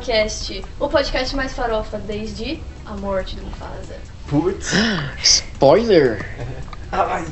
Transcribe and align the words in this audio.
Farofa 0.00 0.12
Cast, 0.12 0.64
o 0.78 0.88
podcast 0.88 1.36
mais 1.36 1.52
farofa 1.52 1.98
desde 1.98 2.60
a 2.86 2.96
morte 2.96 3.36
do 3.36 3.42
Mufasa. 3.44 3.96
Putz. 4.28 4.72
Spoiler! 5.22 6.26
Ai. 6.90 7.24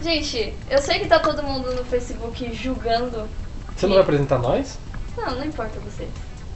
Gente, 0.00 0.54
eu 0.70 0.78
sei 0.78 1.00
que 1.00 1.06
tá 1.06 1.18
todo 1.18 1.42
mundo 1.42 1.74
no 1.74 1.84
Facebook 1.84 2.52
julgando. 2.54 3.28
Você 3.76 3.86
não 3.86 3.94
vai 3.94 4.02
apresentar 4.02 4.38
nós? 4.38 4.78
Não, 5.16 5.34
não 5.34 5.44
importa 5.44 5.78
você. 5.80 6.06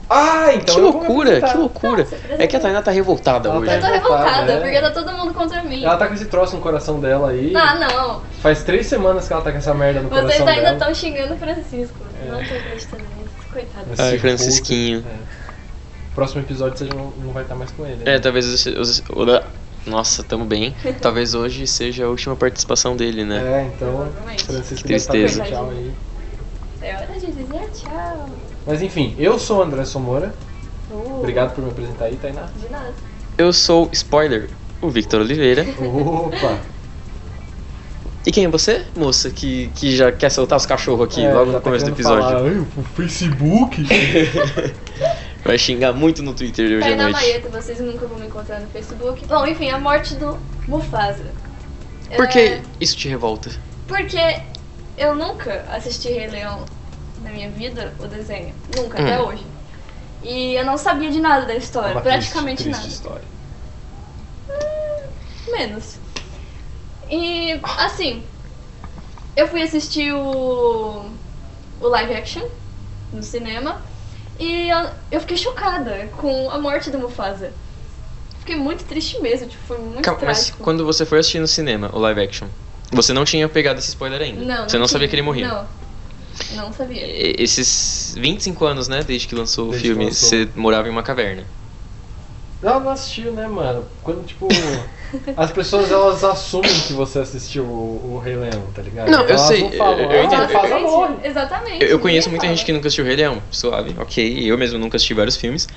Ah, 0.09 0.53
então 0.53 0.75
que 0.75 0.81
loucura, 0.81 1.41
que 1.41 1.57
loucura. 1.57 2.03
Tá, 2.03 2.15
apresenta. 2.15 2.43
É 2.43 2.47
que 2.47 2.55
a 2.55 2.59
Tainá 2.59 2.81
tá 2.81 2.91
revoltada 2.91 3.47
Ela 3.49 3.59
hoje. 3.59 3.67
tá 3.69 3.75
Eu 3.75 3.81
tô 3.81 3.87
revoltada, 3.87 4.23
revoltada, 4.25 4.51
é. 4.53 4.59
porque 4.61 4.81
tá 4.81 4.91
todo 4.91 5.11
mundo 5.13 5.33
contra 5.33 5.63
mim. 5.63 5.83
Ela 5.83 5.97
tá 5.97 6.07
com 6.07 6.13
esse 6.13 6.25
troço 6.25 6.55
no 6.57 6.61
coração 6.61 6.99
dela 6.99 7.29
aí. 7.29 7.53
Ah, 7.55 7.75
não. 7.75 8.21
Faz 8.41 8.63
três 8.63 8.87
semanas 8.87 9.27
que 9.27 9.33
ela 9.33 9.41
tá 9.41 9.51
com 9.51 9.57
essa 9.57 9.73
merda 9.73 10.01
no 10.01 10.09
Vocês 10.09 10.21
coração 10.23 10.47
ainda 10.47 10.61
dela. 10.61 10.77
estão 10.77 10.93
xingando 10.93 11.33
o 11.33 11.37
Francisco. 11.37 11.95
É. 12.21 12.29
Não 12.29 12.37
tô 12.37 12.53
acreditando 12.55 13.03
nisso. 13.03 13.31
Coitado. 13.53 13.85
Ai. 13.97 14.17
Francisquinho. 14.19 15.05
É. 15.07 15.40
Próximo 16.15 16.41
episódio 16.41 16.77
você 16.77 16.85
já 16.87 16.93
não, 16.93 17.11
não 17.23 17.31
vai 17.31 17.43
estar 17.43 17.55
mais 17.55 17.71
com 17.71 17.85
ele. 17.85 18.03
né? 18.03 18.15
É, 18.15 18.19
talvez 18.19 18.45
os, 18.47 18.65
os- 18.65 18.99
o- 19.09 19.41
Nossa, 19.89 20.23
tamo 20.23 20.45
bem. 20.45 20.75
Talvez 21.01 21.33
hoje 21.33 21.65
seja 21.65 22.05
a 22.05 22.09
última 22.09 22.35
participação 22.35 22.95
dele, 22.95 23.23
né? 23.23 23.37
É, 23.37 23.71
então. 23.75 24.11
Francisco 24.45 24.75
Que 24.83 24.93
tristeza. 24.93 25.43
tchau 25.43 25.69
aí. 25.71 25.91
É 26.81 26.95
hora 26.95 27.19
de 27.19 27.27
dizer 27.27 27.69
tchau. 27.73 28.29
Mas 28.67 28.81
enfim, 28.81 29.15
eu 29.17 29.39
sou 29.39 29.59
o 29.59 29.61
André 29.63 29.85
Somora. 29.85 30.33
Uh, 30.91 31.19
Obrigado 31.19 31.55
por 31.55 31.63
me 31.63 31.69
apresentar 31.71 32.05
aí, 32.05 32.15
Tainá. 32.17 32.47
De 32.61 32.69
nada. 32.69 32.93
Eu 33.37 33.53
sou, 33.53 33.89
spoiler, 33.93 34.49
o 34.81 34.89
Victor 34.89 35.21
Oliveira. 35.21 35.65
Opa! 35.79 36.59
E 38.25 38.31
quem 38.31 38.45
é 38.45 38.47
você, 38.49 38.85
moça, 38.95 39.31
que, 39.31 39.71
que 39.73 39.95
já 39.95 40.11
quer 40.11 40.29
soltar 40.29 40.57
os 40.57 40.65
cachorros 40.67 41.05
aqui 41.07 41.23
É, 41.25 41.33
logo 41.33 41.47
no 41.47 41.53
tá 41.53 41.61
começo 41.61 41.85
do 41.85 41.91
episódio? 41.91 42.23
Falar, 42.29 42.43
"Ai, 42.43 42.57
o 42.59 42.83
Facebook? 42.95 43.81
Vai 45.43 45.57
xingar 45.57 45.93
muito 45.93 46.21
no 46.21 46.33
Twitter 46.33 46.77
hoje 46.77 46.93
à 46.93 46.95
noite. 46.95 47.11
Maeta, 47.13 47.49
vocês 47.49 47.79
nunca 47.79 48.05
vão 48.05 48.19
me 48.19 48.27
encontrar 48.27 48.59
no 48.59 48.67
Facebook. 48.67 49.25
Bom, 49.25 49.45
enfim, 49.47 49.69
a 49.71 49.79
morte 49.79 50.13
do 50.15 50.37
Mufasa. 50.67 51.25
Por 52.15 52.25
É, 52.25 52.27
que 52.27 52.61
isso 52.79 52.95
te 52.95 53.07
revolta? 53.07 53.49
Porque 53.87 54.19
eu 54.97 55.15
nunca 55.15 55.65
assisti 55.71 56.09
Rei 56.09 56.27
Leão 56.27 56.63
na 57.23 57.31
minha 57.31 57.49
vida, 57.49 57.93
o 57.99 58.07
desenho. 58.07 58.53
Nunca, 58.77 59.01
Hum. 59.01 59.05
até 59.05 59.21
hoje. 59.21 59.43
E 60.21 60.53
eu 60.53 60.63
não 60.63 60.77
sabia 60.77 61.09
de 61.09 61.19
nada 61.19 61.45
da 61.47 61.55
história, 61.55 61.93
Uma 61.93 62.01
praticamente 62.01 62.63
triste, 62.63 62.69
nada. 62.71 62.83
triste 62.83 62.97
história. 62.97 63.23
Menos. 65.49 65.95
E, 67.09 67.59
assim, 67.79 68.23
eu 69.35 69.47
fui 69.47 69.63
assistir 69.63 70.13
o, 70.13 71.05
o 71.81 71.87
live 71.87 72.13
action 72.13 72.43
no 73.11 73.23
cinema 73.23 73.81
e 74.41 74.69
eu, 74.69 74.89
eu 75.11 75.19
fiquei 75.21 75.37
chocada 75.37 76.07
com 76.19 76.49
a 76.49 76.59
morte 76.59 76.89
do 76.89 76.99
Mufasa. 76.99 77.53
Fiquei 78.39 78.55
muito 78.55 78.83
triste 78.85 79.21
mesmo, 79.21 79.47
tipo, 79.47 79.63
foi 79.63 79.77
muito 79.77 80.01
Calma, 80.01 80.19
mas 80.25 80.37
trágico. 80.45 80.63
quando 80.63 80.83
você 80.85 81.05
foi 81.05 81.19
assistir 81.19 81.39
no 81.39 81.47
cinema 81.47 81.91
o 81.93 81.99
live 81.99 82.21
action, 82.21 82.47
você 82.91 83.13
não 83.13 83.23
tinha 83.23 83.47
pegado 83.47 83.79
esse 83.79 83.89
spoiler 83.89 84.21
ainda? 84.21 84.43
Não, 84.43 84.67
você 84.67 84.77
não 84.79 84.87
sabia 84.87 85.07
tinha. 85.07 85.09
que 85.09 85.15
ele 85.15 85.21
morria? 85.21 85.47
Não, 85.47 85.67
não 86.55 86.73
sabia. 86.73 87.05
E- 87.05 87.35
Esses 87.37 88.15
25 88.17 88.65
anos, 88.65 88.87
né, 88.87 89.03
desde 89.03 89.27
que 89.27 89.35
lançou 89.35 89.69
Desde 89.69 89.89
o 89.89 89.91
filme, 89.91 90.05
lançou. 90.05 90.29
você 90.29 90.49
morava 90.55 90.87
em 90.87 90.91
uma 90.91 91.03
caverna. 91.03 91.47
Ela 92.61 92.79
não 92.79 92.91
assistiu, 92.91 93.31
né, 93.33 93.47
mano? 93.47 93.87
Quando, 94.03 94.23
tipo, 94.25 94.47
as 95.37 95.51
pessoas 95.51 95.91
elas 95.91 96.23
assumem 96.23 96.71
que 96.87 96.93
você 96.93 97.19
assistiu 97.19 97.63
o, 97.63 98.13
o 98.15 98.19
Rei 98.23 98.35
Leão, 98.35 98.63
tá 98.73 98.81
ligado? 98.81 99.09
Não, 99.09 99.21
eu 99.21 99.29
Elas 99.29 99.41
sei, 99.41 99.61
Não 99.63 99.71
falam, 99.71 99.99
eu- 99.99 100.11
eu 100.11 100.21
"Ah, 100.21 100.23
entendo. 100.25 100.43
Exatamente, 100.43 100.81
morre. 100.83 101.15
Exatamente. 101.23 101.83
Eu, 101.83 101.89
eu 101.89 101.99
conheço 101.99 102.29
muita 102.29 102.45
fala. 102.45 102.55
gente 102.55 102.65
que 102.65 102.71
nunca 102.71 102.87
assistiu 102.87 103.05
Rei 103.05 103.15
Leão, 103.15 103.41
suave, 103.51 103.95
ok. 103.99 104.39
Eu 104.51 104.57
mesmo 104.57 104.77
nunca 104.79 104.97
assisti 104.97 105.13
vários 105.13 105.35
filmes. 105.37 105.67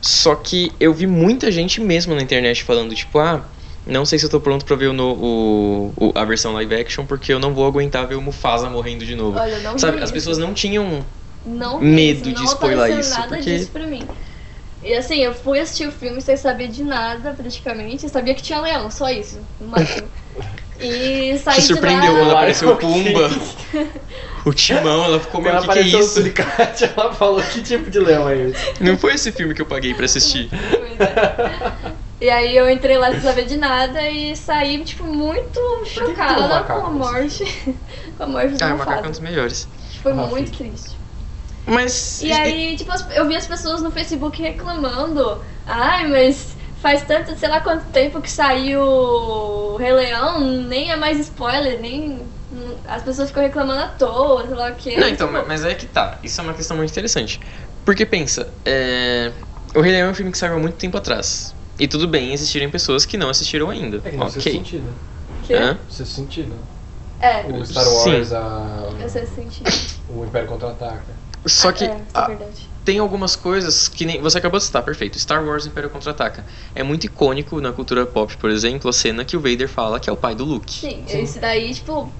Só 0.00 0.34
que 0.34 0.72
eu 0.80 0.92
vi 0.92 1.06
muita 1.06 1.50
gente 1.50 1.80
mesmo 1.80 2.14
na 2.14 2.22
internet 2.22 2.64
falando, 2.64 2.94
tipo, 2.94 3.18
ah, 3.18 3.44
não 3.86 4.04
sei 4.04 4.18
se 4.18 4.24
eu 4.26 4.30
tô 4.30 4.40
pronto 4.40 4.64
pra 4.64 4.76
ver 4.76 4.88
o, 4.88 4.94
o- 5.00 5.92
o- 5.96 6.12
a 6.14 6.24
versão 6.24 6.52
live 6.54 6.74
action, 6.74 7.04
porque 7.06 7.32
eu 7.32 7.38
não 7.38 7.54
vou 7.54 7.66
aguentar 7.66 8.06
ver 8.06 8.16
o 8.16 8.20
Mufasa 8.22 8.68
morrendo 8.68 9.04
de 9.04 9.14
novo. 9.14 9.38
Olha, 9.38 9.52
eu 9.52 9.62
não 9.62 9.78
Sabe, 9.78 9.98
as 9.98 10.04
isso. 10.04 10.12
pessoas 10.12 10.38
não 10.38 10.52
tinham. 10.54 11.04
não 11.44 11.80
medo 11.80 12.28
isso, 12.28 12.30
de 12.30 12.34
não 12.34 12.44
spoiler 12.44 12.98
isso, 12.98 13.10
nada 13.10 13.28
porque- 13.28 13.42
disso 13.58 13.70
pra 13.72 13.86
mim. 13.86 14.02
E 14.82 14.94
assim, 14.94 15.18
eu 15.18 15.32
fui 15.32 15.60
assistir 15.60 15.86
o 15.86 15.92
filme 15.92 16.20
sem 16.20 16.36
saber 16.36 16.68
de 16.68 16.82
nada, 16.82 17.32
praticamente. 17.32 18.04
Eu 18.04 18.10
sabia 18.10 18.34
que 18.34 18.42
tinha 18.42 18.60
leão, 18.60 18.90
só 18.90 19.08
isso, 19.10 19.40
no 19.60 19.68
máximo. 19.68 20.08
E 20.80 21.38
saí 21.38 21.60
Se 21.60 21.68
surpreendeu 21.68 22.24
lá... 22.24 22.32
apareceu 22.32 22.72
o. 22.72 22.76
Pumba, 22.76 23.30
o 24.44 24.52
Timão, 24.52 25.04
ela 25.04 25.20
ficou 25.20 25.40
meio, 25.40 25.56
o 25.56 25.62
que, 25.62 25.68
que 25.68 25.78
é 25.78 25.82
o 25.82 26.00
isso? 26.00 26.14
Suricate, 26.14 26.90
ela 26.96 27.12
falou 27.12 27.40
que 27.42 27.62
tipo 27.62 27.88
de 27.88 28.00
leão 28.00 28.28
é 28.28 28.48
esse? 28.48 28.82
Não 28.82 28.98
foi 28.98 29.14
esse 29.14 29.30
filme 29.30 29.54
que 29.54 29.62
eu 29.62 29.66
paguei 29.66 29.94
pra 29.94 30.04
assistir. 30.04 30.50
É. 30.98 32.02
E 32.20 32.30
aí 32.30 32.56
eu 32.56 32.70
entrei 32.70 32.96
lá 32.98 33.10
sem 33.10 33.20
saber 33.20 33.46
de 33.46 33.56
nada 33.56 34.08
e 34.08 34.36
saí, 34.36 34.82
tipo, 34.84 35.04
muito 35.04 35.60
chocada 35.86 36.62
com 36.62 36.86
a 36.86 36.90
morte. 36.90 37.44
com 38.16 38.22
a 38.22 38.26
morte 38.28 38.54
do 38.54 38.64
Ah, 38.64 38.74
o 38.74 38.78
macaco 38.78 39.04
é 39.04 39.08
um 39.08 39.10
dos 39.10 39.20
melhores. 39.20 39.68
Foi 40.02 40.12
Ah, 40.12 40.14
muito 40.14 40.56
triste. 40.56 40.91
Mas. 41.66 42.20
E 42.22 42.32
aí, 42.32 42.76
tipo, 42.76 42.92
eu 43.14 43.26
vi 43.26 43.36
as 43.36 43.46
pessoas 43.46 43.82
no 43.82 43.90
Facebook 43.90 44.40
reclamando. 44.42 45.40
Ai, 45.66 46.08
mas 46.08 46.56
faz 46.80 47.02
tanto, 47.02 47.36
sei 47.38 47.48
lá 47.48 47.60
quanto 47.60 47.84
tempo 47.90 48.20
que 48.20 48.30
saiu 48.30 48.80
o 48.82 49.76
Rei 49.76 49.92
Leão, 49.92 50.40
nem 50.40 50.90
é 50.90 50.96
mais 50.96 51.18
spoiler, 51.20 51.80
nem. 51.80 52.20
As 52.86 53.02
pessoas 53.02 53.28
ficam 53.28 53.42
reclamando 53.42 53.80
à 53.82 53.88
toa, 53.88 54.46
sei 54.46 54.54
lá 54.54 54.70
o 54.70 54.74
quê. 54.74 54.96
Não, 54.96 55.08
então, 55.08 55.28
Tipo, 55.32 55.48
mas- 55.48 55.64
é 55.64 55.74
que 55.74 55.86
tá. 55.86 56.18
Isso 56.22 56.40
é 56.40 56.44
uma 56.44 56.52
questão 56.52 56.76
muito 56.76 56.90
interessante. 56.90 57.40
Porque 57.84 58.04
pensa, 58.04 58.52
é... 58.64 59.32
o 59.74 59.80
Rei 59.80 59.92
Leão 59.92 60.08
é 60.08 60.10
um 60.10 60.14
filme 60.14 60.30
que 60.30 60.36
saiu 60.38 60.54
há 60.54 60.58
muito 60.58 60.76
tempo 60.76 60.96
atrás. 60.98 61.54
E 61.78 61.88
tudo 61.88 62.06
bem 62.06 62.32
existirem 62.32 62.68
pessoas 62.70 63.06
que 63.06 63.16
não 63.16 63.30
assistiram 63.30 63.70
ainda. 63.70 64.02
É 64.04 64.10
que 64.10 64.16
não 64.16 64.30
fez 64.30 64.44
ok. 64.46 64.52
sentido. 64.52 64.92
quê? 65.46 65.54
Hã? 65.54 65.78
Fez 65.88 66.08
sentido. 66.10 66.54
É, 67.18 67.44
O 67.46 67.64
Star 67.64 67.88
Wars, 67.88 68.28
Sim. 68.28 68.34
a... 68.34 68.88
eu 69.00 69.08
sei 69.08 69.26
sentir. 69.26 69.64
o 70.08 70.24
Império 70.24 70.48
Contra-Ataca. 70.48 71.21
Só 71.44 71.72
que 71.72 71.84
É, 71.84 71.88
é 71.88 72.04
ah, 72.14 72.26
verdade. 72.28 72.70
tem 72.84 72.98
algumas 72.98 73.34
coisas 73.36 73.88
que 73.88 74.04
nem. 74.04 74.20
Você 74.22 74.38
acabou 74.38 74.58
de 74.58 74.64
citar, 74.64 74.82
perfeito. 74.82 75.18
Star 75.18 75.44
Wars 75.44 75.66
Império 75.66 75.90
Contra-Ataca. 75.90 76.46
É 76.74 76.82
muito 76.82 77.04
icônico 77.04 77.60
na 77.60 77.72
cultura 77.72 78.06
pop, 78.06 78.36
por 78.36 78.50
exemplo, 78.50 78.88
a 78.88 78.92
cena 78.92 79.24
que 79.24 79.36
o 79.36 79.40
Vader 79.40 79.68
fala 79.68 79.98
que 79.98 80.08
é 80.08 80.12
o 80.12 80.16
pai 80.16 80.34
do 80.34 80.44
Luke. 80.44 80.72
Sim, 80.72 81.04
Sim. 81.06 81.22
esse 81.22 81.40
daí, 81.40 81.74
tipo, 81.74 82.12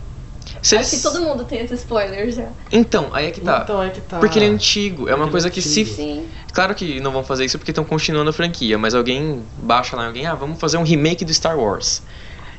Se 0.60 0.76
acho 0.76 0.90
que 0.90 0.96
eles- 0.96 1.02
todo 1.02 1.20
mundo 1.20 1.44
tem 1.44 1.60
esse 1.60 1.74
spoiler 1.74 2.30
já. 2.32 2.48
Então, 2.72 3.10
aí 3.12 3.26
é 3.26 3.30
que 3.30 3.40
tá. 3.40 3.60
Então 3.62 3.80
é 3.82 3.90
que 3.90 4.00
tá. 4.00 4.18
Porque 4.18 4.38
ele 4.38 4.46
é 4.46 4.48
antigo, 4.48 5.08
é 5.08 5.14
uma 5.14 5.18
Porque 5.18 5.30
coisa 5.30 5.48
é 5.48 5.50
que 5.50 5.62
se. 5.62 5.84
Sim. 5.86 6.28
Claro 6.52 6.74
que 6.74 7.00
não 7.00 7.12
vão 7.12 7.22
fazer 7.22 7.44
isso 7.44 7.58
porque 7.58 7.70
estão 7.70 7.84
continuando 7.84 8.28
a 8.30 8.32
franquia, 8.32 8.76
mas 8.76 8.94
alguém 8.94 9.46
baixa 9.56 9.96
lá 9.96 10.06
alguém, 10.06 10.26
ah, 10.26 10.34
vamos 10.34 10.58
fazer 10.58 10.76
um 10.78 10.82
remake 10.82 11.24
do 11.24 11.32
Star 11.32 11.58
Wars. 11.58 12.02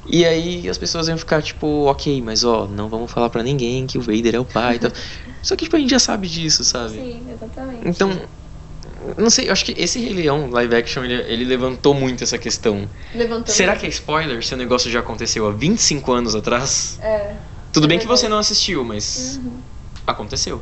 E 0.05 0.25
aí 0.25 0.67
as 0.67 0.77
pessoas 0.77 1.07
vão 1.07 1.17
ficar 1.17 1.41
tipo, 1.41 1.85
ok, 1.85 2.21
mas 2.21 2.43
ó, 2.43 2.67
não 2.67 2.89
vamos 2.89 3.09
falar 3.09 3.29
pra 3.29 3.41
ninguém 3.41 3.87
que 3.87 3.97
o 3.97 4.01
Vader 4.01 4.35
é 4.35 4.39
o 4.39 4.43
pai 4.43 4.75
e 4.75 4.79
tal. 4.79 4.91
Só 5.43 5.55
que 5.55 5.65
tipo, 5.65 5.75
a 5.75 5.79
gente 5.79 5.91
já 5.91 5.99
sabe 5.99 6.27
disso, 6.27 6.63
sabe? 6.63 6.93
Sim, 6.95 7.21
exatamente. 7.31 7.87
Então, 7.87 8.09
não 9.17 9.29
sei, 9.29 9.49
eu 9.49 9.51
acho 9.51 9.65
que 9.65 9.73
esse 9.77 9.99
Rei 9.99 10.13
Leão 10.13 10.49
live 10.49 10.73
action 10.75 11.03
ele, 11.03 11.15
ele 11.31 11.43
levantou 11.45 11.93
muito 11.93 12.23
essa 12.23 12.37
questão. 12.37 12.89
Levantou. 13.13 13.53
Será 13.53 13.75
que 13.75 13.85
é 13.85 13.89
spoiler 13.89 14.43
se 14.43 14.53
o 14.53 14.57
negócio 14.57 14.89
já 14.89 15.01
aconteceu 15.01 15.45
há 15.47 15.51
25 15.51 16.11
anos 16.13 16.33
atrás? 16.33 16.97
É. 17.01 17.35
Tudo 17.73 17.85
É 17.85 17.89
bem 17.89 17.99
que 17.99 18.07
você 18.07 18.29
não 18.29 18.37
assistiu, 18.37 18.83
mas 18.85 19.39
Uhum. 19.43 19.57
aconteceu. 20.07 20.61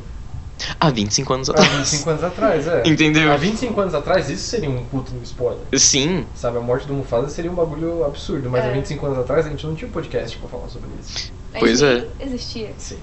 Há 0.78 0.90
25 0.90 1.32
anos 1.32 1.48
Há 1.50 1.52
atrás. 1.52 1.70
25 1.72 2.10
anos 2.10 2.24
atrás, 2.24 2.66
é. 2.68 2.82
Entendeu? 2.86 3.32
Há 3.32 3.36
25 3.36 3.80
anos 3.80 3.94
atrás, 3.94 4.28
isso 4.30 4.44
seria 4.44 4.70
um 4.70 4.84
puto 4.84 5.12
no 5.12 5.22
spoiler. 5.22 5.64
Sim, 5.76 6.24
Sabe, 6.34 6.58
a 6.58 6.60
morte 6.60 6.86
do 6.86 6.94
Mufasa 6.94 7.28
seria 7.28 7.50
um 7.50 7.54
bagulho 7.54 8.04
absurdo, 8.04 8.48
mas 8.50 8.64
É. 8.64 8.68
há 8.68 8.72
25 8.72 9.06
anos 9.06 9.18
atrás 9.18 9.46
a 9.46 9.48
gente 9.50 9.64
não 9.66 9.74
tinha 9.74 9.88
um 9.88 9.92
podcast 9.92 10.36
pra 10.38 10.48
falar 10.48 10.68
sobre 10.68 10.88
isso. 11.00 11.32
Pois 11.58 11.82
é. 11.82 12.06
Existia. 12.20 12.72
Sim. 12.78 12.98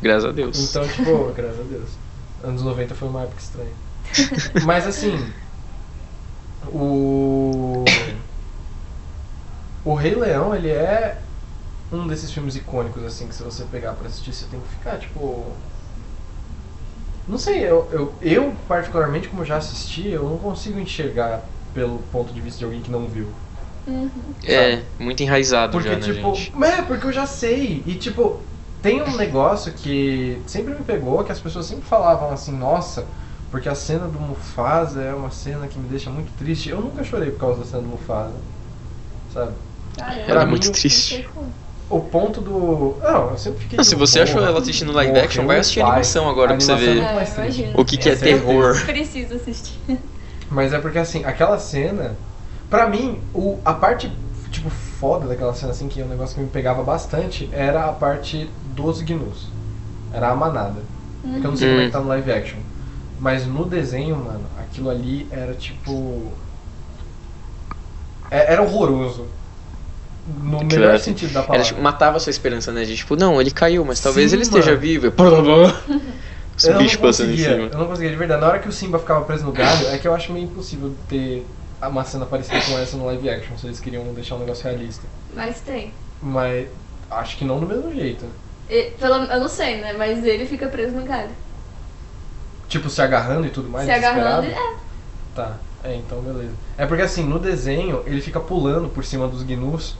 Graças 0.00 0.24
a 0.24 0.32
Deus. 0.32 0.70
Então, 0.70 0.86
tipo, 0.88 1.32
graças 1.36 1.60
a 1.60 1.64
Deus. 1.64 1.90
Anos 2.42 2.62
90 2.62 2.94
foi 2.94 3.08
uma 3.08 3.22
época 3.22 3.40
estranha. 3.40 3.72
Mas 4.64 4.86
assim, 4.86 5.32
o. 6.72 7.84
O 9.84 9.94
Rei 9.94 10.14
Leão, 10.14 10.54
ele 10.54 10.68
é 10.68 11.18
um 11.92 12.06
desses 12.06 12.30
filmes 12.30 12.56
icônicos, 12.56 13.02
assim, 13.04 13.26
que 13.26 13.34
se 13.34 13.42
você 13.42 13.64
pegar 13.64 13.92
pra 13.94 14.06
assistir, 14.06 14.32
você 14.32 14.46
tem 14.50 14.60
que 14.60 14.68
ficar, 14.68 14.98
tipo. 14.98 15.44
Não 17.26 17.38
sei, 17.38 17.64
eu, 17.64 17.88
eu, 17.92 18.14
eu 18.22 18.54
particularmente, 18.66 19.28
como 19.28 19.44
já 19.44 19.56
assisti, 19.56 20.08
eu 20.08 20.24
não 20.24 20.38
consigo 20.38 20.78
enxergar 20.78 21.42
pelo 21.74 21.98
ponto 22.10 22.32
de 22.32 22.40
vista 22.40 22.58
de 22.58 22.64
alguém 22.64 22.80
que 22.80 22.90
não 22.90 23.06
viu. 23.06 23.26
Uhum. 23.86 24.10
É, 24.44 24.82
muito 24.98 25.22
enraizado 25.22 25.72
Porque, 25.72 25.88
já, 25.88 25.94
né, 25.96 26.00
tipo, 26.00 26.34
gente? 26.34 26.52
é, 26.64 26.82
porque 26.82 27.06
eu 27.06 27.12
já 27.12 27.26
sei. 27.26 27.82
E, 27.86 27.94
tipo, 27.94 28.40
tem 28.82 29.02
um 29.02 29.16
negócio 29.16 29.72
que 29.72 30.42
sempre 30.46 30.74
me 30.74 30.84
pegou, 30.84 31.24
que 31.24 31.32
as 31.32 31.40
pessoas 31.40 31.66
sempre 31.66 31.84
falavam 31.86 32.30
assim, 32.30 32.52
nossa, 32.52 33.06
porque 33.50 33.68
a 33.68 33.74
cena 33.74 34.06
do 34.08 34.20
Mufasa 34.20 35.02
é 35.02 35.14
uma 35.14 35.30
cena 35.30 35.66
que 35.66 35.78
me 35.78 35.88
deixa 35.88 36.10
muito 36.10 36.32
triste. 36.38 36.68
Eu 36.70 36.80
nunca 36.80 37.02
chorei 37.02 37.30
por 37.30 37.40
causa 37.40 37.60
da 37.60 37.66
cena 37.66 37.82
do 37.82 37.88
Mufasa, 37.88 38.34
sabe? 39.32 39.52
Ela 40.26 40.42
é 40.42 40.44
mim, 40.44 40.50
muito 40.50 40.68
eu- 40.68 40.72
triste. 40.72 41.28
O 41.90 42.00
ponto 42.00 42.42
do. 42.42 42.98
Não, 43.02 43.30
eu 43.30 43.38
sempre 43.38 43.60
fiquei. 43.60 43.76
Não, 43.78 43.82
se 43.82 43.90
tipo, 43.90 44.06
você 44.06 44.20
achou 44.20 44.36
porra, 44.36 44.48
ela 44.50 44.60
assistindo 44.60 44.92
live 44.92 45.10
morreu 45.10 45.24
action, 45.24 45.46
vai 45.46 45.58
assistir 45.58 45.80
a 45.80 45.86
animação 45.86 46.28
agora 46.28 46.52
A 46.52 46.56
pra 46.56 46.60
você 46.64 46.72
animação 46.72 46.94
ver 46.94 46.98
é 47.02 47.68
É, 47.74 47.80
o 47.80 47.84
que, 47.84 47.96
que 47.96 48.08
é 48.10 48.12
é 48.12 48.16
terror. 48.16 48.84
Preciso 48.84 49.34
assistir. 49.34 49.80
Mas 50.50 50.72
é 50.72 50.78
porque 50.78 50.98
assim, 50.98 51.24
aquela 51.24 51.58
cena. 51.58 52.16
Pra 52.68 52.86
mim, 52.86 53.18
o, 53.32 53.58
a 53.64 53.72
parte, 53.72 54.12
tipo, 54.50 54.68
foda 54.68 55.26
daquela 55.26 55.54
cena, 55.54 55.72
assim, 55.72 55.88
que 55.88 56.00
é 56.00 56.04
um 56.04 56.08
negócio 56.08 56.34
que 56.34 56.42
me 56.42 56.48
pegava 56.48 56.82
bastante, 56.82 57.48
era 57.52 57.86
a 57.86 57.92
parte 57.92 58.50
dos 58.82 59.02
gnus. 59.02 59.48
Era 60.12 60.30
a 60.30 60.34
manada. 60.36 60.80
É 61.24 61.40
que 61.40 61.46
eu 61.46 61.50
não 61.50 61.56
sei 61.56 61.68
como 61.68 61.80
é 61.80 61.86
que 61.86 61.92
tá 61.92 62.00
no 62.00 62.08
live 62.08 62.32
action. 62.32 62.58
Mas 63.20 63.46
no 63.46 63.64
desenho, 63.64 64.16
mano, 64.16 64.44
aquilo 64.60 64.88
ali 64.90 65.26
era 65.30 65.52
tipo. 65.54 66.32
é- 68.30 68.52
Era 68.52 68.62
horroroso. 68.62 69.26
No 70.44 70.56
Aquilo 70.56 70.70
melhor 70.72 70.88
era- 70.90 70.98
sentido 70.98 71.32
da 71.32 71.42
palavra. 71.42 71.66
tipo, 71.66 71.80
matava 71.80 72.18
a 72.18 72.20
sua 72.20 72.30
esperança, 72.30 72.70
né? 72.70 72.84
De 72.84 72.96
tipo, 72.96 73.16
não, 73.16 73.40
ele 73.40 73.50
caiu, 73.50 73.84
mas 73.84 73.98
talvez 74.00 74.30
Sim, 74.30 74.36
ele 74.36 74.42
esteja 74.42 74.76
vivo. 74.76 75.08
Os 75.08 76.64
eu 76.64 76.72
não 76.74 76.78
bichos 76.82 76.96
passando 76.98 77.28
em 77.30 77.32
conseguia, 77.36 77.54
cima. 77.56 77.68
eu 77.72 77.78
não 77.78 77.86
conseguia 77.86 78.10
de 78.10 78.16
verdade. 78.16 78.40
Na 78.42 78.48
hora 78.48 78.58
que 78.58 78.68
o 78.68 78.72
Simba 78.72 78.98
ficava 78.98 79.24
preso 79.24 79.44
no 79.46 79.52
galho, 79.52 79.88
é 79.88 79.96
que 79.98 80.06
eu 80.06 80.14
acho 80.14 80.32
meio 80.32 80.44
impossível 80.44 80.94
ter 81.08 81.46
uma 81.82 82.04
cena 82.04 82.26
parecida 82.26 82.60
com 82.60 82.78
essa 82.78 82.96
no 82.96 83.06
live 83.06 83.30
action, 83.30 83.56
se 83.56 83.66
eles 83.66 83.80
queriam 83.80 84.04
deixar 84.12 84.34
um 84.34 84.40
negócio 84.40 84.64
realista. 84.64 85.02
Mas 85.34 85.60
tem. 85.60 85.92
Mas 86.20 86.68
acho 87.10 87.36
que 87.38 87.44
não 87.44 87.58
do 87.58 87.66
mesmo 87.66 87.92
jeito. 87.94 88.26
E, 88.70 88.90
pelo, 88.98 89.14
eu 89.24 89.40
não 89.40 89.48
sei, 89.48 89.80
né? 89.80 89.92
Mas 89.94 90.24
ele 90.24 90.46
fica 90.46 90.68
preso 90.68 90.94
no 90.96 91.04
galho. 91.04 91.30
Tipo, 92.68 92.90
se 92.90 93.00
agarrando 93.00 93.46
e 93.46 93.50
tudo 93.50 93.68
mais. 93.68 93.86
Se 93.86 93.90
agarrando, 93.90 94.42
desesperado. 94.42 94.74
é. 94.74 94.78
Tá, 95.34 95.56
é, 95.84 95.94
então 95.94 96.20
beleza. 96.20 96.52
É 96.76 96.84
porque 96.86 97.02
assim, 97.02 97.24
no 97.24 97.38
desenho, 97.38 98.02
ele 98.06 98.20
fica 98.20 98.40
pulando 98.40 98.88
por 98.88 99.04
cima 99.04 99.26
dos 99.28 99.42
gnus 99.42 99.96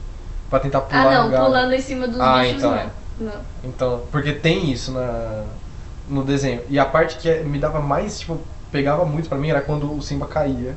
pra 0.50 0.59
tentar 0.61 0.82
pular 0.82 1.00
Ah, 1.06 1.15
não, 1.15 1.25
no 1.26 1.31
galho. 1.32 1.47
pulando 1.47 1.73
em 1.73 1.81
cima 1.81 2.09
dos 2.09 2.20
Ah, 2.20 2.41
bichos, 2.41 2.56
então 2.59 2.70
não. 2.70 2.76
é. 2.79 2.87
Não. 3.20 3.32
Então, 3.65 4.03
porque 4.12 4.32
tem 4.32 4.70
isso 4.70 4.93
na, 4.93 5.44
no 6.09 6.23
desenho. 6.25 6.62
E 6.69 6.79
a 6.79 6.85
parte 6.85 7.17
que 7.17 7.29
é- 7.29 7.43
me 7.43 7.59
dava 7.59 7.81
mais, 7.81 8.20
tipo, 8.20 8.38
pegava 8.70 9.05
muito 9.05 9.29
pra 9.29 9.38
mim 9.38 9.49
era 9.50 9.61
quando 9.61 9.93
o 9.97 10.03
Simba 10.03 10.26
caía. 10.26 10.76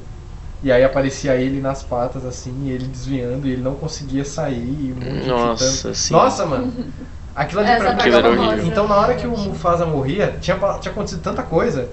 E 0.63 0.71
aí 0.71 0.83
aparecia 0.83 1.35
ele 1.35 1.59
nas 1.59 1.83
patas, 1.83 2.23
assim, 2.23 2.67
e 2.67 2.71
ele 2.71 2.85
desviando, 2.87 3.47
e 3.47 3.51
ele 3.53 3.61
não 3.63 3.75
conseguia 3.75 4.23
sair. 4.23 4.89
E 4.89 4.93
um 4.93 4.95
monte 4.95 5.27
Nossa, 5.27 5.93
sim. 5.93 6.13
Nossa, 6.13 6.45
mano. 6.45 6.71
Aquilo 7.35 7.61
ali 7.61 7.71
Essa 7.71 7.93
pra 7.93 8.07
mim 8.07 8.15
era 8.15 8.29
horrível. 8.29 8.65
Então 8.65 8.87
na 8.87 8.95
hora 8.97 9.15
que 9.15 9.25
o 9.27 9.37
Mufasa 9.37 9.85
morria, 9.85 10.37
tinha, 10.39 10.57
tinha 10.79 10.91
acontecido 10.91 11.21
tanta 11.21 11.43
coisa 11.43 11.89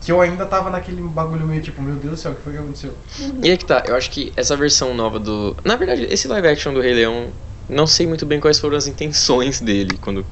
que 0.00 0.12
eu 0.12 0.20
ainda 0.20 0.46
tava 0.46 0.70
naquele 0.70 1.02
bagulho 1.02 1.46
meio 1.46 1.60
tipo, 1.62 1.82
meu 1.82 1.96
Deus 1.96 2.14
do 2.14 2.16
céu, 2.20 2.32
o 2.32 2.34
que 2.36 2.42
foi 2.42 2.52
que 2.52 2.58
aconteceu? 2.58 2.94
E 3.42 3.50
é 3.50 3.56
que 3.56 3.64
tá, 3.64 3.82
eu 3.86 3.96
acho 3.96 4.10
que 4.10 4.32
essa 4.36 4.56
versão 4.56 4.94
nova 4.94 5.18
do. 5.18 5.56
Na 5.64 5.76
verdade, 5.76 6.06
esse 6.10 6.28
live 6.28 6.46
action 6.48 6.72
do 6.72 6.80
Rei 6.80 6.94
Leão, 6.94 7.32
não 7.68 7.86
sei 7.86 8.06
muito 8.06 8.24
bem 8.24 8.40
quais 8.40 8.58
foram 8.58 8.76
as 8.76 8.86
intenções 8.86 9.60
dele 9.60 9.98
quando. 9.98 10.24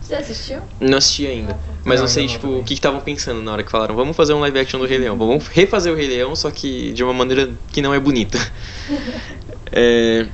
Você 0.00 0.14
assistiu? 0.14 0.62
Não 0.80 0.98
assisti 0.98 1.26
ainda. 1.26 1.58
Mas 1.84 2.00
Não, 2.00 2.04
não 2.04 2.08
sei, 2.08 2.24
não 2.24 2.32
tipo, 2.32 2.46
também. 2.46 2.60
o 2.62 2.64
que 2.64 2.74
estavam 2.74 3.00
pensando 3.00 3.42
na 3.42 3.52
hora 3.52 3.62
que 3.62 3.70
falaram, 3.70 3.94
vamos 3.94 4.16
fazer 4.16 4.32
um 4.32 4.40
live 4.40 4.58
action 4.58 4.80
do 4.80 4.86
Rei 4.86 4.98
Leão. 4.98 5.16
Vamos 5.16 5.46
refazer 5.48 5.92
o 5.92 5.96
Rei 5.96 6.08
Leão, 6.08 6.34
só 6.34 6.50
que 6.50 6.92
de 6.92 7.04
uma 7.04 7.12
maneira 7.14 7.54
que 7.68 7.82
não 7.82 7.92
é 7.94 8.00
bonita. 8.00 8.38
É, 9.72 10.26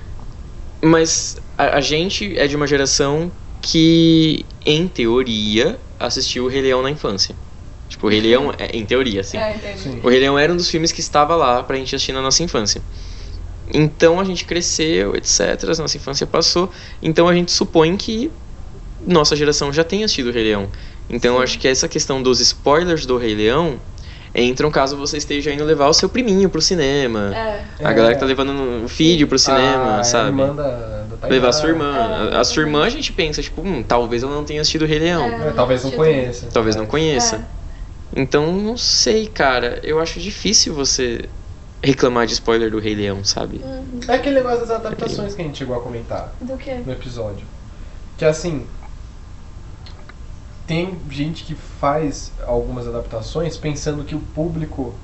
Mas 0.85 1.37
a, 1.57 1.77
a 1.79 1.81
gente 1.81 2.37
é 2.39 2.47
de 2.47 2.57
uma 2.57 2.67
geração 2.67 3.33
que, 3.67 4.47
em 4.65 4.87
teoria, 4.87 5.79
assistiu 5.99 6.45
o 6.45 6.49
Rei 6.49 6.63
Leão 6.63 6.83
na 6.83 6.91
infância. 6.91 7.35
Tipo, 7.89 8.07
o 8.07 8.11
Rei 8.11 8.21
Leão, 8.21 8.55
é, 8.57 8.77
em 8.77 8.85
teoria, 8.85 9.23
assim. 9.23 9.37
É, 9.37 9.57
entendi. 9.57 9.79
Sim. 9.81 10.01
O 10.05 10.09
Rei 10.09 10.21
Leão 10.21 10.39
era 10.39 10.53
um 10.53 10.57
dos 10.57 10.71
filmes 10.71 10.93
que 10.93 11.01
estava 11.01 11.35
lá 11.35 11.65
pra 11.65 11.77
gente 11.77 11.95
assistir 11.95 12.13
na 12.13 12.23
nossa 12.23 12.45
infância. 12.45 12.81
Então 13.75 14.21
a 14.21 14.25
gente 14.25 14.45
cresceu, 14.45 15.17
etc. 15.17 15.65
A 15.65 15.83
nossa 15.83 15.97
infância 15.97 16.27
passou. 16.27 16.71
Então 17.03 17.27
a 17.27 17.35
gente 17.35 17.51
supõe 17.51 17.97
que 17.97 18.31
nossa 19.05 19.35
geração 19.35 19.73
já 19.73 19.83
tenha 19.83 20.05
assistido 20.05 20.29
o 20.29 20.33
Rei 20.33 20.45
Leão. 20.45 20.69
Então 21.11 21.37
Sim. 21.37 21.43
acho 21.43 21.59
que 21.59 21.67
essa 21.67 21.89
questão 21.89 22.23
dos 22.23 22.41
spoilers 22.41 23.05
do 23.05 23.17
Rei 23.19 23.35
Leão 23.35 23.81
entram 24.45 24.71
caso 24.71 24.97
você 24.97 25.17
esteja 25.17 25.53
indo 25.53 25.65
levar 25.65 25.89
o 25.89 25.95
seu 25.95 26.09
priminho 26.09 26.49
pro 26.51 26.61
cinema. 26.61 27.35
É. 27.35 27.65
A 27.83 27.93
galera 27.93 28.15
que 28.15 28.21
tá 28.21 28.27
levando 28.27 28.53
no- 28.53 28.85
o 28.85 28.89
filho 28.89 29.27
pro 29.27 29.39
cinema, 29.39 30.01
a 30.01 30.05
sabe? 30.05 30.29
irmã 30.29 30.55
da, 30.55 31.05
da. 31.21 31.29
Levar 31.29 31.49
a 31.49 31.53
sua 31.53 31.69
irmã. 31.71 31.97
É, 32.33 32.37
A- 32.37 32.41
a 32.41 32.45
sua 32.45 32.63
irmã 32.63 32.85
a 32.85 32.91
gente 32.91 33.13
pensa, 33.13 33.43
tipo, 33.43 33.63
hum, 33.63 33.83
talvez 33.83 34.23
ela 34.23 34.35
não 34.35 34.45
tenha 34.45 34.61
assistido 34.61 34.83
o 34.83 34.87
Rei 34.87 34.99
Leão. 34.99 35.25
É. 35.25 35.49
É, 35.49 35.53
talvez 35.53 35.83
não 35.85 35.91
conheça. 35.91 36.49
Talvez 36.53 36.77
não 36.77 36.85
É. 36.85 36.87
conheça. 36.87 37.37
É. 37.37 38.21
Então, 38.21 38.53
não 38.53 38.77
sei, 38.77 39.27
cara. 39.27 39.81
Eu 39.83 40.01
acho 40.01 40.21
difícil 40.21 40.75
você 40.75 41.25
reclamar 41.83 42.27
de 42.27 42.33
spoiler 42.35 42.71
do 42.71 42.79
Rei 42.79 42.95
Leão, 42.95 43.25
sabe? 43.25 43.61
Uhum. 43.65 44.01
É 44.09 44.15
aquele 44.15 44.37
negócio 44.37 44.61
das 44.61 44.71
adaptações 44.71 45.35
que 45.35 45.43
a 45.43 45.45
gente 45.45 45.59
chegou 45.59 45.77
a 45.77 45.81
comentar 45.81 46.33
Do 46.41 46.57
que? 46.57 46.73
no 46.75 46.93
episódio. 46.93 47.47
Que 48.17 48.25
assim. 48.25 48.65
Tem 50.67 50.97
gente 51.11 51.45
que 51.45 51.55
faz 51.55 52.33
algumas 52.47 52.89
adaptações 52.89 53.57
pensando 53.57 54.05
que 54.05 54.15
o 54.15 54.21
público 54.21 54.95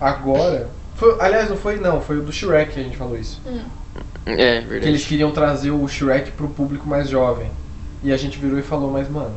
agora. 0.00 0.68
Foi, 0.96 1.16
aliás, 1.20 1.48
não 1.48 1.56
foi 1.56 1.78
não, 1.78 2.00
foi 2.00 2.18
o 2.18 2.22
do 2.22 2.32
Shrek 2.32 2.72
que 2.72 2.80
a 2.80 2.82
gente 2.82 2.96
falou 2.96 3.18
isso. 3.18 3.40
Hum. 3.46 3.62
É, 4.26 4.34
Que 4.34 4.42
eles 4.44 4.68
verdade. 4.68 5.04
queriam 5.06 5.32
trazer 5.32 5.70
o 5.70 5.86
Shrek 5.88 6.32
pro 6.32 6.48
público 6.48 6.86
mais 6.86 7.08
jovem. 7.08 7.50
E 8.02 8.12
a 8.12 8.16
gente 8.16 8.38
virou 8.38 8.58
e 8.58 8.62
falou, 8.62 8.90
mas 8.90 9.08
mano, 9.08 9.34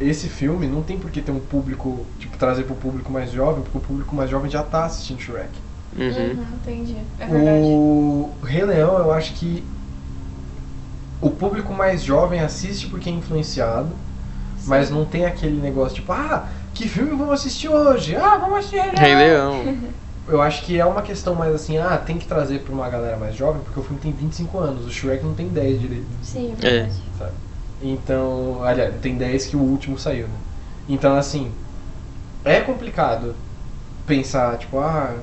esse 0.00 0.28
filme 0.28 0.66
não 0.66 0.82
tem 0.82 0.98
por 0.98 1.10
que 1.10 1.20
ter 1.20 1.32
um 1.32 1.40
público, 1.40 2.06
tipo, 2.18 2.36
trazer 2.36 2.64
pro 2.64 2.74
público 2.74 3.10
mais 3.12 3.32
jovem, 3.32 3.62
porque 3.62 3.78
o 3.78 3.80
público 3.80 4.14
mais 4.14 4.30
jovem 4.30 4.50
já 4.50 4.62
tá 4.62 4.84
assistindo 4.84 5.20
Shrek. 5.20 5.50
Uhum. 5.96 6.06
Uhum, 6.06 6.46
entendi. 6.62 6.96
É 7.18 7.26
verdade. 7.26 7.58
O 7.62 8.30
Rei 8.42 8.64
Leão, 8.64 8.98
eu 8.98 9.12
acho 9.12 9.34
que 9.34 9.62
o 11.20 11.30
público 11.30 11.72
mais 11.72 12.02
jovem 12.02 12.40
assiste 12.40 12.88
porque 12.88 13.08
é 13.08 13.12
influenciado, 13.12 13.88
mas 14.66 14.90
não 14.90 15.04
tem 15.04 15.26
aquele 15.26 15.60
negócio 15.60 15.96
tipo, 15.96 16.12
ah, 16.12 16.48
que 16.72 16.88
filme 16.88 17.10
vamos 17.10 17.34
assistir 17.34 17.68
hoje? 17.68 18.16
Ah, 18.16 18.36
vamos 18.38 18.58
assistir 18.58 18.80
Rei 18.80 19.14
Leão. 19.14 19.62
Rei 19.62 19.72
Leão. 19.72 19.94
Eu 20.26 20.40
acho 20.40 20.64
que 20.64 20.80
é 20.80 20.84
uma 20.86 21.02
questão 21.02 21.34
mais 21.34 21.54
assim, 21.54 21.76
ah, 21.76 21.98
tem 21.98 22.16
que 22.16 22.26
trazer 22.26 22.60
pra 22.60 22.72
uma 22.72 22.88
galera 22.88 23.16
mais 23.18 23.36
jovem, 23.36 23.60
porque 23.62 23.78
o 23.78 23.82
filme 23.82 24.00
tem 24.00 24.10
25 24.10 24.58
anos, 24.58 24.86
o 24.86 24.90
Shrek 24.90 25.22
não 25.22 25.34
tem 25.34 25.48
10 25.48 25.78
direito. 25.78 26.06
Sim, 26.22 26.54
é 26.62 26.70
verdade. 26.70 27.02
sabe? 27.18 27.32
Então, 27.82 28.62
aliás, 28.64 28.94
tem 29.02 29.16
10 29.16 29.46
que 29.46 29.56
o 29.56 29.60
último 29.60 29.98
saiu, 29.98 30.26
né? 30.26 30.34
Então, 30.88 31.14
assim, 31.14 31.52
é 32.42 32.60
complicado 32.60 33.34
pensar, 34.06 34.56
tipo, 34.56 34.78
ah, 34.78 35.14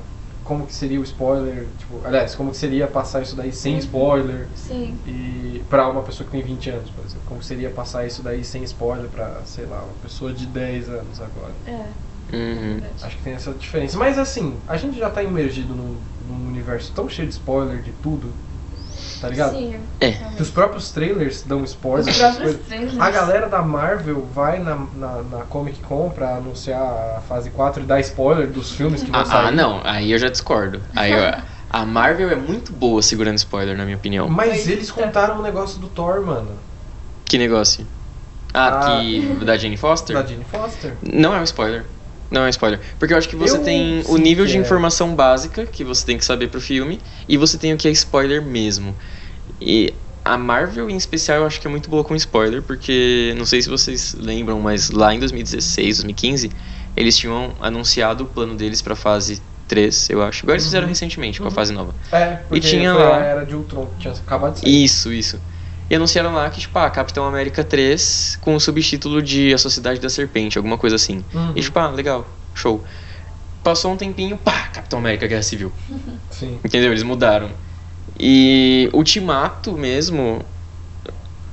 como 0.44 0.66
que 0.66 0.74
seria 0.74 1.00
o 1.00 1.02
spoiler, 1.02 1.68
tipo, 1.76 2.00
aliás, 2.04 2.34
como 2.34 2.50
que 2.50 2.56
seria 2.56 2.86
passar 2.88 3.22
isso 3.22 3.36
daí 3.36 3.52
sem 3.52 3.74
Uhum. 3.74 3.78
spoiler 3.80 4.48
Sim. 4.54 4.98
e 5.06 5.64
pra 5.68 5.88
uma 5.88 6.02
pessoa 6.02 6.24
que 6.26 6.32
tem 6.32 6.42
20 6.42 6.70
anos, 6.70 6.90
por 6.90 7.04
exemplo, 7.04 7.22
como 7.26 7.42
seria 7.42 7.70
passar 7.70 8.06
isso 8.06 8.22
daí 8.22 8.44
sem 8.44 8.62
spoiler 8.64 9.08
pra, 9.08 9.44
sei 9.44 9.66
lá, 9.66 9.84
uma 9.84 9.94
pessoa 9.94 10.32
de 10.32 10.46
10 10.46 10.88
anos 10.88 11.20
agora. 11.20 11.54
É, 11.66 11.92
Uhum. 12.32 12.80
Acho 13.02 13.16
que 13.16 13.22
tem 13.22 13.34
essa 13.34 13.52
diferença. 13.52 13.98
Mas 13.98 14.18
assim, 14.18 14.58
a 14.66 14.76
gente 14.76 14.98
já 14.98 15.10
tá 15.10 15.22
imergido 15.22 15.74
num, 15.74 16.00
num 16.20 16.46
universo 16.46 16.92
tão 16.94 17.08
cheio 17.08 17.28
de 17.28 17.34
spoiler 17.34 17.82
de 17.82 17.92
tudo, 17.92 18.34
tá 19.22 19.28
ligado? 19.28 19.52
Sim, 19.56 19.76
É. 20.00 20.08
realmente. 20.08 20.36
Que 20.36 20.42
os 20.42 20.50
próprios 20.50 20.90
trailers 20.90 21.42
dão 21.42 21.64
spoiler. 21.64 22.12
Os 22.12 22.18
próprios 22.18 22.56
trailers. 22.66 22.98
A 23.00 23.10
galera 23.10 23.48
da 23.48 23.62
Marvel 23.62 24.26
vai 24.34 24.58
na, 24.58 24.76
na, 24.96 25.22
na 25.22 25.38
Comic 25.48 25.80
Con 25.80 26.10
pra 26.10 26.36
anunciar 26.36 26.82
a 27.16 27.20
fase 27.26 27.48
4 27.50 27.82
e 27.82 27.86
dar 27.86 28.00
spoiler 28.00 28.48
dos 28.48 28.72
filmes 28.72 29.02
que 29.02 29.10
vão 29.10 29.20
Ah, 29.20 29.24
sair. 29.24 29.46
ah, 29.46 29.50
não. 29.50 29.80
Aí 29.84 30.10
eu 30.12 30.18
já 30.18 30.28
discordo. 30.28 30.82
Aí 30.94 31.12
eu- 31.12 31.42
a 31.70 31.86
Marvel 31.86 32.28
é 32.30 32.36
muito 32.36 32.72
boa 32.72 33.00
segurando 33.00 33.38
spoiler, 33.38 33.76
na 33.76 33.84
minha 33.84 33.96
opinião. 33.96 34.28
Mas 34.28 34.68
eles 34.68 34.90
contaram 34.90 35.38
um 35.38 35.42
negócio 35.42 35.78
do 35.80 35.88
Thor, 35.88 36.20
mano. 36.20 36.50
Que 37.24 37.38
negócio? 37.38 37.86
Ah, 38.52 38.80
Ah. 38.96 39.00
que 39.00 39.20
da 39.44 39.56
Jane 39.56 39.78
Foster? 39.78 40.14
Da 40.14 40.22
Jane 40.26 40.44
Foster. 40.44 40.92
Não 41.02 41.34
é 41.34 41.40
um 41.40 41.44
spoiler. 41.44 41.86
Não 42.32 42.44
é 42.46 42.50
spoiler. 42.50 42.80
Porque 42.98 43.12
eu 43.12 43.18
acho 43.18 43.28
que 43.28 43.36
você 43.36 43.56
Eu 43.58 43.62
tem 43.62 44.02
o 44.06 44.16
nível 44.16 44.46
de 44.46 44.56
é. 44.56 44.60
informação 44.60 45.14
básica 45.14 45.66
que 45.66 45.84
você 45.84 46.04
tem 46.06 46.16
que 46.16 46.24
saber 46.24 46.48
pro 46.48 46.60
filme 46.60 46.98
e 47.28 47.36
você 47.36 47.58
tem 47.58 47.74
o 47.74 47.76
que 47.76 47.86
é 47.86 47.90
spoiler 47.90 48.42
mesmo. 48.42 48.96
E 49.60 49.92
a 50.24 50.38
Marvel 50.38 50.88
em 50.88 50.96
especial 50.96 51.38
eu 51.38 51.46
acho 51.46 51.60
que 51.60 51.66
é 51.66 51.70
muito 51.70 51.90
boa 51.90 52.02
com 52.04 52.14
spoiler, 52.14 52.62
porque 52.62 53.34
não 53.36 53.44
sei 53.44 53.60
se 53.60 53.68
vocês 53.68 54.14
lembram, 54.18 54.60
mas 54.60 54.90
lá 54.90 55.14
em 55.14 55.18
2016, 55.18 55.96
2015, 55.98 56.50
eles 56.96 57.16
tinham 57.16 57.54
anunciado 57.60 58.24
o 58.24 58.26
plano 58.26 58.54
deles 58.54 58.80
pra 58.80 58.94
fase 58.96 59.42
3, 59.68 60.08
eu 60.10 60.22
acho. 60.22 60.44
Igual 60.44 60.54
eles 60.54 60.64
fizeram 60.64 60.84
Uhum. 60.86 60.88
recentemente 60.90 61.38
com 61.38 61.44
a 61.44 61.48
Uhum. 61.48 61.54
fase 61.54 61.72
nova. 61.72 61.94
É, 62.10 62.36
porque 62.36 62.60
tinha 62.60 62.94
foi 62.94 63.02
lá- 63.02 63.20
a 63.20 63.24
era 63.24 63.44
de 63.44 63.54
Ultron 63.54 63.94
tinha 63.98 64.12
acabado 64.14 64.54
de 64.54 64.60
sair. 64.60 64.84
Isso, 64.84 65.12
isso. 65.12 65.40
E 65.90 65.94
anunciaram 65.94 66.32
lá 66.32 66.48
que, 66.48 66.60
tipo, 66.60 66.78
ah, 66.78 66.88
Capitão 66.90 67.24
América 67.26 67.62
3 67.62 68.38
com 68.40 68.54
o 68.54 68.60
subtítulo 68.60 69.20
de 69.22 69.52
A 69.52 69.58
Sociedade 69.58 70.00
da 70.00 70.08
Serpente, 70.08 70.56
alguma 70.56 70.78
coisa 70.78 70.96
assim. 70.96 71.24
Uhum. 71.34 71.52
E 71.54 71.60
tipo, 71.60 71.78
ah, 71.78 71.88
legal, 71.90 72.26
show. 72.54 72.82
Passou 73.62 73.92
um 73.92 73.96
tempinho, 73.96 74.36
pá, 74.36 74.68
Capitão 74.72 74.98
América 74.98 75.26
Guerra 75.26 75.42
Civil. 75.42 75.72
Sim. 76.30 76.58
Entendeu? 76.64 76.90
Eles 76.90 77.02
mudaram. 77.02 77.50
E 78.18 78.88
Ultimato 78.92 79.72
mesmo, 79.72 80.44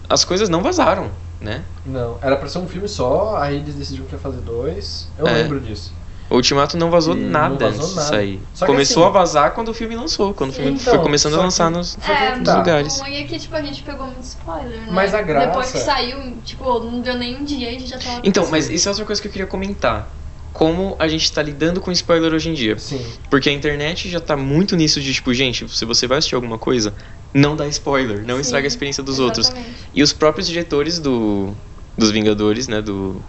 as 0.07 0.24
coisas 0.25 0.50
não 0.50 0.62
vazaram, 0.63 1.12
né? 1.39 1.63
Não, 1.86 2.17
era 2.21 2.36
pra 2.36 2.48
ser 2.48 2.59
um 2.59 2.67
filme 2.67 2.88
só, 2.88 3.38
aí 3.38 3.57
eles 3.57 3.75
decidiram 3.75 4.05
que 4.05 4.13
ia 4.13 4.19
fazer 4.19 4.41
dois. 4.41 5.07
Eu 5.17 5.27
É. 5.27 5.33
lembro 5.33 5.59
disso. 5.59 5.93
O 6.29 6.36
Ultimato 6.36 6.77
não 6.77 6.91
vazou 6.91 7.15
E 7.17 7.19
não 7.19 7.29
nada 7.29 7.55
vazou 7.55 7.69
antes 7.81 7.89
de 7.89 7.95
nada. 7.95 8.07
sair. 8.07 8.39
Só 8.53 8.65
que 8.65 8.71
Começou 8.71 9.03
assim- 9.03 9.09
a 9.09 9.19
vazar 9.19 9.51
quando 9.53 9.69
o 9.69 9.74
filme 9.74 9.95
lançou, 9.95 10.33
quando 10.33 10.51
o 10.51 10.53
filme 10.53 10.71
Então, 10.71 10.93
foi 10.93 11.00
começando 11.03 11.33
a 11.33 11.38
lançar 11.38 11.71
que- 11.71 11.77
nos, 11.77 11.98
É, 12.07 12.36
nos 12.36 12.43
tá. 12.45 12.57
lugares. 12.57 13.00
o 13.00 13.01
ruim 13.03 13.15
é 13.15 13.24
que, 13.24 13.39
tipo, 13.39 13.55
a 13.55 13.62
gente 13.63 13.81
pegou 13.81 14.05
muito 14.05 14.21
spoiler, 14.21 14.79
né? 14.81 14.88
Mas 14.91 15.13
a 15.15 15.21
graça- 15.24 15.48
Depois 15.48 15.71
que 15.71 15.79
saiu, 15.79 16.38
tipo, 16.45 16.79
não 16.81 17.01
deu 17.01 17.15
nem 17.17 17.36
um 17.38 17.43
dia 17.43 17.71
e 17.71 17.75
a 17.75 17.79
gente 17.79 17.88
já 17.89 17.98
tava... 17.98 18.21
Então, 18.24 18.48
mas 18.51 18.69
isso 18.69 18.88
é 18.88 18.91
outra 18.91 19.05
coisa 19.05 19.19
que 19.21 19.27
eu 19.27 19.31
queria 19.31 19.48
comentar. 19.48 20.07
Como 20.53 20.95
a 21.00 21.07
gente 21.07 21.31
tá 21.31 21.41
lidando 21.41 21.79
com 21.79 21.91
spoiler 21.91 22.33
hoje 22.33 22.50
em 22.50 22.53
dia. 22.53 22.77
Sim. 22.77 23.03
Porque 23.29 23.50
a 23.50 23.53
internet 23.53 24.09
já 24.09 24.19
tá 24.19 24.36
muito 24.36 24.75
nisso 24.75 25.00
de, 25.00 25.13
tipo, 25.13 25.33
gente, 25.33 25.67
se 25.69 25.86
você 25.86 26.05
vai 26.07 26.17
assistir 26.17 26.36
alguma 26.36 26.57
coisa, 26.57 26.93
não 27.33 27.55
dá 27.55 27.67
spoiler, 27.67 28.24
não 28.25 28.36
Sim, 28.36 28.41
estraga 28.41 28.65
a 28.65 28.67
experiência 28.67 29.03
dos 29.03 29.19
outros. 29.19 29.48
Exatamente. 29.48 29.75
E 29.93 30.01
os 30.03 30.12
próprios 30.12 30.48
diretores 30.48 31.00
do, 31.00 31.55
dos 31.98 32.09
Vingadores, 32.12 32.67
né, 32.67 32.81
do, 32.81 33.24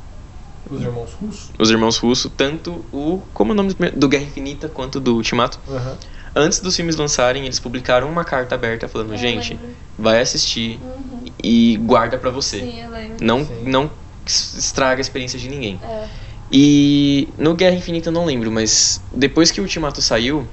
Os 0.71 0.81
irmãos 0.83 1.13
russos. 1.15 1.51
os 1.59 1.71
irmãos 1.71 1.97
Russo, 1.99 2.31
tanto 2.31 2.85
o, 2.93 3.21
como 3.35 3.51
é 3.51 3.55
o 3.55 3.57
nome 3.57 3.71
do, 3.71 3.75
primeiro? 3.75 3.99
do 3.99 4.09
Guerra 4.09 4.25
Infinita 4.25 4.69
quanto 4.69 5.01
do 5.01 5.17
Ultimato, 5.17 5.59
Aham. 5.69 5.99
antes 6.35 6.61
dos 6.61 6.77
filmes 6.77 6.95
lançarem, 6.97 7.45
eles 7.45 7.59
publicaram 7.59 8.09
uma 8.09 8.25
carta 8.25 8.55
aberta 8.55 8.87
falando, 8.87 9.13
Eu 9.13 9.17
gente, 9.19 9.55
lembro. 9.55 9.77
vai 9.99 10.21
assistir 10.21 10.79
Uhum. 10.81 11.25
e 11.43 11.77
guarda 11.77 12.17
pra 12.17 12.31
você. 12.31 12.61
Sim, 12.61 12.81
eu 12.83 12.91
lembro. 12.91 13.17
Não, 13.21 13.45
Sim. 13.45 13.65
não 13.65 13.91
estraga 14.25 15.01
a 15.01 15.03
experiência 15.03 15.39
de 15.39 15.49
ninguém. 15.49 15.81
É. 15.83 16.07
E 16.53 17.29
no 17.37 17.55
Guerra 17.55 17.77
Infinita 17.77 18.09
eu 18.09 18.13
não 18.13 18.25
lembro, 18.25 18.51
mas 18.51 19.01
depois 19.13 19.51
que 19.51 19.61
o 19.61 19.65
Ultimato 19.65 20.01
saiu, 20.01 20.47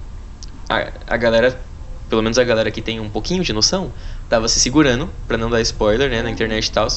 a, 0.70 0.92
a 1.08 1.18
galera, 1.18 1.60
pelo 2.10 2.22
menos 2.24 2.38
a 2.40 2.44
galera 2.44 2.72
que 2.72 2.82
tem 2.82 3.00
um 3.00 3.10
pouquinho 3.10 3.44
de 3.44 3.54
noção, 3.54 3.92
tava 4.30 4.48
se 4.48 4.60
segurando 4.60 5.10
pra 5.28 5.38
não 5.38 5.50
dar 5.50 5.62
spoiler, 5.62 6.10
né, 6.10 6.22
na 6.24 6.30
internet 6.32 6.68
e 6.68 6.72
tal. 6.72 6.88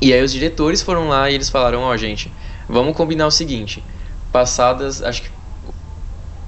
E 0.00 0.12
aí 0.12 0.22
os 0.22 0.32
diretores 0.32 0.82
foram 0.82 1.08
lá 1.08 1.30
e 1.30 1.34
eles 1.34 1.48
falaram, 1.48 1.80
ó, 1.82 1.96
gente, 1.96 2.32
vamos 2.68 2.96
combinar 2.96 3.26
o 3.26 3.30
seguinte, 3.30 3.84
passadas, 4.30 5.02
acho 5.02 5.22
que 5.22 5.28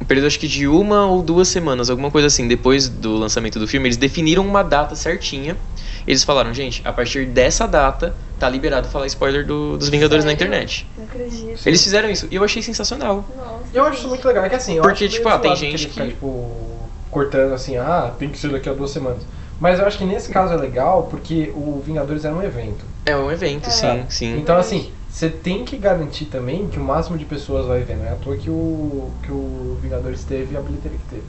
um 0.01 0.05
período 0.07 0.27
acho 0.27 0.39
que 0.39 0.49
de 0.49 0.67
uma 0.67 1.07
ou 1.07 1.23
duas 1.23 1.49
semanas, 1.49 1.91
alguma 1.91 2.11
coisa 2.11 2.27
assim, 2.27 2.49
depois 2.49 2.89
do 2.89 3.17
lançamento 3.17 3.59
do 3.59 3.67
filme, 3.67 3.87
eles 3.87 3.99
definiram 3.99 4.47
uma 4.47 4.63
data 4.63 4.95
certinha. 4.95 5.59
Eles 6.07 6.25
falaram, 6.25 6.55
gente, 6.55 6.81
a 6.85 6.93
partir 6.93 7.27
dessa 7.27 7.67
data 7.69 8.17
tá 8.39 8.49
liberado 8.49 8.89
falar 8.89 9.07
spoiler 9.07 9.45
do- 9.47 9.77
dos 9.77 9.91
Vingadores 9.91 10.25
na 10.25 10.31
Sério? 10.31 10.47
internet. 10.47 10.87
Não 10.97 11.05
acredito. 11.05 11.61
Eles 11.67 11.83
fizeram 11.85 12.11
isso 12.11 12.27
e 12.31 12.37
eu 12.37 12.43
achei 12.43 12.63
sensacional. 12.63 13.29
Nossa. 13.37 13.77
Eu 13.77 13.85
acho 13.85 13.99
isso 13.99 14.09
muito 14.09 14.27
legal, 14.27 14.45
é 14.45 14.49
que 14.49 14.55
assim, 14.55 14.77
eu 14.77 14.83
Porque, 14.83 15.05
acho 15.05 15.17
tipo, 15.17 15.29
ah, 15.29 15.39
tem 15.39 15.55
gente 15.55 15.77
querer 15.77 15.91
ficar, 15.91 16.05
que- 16.07 16.11
tipo, 16.13 16.91
cortando 17.11 17.53
assim, 17.53 17.77
ah, 17.77 18.15
tem 18.19 18.31
que 18.31 18.39
ser 18.39 18.51
daqui 18.51 18.71
a 18.71 18.73
duas 18.73 18.91
semanas. 18.91 19.27
Mas 19.61 19.79
eu 19.79 19.85
acho 19.87 19.99
que 19.99 20.05
nesse 20.05 20.33
caso 20.33 20.55
é 20.55 20.57
legal 20.57 21.03
porque 21.11 21.53
o 21.55 21.79
Vingadores 21.81 22.25
era 22.25 22.35
um 22.35 22.43
evento. 22.43 22.87
É 23.11 23.17
um 23.17 23.31
evento, 23.31 23.67
É. 23.69 23.71
sim, 23.71 24.05
sim. 24.09 24.39
Então 24.39 24.57
assim, 24.57 24.91
você 25.09 25.29
tem 25.29 25.65
que 25.65 25.77
garantir 25.77 26.27
também 26.27 26.69
que 26.69 26.79
o 26.79 26.83
máximo 26.83 27.19
de 27.19 27.25
pessoas 27.25 27.67
vai 27.67 27.81
ver, 27.83 27.97
não 27.97 28.05
é 28.07 28.11
à 28.11 28.17
toa 28.17 28.37
que 28.37 28.49
o, 28.51 29.11
que 29.23 29.31
o 29.33 29.77
Vingadores 29.83 30.25
teve 30.25 30.57
a 30.57 30.61
bilheteria 30.61 30.99
que 30.99 31.15
teve. 31.17 31.23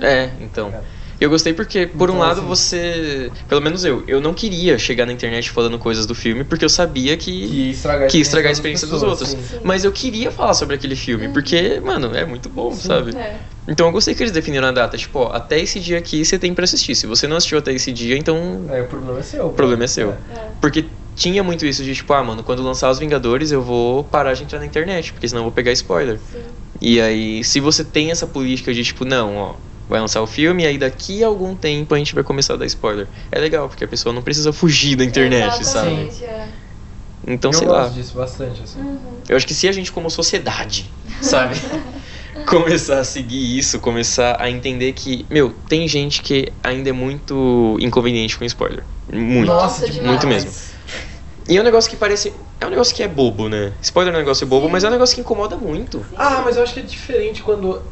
É, 0.00 0.30
então. 0.40 0.68
É. 0.68 0.80
Eu 1.20 1.30
gostei 1.30 1.52
porque, 1.52 1.86
por 1.86 2.10
um 2.10 2.14
Então, 2.14 2.26
lado, 2.26 2.38
assim- 2.40 2.48
você. 2.48 3.30
Pelo 3.48 3.60
menos 3.60 3.84
eu, 3.84 4.02
eu 4.08 4.20
não 4.20 4.34
queria 4.34 4.76
chegar 4.76 5.06
na 5.06 5.12
internet 5.12 5.50
falando 5.50 5.78
coisas 5.78 6.04
do 6.04 6.14
filme 6.16 6.42
porque 6.42 6.64
eu 6.64 6.68
sabia 6.68 7.16
que. 7.16 7.46
Que 7.48 7.70
estragar 7.70 8.04
a 8.04 8.10
Que 8.10 8.18
estragar 8.18 8.48
a 8.48 8.52
experiência 8.52 8.86
dos 8.88 9.00
pessoas, 9.00 9.20
outros. 9.22 9.48
sim. 9.48 9.60
Mas 9.62 9.84
eu 9.84 9.92
queria 9.92 10.30
falar 10.32 10.54
sobre 10.54 10.74
aquele 10.74 10.96
filme, 10.96 11.28
porque, 11.28 11.78
mano, 11.80 12.14
é 12.16 12.24
muito 12.24 12.48
bom, 12.48 12.72
Sim. 12.72 12.88
sabe? 12.88 13.16
É. 13.16 13.36
Então 13.68 13.86
eu 13.86 13.92
gostei 13.92 14.14
que 14.16 14.22
eles 14.22 14.32
definiram 14.32 14.66
a 14.66 14.72
data, 14.72 14.96
tipo, 14.96 15.20
ó, 15.20 15.30
até 15.32 15.60
esse 15.60 15.78
dia 15.78 15.96
aqui 15.98 16.24
você 16.24 16.36
tem 16.38 16.52
pra 16.52 16.64
assistir. 16.64 16.96
Se 16.96 17.06
você 17.06 17.28
não 17.28 17.36
assistiu 17.36 17.58
até 17.58 17.72
esse 17.72 17.92
dia, 17.92 18.16
então. 18.18 18.64
É, 18.70 18.82
o 18.82 18.86
problema 18.86 19.20
é 19.20 19.22
seu. 19.22 19.46
O 19.46 19.52
problema 19.52 19.84
é 19.84 19.86
seu. 19.86 20.10
É. 20.10 20.16
Porque 20.60 20.86
tinha 21.14 21.42
muito 21.42 21.66
isso 21.66 21.82
de, 21.84 21.94
tipo, 21.94 22.12
ah, 22.12 22.22
mano, 22.22 22.42
quando 22.42 22.62
lançar 22.62 22.90
os 22.90 22.98
Vingadores 22.98 23.52
eu 23.52 23.62
vou 23.62 24.04
parar 24.04 24.34
de 24.34 24.42
entrar 24.44 24.58
na 24.58 24.66
internet, 24.66 25.12
porque 25.12 25.28
senão 25.28 25.40
eu 25.40 25.44
vou 25.44 25.52
pegar 25.52 25.72
spoiler. 25.72 26.18
Sim. 26.32 26.40
E 26.80 27.00
aí, 27.00 27.44
se 27.44 27.60
você 27.60 27.84
tem 27.84 28.10
essa 28.10 28.26
política 28.26 28.72
de 28.72 28.82
tipo, 28.82 29.04
não, 29.04 29.36
ó, 29.36 29.54
vai 29.88 30.00
lançar 30.00 30.22
o 30.22 30.26
filme 30.26 30.62
e 30.62 30.66
aí 30.66 30.78
daqui 30.78 31.22
a 31.22 31.26
algum 31.26 31.54
tempo 31.54 31.94
a 31.94 31.98
gente 31.98 32.14
vai 32.14 32.24
começar 32.24 32.54
a 32.54 32.56
dar 32.56 32.66
spoiler. 32.66 33.06
É 33.30 33.38
legal, 33.38 33.68
porque 33.68 33.84
a 33.84 33.88
pessoa 33.88 34.12
não 34.12 34.22
precisa 34.22 34.52
fugir 34.52 34.96
da 34.96 35.04
internet, 35.04 35.64
sabe? 35.64 35.90
Exatamente, 35.92 36.24
é. 36.24 36.48
Então, 37.26 37.50
eu 37.52 37.58
sei 37.58 37.68
gosto 37.68 37.82
lá. 37.82 37.88
disso 37.88 38.14
bastante, 38.16 38.62
assim. 38.62 38.80
Uhum. 38.80 38.98
Eu 39.28 39.36
acho 39.36 39.46
que 39.46 39.54
se 39.54 39.68
a 39.68 39.72
gente, 39.72 39.92
como 39.92 40.10
sociedade, 40.10 40.90
sabe, 41.20 41.54
começar 42.48 42.98
a 42.98 43.04
seguir 43.04 43.56
isso, 43.58 43.78
começar 43.78 44.36
a 44.40 44.50
entender 44.50 44.92
que, 44.92 45.24
meu, 45.30 45.54
tem 45.68 45.86
gente 45.86 46.20
que 46.20 46.52
ainda 46.64 46.90
é 46.90 46.92
muito 46.92 47.76
inconveniente 47.80 48.36
com 48.36 48.44
spoiler. 48.44 48.82
Muito. 49.12 49.46
Nossa, 49.46 49.88
demais. 49.88 50.08
muito 50.08 50.26
mesmo. 50.26 50.50
E 51.48 51.56
é 51.56 51.60
um 51.60 51.64
negócio 51.64 51.90
que 51.90 51.96
parece. 51.96 52.32
É 52.60 52.66
um 52.66 52.70
negócio 52.70 52.94
que 52.94 53.02
é 53.02 53.08
bobo, 53.08 53.48
né? 53.48 53.72
Spoiler 53.82 54.14
é 54.14 54.16
um 54.16 54.20
negócio 54.20 54.46
bobo, 54.46 54.68
mas 54.68 54.84
é 54.84 54.88
um 54.88 54.90
negócio 54.90 55.14
que 55.14 55.20
incomoda 55.20 55.56
muito. 55.56 56.04
Ah, 56.16 56.42
mas 56.44 56.56
eu 56.56 56.62
acho 56.62 56.74
que 56.74 56.80
é 56.80 56.82
diferente 56.82 57.42
quando. 57.42 57.82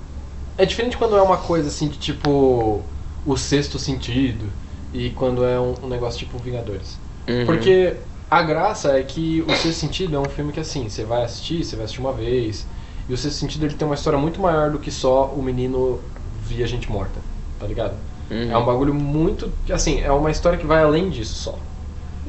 É 0.57 0.65
diferente 0.65 0.97
quando 0.97 1.17
é 1.17 1.23
uma 1.23 1.37
coisa 1.37 1.69
assim 1.69 1.89
de 1.89 1.99
tipo. 1.99 2.83
O 3.27 3.37
sexto 3.37 3.79
sentido. 3.79 4.47
E 4.93 5.11
quando 5.11 5.45
é 5.45 5.59
um, 5.61 5.75
um 5.83 5.89
negócio 5.89 6.19
tipo 6.19 6.39
Vingadores. 6.39 6.99
Uhum. 7.29 7.47
Porque 7.47 7.95
a 8.31 8.43
graça 8.43 8.99
é 8.99 9.03
que 9.03 9.45
o 9.47 9.51
sexto 9.51 9.75
sentido 9.75 10.17
é 10.17 10.19
um 10.19 10.25
filme 10.25 10.53
que 10.53 10.61
assim, 10.61 10.89
você 10.89 11.05
vai 11.05 11.25
assistir, 11.25 11.65
você 11.65 11.77
vai 11.77 11.85
assistir 11.85 12.01
uma 12.01 12.13
vez. 12.13 12.67
E 13.09 13.13
o 13.13 13.17
sexto 13.17 13.39
sentido 13.39 13.67
ele 13.67 13.75
tem 13.75 13.87
uma 13.87 13.95
história 13.95 14.19
muito 14.19 14.41
maior 14.41 14.71
do 14.71 14.79
que 14.79 14.91
só 14.91 15.27
o 15.27 15.43
menino 15.43 16.01
via 16.45 16.67
gente 16.67 16.91
morta, 16.91 17.21
tá 17.59 17.67
ligado? 17.67 17.95
Uhum. 18.31 18.51
É 18.51 18.57
um 18.57 18.65
bagulho 18.65 18.95
muito. 18.95 19.53
Assim, 19.71 20.01
é 20.01 20.11
uma 20.13 20.31
história 20.31 20.59
que 20.59 20.67
vai 20.67 20.83
além 20.83 21.11
disso 21.11 21.35
só. 21.35 21.59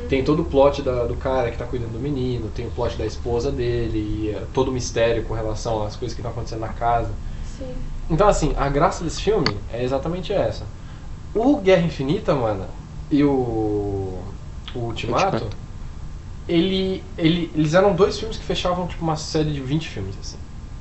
Tem 0.07 0.23
todo 0.23 0.41
o 0.41 0.45
plot 0.45 0.81
da- 0.81 1.05
do 1.05 1.15
cara 1.15 1.51
que 1.51 1.57
tá 1.57 1.65
cuidando 1.65 1.93
do 1.93 1.99
menino, 1.99 2.49
tem 2.49 2.67
o 2.67 2.71
plot 2.71 2.97
da 2.97 3.05
esposa 3.05 3.51
dele, 3.51 3.99
e 3.99 4.29
é, 4.31 4.45
todo 4.53 4.69
o 4.69 4.71
mistério 4.73 5.23
com 5.25 5.33
relação 5.33 5.83
às 5.83 5.95
coisas 5.95 6.13
que 6.15 6.21
estão 6.21 6.31
acontecendo 6.31 6.59
na 6.61 6.73
casa. 6.73 7.13
Sim. 7.43 7.75
Então, 8.09 8.27
assim, 8.27 8.53
a 8.57 8.67
graça 8.69 9.03
desse 9.03 9.21
filme 9.21 9.57
é 9.71 9.83
exatamente 9.83 10.33
essa. 10.33 10.65
O 11.33 11.57
Guerra 11.61 11.83
Infinita, 11.85 12.35
mano, 12.35 12.67
e 13.09 13.23
o, 13.23 13.29
o 14.73 14.79
Ultimato, 14.79 15.45
Ultimato. 15.45 15.57
Ele, 16.47 17.03
ele, 17.17 17.51
eles 17.55 17.73
eram 17.73 17.95
dois 17.95 18.19
filmes 18.19 18.37
que 18.37 18.43
fechavam 18.43 18.87
tipo 18.87 19.03
uma 19.03 19.15
série 19.15 19.53
de 19.53 19.61
20 19.61 19.87
filmes, 19.87 20.17
assim. 20.19 20.37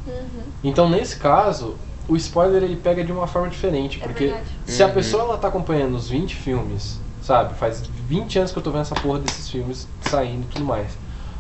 Uhum. 0.07 0.53
Então, 0.62 0.89
nesse 0.89 1.17
caso, 1.19 1.77
o 2.09 2.17
spoiler 2.17 2.62
ele 2.62 2.77
pega 2.77 3.05
de 3.05 3.12
uma 3.12 3.27
forma 3.27 3.49
diferente, 3.49 3.99
É 4.00 4.03
porque 4.03 4.25
verdade. 4.27 4.50
se 4.65 4.83
a 4.83 4.87
Uhum. 4.87 4.95
pessoa 4.95 5.23
ela 5.25 5.39
tá 5.39 5.49
acompanhando 5.49 5.95
os 5.97 6.09
20 6.09 6.35
filmes, 6.35 7.00
sabe? 7.23 7.55
Faz 7.55 7.83
20 7.87 8.39
anos 8.39 8.53
que 8.53 8.59
eu 8.59 8.62
tô 8.62 8.71
vendo 8.71 8.83
essa 8.83 8.97
porra 8.97 9.19
desses 9.19 9.49
filmes 9.49 9.87
saindo 10.00 10.45
e 10.45 10.49
tudo 10.49 10.65
mais. 10.65 10.97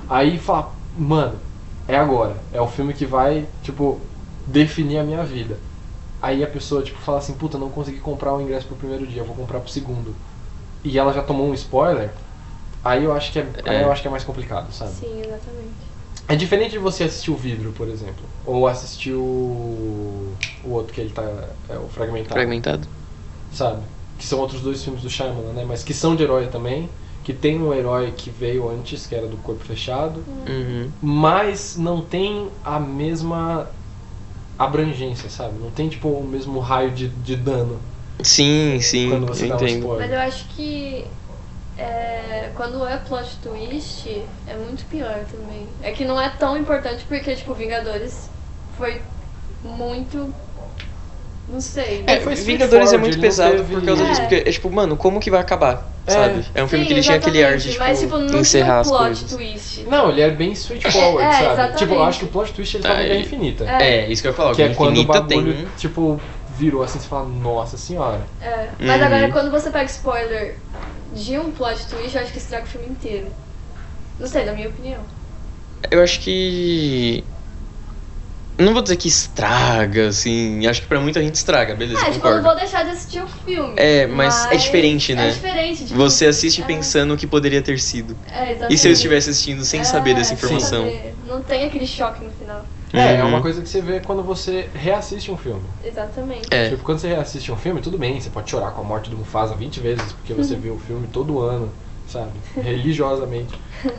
Aí 0.08 0.38
fala, 0.38 0.72
mano, 0.96 1.38
é 1.86 1.96
agora. 1.96 2.36
É 2.52 2.60
o 2.60 2.68
filme 2.68 2.92
que 2.94 3.06
vai, 3.06 3.46
tipo, 3.62 4.00
definir 4.46 4.98
a 4.98 5.04
minha 5.04 5.22
vida. 5.24 5.58
Aí 6.22 6.44
a 6.44 6.46
pessoa, 6.46 6.82
tipo, 6.82 6.98
fala 6.98 7.18
assim, 7.18 7.34
puta, 7.34 7.56
não 7.56 7.70
consegui 7.70 7.98
comprar 7.98 8.34
o 8.34 8.40
ingresso 8.40 8.66
pro 8.66 8.76
primeiro 8.76 9.06
dia, 9.06 9.22
vou 9.24 9.34
comprar 9.34 9.60
pro 9.60 9.70
segundo. 9.70 10.14
E 10.84 10.98
ela 10.98 11.12
já 11.12 11.22
tomou 11.22 11.46
um 11.46 11.54
spoiler, 11.54 12.10
aí 12.84 13.04
eu 13.04 13.12
acho 13.12 13.32
que 13.32 13.38
é, 13.38 13.46
aí 13.64 13.76
É. 13.76 13.84
eu 13.84 13.92
acho 13.92 14.02
que 14.02 14.08
é 14.08 14.10
mais 14.10 14.24
complicado, 14.24 14.72
sabe? 14.72 14.90
Sim, 14.92 15.20
exatamente. 15.20 15.90
É 16.28 16.36
diferente 16.36 16.72
de 16.72 16.78
você 16.78 17.04
assistir 17.04 17.30
o 17.30 17.36
vidro, 17.36 17.72
por 17.72 17.88
exemplo. 17.88 18.24
Ou 18.46 18.68
assistir 18.68 19.12
o. 19.12 20.32
o 20.64 20.70
outro 20.70 20.92
que 20.92 21.00
ele 21.00 21.10
tá. 21.10 21.22
É 21.68 21.76
o 21.76 21.88
fragmentado. 21.88 22.34
Fragmentado. 22.34 22.88
Sabe? 23.52 23.82
Que 24.20 24.26
são 24.26 24.38
outros 24.38 24.60
dois 24.60 24.84
filmes 24.84 25.02
do 25.02 25.08
Shyamalan, 25.08 25.54
né? 25.54 25.64
Mas 25.66 25.82
que 25.82 25.94
são 25.94 26.14
de 26.14 26.22
herói 26.22 26.46
também. 26.48 26.90
Que 27.24 27.32
tem 27.32 27.58
um 27.58 27.72
herói 27.72 28.12
que 28.12 28.28
veio 28.28 28.68
antes, 28.68 29.06
que 29.06 29.14
era 29.14 29.26
do 29.26 29.38
corpo 29.38 29.64
fechado. 29.64 30.22
Uhum. 30.46 30.90
Mas 31.00 31.74
não 31.78 32.02
tem 32.02 32.50
a 32.62 32.78
mesma 32.78 33.66
abrangência, 34.58 35.30
sabe? 35.30 35.58
Não 35.58 35.70
tem 35.70 35.88
tipo 35.88 36.08
o 36.08 36.22
mesmo 36.22 36.60
raio 36.60 36.90
de, 36.90 37.08
de 37.08 37.34
dano. 37.34 37.80
Sim, 38.22 38.78
sim, 38.82 39.08
Quando 39.08 39.26
você 39.26 39.46
eu 39.46 39.48
dá 39.48 39.54
um 39.54 39.58
entendo. 39.58 39.78
spoiler. 39.78 40.06
Mas 40.06 40.12
eu 40.12 40.20
acho 40.20 40.44
que 40.54 41.06
é, 41.78 42.50
quando 42.54 42.86
é 42.86 42.98
plot 42.98 43.38
twist, 43.42 44.22
é 44.46 44.54
muito 44.54 44.84
pior 44.84 45.24
também. 45.30 45.66
É 45.82 45.92
que 45.92 46.04
não 46.04 46.20
é 46.20 46.28
tão 46.28 46.58
importante 46.58 47.06
porque, 47.08 47.34
tipo, 47.34 47.54
Vingadores 47.54 48.28
foi 48.76 49.00
muito. 49.64 50.34
Não 51.50 51.60
sei. 51.60 52.04
É, 52.06 52.20
foi 52.20 52.34
Vingadores 52.36 52.92
é 52.92 52.96
muito 52.96 53.18
pesado 53.18 53.56
teve- 53.56 53.74
por 53.74 53.84
causa 53.84 54.04
disso. 54.04 54.20
É. 54.20 54.24
Porque 54.26 54.48
é 54.48 54.52
tipo, 54.52 54.70
mano, 54.70 54.96
como 54.96 55.18
que 55.18 55.30
vai 55.30 55.40
acabar? 55.40 55.90
É. 56.06 56.12
Sabe? 56.12 56.44
É 56.54 56.62
um 56.62 56.68
filme 56.68 56.84
Sim, 56.84 56.88
que 56.88 56.94
ele 56.94 57.02
tinha 57.02 57.16
aquele 57.16 57.44
ar 57.44 57.56
de 57.56 57.70
tipo, 57.72 57.84
mas, 57.84 58.00
tipo, 58.00 58.18
não 58.18 58.38
encerrar 58.40 58.82
tinha 58.82 58.94
um 58.94 58.98
plot 58.98 59.06
coisas. 59.20 59.30
twist. 59.30 59.82
Não, 59.88 60.10
ele 60.10 60.20
é 60.20 60.30
bem 60.30 60.52
straightforward, 60.52 61.26
É, 61.28 61.32
sabe? 61.32 61.44
exatamente. 61.52 61.78
Tipo, 61.78 61.94
eu 61.94 62.02
acho 62.04 62.18
que 62.20 62.24
o 62.24 62.28
plot 62.28 62.52
twist 62.52 62.74
ele 62.76 62.82
tá 62.84 62.94
Guerra 62.94 63.14
Infinita. 63.16 63.64
É, 63.64 64.08
isso 64.08 64.22
que 64.22 64.28
eu 64.28 64.30
ia 64.32 64.36
falar. 64.36 64.54
Que 64.54 64.62
é 64.62 64.74
quando 64.74 64.98
o 65.00 65.04
bagulho, 65.04 65.52
tem. 65.54 65.66
tipo, 65.76 66.20
virou 66.56 66.82
assim, 66.82 66.98
você 67.00 67.08
fala, 67.08 67.28
nossa 67.28 67.76
senhora. 67.76 68.20
É, 68.40 68.68
Mas 68.78 69.00
Uhum. 69.00 69.06
agora, 69.06 69.30
quando 69.32 69.50
você 69.50 69.70
pega 69.70 69.84
spoiler 69.86 70.56
de 71.14 71.38
um 71.38 71.50
plot 71.50 71.86
twist, 71.88 72.16
eu 72.16 72.22
acho 72.22 72.32
que 72.32 72.38
estraga 72.38 72.64
o 72.64 72.68
filme 72.68 72.86
inteiro. 72.88 73.26
Não 74.18 74.26
sei, 74.26 74.44
na 74.44 74.52
minha 74.52 74.68
opinião. 74.68 75.00
Eu 75.90 76.02
acho 76.02 76.20
que. 76.20 77.24
Não 78.60 78.72
vou 78.74 78.82
dizer 78.82 78.96
que 78.96 79.08
estraga, 79.08 80.08
assim. 80.08 80.66
Acho 80.66 80.82
que 80.82 80.86
pra 80.88 81.00
muita 81.00 81.22
gente 81.22 81.34
estraga, 81.34 81.74
beleza, 81.74 82.00
Ah, 82.06 82.10
tipo, 82.10 82.26
eu 82.26 82.36
não 82.36 82.42
vou 82.42 82.56
deixar 82.56 82.84
de 82.84 82.90
assistir 82.90 83.22
o 83.22 83.26
filme. 83.26 83.74
É, 83.76 84.06
mas 84.06 84.46
é 84.50 84.56
diferente, 84.56 85.14
né? 85.14 85.28
É 85.28 85.32
diferente. 85.32 85.86
Tipo, 85.86 85.98
Você 85.98 86.26
assiste 86.26 86.60
é, 86.60 86.64
pensando 86.64 87.14
o 87.14 87.16
que 87.16 87.26
poderia 87.26 87.62
ter 87.62 87.78
sido. 87.80 88.16
É, 88.30 88.50
exatamente. 88.50 88.74
E 88.74 88.78
se 88.78 88.88
eu 88.88 88.92
estivesse 88.92 89.30
assistindo 89.30 89.64
sem 89.64 89.82
saber 89.84 90.10
É, 90.10 90.14
dessa 90.14 90.34
sem 90.34 90.36
informação? 90.36 90.84
saber. 90.84 91.14
Não 91.26 91.42
tem 91.42 91.64
aquele 91.64 91.86
choque 91.86 92.24
no 92.24 92.30
final. 92.30 92.66
É, 92.92 93.14
é 93.16 93.22
Uhum. 93.22 93.28
uma 93.28 93.40
coisa 93.40 93.62
que 93.62 93.68
você 93.68 93.80
vê 93.80 94.00
quando 94.00 94.22
você 94.22 94.68
reassiste 94.74 95.30
um 95.30 95.36
filme. 95.36 95.62
Exatamente. 95.84 96.48
É. 96.50 96.70
Tipo, 96.70 96.82
quando 96.82 96.98
você 96.98 97.08
reassiste 97.08 97.50
um 97.52 97.56
filme, 97.56 97.80
tudo 97.80 97.96
bem, 97.96 98.20
você 98.20 98.30
pode 98.30 98.50
chorar 98.50 98.72
com 98.72 98.80
a 98.80 98.84
morte 98.84 99.08
do 99.08 99.16
Mufasa 99.16 99.54
20 99.54 99.78
vezes, 99.80 100.12
porque 100.12 100.34
você 100.34 100.54
viu 100.56 100.74
o 100.74 100.78
filme 100.78 101.06
todo 101.12 101.40
ano, 101.40 101.72
sabe? 102.06 102.32
Religiosamente. 102.56 103.54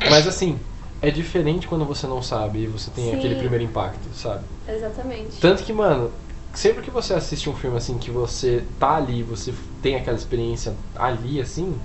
Mas 0.09 0.27
assim, 0.27 0.59
é 1.01 1.09
diferente 1.09 1.67
quando 1.67 1.83
você 1.85 2.05
não 2.05 2.21
sabe 2.21 2.59
e 2.59 2.67
você 2.67 2.91
tem 2.91 3.05
Sim. 3.05 3.15
aquele 3.15 3.35
primeiro 3.35 3.63
impacto, 3.63 4.13
sabe? 4.13 4.43
Exatamente. 4.67 5.39
Tanto 5.39 5.63
que, 5.63 5.73
mano, 5.73 6.11
sempre 6.53 6.83
que 6.83 6.91
você 6.91 7.13
assiste 7.13 7.49
um 7.49 7.55
filme 7.55 7.77
assim, 7.77 7.97
que 7.97 8.11
você 8.11 8.63
tá 8.79 8.97
ali, 8.97 9.23
você 9.23 9.53
tem 9.81 9.95
aquela 9.95 10.17
experiência 10.17 10.75
ali, 10.95 11.41
assim, 11.41 11.75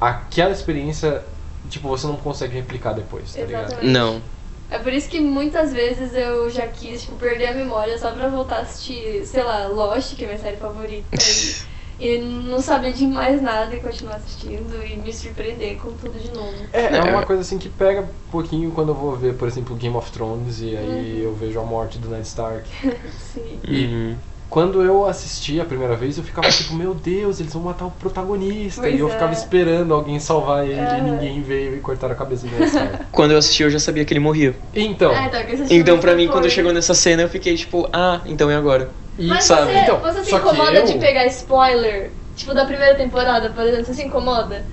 aquela 0.00 0.52
experiência, 0.52 1.24
tipo, 1.68 1.88
você 1.88 2.06
não 2.06 2.16
consegue 2.16 2.54
replicar 2.54 2.92
depois, 2.92 3.34
tá 3.34 3.42
ligado? 3.42 3.66
Exatamente. 3.66 3.92
Não. 3.92 4.22
É 4.70 4.78
por 4.78 4.92
isso 4.92 5.08
que 5.08 5.18
muitas 5.18 5.72
vezes 5.72 6.14
eu 6.14 6.50
já 6.50 6.68
quis, 6.68 7.02
tipo, 7.02 7.16
perder 7.16 7.46
a 7.48 7.54
memória 7.54 7.96
só 7.98 8.12
pra 8.12 8.28
voltar 8.28 8.58
a 8.58 8.60
assistir, 8.60 9.24
sei 9.24 9.42
lá, 9.42 9.66
Lost, 9.66 10.14
que 10.14 10.24
é 10.24 10.26
minha 10.26 10.38
série 10.38 10.58
favorita. 10.58 11.08
E, 11.16 11.54
e 11.98 12.18
não 12.18 12.60
saber 12.60 12.92
de 12.92 13.06
mais 13.06 13.40
nada 13.42 13.74
e 13.74 13.80
continuar 13.80 14.16
assistindo 14.16 14.82
e 14.84 14.96
me 14.96 15.12
surpreender 15.12 15.76
com 15.78 15.96
tudo 15.96 16.18
de 16.18 16.30
novo. 16.32 16.70
É, 16.72 16.98
é 16.98 17.02
É. 17.02 17.02
uma 17.04 17.24
coisa 17.24 17.40
assim 17.42 17.58
que 17.58 17.68
pega 17.70 18.02
um 18.02 18.14
pouquinho 18.30 18.72
quando 18.72 18.90
eu 18.90 18.94
vou 18.94 19.16
ver, 19.16 19.36
por 19.38 19.48
exemplo, 19.48 19.74
Game 19.76 19.96
of 19.96 20.10
Thrones 20.12 20.60
e 20.60 20.76
aí 20.76 21.18
eu 21.18 21.34
vejo 21.34 21.58
a 21.60 21.64
morte 21.64 21.98
do 21.98 22.08
Ned 22.10 22.26
Stark. 22.26 22.70
Sim. 23.10 23.60
E 23.62 23.86
Uhum. 23.86 24.27
Quando 24.48 24.82
eu 24.82 25.04
assisti 25.04 25.60
a 25.60 25.64
primeira 25.64 25.94
vez, 25.94 26.16
eu 26.16 26.24
ficava 26.24 26.48
tipo, 26.50 26.74
meu 26.74 26.94
Deus, 26.94 27.38
eles 27.38 27.52
vão 27.52 27.62
matar 27.62 27.84
o 27.86 27.90
protagonista. 27.90 28.80
Pois 28.82 28.94
e 28.94 28.98
eu 28.98 29.08
é. 29.08 29.10
ficava 29.10 29.32
esperando 29.32 29.92
alguém 29.92 30.18
salvar 30.18 30.66
ele 30.66 30.80
e 30.80 31.00
ninguém 31.02 31.42
veio 31.42 31.76
e 31.76 31.80
cortaram 31.80 32.14
a 32.14 32.16
cabeça 32.16 32.46
Stark. 32.46 33.04
Quando 33.12 33.32
eu 33.32 33.38
assisti, 33.38 33.62
eu 33.62 33.70
já 33.70 33.78
sabia 33.78 34.04
que 34.04 34.12
ele 34.12 34.20
morria. 34.20 34.58
Então, 34.74 35.12
Ah, 35.14 35.26
então, 35.26 35.66
Então, 35.70 35.98
pra 35.98 36.14
mim, 36.14 36.22
depois. 36.22 36.40
quando 36.40 36.50
chegou 36.50 36.72
nessa 36.72 36.94
cena, 36.94 37.22
eu 37.22 37.28
fiquei 37.28 37.56
tipo, 37.56 37.88
ah, 37.92 38.22
então 38.24 38.50
é 38.50 38.56
agora. 38.56 38.90
e, 39.18 39.28
Mas 39.28 39.44
sabe? 39.44 39.72
você, 39.72 39.78
então, 39.78 39.98
você 40.00 40.24
se 40.24 40.34
incomoda 40.34 40.72
eu- 40.72 40.84
de 40.86 40.94
pegar 40.98 41.26
spoiler? 41.26 42.12
Tipo, 42.34 42.54
da 42.54 42.64
primeira 42.64 42.94
temporada, 42.94 43.50
por 43.50 43.64
exemplo, 43.64 43.84
você 43.84 43.94
se 43.94 44.02
incomoda? 44.04 44.64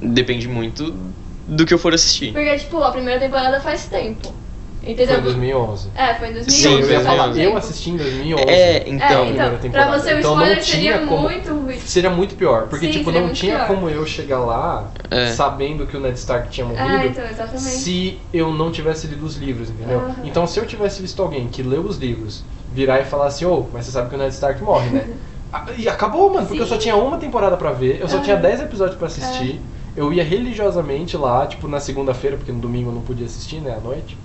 Depende 0.00 0.46
muito 0.46 1.12
do 1.46 1.66
que 1.66 1.74
eu 1.74 1.78
for 1.78 1.92
assistir. 1.94 2.32
Porque, 2.32 2.56
tipo, 2.58 2.78
a 2.82 2.92
primeira 2.92 3.18
temporada 3.18 3.58
faz 3.60 3.86
tempo. 3.88 4.32
Entendeu? 4.82 5.06
Foi 5.08 5.18
em 5.18 5.22
2011. 5.22 5.90
É, 5.94 6.14
foi 6.14 6.28
em 6.28 6.32
2011. 6.34 6.50
Sim, 6.50 6.80
eu 6.80 6.90
ia 6.90 7.00
falar, 7.00 7.14
em 7.14 7.32
2011. 7.32 7.42
eu 7.42 7.56
assisti 7.56 7.90
em 7.90 7.96
2011. 7.96 8.44
É, 8.48 8.54
É, 8.54 8.88
então. 8.88 9.26
então, 9.26 9.58
primeira 9.58 9.86
pra 9.86 9.98
você 9.98 10.14
o 10.14 10.18
Então 10.18 10.32
spoiler 10.34 10.62
tinha 10.62 10.64
seria 10.92 11.06
como- 11.06 11.22
muito 11.22 11.52
ruim. 11.54 11.78
Seria 11.80 12.10
muito 12.10 12.34
pior, 12.36 12.68
porque 12.68 12.86
Sim, 12.86 12.92
tipo, 12.92 13.10
não 13.10 13.30
tinha 13.32 13.56
pior. 13.56 13.66
como 13.66 13.88
eu 13.90 14.06
chegar 14.06 14.38
lá 14.38 14.92
É. 15.10 15.26
sabendo 15.32 15.86
que 15.86 15.96
o 15.96 16.00
Ned 16.00 16.16
Stark 16.16 16.48
tinha 16.50 16.66
morrido 16.66 16.88
Ah, 16.96 17.06
então, 17.06 17.24
exatamente. 17.24 17.60
se 17.60 18.20
eu 18.32 18.52
não 18.52 18.70
tivesse 18.70 19.06
lido 19.08 19.24
os 19.26 19.36
livros, 19.36 19.68
entendeu? 19.70 19.98
Aham. 19.98 20.14
Então 20.24 20.46
se 20.46 20.58
eu 20.60 20.66
tivesse 20.66 21.02
visto 21.02 21.20
alguém 21.22 21.48
que 21.48 21.62
leu 21.62 21.82
os 21.82 21.98
livros 21.98 22.44
virar 22.70 23.00
e 23.00 23.04
falar 23.04 23.26
assim, 23.26 23.44
ô, 23.46 23.68
mas 23.72 23.84
você 23.86 23.90
sabe 23.92 24.08
que 24.10 24.14
o 24.14 24.18
Ned 24.18 24.32
Stark 24.32 24.62
morre, 24.62 24.90
né? 24.90 25.08
Ah, 25.50 25.64
E 25.78 25.88
acabou, 25.88 26.30
mano, 26.32 26.46
porque 26.46 26.60
eu 26.60 26.66
só 26.66 26.74
Sim. 26.74 26.80
tinha 26.82 26.96
uma 26.96 27.16
temporada 27.16 27.56
pra 27.56 27.72
ver, 27.72 27.98
eu 28.02 28.06
só 28.06 28.16
Aham. 28.16 28.24
tinha 28.24 28.36
10 28.36 28.60
episódios 28.60 28.98
pra 28.98 29.06
assistir. 29.06 29.62
Eu 29.96 30.12
ia 30.12 30.22
religiosamente 30.22 31.16
lá, 31.16 31.46
tipo, 31.46 31.66
na 31.66 31.80
segunda-feira, 31.80 32.36
porque 32.36 32.52
no 32.52 32.60
domingo 32.60 32.90
eu 32.90 32.94
não 32.94 33.00
podia 33.00 33.24
assistir, 33.24 33.58
né, 33.62 33.74
à 33.74 33.80
noite. 33.80 34.18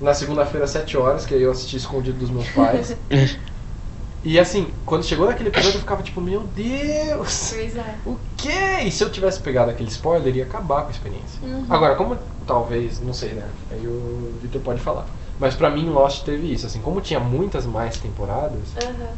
Na 0.00 0.12
segunda-feira, 0.12 0.64
às 0.64 0.70
7 0.70 0.96
horas, 0.96 1.24
que 1.24 1.34
aí 1.34 1.42
eu 1.42 1.50
assisti 1.50 1.76
escondido 1.76 2.18
dos 2.18 2.30
meus 2.30 2.48
pais. 2.50 2.96
e 4.24 4.38
assim, 4.38 4.72
quando 4.84 5.04
chegou 5.04 5.26
naquele 5.26 5.50
episódio, 5.50 5.76
eu 5.76 5.80
ficava 5.80 6.02
tipo, 6.02 6.20
meu 6.20 6.44
Deus! 6.44 7.50
Pois 7.54 7.76
é. 7.76 7.98
O 8.06 8.16
quê? 8.36 8.82
E 8.84 8.90
se 8.90 9.02
eu 9.04 9.10
tivesse 9.10 9.40
pegado 9.40 9.70
aquele 9.70 9.88
spoiler, 9.88 10.34
ia 10.34 10.44
acabar 10.44 10.82
com 10.82 10.88
a 10.88 10.90
experiência. 10.90 11.46
Uhum. 11.46 11.66
Agora, 11.70 11.94
como 11.94 12.16
talvez, 12.46 13.00
não 13.00 13.12
sei, 13.12 13.32
né? 13.34 13.48
Aí 13.70 13.86
o 13.86 14.36
Victor 14.40 14.60
pode 14.62 14.80
falar. 14.80 15.06
Mas 15.38 15.54
pra 15.54 15.70
mim, 15.70 15.88
Lost 15.88 16.24
teve 16.24 16.52
isso. 16.52 16.66
Assim, 16.66 16.80
como 16.80 17.00
tinha 17.00 17.20
muitas 17.20 17.64
mais 17.66 17.96
temporadas, 17.98 18.74
Aham. 18.82 19.14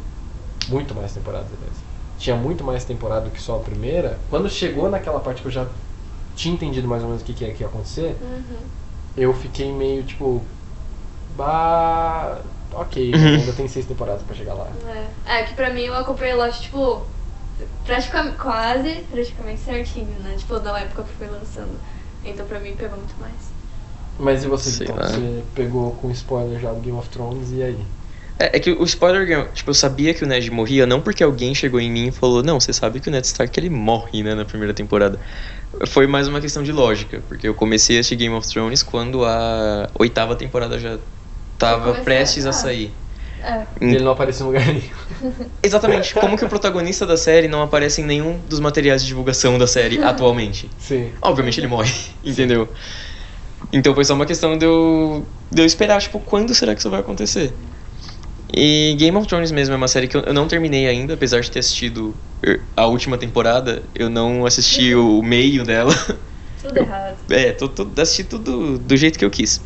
muito 0.69 0.93
mais 0.93 1.13
temporadas, 1.13 1.51
aliás. 1.53 1.77
Tinha 2.17 2.35
muito 2.35 2.63
mais 2.63 2.83
temporada 2.85 3.25
do 3.25 3.31
que 3.31 3.41
só 3.41 3.57
a 3.57 3.59
primeira. 3.59 4.19
Quando 4.29 4.49
chegou 4.49 4.89
naquela 4.89 5.19
parte 5.19 5.41
que 5.41 5.47
eu 5.47 5.51
já 5.51 5.67
tinha 6.35 6.53
entendido 6.53 6.87
mais 6.87 7.01
ou 7.03 7.09
menos 7.09 7.21
o 7.21 7.25
que, 7.25 7.33
que, 7.33 7.51
que 7.51 7.63
ia 7.63 7.67
acontecer, 7.67 8.17
Uhum. 8.21 8.57
eu 9.15 9.33
fiquei 9.33 9.71
meio 9.71 10.03
tipo. 10.03 10.45
Bah. 11.37 12.41
Ok, 12.73 13.13
Uhum. 13.13 13.35
ainda 13.39 13.53
tem 13.53 13.67
seis 13.67 13.85
temporadas 13.85 14.23
pra 14.23 14.35
chegar 14.35 14.53
lá. 14.53 14.67
É. 15.25 15.39
é, 15.39 15.43
que 15.43 15.53
pra 15.53 15.69
mim 15.69 15.81
eu 15.83 15.95
acompanhei 15.95 16.33
Lost, 16.33 16.63
tipo, 16.63 17.05
praticamente, 17.85 18.37
quase, 18.37 18.89
praticamente 19.11 19.61
certinho, 19.61 20.19
né? 20.19 20.35
Tipo, 20.37 20.59
na 20.59 20.79
época 20.79 21.03
que 21.03 21.13
foi 21.13 21.27
lançando. 21.27 21.79
Então 22.25 22.45
pra 22.45 22.59
mim 22.59 22.75
pegou 22.75 22.97
muito 22.97 23.15
mais. 23.19 23.57
Mas 24.19 24.43
e 24.43 24.47
você, 24.47 24.69
Sei 24.71 24.85
então? 24.85 24.97
lá. 24.97 25.03
Você 25.03 25.43
pegou 25.55 25.91
com 25.91 26.09
spoiler 26.11 26.59
já 26.59 26.73
do 26.73 26.81
Game 26.81 26.97
of 26.97 27.07
Thrones 27.09 27.51
e 27.51 27.63
aí? 27.63 27.77
É, 28.39 28.57
é 28.57 28.59
que 28.59 28.71
o 28.71 28.83
spoiler, 28.83 29.51
tipo, 29.53 29.69
eu 29.69 29.73
sabia 29.73 30.13
que 30.13 30.23
o 30.23 30.27
Ned 30.27 30.49
morria, 30.51 30.85
não 30.85 31.01
porque 31.01 31.23
alguém 31.23 31.55
chegou 31.55 31.79
em 31.79 31.89
mim 31.89 32.07
e 32.07 32.11
falou, 32.11 32.43
não, 32.43 32.59
você 32.59 32.71
sabe 32.71 32.99
que 32.99 33.09
o 33.09 33.11
Ned 33.11 33.25
Stark 33.25 33.59
ele 33.59 33.69
morre, 33.69 34.21
né, 34.23 34.35
na 34.35 34.45
primeira 34.45 34.73
temporada. 34.73 35.19
Foi 35.87 36.07
mais 36.07 36.27
uma 36.27 36.39
questão 36.39 36.63
de 36.63 36.71
lógica, 36.71 37.21
porque 37.27 37.47
eu 37.47 37.53
comecei 37.55 37.97
a 37.97 37.99
assistir 37.99 38.15
Game 38.15 38.33
of 38.35 38.47
Thrones 38.47 38.83
quando 38.83 39.25
a 39.25 39.89
oitava 39.99 40.35
temporada 40.35 40.77
já 40.79 40.99
tava 41.57 41.95
prestes 41.95 42.45
a 42.45 42.51
sair. 42.51 42.93
É. 43.41 43.65
E 43.79 43.85
ele 43.85 44.03
não 44.03 44.11
apareceu 44.11 44.45
em 44.45 44.49
lugar 44.49 44.65
nenhum. 44.65 44.81
Exatamente, 45.61 46.13
como 46.13 46.37
que 46.37 46.43
o 46.43 46.49
protagonista 46.49 47.05
da 47.05 47.15
série 47.15 47.47
não 47.47 47.61
aparece 47.61 48.01
em 48.01 48.05
nenhum 48.05 48.39
dos 48.49 48.59
materiais 48.59 49.01
de 49.01 49.07
divulgação 49.07 49.57
da 49.57 49.67
série 49.67 50.01
atualmente? 50.03 50.69
Sim. 50.77 51.11
Obviamente 51.21 51.59
ele 51.59 51.67
morre, 51.67 51.93
entendeu? 52.23 52.67
Então 53.71 53.93
foi 53.93 54.05
só 54.05 54.13
uma 54.13 54.25
questão 54.25 54.57
de 54.57 54.65
eu, 54.65 55.25
de 55.51 55.61
eu 55.61 55.65
esperar, 55.65 56.01
tipo, 56.01 56.19
quando 56.19 56.53
será 56.53 56.73
que 56.73 56.79
isso 56.79 56.89
vai 56.89 56.99
acontecer? 56.99 57.53
E 58.53 58.95
Game 58.97 59.15
of 59.17 59.27
Thrones 59.27 59.51
mesmo 59.51 59.73
é 59.73 59.77
uma 59.77 59.87
série 59.87 60.07
que 60.07 60.15
eu 60.15 60.21
eu 60.21 60.33
não 60.33 60.47
terminei 60.47 60.87
ainda, 60.87 61.13
apesar 61.13 61.41
de 61.41 61.51
ter 61.51 61.59
assistido 61.59 62.15
er, 62.41 62.61
a 62.75 62.85
última 62.85 63.17
temporada, 63.17 63.83
eu 63.93 64.09
não 64.09 64.45
assisti 64.45 64.95
o 64.95 65.21
meio 65.21 65.63
dela. 65.63 65.93
Tudo 66.61 66.77
errado. 66.77 67.17
É, 67.29 67.51
tô, 67.51 67.67
tô, 67.67 67.87
assisti 68.01 68.23
tudo 68.23 68.77
do 68.77 68.97
jeito 68.97 69.19
que 69.19 69.25
eu 69.25 69.29
quis. 69.29 69.61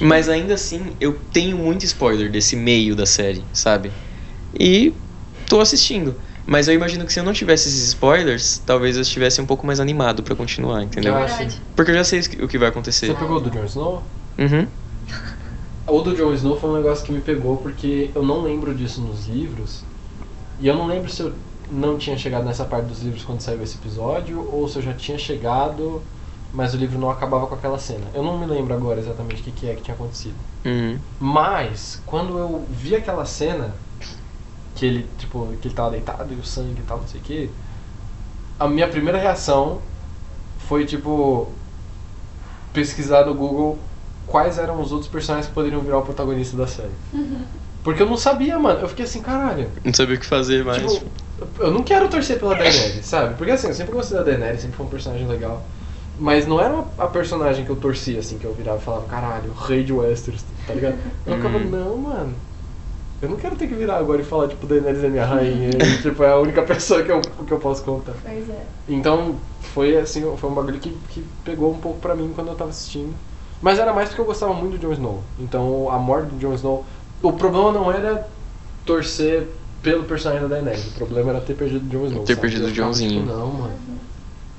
Mas 0.00 0.28
ainda 0.28 0.54
assim, 0.54 0.96
eu 1.00 1.12
tenho 1.32 1.56
muito 1.58 1.84
spoiler 1.84 2.30
desse 2.30 2.56
meio 2.56 2.96
da 2.96 3.06
série, 3.06 3.44
sabe? 3.52 3.92
E 4.58 4.94
tô 5.48 5.60
assistindo. 5.60 6.14
Mas 6.46 6.66
eu 6.66 6.74
imagino 6.74 7.04
que 7.04 7.12
se 7.12 7.20
eu 7.20 7.24
não 7.24 7.32
tivesse 7.32 7.68
esses 7.68 7.88
spoilers, 7.88 8.60
talvez 8.64 8.96
eu 8.96 9.02
estivesse 9.02 9.40
um 9.40 9.46
pouco 9.46 9.66
mais 9.66 9.78
animado 9.78 10.22
pra 10.22 10.34
continuar, 10.34 10.82
entendeu? 10.82 11.14
Ah. 11.14 11.26
Porque 11.76 11.92
eu 11.92 11.94
já 11.94 12.04
sei 12.04 12.20
o 12.40 12.48
que 12.48 12.58
vai 12.58 12.68
acontecer. 12.68 13.06
Você 13.06 13.14
pegou 13.14 13.36
o 13.36 13.40
do 13.40 13.50
Jon 13.50 13.64
Snow? 13.64 14.02
Uhum. 14.38 14.66
O 15.86 16.00
do 16.00 16.16
Jon 16.16 16.32
Snow 16.34 16.58
foi 16.58 16.70
um 16.70 16.76
negócio 16.76 17.04
que 17.04 17.12
me 17.12 17.20
pegou 17.20 17.56
porque 17.58 18.10
eu 18.14 18.24
não 18.24 18.42
lembro 18.42 18.74
disso 18.74 19.00
nos 19.00 19.28
livros. 19.28 19.82
E 20.58 20.66
eu 20.66 20.74
não 20.74 20.86
lembro 20.86 21.10
se 21.10 21.22
eu 21.22 21.32
não 21.70 21.98
tinha 21.98 22.16
chegado 22.18 22.44
nessa 22.44 22.64
parte 22.64 22.86
dos 22.86 23.02
livros 23.02 23.22
quando 23.22 23.40
saiu 23.40 23.62
esse 23.62 23.76
episódio 23.76 24.48
ou 24.52 24.66
se 24.68 24.78
eu 24.78 24.82
já 24.82 24.92
tinha 24.92 25.18
chegado, 25.18 26.02
mas 26.52 26.74
o 26.74 26.76
livro 26.76 26.98
não 26.98 27.10
acabava 27.10 27.46
com 27.46 27.54
aquela 27.54 27.78
cena. 27.78 28.06
Eu 28.14 28.22
não 28.22 28.38
me 28.38 28.46
lembro 28.46 28.74
agora 28.74 29.00
exatamente 29.00 29.40
o 29.40 29.44
que, 29.44 29.52
que 29.52 29.68
é 29.68 29.74
que 29.74 29.82
tinha 29.82 29.94
acontecido. 29.94 30.34
Uhum. 30.64 30.98
Mas, 31.18 32.02
quando 32.04 32.36
eu 32.38 32.64
vi 32.70 32.94
aquela 32.94 33.24
cena, 33.24 33.74
que 34.74 34.84
ele, 34.84 35.06
tipo, 35.18 35.46
que 35.60 35.68
ele 35.68 35.74
tava 35.74 35.90
deitado 35.90 36.32
e 36.32 36.36
o 36.36 36.44
sangue 36.44 36.80
e 36.80 36.84
tal, 36.86 36.98
não 36.98 37.08
sei 37.08 37.20
o 37.20 37.22
que, 37.22 37.50
a 38.58 38.68
minha 38.68 38.88
primeira 38.88 39.18
reação 39.18 39.80
foi, 40.68 40.84
tipo, 40.84 41.48
pesquisar 42.72 43.26
no 43.26 43.34
Google 43.34 43.78
quais 44.26 44.58
eram 44.58 44.80
os 44.80 44.92
outros 44.92 45.10
personagens 45.10 45.48
que 45.48 45.54
poderiam 45.54 45.80
virar 45.80 45.98
o 45.98 46.02
protagonista 46.02 46.56
da 46.56 46.66
série. 46.66 46.90
Porque 47.82 48.02
eu 48.02 48.06
não 48.06 48.16
sabia, 48.16 48.58
mano. 48.58 48.80
Eu 48.80 48.88
fiquei 48.88 49.04
assim, 49.04 49.22
caralho. 49.22 49.70
Não 49.84 49.92
sabia 49.92 50.16
o 50.16 50.18
que 50.18 50.26
fazer 50.26 50.64
mais. 50.64 50.82
Tipo, 50.82 51.06
eu 51.58 51.70
não 51.70 51.82
quero 51.82 52.08
torcer 52.08 52.38
pela 52.38 52.54
Daenerys, 52.54 53.06
sabe? 53.06 53.34
Porque 53.36 53.52
assim, 53.52 53.68
eu 53.68 53.74
sempre 53.74 53.92
gostei 53.92 54.18
da 54.18 54.22
Daenerys, 54.22 54.60
sempre 54.60 54.76
foi 54.76 54.86
um 54.86 54.90
personagem 54.90 55.26
legal. 55.26 55.64
Mas 56.20 56.46
não 56.46 56.60
era 56.60 56.84
a 56.98 57.06
personagem 57.06 57.64
que 57.64 57.70
eu 57.70 57.76
torcia, 57.76 58.18
assim, 58.18 58.36
que 58.36 58.44
eu 58.44 58.52
virava 58.52 58.76
e 58.76 58.82
falava, 58.82 59.06
caralho, 59.06 59.50
o 59.50 59.54
rei 59.54 59.82
de 59.82 59.90
Westeros, 59.90 60.44
tá 60.66 60.74
ligado? 60.74 60.98
Eu 61.26 61.36
ficava, 61.36 61.56
Uhum. 61.56 61.70
não, 61.70 61.96
mano. 61.96 62.34
Eu 63.22 63.30
não 63.30 63.36
quero 63.38 63.56
ter 63.56 63.66
que 63.66 63.74
virar 63.74 63.96
agora 63.96 64.20
e 64.20 64.24
falar, 64.24 64.48
tipo, 64.48 64.66
Daenerys 64.66 65.02
é 65.02 65.08
minha 65.08 65.24
rainha. 65.24 65.70
e, 65.82 66.02
tipo, 66.02 66.22
é 66.22 66.30
a 66.30 66.36
única 66.38 66.62
pessoa 66.62 67.02
que 67.02 67.10
eu, 67.10 67.22
que 67.22 67.50
eu 67.52 67.58
posso 67.58 67.82
contar. 67.84 68.12
Pois 68.22 68.50
é. 68.50 68.66
Então, 68.86 69.36
foi 69.62 69.96
assim, 69.96 70.22
foi 70.36 70.50
um 70.50 70.54
bagulho 70.54 70.78
que, 70.78 70.90
que 71.08 71.24
pegou 71.42 71.72
um 71.72 71.78
pouco 71.78 71.98
pra 72.00 72.14
mim 72.14 72.32
quando 72.34 72.48
eu 72.48 72.54
tava 72.54 72.68
assistindo. 72.68 73.14
Mas 73.62 73.78
era 73.78 73.92
mais 73.92 74.08
porque 74.10 74.20
eu 74.20 74.26
gostava 74.26 74.52
muito 74.52 74.76
do 74.76 74.78
Jon 74.78 74.92
Snow. 74.92 75.22
Então, 75.38 75.90
a 75.90 75.98
morte 75.98 76.26
do 76.28 76.38
Jon 76.38 76.54
Snow. 76.54 76.84
O 77.22 77.32
problema 77.32 77.72
não 77.72 77.90
era 77.90 78.26
torcer 78.84 79.48
pelo 79.82 80.04
personagem 80.04 80.46
da 80.46 80.54
Daenerys. 80.56 80.86
O 80.88 80.92
problema 80.92 81.30
era 81.30 81.40
ter 81.40 81.54
perdido 81.54 81.86
o 81.86 81.88
Jon 81.88 82.06
Snow. 82.06 82.24
Ter 82.24 82.34
sabe? 82.34 82.40
perdido 82.46 82.66
o 82.66 82.72
Jonzinho. 82.72 83.22
Tipo, 83.22 83.32
não, 83.34 83.46
mano. 83.48 83.72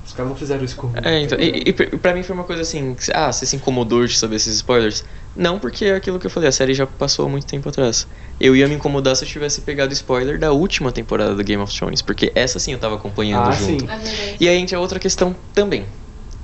Os 0.04 0.12
caras 0.12 0.30
não 0.30 0.36
fizeram 0.36 0.64
isso 0.64 0.76
comigo. 0.76 1.06
É, 1.06 1.20
então, 1.20 1.38
e, 1.38 1.62
e 1.66 1.72
pra- 1.72 2.12
mim 2.12 2.22
foi 2.22 2.34
uma 2.34 2.44
coisa 2.44 2.62
assim, 2.62 2.94
que, 2.94 3.10
ah, 3.14 3.32
você 3.32 3.46
se 3.46 3.56
incomodou 3.56 4.04
de 4.06 4.16
saber 4.18 4.36
esses 4.36 4.54
spoilers? 4.56 5.04
Não, 5.34 5.58
porque 5.58 5.86
é 5.86 5.94
aquilo 5.94 6.18
que 6.18 6.26
eu 6.26 6.30
falei, 6.30 6.48
a 6.48 6.52
série 6.52 6.74
já 6.74 6.86
passou 6.86 7.24
há 7.26 7.28
muito 7.28 7.46
tempo 7.46 7.68
atrás. 7.68 8.06
Eu 8.38 8.54
ia 8.54 8.68
me 8.68 8.74
incomodar 8.74 9.16
se 9.16 9.24
eu 9.24 9.28
tivesse 9.28 9.62
pegado 9.62 9.92
spoiler 9.92 10.38
da 10.38 10.52
última 10.52 10.92
temporada 10.92 11.34
do 11.34 11.42
Game 11.44 11.62
of 11.62 11.72
Thrones, 11.74 12.02
porque 12.02 12.32
essa 12.34 12.58
sim 12.58 12.72
eu 12.72 12.78
tava 12.78 12.96
acompanhando 12.96 13.48
Ah, 13.48 13.52
junto. 13.52 13.84
sim. 13.84 13.88
É. 13.88 14.36
E 14.40 14.48
aí 14.48 14.56
entra 14.58 14.78
outra 14.80 14.98
questão 14.98 15.34
também, 15.54 15.86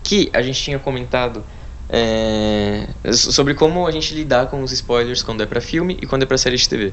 que 0.03 0.31
a 0.33 0.41
gente 0.41 0.61
tinha 0.63 0.79
comentado 0.79 1.45
é, 1.91 2.87
sobre 3.13 3.55
como 3.55 3.87
a 3.87 3.91
gente 3.91 4.15
lidar 4.15 4.49
com 4.49 4.63
os 4.63 4.73
spoilers 4.73 5.23
quando 5.23 5.43
é 5.43 5.47
pra 5.47 5.61
filme 5.61 5.99
e 6.03 6.07
quando 6.07 6.23
é 6.23 6.27
pra 6.27 6.37
série 6.37 6.57
de 6.57 6.69
TV. 6.69 6.93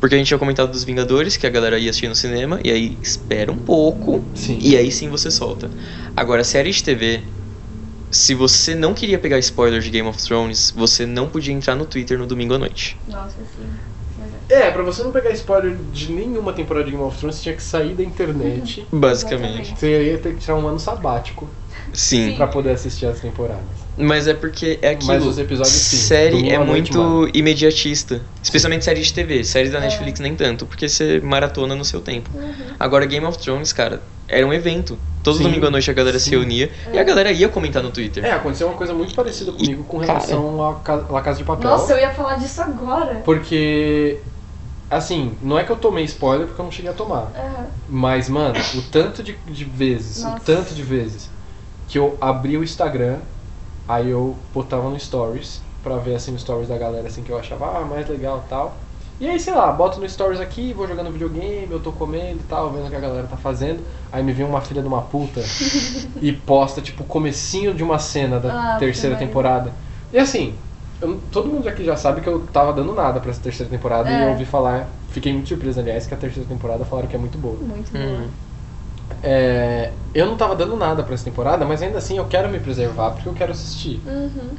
Porque 0.00 0.14
a 0.14 0.18
gente 0.18 0.28
tinha 0.28 0.38
comentado 0.38 0.70
dos 0.70 0.84
Vingadores, 0.84 1.36
que 1.36 1.46
a 1.46 1.50
galera 1.50 1.78
ia 1.78 1.90
assistir 1.90 2.08
no 2.08 2.14
cinema, 2.14 2.58
e 2.64 2.70
aí 2.70 2.98
espera 3.02 3.52
um 3.52 3.58
pouco, 3.58 4.24
Sim. 4.34 4.58
e 4.60 4.76
aí 4.76 4.90
sim 4.90 5.08
você 5.08 5.30
solta. 5.30 5.70
Agora, 6.16 6.42
série 6.42 6.70
de 6.70 6.82
TV, 6.82 7.20
se 8.10 8.34
você 8.34 8.74
não 8.74 8.94
queria 8.94 9.18
pegar 9.18 9.38
spoilers 9.38 9.84
de 9.84 9.90
Game 9.90 10.08
of 10.08 10.22
Thrones, 10.22 10.72
você 10.74 11.06
não 11.06 11.28
podia 11.28 11.52
entrar 11.52 11.74
no 11.74 11.84
Twitter 11.84 12.18
no 12.18 12.26
domingo 12.26 12.54
à 12.54 12.58
noite. 12.58 12.96
Nossa, 13.08 13.36
sim. 13.38 13.68
É, 14.48 14.70
pra 14.70 14.82
você 14.82 15.02
não 15.02 15.10
pegar 15.10 15.30
spoiler 15.30 15.76
de 15.92 16.12
nenhuma 16.12 16.52
temporada 16.52 16.84
de 16.84 16.90
Game 16.90 17.02
of 17.02 17.16
Thrones, 17.16 17.36
você 17.36 17.42
tinha 17.42 17.56
que 17.56 17.62
sair 17.62 17.94
da 17.94 18.02
internet. 18.02 18.86
Basicamente. 18.92 19.74
Você 19.78 20.10
ia 20.10 20.18
ter 20.18 20.34
que 20.34 20.40
tirar 20.40 20.56
um 20.56 20.66
ano 20.66 20.78
sabático 20.78 21.48
Sim. 21.92 22.34
pra 22.36 22.46
poder 22.46 22.70
assistir 22.70 23.06
as 23.06 23.20
temporadas. 23.20 23.81
Mas 23.96 24.26
é 24.26 24.32
porque 24.34 24.78
é 24.80 24.90
aquilo. 24.90 25.12
Mas 25.12 25.26
os 25.26 25.38
episódios, 25.38 25.74
sim. 25.74 25.96
Série 25.98 26.48
é 26.50 26.56
à 26.56 26.64
muito 26.64 26.96
mano. 26.98 27.30
imediatista. 27.34 28.22
Especialmente 28.42 28.84
série 28.84 29.00
de 29.02 29.12
TV. 29.12 29.44
Série 29.44 29.68
da 29.68 29.78
É. 29.78 29.82
Netflix 29.82 30.18
nem 30.20 30.34
tanto, 30.34 30.64
porque 30.66 30.88
você 30.88 31.20
maratona 31.20 31.74
no 31.74 31.84
seu 31.84 32.00
tempo. 32.00 32.30
Uhum. 32.34 32.52
Agora, 32.80 33.04
Game 33.04 33.26
of 33.26 33.38
Thrones, 33.38 33.72
cara, 33.72 34.02
era 34.26 34.46
um 34.46 34.52
evento. 34.52 34.98
Todo 35.22 35.36
Sim, 35.36 35.44
domingo 35.44 35.66
à 35.66 35.70
noite 35.70 35.88
a 35.88 35.94
galera 35.94 36.18
se 36.18 36.24
sim. 36.24 36.30
reunia 36.32 36.68
e 36.92 36.98
a 36.98 37.02
galera 37.04 37.30
ia 37.30 37.48
comentar 37.48 37.80
no 37.82 37.90
Twitter. 37.92 38.24
É, 38.24 38.32
aconteceu 38.32 38.66
uma 38.66 38.76
coisa 38.76 38.92
muito 38.92 39.14
parecida 39.14 39.52
comigo 39.52 39.84
com 39.84 40.00
cara- 40.00 40.14
relação 40.14 40.56
La 40.56 41.20
Casa 41.22 41.38
de 41.38 41.44
Papel. 41.44 41.70
Nossa, 41.70 41.92
eu 41.92 41.98
ia 41.98 42.10
falar 42.10 42.36
disso 42.36 42.60
agora. 42.60 43.16
Porque, 43.24 44.18
assim, 44.90 45.36
não 45.40 45.58
é 45.58 45.62
que 45.64 45.70
eu 45.70 45.76
tomei 45.76 46.02
spoiler 46.04 46.46
porque 46.46 46.60
eu 46.60 46.64
não 46.64 46.72
cheguei 46.72 46.90
a 46.90 46.94
tomar. 46.94 47.30
Aham. 47.36 47.66
Mas, 47.88 48.28
mano, 48.28 48.58
o 48.74 48.82
tanto 48.82 49.22
de, 49.22 49.36
de 49.46 49.64
vezes, 49.64 50.24
o 50.24 50.28
Nossa. 50.30 50.44
tanto 50.44 50.74
de 50.74 50.82
vezes 50.82 51.30
que 51.86 51.98
eu 51.98 52.16
abri 52.20 52.56
o 52.56 52.64
Instagram, 52.64 53.18
aí 53.86 54.08
eu 54.10 54.38
botava 54.52 54.88
no 54.88 54.98
Stories 54.98 55.64
pra 55.82 55.96
ver 55.98 56.14
assim 56.14 56.34
os 56.34 56.40
stories 56.42 56.68
da 56.68 56.78
galera 56.78 57.08
assim 57.08 57.22
que 57.24 57.32
eu 57.32 57.38
achava 57.38 57.78
ah, 57.78 57.84
mais 57.84 58.08
legal 58.08 58.42
e 58.46 58.48
tal. 58.48 58.80
E 59.20 59.28
aí, 59.28 59.38
sei 59.38 59.54
lá, 59.54 59.70
boto 59.72 60.00
no 60.00 60.08
Stories 60.08 60.40
aqui, 60.40 60.72
vou 60.72 60.86
jogando 60.86 61.10
videogame, 61.12 61.70
eu 61.72 61.80
tô 61.80 61.92
comendo 61.92 62.40
e 62.40 62.44
tal, 62.44 62.72
vendo 62.72 62.86
o 62.86 62.90
que 62.90 62.96
a 62.96 63.00
galera 63.00 63.26
tá 63.26 63.36
fazendo. 63.36 63.84
Aí 64.10 64.22
me 64.22 64.32
vem 64.32 64.44
uma 64.46 64.60
filha 64.60 64.82
de 64.82 64.88
uma 64.88 65.02
puta 65.02 65.40
e 66.20 66.32
posta, 66.32 66.80
tipo, 66.80 67.02
o 67.02 67.06
comecinho 67.06 67.74
de 67.74 67.82
uma 67.82 67.98
cena 67.98 68.38
da 68.40 68.52
Ah, 68.52 68.78
terceira 68.78 69.16
temporada. 69.16 69.76
E 70.12 70.18
assim, 70.18 70.58
eu- 71.00 71.20
todo 71.30 71.48
mundo 71.50 71.68
aqui 71.68 71.84
já 71.84 71.96
sabe 71.96 72.20
que 72.20 72.28
eu 72.28 72.46
tava 72.46 72.72
dando 72.72 72.94
nada 72.94 73.20
pra 73.20 73.30
essa 73.30 73.40
terceira 73.42 73.70
temporada 73.70 74.12
e 74.12 74.18
É. 74.18 74.24
eu 74.24 74.28
ouvi 74.30 74.44
falar, 74.44 75.00
fiquei 75.08 75.32
muito 75.32 75.48
surpreso, 75.48 75.80
aliás, 75.80 76.06
que 76.06 76.14
a 76.14 76.16
terceira 76.16 76.48
temporada 76.48 76.84
falaram 76.84 77.08
que 77.08 77.16
é 77.16 77.18
muito 77.18 77.38
boa. 77.38 77.58
Muito 77.58 77.92
Hum. 77.94 78.30
É, 79.22 79.92
eu 80.14 80.26
não 80.26 80.36
tava 80.36 80.54
dando 80.56 80.76
nada 80.76 81.02
pra 81.02 81.14
essa 81.14 81.24
temporada, 81.24 81.64
mas 81.64 81.82
ainda 81.82 81.98
assim 81.98 82.18
eu 82.18 82.24
quero 82.26 82.48
me 82.48 82.58
preservar 82.58 83.10
porque 83.12 83.28
eu 83.28 83.32
quero 83.34 83.52
assistir. 83.52 84.00
Uhum. 84.06 84.50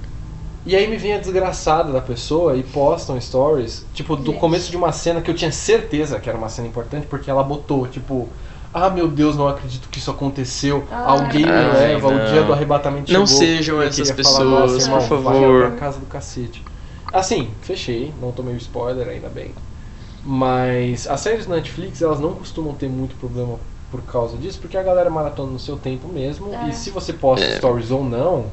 E 0.65 0.75
aí 0.75 0.87
me 0.87 0.95
vem 0.95 1.13
a 1.13 1.17
desgraçada 1.17 1.91
da 1.91 1.99
pessoa 1.99 2.55
e 2.55 2.63
postam 2.63 3.19
stories, 3.19 3.85
tipo, 3.93 4.15
do 4.15 4.31
Gente. 4.31 4.39
começo 4.39 4.71
de 4.71 4.77
uma 4.77 4.93
cena 4.93 5.21
que 5.21 5.29
eu 5.29 5.35
tinha 5.35 5.51
certeza 5.51 6.19
que 6.19 6.29
era 6.29 6.37
uma 6.37 6.47
cena 6.47 6.67
importante, 6.69 7.05
porque 7.07 7.29
ela 7.29 7.43
botou, 7.43 7.85
tipo, 7.87 8.29
ah 8.73 8.89
meu 8.89 9.09
Deus, 9.09 9.35
não 9.35 9.47
acredito 9.47 9.89
que 9.89 9.99
isso 9.99 10.09
aconteceu. 10.09 10.85
Ai. 10.89 11.03
Alguém 11.05 11.45
me 11.45 11.51
leva, 11.51 12.07
o 12.07 12.11
não. 12.17 12.25
dia 12.31 12.43
do 12.43 12.53
arrebatamento 12.53 13.11
Não 13.11 13.27
chegou. 13.27 13.39
sejam 13.41 13.75
Eu 13.81 13.87
essas 13.89 14.07
falar, 14.09 14.15
pessoas, 14.15 14.49
"Nossa, 14.49 14.85
irmão, 14.85 15.07
por 15.09 15.17
vai 15.19 15.33
favor." 15.33 15.67
pra 15.67 15.77
casa 15.77 15.99
do 15.99 16.05
cacete. 16.05 16.63
Assim, 17.11 17.49
fechei, 17.61 18.13
não 18.21 18.31
tomei 18.31 18.53
o 18.53 18.57
spoiler, 18.57 19.07
ainda 19.09 19.27
bem. 19.27 19.51
Mas 20.23 21.07
as 21.07 21.19
séries 21.19 21.45
da 21.45 21.55
Netflix, 21.55 22.01
elas 22.01 22.19
não 22.21 22.33
costumam 22.33 22.73
ter 22.73 22.89
muito 22.89 23.15
problema 23.17 23.59
por 23.93 24.01
causa 24.01 24.35
disso, 24.37 24.57
porque 24.59 24.75
a 24.75 24.81
galera 24.81 25.07
maratona 25.07 25.51
no 25.51 25.59
seu 25.59 25.77
tempo 25.77 26.07
mesmo, 26.07 26.51
É. 26.51 26.69
e 26.69 26.73
se 26.73 26.89
você 26.89 27.13
posta 27.13 27.45
É. 27.45 27.57
stories 27.57 27.91
ou 27.91 28.03
não, 28.03 28.45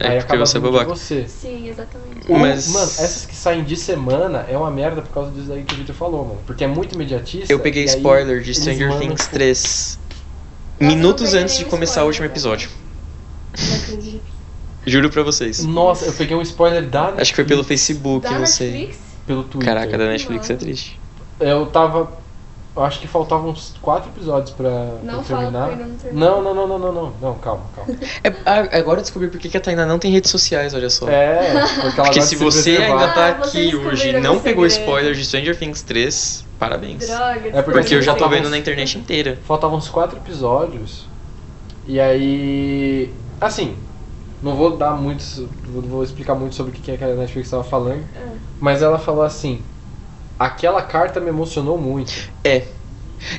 É 0.00 0.08
aí 0.08 0.16
porque 0.18 0.32
acaba 0.32 0.44
você 0.46 0.56
é 0.56 0.60
você. 0.84 1.28
Sim, 1.28 1.68
exatamente. 1.68 2.26
Ou, 2.32 2.36
Mas- 2.36 2.66
Mano, 2.66 2.84
essas 2.86 3.24
que 3.26 3.36
saem 3.36 3.62
de 3.62 3.76
semana 3.76 4.44
é 4.48 4.56
uma 4.58 4.72
merda 4.72 5.00
por 5.02 5.12
causa 5.12 5.30
disso 5.30 5.46
daí 5.46 5.62
que 5.62 5.72
o 5.74 5.76
Victor 5.76 5.94
falou, 5.94 6.24
mano. 6.24 6.40
Porque 6.44 6.64
é 6.64 6.66
muito 6.66 6.96
imediatista. 6.96 7.52
Eu 7.52 7.60
peguei 7.60 7.82
aí 7.84 7.88
spoiler 7.88 8.40
de 8.42 8.52
Stranger 8.54 8.98
Things 8.98 9.20
tipo, 9.20 9.32
3 9.34 9.98
eu 10.80 10.86
não 10.88 10.94
minutos 10.96 11.32
antes 11.34 11.56
de 11.56 11.64
começar 11.66 12.02
o 12.02 12.06
último 12.06 12.26
spoiler, 12.26 12.32
episódio. 12.56 12.70
Não 13.56 13.76
acredito. 13.76 14.22
Juro 14.84 15.10
pra 15.10 15.22
vocês. 15.22 15.64
Nossa, 15.64 16.06
eu 16.06 16.12
peguei 16.14 16.36
um 16.36 16.42
spoiler 16.42 16.82
da 16.88 17.02
Netflix, 17.02 17.22
Acho 17.22 17.30
que 17.30 17.36
foi 17.36 17.44
pelo 17.44 17.62
Facebook, 17.62 18.28
Da 18.28 18.36
não 18.38 18.46
sei. 18.46 18.70
Netflix? 18.72 18.98
pelo 19.28 19.44
Twitter. 19.44 19.74
Caraca, 19.74 19.96
da 19.96 20.06
Netflix 20.06 20.50
é 20.50 20.56
triste. 20.56 21.00
Eu 21.38 21.66
tava. 21.66 22.10
Eu 22.74 22.82
acho 22.84 23.00
que 23.00 23.06
faltavam 23.06 23.50
uns 23.50 23.74
quatro 23.82 24.08
episódios 24.08 24.50
pra, 24.50 24.70
pra 24.70 25.12
Não 25.12 25.22
fala 25.22 25.42
terminar. 25.42 25.68
ainda 25.68 25.84
não 26.12 26.42
não, 26.42 26.54
não, 26.54 26.66
não, 26.66 26.78
não, 26.78 26.78
não, 26.78 26.92
não. 26.92 27.12
Não, 27.20 27.34
calma, 27.34 27.64
calma. 27.76 27.94
É, 28.24 28.30
ah, 28.46 28.78
agora 28.78 28.98
eu 29.00 29.02
descobri 29.02 29.28
por 29.28 29.38
que 29.38 29.54
a 29.54 29.60
Tainá 29.60 29.84
não 29.84 29.98
tem 29.98 30.10
redes 30.10 30.30
sociais, 30.30 30.72
olha 30.72 30.88
só. 30.88 31.06
É, 31.06 31.52
porque 31.82 32.00
ela 32.00 32.04
Porque 32.08 32.22
se 32.22 32.34
você 32.36 32.76
preservar. 32.76 33.00
ainda 33.02 33.12
tá 33.12 33.26
Ah, 33.26 33.28
aqui 33.30 33.76
hoje 33.76 34.08
e 34.08 34.20
não 34.20 34.38
pegou 34.40 34.64
segredo. 34.70 34.88
spoiler 34.88 35.14
de 35.14 35.24
Stranger 35.26 35.58
Things 35.58 35.82
3, 35.82 36.46
parabéns. 36.58 37.06
Droga. 37.06 37.24
É 37.52 37.60
porque 37.62 37.78
Porque 37.80 37.94
eu 37.94 38.00
já 38.00 38.14
tô 38.14 38.26
vendo 38.28 38.46
uns- 38.46 38.50
na 38.50 38.56
internet 38.56 38.96
inteira. 38.96 39.38
Faltavam 39.44 39.76
uns 39.76 39.90
quatro 39.90 40.16
episódios. 40.16 41.06
E 41.86 42.00
aí. 42.00 43.12
Assim, 43.38 43.76
não 44.42 44.54
vou 44.54 44.76
dar 44.78 44.92
muitos. 44.92 45.42
Não 45.68 45.82
vou 45.82 46.02
explicar 46.02 46.34
muito 46.34 46.54
sobre 46.54 46.70
o 46.70 46.74
que 46.80 46.90
é 46.90 46.96
que 46.96 47.04
a 47.04 47.08
Netflix 47.08 47.48
estava 47.48 47.64
falando. 47.64 48.02
É. 48.16 48.26
Mas 48.58 48.80
ela 48.80 48.98
falou 48.98 49.22
assim: 49.24 49.60
aquela 50.38 50.82
carta 50.82 51.20
me 51.20 51.28
emocionou 51.28 51.78
muito. 51.78 52.12
É. 52.44 52.62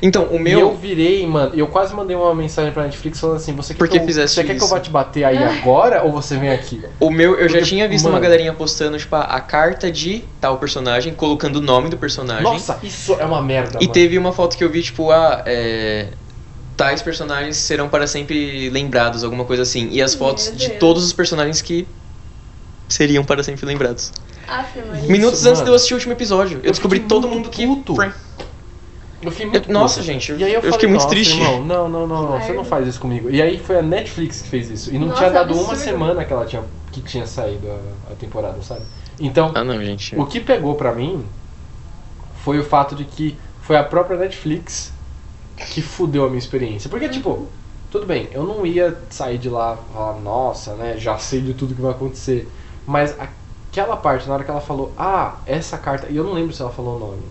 Então, 0.02 0.24
o 0.30 0.36
E 0.36 0.36
eu 0.36 0.40
meu. 0.40 0.74
virei, 0.74 1.26
mano, 1.26 1.54
eu 1.54 1.66
quase 1.68 1.94
mandei 1.94 2.16
uma 2.16 2.34
mensagem 2.34 2.72
pra 2.72 2.84
Netflix 2.84 3.20
falando 3.20 3.36
assim: 3.36 3.54
você 3.54 3.74
quer, 3.74 3.78
Por 3.80 3.88
que 3.88 3.98
eu, 3.98 4.06
fizeste 4.06 4.34
você 4.36 4.42
quer 4.42 4.54
que 4.54 4.62
eu 4.62 4.64
isso? 4.64 4.74
vá 4.74 4.80
te 4.80 4.90
bater 4.90 5.24
aí 5.24 5.36
agora 5.36 6.02
ou 6.02 6.10
você 6.10 6.38
vem 6.38 6.50
aqui? 6.50 6.82
O 7.00 7.10
meu, 7.10 7.32
eu 7.34 7.48
já 7.48 7.58
Porque, 7.58 7.64
tinha 7.66 7.86
visto 7.86 8.04
mano- 8.04 8.16
uma 8.16 8.20
galerinha 8.22 8.54
postando, 8.54 8.96
tipo, 8.96 9.14
a, 9.14 9.22
a 9.22 9.40
carta 9.40 9.92
de 9.92 10.20
tal 10.40 10.58
personagem, 10.58 11.12
colocando 11.12 11.56
o 11.56 11.60
nome 11.60 11.90
do 11.90 11.98
personagem. 11.98 12.44
Nossa, 12.44 12.78
isso 12.82 13.12
é 13.14 13.24
uma 13.26 13.42
merda. 13.42 13.72
E 13.74 13.82
mano. 13.82 13.92
teve 13.92 14.16
uma 14.16 14.32
foto 14.32 14.56
que 14.56 14.64
eu 14.64 14.70
vi, 14.70 14.82
tipo, 14.82 15.10
ah, 15.10 15.42
é, 15.46 16.12
tais 16.76 17.02
personagens 17.02 17.56
serão 17.58 17.88
para 17.88 18.06
sempre 18.06 18.70
lembrados, 18.70 19.22
alguma 19.22 19.44
coisa 19.44 19.62
assim. 19.62 19.88
E 19.90 20.00
as 20.00 20.12
Meu 20.14 20.20
fotos 20.20 20.56
de 20.56 20.70
todos 20.70 21.04
os 21.04 21.12
personagens 21.12 21.60
que 21.60 21.86
seriam 22.88 23.24
para 23.24 23.42
sempre 23.42 23.66
lembrados. 23.66 24.12
Aff. 24.48 24.78
Isso, 24.78 25.10
Minutos 25.10 25.44
antes 25.46 25.58
mano. 25.60 25.64
de 25.64 25.70
eu 25.70 25.74
assistir 25.74 25.94
o 25.94 25.96
último 25.96 26.12
episódio. 26.12 26.58
Eu, 26.58 26.64
Eu 26.64 26.70
descobri 26.72 27.00
todo 27.00 27.26
mundo 27.28 27.48
que. 27.50 27.66
puto. 27.66 27.94
Fran- 27.94 28.12
Eu 29.22 29.30
fiquei 29.30 29.46
muito 29.46 29.68
Eu- 29.68 29.72
nossa, 29.72 29.94
puto. 30.00 30.06
gente, 30.06 30.32
eu- 30.32 30.38
e 30.38 30.44
aí 30.44 30.50
eu, 30.50 30.56
eu 30.56 30.60
falei, 30.60 30.72
fiquei 30.72 30.88
muito 30.88 31.00
"Nossa, 31.02 31.14
triste." 31.14 31.38
Irmão, 31.40 31.64
não, 31.64 31.88
não, 31.88 32.06
não, 32.06 32.22
não, 32.32 32.40
você 32.40 32.52
não 32.52 32.64
faz 32.64 32.86
isso 32.86 33.00
comigo. 33.00 33.30
E 33.30 33.40
aí 33.40 33.58
foi 33.58 33.78
a 33.78 33.82
Netflix 33.82 34.42
que 34.42 34.48
fez 34.48 34.68
isso. 34.70 34.94
E 34.94 34.98
não 34.98 35.08
Nossa, 35.08 35.18
tinha 35.20 35.30
dado 35.30 35.52
uma 35.54 35.60
absurdo. 35.62 35.80
semana 35.82 36.24
que 36.24 36.32
ela 36.32 36.44
tinha 36.44 36.62
que 36.92 37.00
tinha 37.00 37.26
saído 37.26 37.66
a, 37.70 38.12
a 38.12 38.14
temporada, 38.14 38.60
sabe? 38.62 38.82
Então, 39.18 39.50
Ah, 39.54 39.64
não, 39.64 39.82
gente. 39.82 40.14
o 40.16 40.26
que 40.26 40.38
pegou 40.40 40.74
pra 40.76 40.92
mim 40.92 41.24
foi 42.44 42.58
o 42.58 42.64
fato 42.64 42.94
de 42.94 43.04
que 43.04 43.36
foi 43.62 43.76
a 43.76 43.82
própria 43.82 44.16
Netflix 44.18 44.92
que 45.72 45.80
fudeu 45.82 46.24
a 46.24 46.28
minha 46.28 46.38
experiência. 46.38 46.88
Porque, 46.90 47.08
tipo, 47.08 47.48
tudo 47.90 48.04
bem, 48.06 48.28
eu 48.32 48.44
não 48.44 48.64
ia 48.66 48.96
sair 49.10 49.38
de 49.38 49.48
lá 49.48 49.76
e 49.90 49.92
falar, 49.94 50.20
nossa, 50.20 50.74
né, 50.74 50.96
já 50.98 51.16
sei 51.18 51.40
de 51.40 51.54
tudo 51.54 51.74
que 51.74 51.80
vai 51.80 51.92
acontecer. 51.92 52.48
Mas 52.86 53.16
aquela 53.80 53.96
parte, 53.96 54.28
na 54.28 54.34
hora 54.34 54.44
que 54.44 54.50
ela 54.50 54.60
falou, 54.60 54.92
ah, 54.96 55.36
essa 55.46 55.76
carta. 55.76 56.06
E 56.08 56.16
eu 56.16 56.22
não 56.24 56.32
lembro 56.32 56.52
se 56.54 56.62
ela 56.62 56.70
falou 56.70 56.96
o 56.96 56.98
nome. 56.98 57.22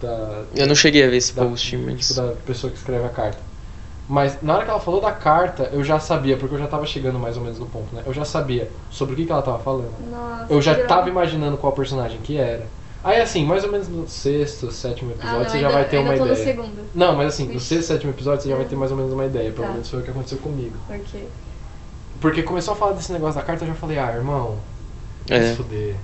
Da, 0.00 0.42
Eu 0.56 0.66
não 0.66 0.74
cheguei 0.74 1.04
a 1.04 1.10
ver 1.10 1.16
esse 1.16 1.34
da, 1.34 1.44
post, 1.44 1.76
mas. 1.76 2.08
tipo, 2.08 2.20
da 2.20 2.32
pessoa 2.46 2.70
que 2.72 2.76
escreve 2.78 3.04
a 3.04 3.08
carta. 3.08 3.38
Mas 4.08 4.42
na 4.42 4.54
hora 4.56 4.64
que 4.64 4.70
ela 4.70 4.80
falou 4.80 5.00
da 5.00 5.12
carta, 5.12 5.70
eu 5.72 5.84
já 5.84 6.00
sabia, 6.00 6.36
porque 6.36 6.54
eu 6.54 6.58
já 6.58 6.66
tava 6.66 6.84
chegando 6.86 7.18
mais 7.18 7.36
ou 7.36 7.42
menos 7.42 7.58
no 7.58 7.66
ponto, 7.66 7.94
né? 7.94 8.02
Eu 8.04 8.12
já 8.12 8.24
sabia 8.24 8.68
sobre 8.90 9.14
o 9.14 9.16
que, 9.16 9.24
que 9.26 9.32
ela 9.32 9.42
tava 9.42 9.58
falando. 9.60 9.92
Nossa, 10.10 10.52
Eu 10.52 10.60
já 10.60 10.74
tava 10.86 11.08
imaginando 11.08 11.56
qual 11.56 11.72
personagem 11.72 12.18
que 12.20 12.36
era. 12.36 12.66
Aí 13.04 13.20
assim, 13.20 13.44
mais 13.44 13.64
ou 13.64 13.70
menos 13.70 13.88
no 13.88 14.06
sexto, 14.08 14.70
sétimo 14.72 15.10
Ah, 15.10 15.14
episódio, 15.14 15.38
não, 15.38 15.44
você 15.50 15.56
ainda, 15.56 15.68
já 15.68 15.74
vai 15.74 15.88
ter 15.88 15.96
ainda 15.98 16.10
uma 16.10 16.18
tô 16.18 16.24
no 16.24 16.32
ideia. 16.32 16.44
segundo. 16.46 16.82
Não, 16.94 17.16
mas 17.16 17.26
assim, 17.28 17.46
no 17.46 17.52
Vixe. 17.54 17.66
sexto, 17.66 17.88
sétimo 17.88 18.12
episódio 18.12 18.42
você 18.42 18.48
já 18.48 18.56
vai 18.56 18.64
ter 18.64 18.76
mais 18.76 18.90
ou 18.90 18.96
menos 18.96 19.12
uma 19.12 19.24
ideia. 19.24 19.50
Pelo 19.52 19.66
Tá. 19.66 19.72
menos 19.72 19.88
foi 19.88 20.00
o 20.00 20.02
que 20.02 20.10
aconteceu 20.10 20.38
comigo. 20.38 20.76
Ok. 20.90 21.28
Porque 22.20 22.42
começou 22.42 22.74
a 22.74 22.76
falar 22.76 22.92
desse 22.92 23.12
negócio 23.12 23.36
da 23.40 23.46
carta, 23.46 23.64
eu 23.64 23.68
já 23.68 23.74
falei, 23.74 23.98
ah, 23.98 24.12
irmão, 24.12 24.56
É. 25.28 25.54
fuder. 25.54 25.94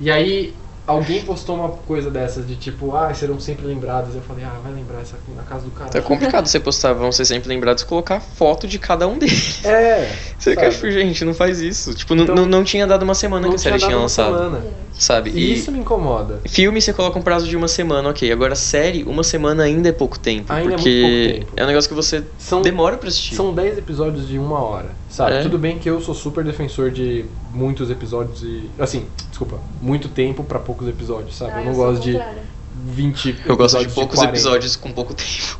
E 0.00 0.10
aí, 0.10 0.54
alguém 0.86 1.22
postou 1.22 1.56
uma 1.56 1.68
coisa 1.68 2.10
dessas 2.10 2.46
de 2.46 2.56
tipo, 2.56 2.94
ah, 2.96 3.12
serão 3.14 3.38
sempre 3.38 3.64
lembrados. 3.66 4.14
Eu 4.14 4.20
falei, 4.22 4.44
ah, 4.44 4.58
vai 4.62 4.72
lembrar 4.72 5.00
essa 5.00 5.16
na 5.36 5.42
casa 5.42 5.64
do 5.64 5.70
cara. 5.70 5.90
Tá 5.90 6.00
complicado 6.02 6.46
você 6.46 6.58
postar, 6.58 6.92
vão 6.92 7.12
ser 7.12 7.24
sempre 7.24 7.48
lembrados, 7.48 7.84
colocar 7.84 8.20
foto 8.20 8.66
de 8.66 8.78
cada 8.78 9.06
um 9.06 9.16
deles. 9.18 9.64
É. 9.64 10.10
Você 10.40 10.54
sabe? 10.54 10.70
quer, 10.70 10.90
gente, 10.92 11.22
não 11.24 11.34
faz 11.34 11.60
isso. 11.60 11.94
Tipo, 11.94 12.14
não- 12.14 12.22
Então, 12.24 12.34
não, 12.34 12.46
não 12.46 12.64
tinha 12.64 12.86
dado 12.86 13.02
uma 13.02 13.14
semana 13.14 13.46
que 13.48 13.54
a 13.54 13.58
série 13.58 13.78
tinha 13.78 13.96
lançado. 13.96 14.34
semana. 14.34 14.62
Sabe? 14.94 15.30
E 15.30 15.52
isso 15.54 15.70
me 15.72 15.78
incomoda. 15.78 16.40
Filme 16.46 16.80
você 16.80 16.92
coloca 16.92 17.18
um 17.18 17.22
prazo 17.22 17.46
de 17.46 17.56
uma 17.56 17.68
semana, 17.68 18.08
ok. 18.10 18.30
Agora, 18.32 18.54
série, 18.54 19.02
uma 19.04 19.22
semana 19.22 19.62
ainda 19.64 19.88
é 19.88 19.92
pouco 19.92 20.18
tempo. 20.18 20.50
Ainda 20.52 20.74
é 20.74 20.76
porque 20.76 21.00
pouco 21.00 21.46
tempo. 21.46 21.52
é 21.56 21.64
um 21.64 21.66
negócio 21.66 21.88
que 21.88 21.94
você 21.94 22.22
São, 22.38 22.60
demora 22.62 22.96
pra 22.98 23.08
assistir. 23.08 23.34
são 23.34 23.54
10 23.54 23.78
episódios 23.78 24.26
de 24.28 24.38
uma 24.38 24.58
hora, 24.62 24.90
sabe? 25.10 25.34
É. 25.34 25.42
Tudo 25.42 25.58
bem 25.58 25.78
que 25.78 25.90
eu 25.90 26.00
sou 26.00 26.14
super 26.14 26.42
defensor 26.42 26.90
de 26.90 27.26
muitos 27.52 27.90
episódios 27.90 28.42
e. 28.42 28.70
Assim, 28.78 29.06
desculpa, 29.28 29.58
muito 29.82 30.08
tempo 30.08 30.42
pra 30.42 30.58
poucos 30.58 30.88
episódios, 30.88 31.36
sabe? 31.36 31.52
Ah, 31.54 31.60
eu 31.60 31.64
não 31.66 31.74
sou 31.74 31.84
gosto 31.86 32.00
o 32.00 32.04
de 32.04 32.12
contrário. 32.12 32.42
20 32.82 33.36
Eu 33.44 33.56
gosto 33.56 33.78
de 33.80 33.88
poucos 33.92 34.14
40. 34.16 34.36
episódios 34.38 34.76
com 34.76 34.92
pouco 34.92 35.12
tempo. 35.12 35.58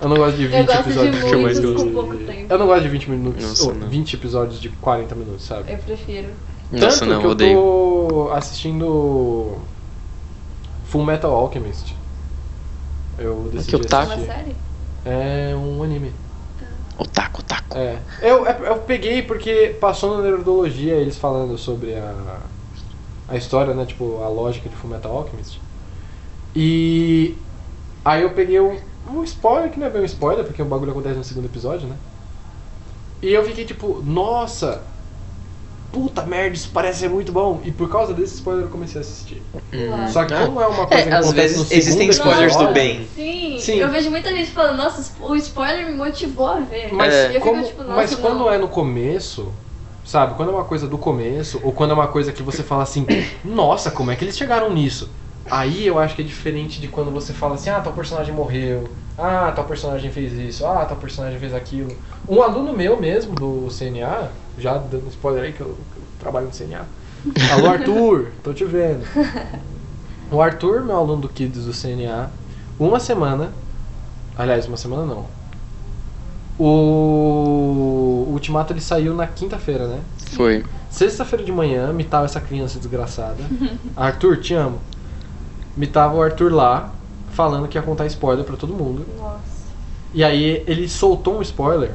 Eu 0.00 0.08
não 0.08 0.16
gosto 0.16 0.36
de 0.36 0.46
20 0.48 0.56
Eu 0.58 0.64
gosto 0.66 0.82
de 0.82 0.88
episódios 0.90 1.22
que 1.24 1.34
eu 1.34 1.42
mais 1.42 1.60
gosto. 1.60 1.84
com 1.84 1.92
pouco 1.92 2.16
tempo. 2.16 2.46
Eu 2.52 2.58
não 2.58 2.66
gosto 2.66 2.82
de 2.82 2.88
20 2.88 3.10
minutos, 3.10 3.44
Nossa, 3.44 3.64
ou 3.68 3.74
não. 3.74 3.88
20 3.88 4.14
episódios 4.14 4.60
de 4.60 4.68
40 4.70 5.14
minutos, 5.14 5.44
sabe? 5.44 5.70
Eu 5.72 5.78
prefiro. 5.78 6.28
Nossa, 6.72 7.00
Tanto 7.00 7.10
não, 7.12 7.20
que 7.20 7.26
eu 7.26 7.30
odeio. 7.30 7.54
tô 8.08 8.30
assistindo 8.32 9.56
Full 10.86 11.04
Metal 11.04 11.30
Alchemist. 11.32 11.94
Eu 13.18 13.50
decidi 13.52 13.76
otaku. 13.76 14.06
Uma 14.06 14.14
assistir. 14.14 14.32
série? 14.32 14.56
É 15.04 15.54
um 15.56 15.82
anime. 15.82 16.12
Otaku, 16.98 17.40
otaku. 17.42 17.76
É. 17.76 18.06
Eu, 18.20 18.44
eu 18.46 18.82
peguei 18.84 19.22
porque 19.22 19.70
passou 19.80 20.16
na 20.16 20.22
neurologia 20.22 20.94
eles 20.96 21.18
falando 21.18 21.56
sobre 21.58 21.94
a, 21.96 22.50
a 23.28 23.36
história, 23.36 23.74
né? 23.74 23.86
Tipo, 23.86 24.22
a 24.22 24.28
lógica 24.28 24.68
de 24.68 24.76
Fullmetal 24.76 25.16
Alchemist. 25.16 25.62
E 26.54 27.48
aí 28.04 28.22
eu 28.22 28.34
peguei 28.34 28.60
um, 28.60 28.80
um 29.06 29.24
spoiler, 29.24 29.70
que 29.72 29.78
não 29.80 29.86
é 29.88 29.90
bem 29.90 30.02
um 30.02 30.04
spoiler, 30.04 30.44
porque 30.46 30.62
o 30.62 30.66
bagulho 30.68 30.92
acontece 30.92 31.18
no 31.18 31.24
segundo 31.24 31.46
episódio, 31.46 31.88
né? 31.88 32.00
E 33.22 33.32
eu 33.32 33.44
fiquei 33.44 33.64
tipo, 33.64 34.02
nossa! 34.02 34.97
Puta 35.90 36.22
merda, 36.26 36.54
isso 36.54 36.70
parece 36.72 37.00
ser 37.00 37.08
muito 37.08 37.32
bom. 37.32 37.60
E 37.64 37.72
por 37.72 37.88
causa 37.90 38.12
desse 38.12 38.34
spoiler 38.34 38.64
eu 38.64 38.70
comecei 38.70 38.98
a 38.98 39.00
assistir. 39.00 39.42
Uau. 39.72 40.08
Só 40.08 40.24
que 40.24 40.34
Ah. 40.34 40.44
como 40.46 40.60
é 40.60 40.66
uma 40.66 40.86
coisa 40.86 41.02
que 41.04 41.08
É, 41.08 41.12
às 41.14 41.24
acontece 41.26 41.34
vezes 41.54 41.70
no 41.70 41.76
existem 41.76 42.08
spoilers 42.10 42.56
do 42.56 42.68
bem. 42.68 43.08
Sim, 43.14 43.58
Sim. 43.58 43.76
eu 43.76 43.88
vejo 43.90 44.10
muita 44.10 44.30
gente 44.30 44.50
falando, 44.50 44.76
nossa, 44.76 45.12
o 45.20 45.34
spoiler 45.36 45.86
me 45.86 45.94
motivou 45.96 46.46
a 46.46 46.60
ver. 46.60 46.92
Mas, 46.92 47.14
E 47.14 47.18
eu 47.26 47.32
fico 47.34 47.46
como- 47.46 47.62
tipo, 47.64 47.82
nossa, 47.82 47.94
mas 47.96 48.14
quando 48.14 48.38
não. 48.40 48.52
é 48.52 48.58
no 48.58 48.68
começo, 48.68 49.52
sabe? 50.04 50.34
Quando 50.34 50.50
é 50.50 50.54
uma 50.54 50.64
coisa 50.64 50.86
do 50.86 50.98
começo, 50.98 51.58
ou 51.64 51.72
quando 51.72 51.92
é 51.92 51.94
uma 51.94 52.08
coisa 52.08 52.32
que 52.32 52.42
você 52.42 52.62
fala 52.62 52.82
assim, 52.82 53.06
nossa, 53.44 53.90
como 53.90 54.10
é 54.10 54.16
que 54.16 54.24
eles 54.24 54.36
chegaram 54.36 54.70
nisso? 54.72 55.10
Aí 55.50 55.86
eu 55.86 55.98
acho 55.98 56.14
que 56.14 56.20
é 56.20 56.24
diferente 56.24 56.78
de 56.80 56.88
quando 56.88 57.10
você 57.10 57.32
fala 57.32 57.54
assim, 57.54 57.70
ah, 57.70 57.80
tal 57.80 57.94
personagem 57.94 58.34
morreu, 58.34 58.94
ah, 59.16 59.50
tal 59.56 59.64
personagem 59.64 60.10
fez 60.10 60.34
isso, 60.34 60.66
ah, 60.66 60.84
tal 60.84 60.98
personagem 60.98 61.38
fez 61.38 61.54
aquilo. 61.54 61.88
Um 62.28 62.42
aluno 62.42 62.74
meu 62.74 63.00
mesmo, 63.00 63.34
do 63.34 63.70
CNA, 63.70 64.30
já 64.58 64.76
dando 64.78 65.08
spoiler 65.08 65.44
aí 65.44 65.52
que 65.52 65.60
eu, 65.60 65.66
que 65.66 65.98
eu 65.98 66.02
trabalho 66.18 66.46
no 66.46 66.52
CNA. 66.52 66.86
Alô 67.52 67.68
Arthur, 67.68 68.28
tô 68.42 68.52
te 68.52 68.64
vendo. 68.64 69.04
O 70.30 70.40
Arthur, 70.40 70.82
meu 70.82 70.96
aluno 70.96 71.22
do 71.22 71.28
Kids 71.28 71.64
do 71.64 71.72
CNA, 71.72 72.30
uma 72.78 73.00
semana, 73.00 73.52
aliás, 74.36 74.66
uma 74.66 74.76
semana 74.76 75.06
não, 75.06 75.26
o 76.58 77.68
o 78.28 78.32
Ultimato 78.32 78.72
ele 78.72 78.80
saiu 78.80 79.14
na 79.14 79.26
quinta-feira, 79.26 79.86
né? 79.86 80.00
Foi. 80.32 80.64
Sexta-feira 80.90 81.44
de 81.44 81.50
manhã, 81.50 81.92
me 81.92 82.04
tava 82.04 82.26
essa 82.26 82.40
criança 82.40 82.78
desgraçada. 82.78 83.42
Arthur, 83.96 84.38
te 84.38 84.54
amo. 84.54 84.78
Me 85.76 85.86
tava 85.86 86.16
o 86.16 86.22
Arthur 86.22 86.52
lá, 86.52 86.92
falando 87.32 87.68
que 87.68 87.78
ia 87.78 87.82
contar 87.82 88.06
spoiler 88.06 88.44
pra 88.44 88.56
todo 88.56 88.74
mundo. 88.74 89.06
Nossa. 89.18 89.40
E 90.12 90.22
aí 90.22 90.62
ele 90.66 90.88
soltou 90.88 91.38
um 91.38 91.42
spoiler 91.42 91.92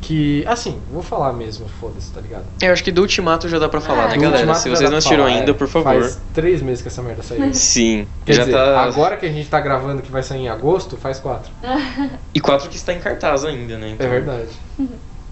que, 0.00 0.44
assim, 0.46 0.80
vou 0.90 1.02
falar 1.02 1.32
mesmo, 1.32 1.68
foda-se, 1.68 2.10
tá 2.10 2.20
ligado? 2.20 2.44
Eu 2.60 2.72
acho 2.72 2.82
que 2.82 2.90
do 2.90 3.02
Ultimato 3.02 3.48
já 3.48 3.58
dá 3.58 3.68
pra 3.68 3.80
falar, 3.80 4.08
né, 4.08 4.14
do 4.14 4.20
galera? 4.20 4.54
Se 4.54 4.68
vocês 4.68 4.90
não 4.90 4.98
assistiram 4.98 5.24
falar, 5.24 5.36
ainda, 5.36 5.50
é. 5.50 5.54
por 5.54 5.68
favor. 5.68 6.00
Faz 6.00 6.20
três 6.32 6.62
meses 6.62 6.82
que 6.82 6.88
essa 6.88 7.02
merda 7.02 7.22
saiu. 7.22 7.52
Sim. 7.54 8.06
Quer 8.24 8.32
já 8.32 8.44
dizer, 8.44 8.56
tá. 8.56 8.82
agora 8.82 9.16
que 9.16 9.26
a 9.26 9.28
gente 9.30 9.48
tá 9.48 9.60
gravando 9.60 10.02
que 10.02 10.10
vai 10.10 10.22
sair 10.22 10.40
em 10.40 10.48
agosto, 10.48 10.96
faz 10.96 11.20
quatro. 11.20 11.50
E 12.32 12.40
quatro 12.40 12.68
que 12.68 12.76
está 12.76 12.92
em 12.92 13.00
cartaz 13.00 13.44
ainda, 13.44 13.76
né? 13.76 13.90
Então... 13.90 14.06
É 14.06 14.10
verdade. 14.10 14.50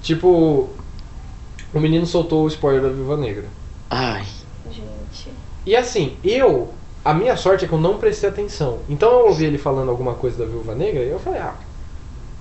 tipo, 0.02 0.68
o 1.72 1.81
menino 1.81 2.07
soltou 2.07 2.44
o 2.44 2.48
spoiler 2.48 2.83
da 2.83 2.88
Viúva 2.88 3.16
Negra. 3.16 3.44
Ai. 3.88 4.24
Gente. 4.70 5.31
E 5.64 5.76
assim, 5.76 6.16
eu. 6.24 6.74
A 7.04 7.14
minha 7.14 7.37
sorte 7.37 7.64
é 7.64 7.68
que 7.68 7.72
eu 7.72 7.81
não 7.81 7.98
prestei 7.98 8.28
atenção. 8.28 8.81
Então 8.88 9.11
eu 9.11 9.26
ouvi 9.28 9.44
ele 9.44 9.57
falando 9.59 9.88
alguma 9.90 10.14
coisa 10.14 10.38
da 10.38 10.44
Viúva 10.44 10.74
Negra 10.74 11.02
e 11.02 11.09
eu 11.09 11.18
falei, 11.18 11.40
ah, 11.40 11.54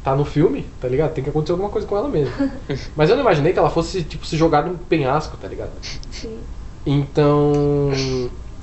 tá 0.08 0.16
no 0.16 0.24
filme, 0.24 0.64
tá 0.80 0.88
ligado? 0.88 1.14
Tem 1.14 1.24
que 1.24 1.30
acontecer 1.30 1.52
alguma 1.52 1.70
coisa 1.70 1.86
com 1.86 1.98
ela 1.98 2.08
mesmo. 2.08 2.34
Mas 2.96 3.10
eu 3.10 3.16
não 3.16 3.24
imaginei 3.24 3.52
que 3.52 3.60
ela 3.60 3.70
fosse, 3.70 4.04
tipo, 4.04 4.26
se 4.26 4.38
jogar 4.38 4.66
num 4.66 4.78
penhasco, 4.78 5.36
tá 5.38 5.48
ligado? 5.48 5.74
Sim. 6.10 6.44
Então, 6.86 7.92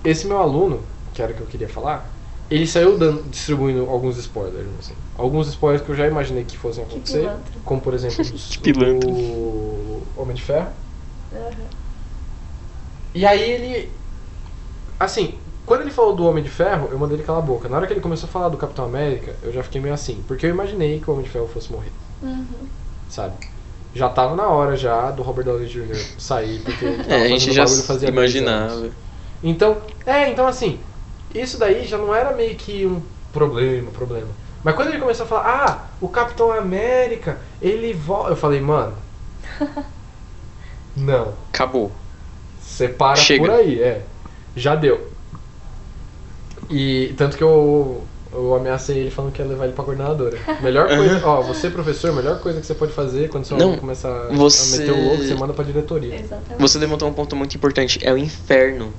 esse 0.03 0.27
meu 0.27 0.39
aluno, 0.39 0.87
que 1.13 1.21
era 1.23 1.33
o 1.33 1.37
que 1.37 1.43
eu 1.43 1.47
queria 1.47 1.69
falar, 1.69 2.11
ele 2.51 2.67
saiu 2.67 2.97
dando, 2.99 3.23
distribuindo 3.29 3.89
alguns 3.91 4.17
spoilers, 4.17 4.69
assim. 4.79 4.95
Alguns 5.15 5.49
spoilers 5.49 5.83
que 5.85 5.91
eu 5.91 5.95
já 5.95 6.07
imaginei 6.07 6.45
que 6.45 6.57
fossem 6.57 6.83
Que 6.85 6.91
acontecer. 6.91 7.21
pilantra. 7.21 7.61
Como, 7.65 7.81
por 7.81 7.93
exemplo, 7.95 8.25
do 8.63 10.03
Homem 10.17 10.35
de 10.35 10.43
Ferro. 10.43 10.73
Aham. 11.33 11.69
E 13.15 13.25
aí 13.27 13.41
ele. 13.51 13.93
Assim, 14.99 15.44
quando 15.67 15.81
ele 15.83 15.91
falou 15.91 16.15
do 16.15 16.27
Homem 16.27 16.43
de 16.45 16.51
Ferro, 16.51 16.89
eu 16.93 16.99
mandei 16.99 17.17
ele 17.17 17.25
calar 17.25 17.43
a 17.43 17.47
boca. 17.47 17.69
Na 17.69 17.77
hora 17.77 17.87
que 17.87 17.93
ele 17.93 18.01
começou 18.01 18.29
a 18.29 18.33
falar 18.33 18.49
do 18.49 18.57
Capitão 18.57 18.85
América, 18.85 19.35
eu 19.43 19.53
já 19.53 19.63
fiquei 19.63 19.81
meio 19.81 19.95
assim. 19.95 20.23
Porque 20.29 20.45
eu 20.47 20.51
imaginei 20.51 21.01
que 21.01 21.09
o 21.09 21.13
Homem 21.13 21.25
de 21.25 21.31
Ferro 21.31 21.49
fosse 21.49 21.71
morrer, 21.73 21.93
Uhum. 22.23 22.45
sabe? 23.09 23.35
Já 23.95 24.09
tava 24.09 24.35
na 24.35 24.49
hora 24.49 24.77
já 24.77 25.11
do 25.13 25.23
Robert 25.23 25.45
Downey 25.45 25.67
Jr. 25.69 25.97
sair, 26.19 26.61
porque 26.61 26.85
É, 27.09 27.23
a 27.23 27.29
gente 27.29 27.53
já 27.53 27.65
bagulho 27.65 27.83
fazia 27.83 28.11
10 28.11 28.19
anos. 28.19 28.35
imaginava. 28.35 28.91
Então, 29.43 29.77
é, 30.05 30.29
então 30.31 30.47
assim, 30.47 30.81
isso 31.35 31.59
daí 31.59 31.87
já 31.87 31.97
não 31.97 32.15
era 32.15 32.33
meio 32.33 32.55
que 32.57 32.85
um 32.87 33.01
problema, 33.33 33.91
problema. 33.93 34.29
Mas 34.65 34.75
quando 34.75 34.89
ele 34.89 34.99
começou 34.99 35.25
a 35.25 35.29
falar, 35.29 35.47
ah, 35.47 35.85
o 36.01 36.09
Capitão 36.09 36.51
América, 36.51 37.39
ele 37.63 37.93
volta. 37.93 38.31
Eu 38.31 38.37
falei, 38.37 38.61
mano. 38.61 38.95
Não. 40.97 41.35
Acabou. 41.53 41.91
Você 42.61 42.89
para 42.89 43.17
Chega. 43.17 43.45
por 43.45 43.51
aí, 43.53 43.81
é. 43.81 44.03
Já 44.57 44.75
deu. 44.75 45.13
E 46.71 47.15
tanto 47.17 47.37
que 47.37 47.43
eu, 47.45 48.03
eu 48.33 48.55
ameacei 48.55 48.99
ele 48.99 49.11
falando 49.11 49.33
que 49.33 49.41
ia 49.43 49.47
levar 49.49 49.65
ele 49.65 49.73
pra 49.75 49.85
coordenadora. 49.85 50.37
Melhor 50.63 50.89
coisa, 50.89 51.21
ó, 51.27 51.41
você 51.43 51.71
professor, 51.71 52.11
a 52.11 52.13
melhor 52.15 52.41
coisa 52.41 52.61
que 52.61 52.67
você 52.67 52.75
pode 52.75 52.93
fazer 52.93 53.29
quando 53.29 53.45
seu 53.45 53.57
Não, 53.57 53.67
aluno 53.67 53.81
começa 53.81 54.09
a, 54.09 54.33
você- 54.33 54.77
a 54.77 54.79
meter 54.79 54.93
o 54.93 55.05
louco, 55.05 55.23
você 55.23 55.35
manda 55.35 55.53
pra 55.53 55.65
diretoria. 55.65 56.15
Exatamente. 56.15 56.61
Você 56.61 56.79
levantou 56.79 57.09
um 57.09 57.13
ponto 57.13 57.37
muito 57.37 57.55
importante. 57.57 57.99
É 58.03 58.13
o 58.13 58.19
inferno. 58.19 58.93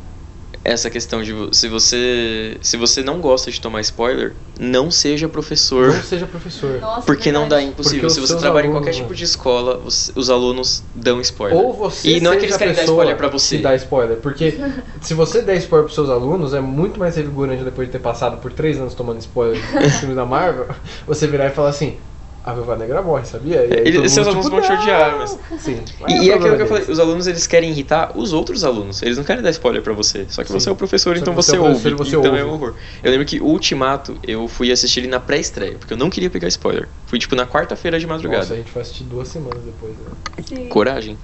Essa 0.68 0.90
questão 0.90 1.22
de 1.22 1.32
se 1.52 1.68
você 1.68 2.58
se 2.60 2.76
você 2.76 3.04
não 3.04 3.22
gosta 3.22 3.52
de 3.52 3.62
tomar 3.62 3.82
spoiler, 3.82 4.34
não 4.60 4.90
seja 4.90 5.30
professor. 5.30 5.94
Não 5.94 6.02
seja 6.02 6.26
professor. 6.26 6.82
Nossa, 6.82 7.02
Porque 7.04 7.32
não 7.32 7.48
dá 7.48 7.58
verdade. 7.58 7.72
impossível. 7.74 8.00
Porque 8.02 8.14
Se 8.16 8.20
você 8.20 8.36
trabalha 8.36 8.66
em 8.66 8.70
alunos, 8.70 8.80
qualquer 8.84 8.98
mano. 8.98 9.04
tipo 9.06 9.16
de 9.16 9.24
escola, 9.26 9.78
os, 9.86 10.12
os 10.16 10.28
alunos 10.32 10.84
dão 10.96 11.22
spoiler. 11.22 11.56
Ou 11.56 11.72
você 11.72 12.10
E 12.18 12.20
não 12.20 12.34
é 12.34 12.38
que 12.38 12.42
seja 12.42 12.46
eles 12.48 12.56
a 12.56 12.58
querem 12.58 12.74
dar 12.74 12.80
pessoa 12.82 12.96
spoiler 12.96 13.16
pra 13.16 13.28
você. 13.28 13.58
dá 13.60 13.76
spoiler. 13.76 14.18
Porque 14.18 14.60
se 15.02 15.14
você 15.14 15.44
der 15.44 15.58
spoiler 15.58 15.84
pros 15.86 15.94
seus 15.94 16.10
alunos, 16.10 16.56
é 16.56 16.60
muito 16.60 17.00
mais 17.00 17.16
revigorante 17.16 17.64
depois 17.64 17.88
de 17.88 17.92
ter 17.92 18.00
passado 18.00 18.38
por 18.42 18.52
três 18.52 18.80
anos 18.80 18.96
tomando 18.96 19.20
spoiler 19.20 19.62
dos 19.80 19.94
filmes 19.98 20.16
da 20.16 20.26
Marvel, 20.26 20.68
você 21.06 21.28
virar 21.28 21.46
e 21.46 21.52
falar 21.52 21.70
assim, 21.70 21.98
a 22.46 22.54
Viúva 22.54 22.76
Negra 22.76 23.02
morre, 23.02 23.26
sabia? 23.26 23.66
E 23.66 23.74
aí 23.74 24.10
seus 24.10 24.28
mundo, 24.28 24.38
alunos 24.38 24.46
tipo, 24.46 24.50
vão 24.58 24.62
te 24.62 24.72
odiar, 24.72 25.18
mas- 25.18 25.40
Sim. 25.62 25.84
E, 25.98 26.02
mas 26.02 26.12
é 26.14 26.24
e 26.24 26.30
é 26.30 26.34
aquilo 26.36 26.56
que 26.56 26.62
eu 26.62 26.68
falei, 26.68 26.84
deles. 26.84 26.90
os 26.90 27.00
alunos 27.00 27.28
eles 27.28 27.48
querem 27.48 27.72
irritar 27.72 28.16
os 28.16 28.34
outros 28.34 28.64
alunos. 28.64 29.02
Eles 29.02 29.18
não 29.18 29.24
querem 29.24 29.42
dar 29.42 29.50
spoiler 29.50 29.82
pra 29.82 29.94
você. 29.94 30.26
Só 30.30 30.44
que 30.44 30.50
Sim. 30.50 30.60
você 30.60 30.70
é 30.70 30.72
o 30.72 30.76
professor, 30.76 31.16
Só 31.16 31.22
então 31.22 31.34
você 31.34 31.52
você, 31.52 31.58
é 31.58 31.60
o 31.60 31.64
ouve. 31.64 31.74
professor 31.82 31.92
e 31.92 31.96
você 31.96 32.16
então 32.16 32.32
ouve. 32.32 32.42
é 32.42 32.46
um 32.46 32.54
horror. 32.54 32.76
Eu 33.04 33.12
lembro 33.12 33.26
que 33.26 33.40
o 33.42 33.46
Ultimato, 33.46 34.20
eu 34.22 34.48
fui 34.48 34.72
assistir 34.72 35.00
ele 35.00 35.08
na 35.08 35.20
pré-estreia, 35.20 35.78
porque 35.80 35.94
eu 35.94 35.98
não 35.98 36.10
queria 36.10 36.30
pegar 36.30 36.48
spoiler. 36.48 36.88
Fui 37.08 37.18
tipo 37.18 37.36
na 37.36 37.48
quarta-feira 37.48 38.00
de 38.00 38.06
madrugada. 38.06 38.42
Nossa, 38.42 38.54
a 38.54 38.58
gente 38.58 38.72
foi 38.72 38.82
assistir 38.84 39.04
duas 39.06 39.28
semanas 39.28 39.64
depois, 39.64 39.94
né? 39.98 40.06
Sim. 40.48 40.70
Coragem. 40.70 41.18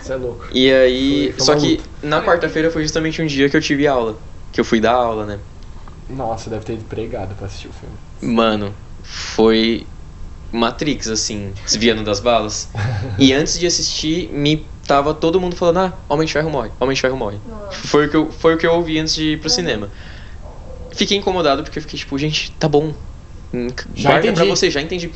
Você 0.00 0.12
é 0.12 0.16
louco. 0.16 0.46
E 0.52 0.70
aí. 0.72 1.32
Foi- 1.32 1.32
foi 1.32 1.46
só 1.46 1.54
que 1.56 1.70
luta. 1.76 1.84
na 2.02 2.22
quarta-feira 2.22 2.70
foi 2.70 2.82
justamente 2.82 3.20
um 3.22 3.26
dia 3.26 3.48
que 3.48 3.56
eu 3.56 3.60
tive 3.60 3.86
aula. 3.86 4.18
Que 4.52 4.60
eu 4.60 4.64
fui 4.64 4.80
dar 4.80 4.92
aula, 4.92 5.24
né? 5.26 5.38
Nossa, 6.08 6.48
deve 6.48 6.64
ter 6.64 6.72
ido 6.74 6.84
pregado 6.84 7.34
pra 7.34 7.46
assistir 7.46 7.68
o 7.68 7.72
filme. 7.72 7.94
Mano, 8.22 8.74
foi 9.02 9.86
Matrix, 10.52 11.08
assim, 11.08 11.52
desviando 11.64 12.02
das 12.04 12.20
balas. 12.20 12.70
E 13.18 13.32
antes 13.32 13.58
de 13.58 13.66
assistir, 13.66 14.30
me 14.32 14.56
tava 14.86 15.12
todo 15.14 15.40
mundo 15.40 15.56
falando, 15.56 15.78
ah, 15.80 16.04
Homem 16.08 16.26
de 16.26 16.32
Ferro 16.32 16.50
morre, 16.50 16.70
Homem 16.80 16.94
de 16.94 17.00
Ferro 17.00 17.16
morre. 17.16 17.40
Foi 17.70 18.06
o 18.06 18.10
que 18.10 18.16
eu, 18.16 18.32
foi 18.32 18.54
o 18.54 18.58
que 18.58 18.66
eu 18.66 18.72
ouvi 18.74 18.98
antes 18.98 19.14
de 19.14 19.32
ir 19.32 19.40
pro 19.40 19.48
Uhum. 19.48 19.54
cinema. 19.54 19.90
Fiquei 20.94 21.16
incomodado 21.18 21.62
porque 21.62 21.78
eu 21.78 21.82
fiquei 21.82 21.98
tipo, 21.98 22.16
gente, 22.18 22.52
tá 22.58 22.68
bom. 22.68 22.94
Hum, 23.52 23.66
Já 23.94 24.10
Guarda 24.10 24.32
pra 24.32 24.44
entendi. 24.44 24.50
você, 24.50 24.70
já 24.70 24.80
entendi. 24.80 25.12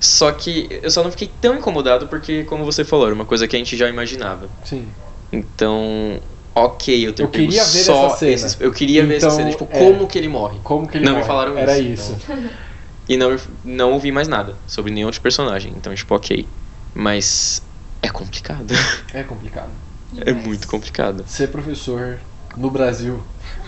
Só 0.00 0.32
que 0.32 0.68
eu 0.82 0.90
só 0.90 1.02
não 1.04 1.10
fiquei 1.10 1.28
tão 1.28 1.56
incomodado 1.56 2.08
porque, 2.08 2.44
como 2.44 2.64
você 2.64 2.84
falou, 2.84 3.06
era 3.06 3.14
uma 3.14 3.24
coisa 3.26 3.46
que 3.46 3.54
a 3.56 3.58
gente 3.58 3.76
já 3.76 3.88
imaginava. 3.88 4.50
Sim. 4.64 4.92
Então, 5.32 6.20
ok, 6.54 7.06
eu, 7.08 7.10
Eu 7.10 7.28
pego 7.28 7.30
queria 7.30 7.64
ver 7.64 7.80
só 7.84 8.06
essa 8.06 8.16
cena. 8.18 8.32
esses- 8.34 8.60
eu 8.60 8.72
queria 8.72 9.06
ver 9.06 9.16
essa 9.16 9.26
Então, 9.26 9.36
cena, 9.36 9.50
tipo, 9.50 9.66
é. 9.70 9.78
como 9.78 10.08
que 10.08 10.18
ele 10.18 10.28
morre. 10.28 10.60
Como 10.62 10.88
que 10.88 10.96
ele 10.98 11.06
Não 11.06 11.12
me 11.14 11.20
morre? 11.20 11.28
falaram 11.28 11.58
Era 11.58 11.78
isso, 11.78 12.12
isso. 12.12 12.12
então. 12.22 12.36
E 13.12 13.16
não, 13.18 13.36
não 13.62 13.92
ouvi 13.92 14.10
mais 14.10 14.26
nada 14.26 14.56
sobre 14.66 14.90
nenhum 14.90 15.04
outro 15.06 15.20
personagem. 15.20 15.74
Então, 15.76 15.94
tipo, 15.94 16.14
ok. 16.14 16.48
Mas 16.94 17.62
é 18.00 18.08
complicado. 18.08 18.72
É 19.12 19.22
complicado. 19.22 19.68
é 20.16 20.32
muito 20.32 20.66
complicado. 20.66 21.22
Ser 21.26 21.48
professor 21.48 22.18
no 22.56 22.70
Brasil. 22.70 23.22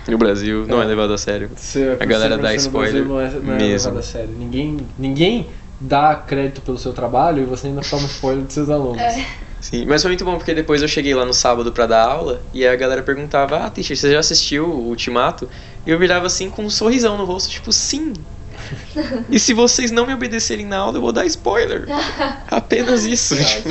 No 0.09 0.17
Brasil 0.17 0.67
não 0.67 0.81
é, 0.81 0.85
É. 0.85 0.89
levado 0.89 1.13
a 1.13 1.19
sério. 1.19 1.51
Ser 1.57 2.01
A 2.03 2.07
galera 2.07 2.39
dá 2.39 2.49
professor 2.49 2.73
no 2.73 2.79
Brasil 2.79 3.03
spoiler 3.03 3.05
não 3.07 3.21
é, 3.21 3.31
não 3.47 3.53
é 3.55 3.57
mesmo. 3.59 3.89
levado 3.91 3.99
a 3.99 4.03
sério. 4.03 4.35
Ninguém, 4.35 4.79
ninguém 4.97 5.51
dá 5.79 6.15
crédito 6.15 6.63
pelo 6.63 6.79
seu 6.79 6.95
trabalho 6.95 7.43
e 7.43 7.45
você 7.45 7.67
ainda 7.67 7.83
toma 7.83 8.07
spoiler 8.07 8.45
dos 8.45 8.55
seus 8.55 8.71
alunos. 8.71 8.99
É. 9.03 9.27
Sim, 9.61 9.85
mas 9.87 10.01
foi 10.01 10.11
muito 10.11 10.25
bom 10.25 10.37
porque 10.39 10.55
depois 10.55 10.81
eu 10.81 10.89
cheguei 10.89 11.15
lá 11.15 11.27
no 11.27 11.35
sábado 11.35 11.71
pra 11.71 11.85
dar 11.87 12.03
aula 12.07 12.43
e 12.53 12.67
a 12.67 12.75
galera 12.77 13.03
perguntava: 13.03 13.59
Ah, 13.59 13.71
teacher, 13.71 13.95
você 13.97 14.11
já 14.11 14.21
assistiu 14.21 14.67
o 14.71 14.89
Ultimato? 14.89 15.49
E 15.87 15.91
eu 15.91 15.99
virava 15.99 16.27
assim 16.27 16.49
com 16.49 16.65
um 16.65 16.71
sorrisão 16.71 17.19
no 17.19 17.25
rosto, 17.27 17.51
tipo, 17.51 17.71
sim. 17.73 18.15
E 19.31 19.39
se 19.39 19.53
vocês 19.53 19.91
não 19.91 20.07
me 20.07 20.15
obedecerem 20.15 20.67
na 20.67 20.79
aula, 20.79 20.99
eu 20.99 21.03
vou 21.03 21.13
dar 21.13 21.27
spoiler. 21.27 21.87
Apenas 22.51 23.05
isso. 23.05 23.37
tipo. 23.37 23.69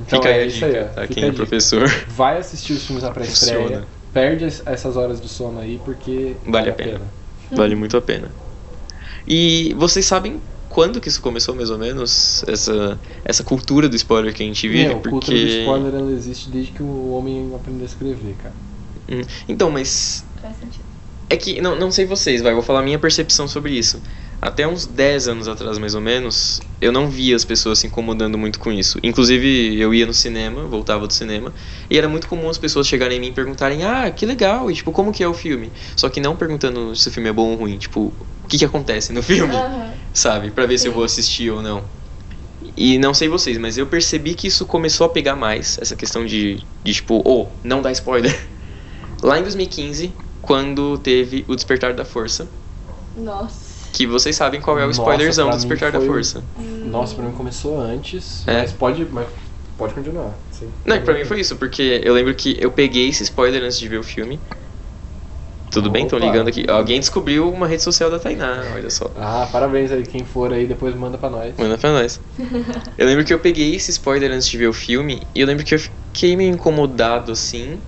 Então 0.00 0.20
Fica 0.20 0.28
aí 0.34 0.40
é 0.40 0.42
a 0.42 0.46
isso 0.46 0.64
aí, 0.64 0.72
dica, 0.72 0.84
ó. 0.90 0.94
tá? 0.94 1.02
Fica 1.02 1.14
Quem 1.14 1.24
a 1.24 1.26
é 1.26 1.30
dica. 1.30 1.42
professor. 1.42 1.88
Vai 2.08 2.38
assistir 2.38 2.72
os 2.72 2.84
filmes 2.84 3.02
na 3.04 3.10
pré-estreia. 3.10 3.86
Perde 4.12 4.44
es- 4.46 4.62
essas 4.66 4.96
horas 4.96 5.20
do 5.20 5.28
sono 5.28 5.60
aí, 5.60 5.80
porque 5.84 6.36
Vale 6.46 6.70
a 6.70 6.72
pena. 6.74 7.00
Vale 7.50 7.74
muito 7.74 7.96
a 7.96 8.00
pena. 8.02 8.30
E 9.26 9.74
vocês 9.78 10.04
sabem 10.04 10.40
quando 10.68 11.00
que 11.00 11.08
isso 11.08 11.20
começou, 11.20 11.54
mais 11.54 11.70
ou 11.70 11.78
menos? 11.78 12.42
Essa, 12.48 12.98
essa 13.24 13.44
cultura 13.44 13.88
do 13.88 13.94
spoiler 13.96 14.34
que 14.34 14.42
a 14.42 14.46
gente 14.46 14.66
vive? 14.68 14.88
Meu, 14.88 14.94
porque... 14.96 15.10
cultura 15.10 15.38
do 15.38 15.46
spoiler 15.46 15.94
ela 15.94 16.12
existe 16.12 16.50
desde 16.50 16.72
que 16.72 16.82
o 16.82 17.10
homem 17.12 17.54
aprendeu 17.54 17.82
a 17.82 17.86
escrever, 17.86 18.34
cara. 18.42 18.54
Hum, 19.08 19.20
Então, 19.48 19.70
mas 19.70 20.24
Faz 20.40 20.56
sentido. 20.56 20.91
É 21.32 21.36
que, 21.38 21.62
não, 21.62 21.74
não 21.74 21.90
sei 21.90 22.04
vocês, 22.04 22.42
vai, 22.42 22.52
vou 22.52 22.62
falar 22.62 22.80
a 22.80 22.82
minha 22.82 22.98
percepção 22.98 23.48
sobre 23.48 23.72
isso. 23.72 24.02
Até 24.38 24.68
uns 24.68 24.84
10 24.84 25.28
anos 25.28 25.48
atrás, 25.48 25.78
mais 25.78 25.94
ou 25.94 26.00
menos, 26.02 26.60
eu 26.78 26.92
não 26.92 27.08
via 27.08 27.34
as 27.34 27.42
pessoas 27.42 27.78
se 27.78 27.86
incomodando 27.86 28.36
muito 28.36 28.58
com 28.58 28.70
isso. 28.70 28.98
Inclusive, 29.02 29.80
eu 29.80 29.94
ia 29.94 30.04
no 30.04 30.12
cinema, 30.12 30.66
voltava 30.66 31.06
do 31.06 31.12
cinema, 31.14 31.54
e 31.88 31.96
era 31.96 32.06
muito 32.06 32.28
comum 32.28 32.50
as 32.50 32.58
pessoas 32.58 32.86
chegarem 32.86 33.16
em 33.16 33.20
mim 33.22 33.28
e 33.28 33.32
perguntarem, 33.32 33.82
ah, 33.82 34.10
que 34.10 34.26
legal, 34.26 34.70
e 34.70 34.74
tipo, 34.74 34.92
como 34.92 35.10
que 35.10 35.22
é 35.24 35.26
o 35.26 35.32
filme? 35.32 35.72
Só 35.96 36.10
que 36.10 36.20
não 36.20 36.36
perguntando 36.36 36.94
se 36.94 37.08
o 37.08 37.10
filme 37.10 37.30
é 37.30 37.32
bom 37.32 37.52
ou 37.52 37.56
ruim, 37.56 37.78
tipo, 37.78 38.12
o 38.44 38.46
que 38.46 38.58
que 38.58 38.64
acontece 38.66 39.10
no 39.14 39.22
filme, 39.22 39.54
Aham. 39.54 39.94
sabe? 40.12 40.50
Pra 40.50 40.66
ver 40.66 40.76
se 40.76 40.86
eu 40.86 40.92
Sim. 40.92 40.96
vou 40.96 41.04
assistir 41.04 41.50
ou 41.50 41.62
não. 41.62 41.82
E 42.76 42.98
não 42.98 43.14
sei 43.14 43.28
vocês, 43.28 43.56
mas 43.56 43.78
eu 43.78 43.86
percebi 43.86 44.34
que 44.34 44.48
isso 44.48 44.66
começou 44.66 45.06
a 45.06 45.08
pegar 45.08 45.34
mais, 45.34 45.78
essa 45.80 45.96
questão 45.96 46.26
de, 46.26 46.66
de 46.84 46.92
tipo, 46.92 47.22
oh, 47.24 47.48
não 47.64 47.80
dá 47.80 47.90
spoiler. 47.90 48.38
Lá 49.22 49.38
em 49.38 49.42
2015, 49.42 50.14
quando 50.52 50.98
teve 50.98 51.46
o 51.48 51.54
Despertar 51.56 51.94
da 51.94 52.04
Força, 52.04 52.46
Nossa. 53.16 53.88
que 53.90 54.06
vocês 54.06 54.36
sabem 54.36 54.60
qual 54.60 54.78
é 54.78 54.82
o 54.84 54.88
Nossa, 54.88 55.00
spoilerzão 55.00 55.46
pra 55.46 55.56
do 55.56 55.58
Despertar 55.60 55.92
da 55.92 55.98
foi 55.98 56.06
Força. 56.08 56.44
Nossa, 56.84 57.14
pra 57.14 57.24
mim 57.24 57.32
começou 57.32 57.80
antes, 57.80 58.46
É. 58.46 58.58
mas 58.60 58.72
pode, 58.72 59.06
mas 59.10 59.26
pode 59.78 59.94
continuar. 59.94 60.34
Sim. 60.50 60.68
Não, 60.84 60.96
e 60.96 61.00
pra 61.00 61.14
mim 61.14 61.24
foi 61.24 61.40
isso, 61.40 61.56
porque 61.56 62.02
eu 62.04 62.12
lembro 62.12 62.34
que 62.34 62.54
eu 62.60 62.70
peguei 62.70 63.08
esse 63.08 63.22
spoiler 63.22 63.62
antes 63.62 63.78
de 63.78 63.88
ver 63.88 63.96
o 63.96 64.02
filme. 64.02 64.38
Tudo 65.70 65.88
bem? 65.88 66.04
Estão 66.04 66.18
Opa. 66.18 66.26
ligando 66.28 66.48
aqui. 66.48 66.66
Alguém 66.68 67.00
descobriu 67.00 67.50
uma 67.50 67.66
rede 67.66 67.82
social 67.82 68.10
da 68.10 68.18
Tainá, 68.18 68.62
olha 68.74 68.90
só. 68.90 69.10
Ah, 69.16 69.48
parabéns 69.50 69.90
aí, 69.90 70.02
quem 70.02 70.22
for 70.22 70.52
aí, 70.52 70.66
depois 70.66 70.94
manda 70.94 71.16
pra 71.16 71.30
nós. 71.30 71.54
Manda 71.56 71.78
pra 71.78 71.92
nós. 71.92 72.20
Eu 72.98 73.06
lembro 73.06 73.24
que 73.24 73.32
eu 73.32 73.38
peguei 73.38 73.74
esse 73.74 73.90
spoiler 73.90 74.30
antes 74.30 74.48
de 74.48 74.58
ver 74.58 74.66
o 74.66 74.72
filme, 74.74 75.22
e 75.34 75.40
eu 75.40 75.46
lembro 75.46 75.64
que 75.64 75.74
eu 75.74 75.78
fiquei 75.78 76.36
meio 76.36 76.50
incomodado 76.52 77.32
assim. 77.32 77.80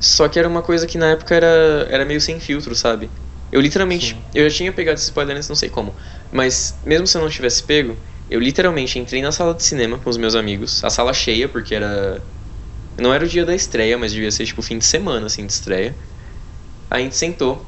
Só 0.00 0.28
que 0.28 0.38
era 0.38 0.48
uma 0.48 0.62
coisa 0.62 0.86
que 0.86 0.98
na 0.98 1.10
época 1.10 1.34
era, 1.34 1.86
era 1.90 2.04
meio 2.04 2.20
sem 2.20 2.40
filtro, 2.40 2.74
sabe? 2.74 3.10
Eu 3.52 3.60
literalmente. 3.60 4.14
Sim. 4.14 4.24
Eu 4.34 4.48
já 4.48 4.56
tinha 4.56 4.72
pegado 4.72 4.96
esse 4.98 5.06
spoiler 5.06 5.36
antes, 5.36 5.48
não 5.48 5.56
sei 5.56 5.68
como. 5.70 5.94
Mas 6.30 6.80
mesmo 6.84 7.06
se 7.06 7.16
eu 7.18 7.22
não 7.22 7.28
tivesse 7.28 7.62
pego, 7.64 7.98
eu 8.28 8.40
literalmente 8.40 8.98
entrei 8.98 9.20
na 9.22 9.32
sala 9.32 9.54
de 9.54 9.62
cinema 9.62 9.98
com 9.98 10.08
os 10.08 10.16
meus 10.16 10.34
amigos. 10.34 10.82
A 10.84 10.90
sala 10.90 11.12
cheia, 11.12 11.48
porque 11.48 11.74
era. 11.74 12.24
Não 13.00 13.14
era 13.14 13.24
o 13.24 13.28
dia 13.28 13.44
da 13.44 13.54
estreia, 13.54 13.98
mas 13.98 14.12
devia 14.12 14.30
ser 14.30 14.46
tipo 14.46 14.62
fim 14.62 14.78
de 14.78 14.84
semana, 14.84 15.26
assim, 15.26 15.46
de 15.46 15.52
estreia. 15.52 15.98
Aí 16.90 17.02
a 17.02 17.04
gente 17.04 17.16
sentou. 17.16 17.66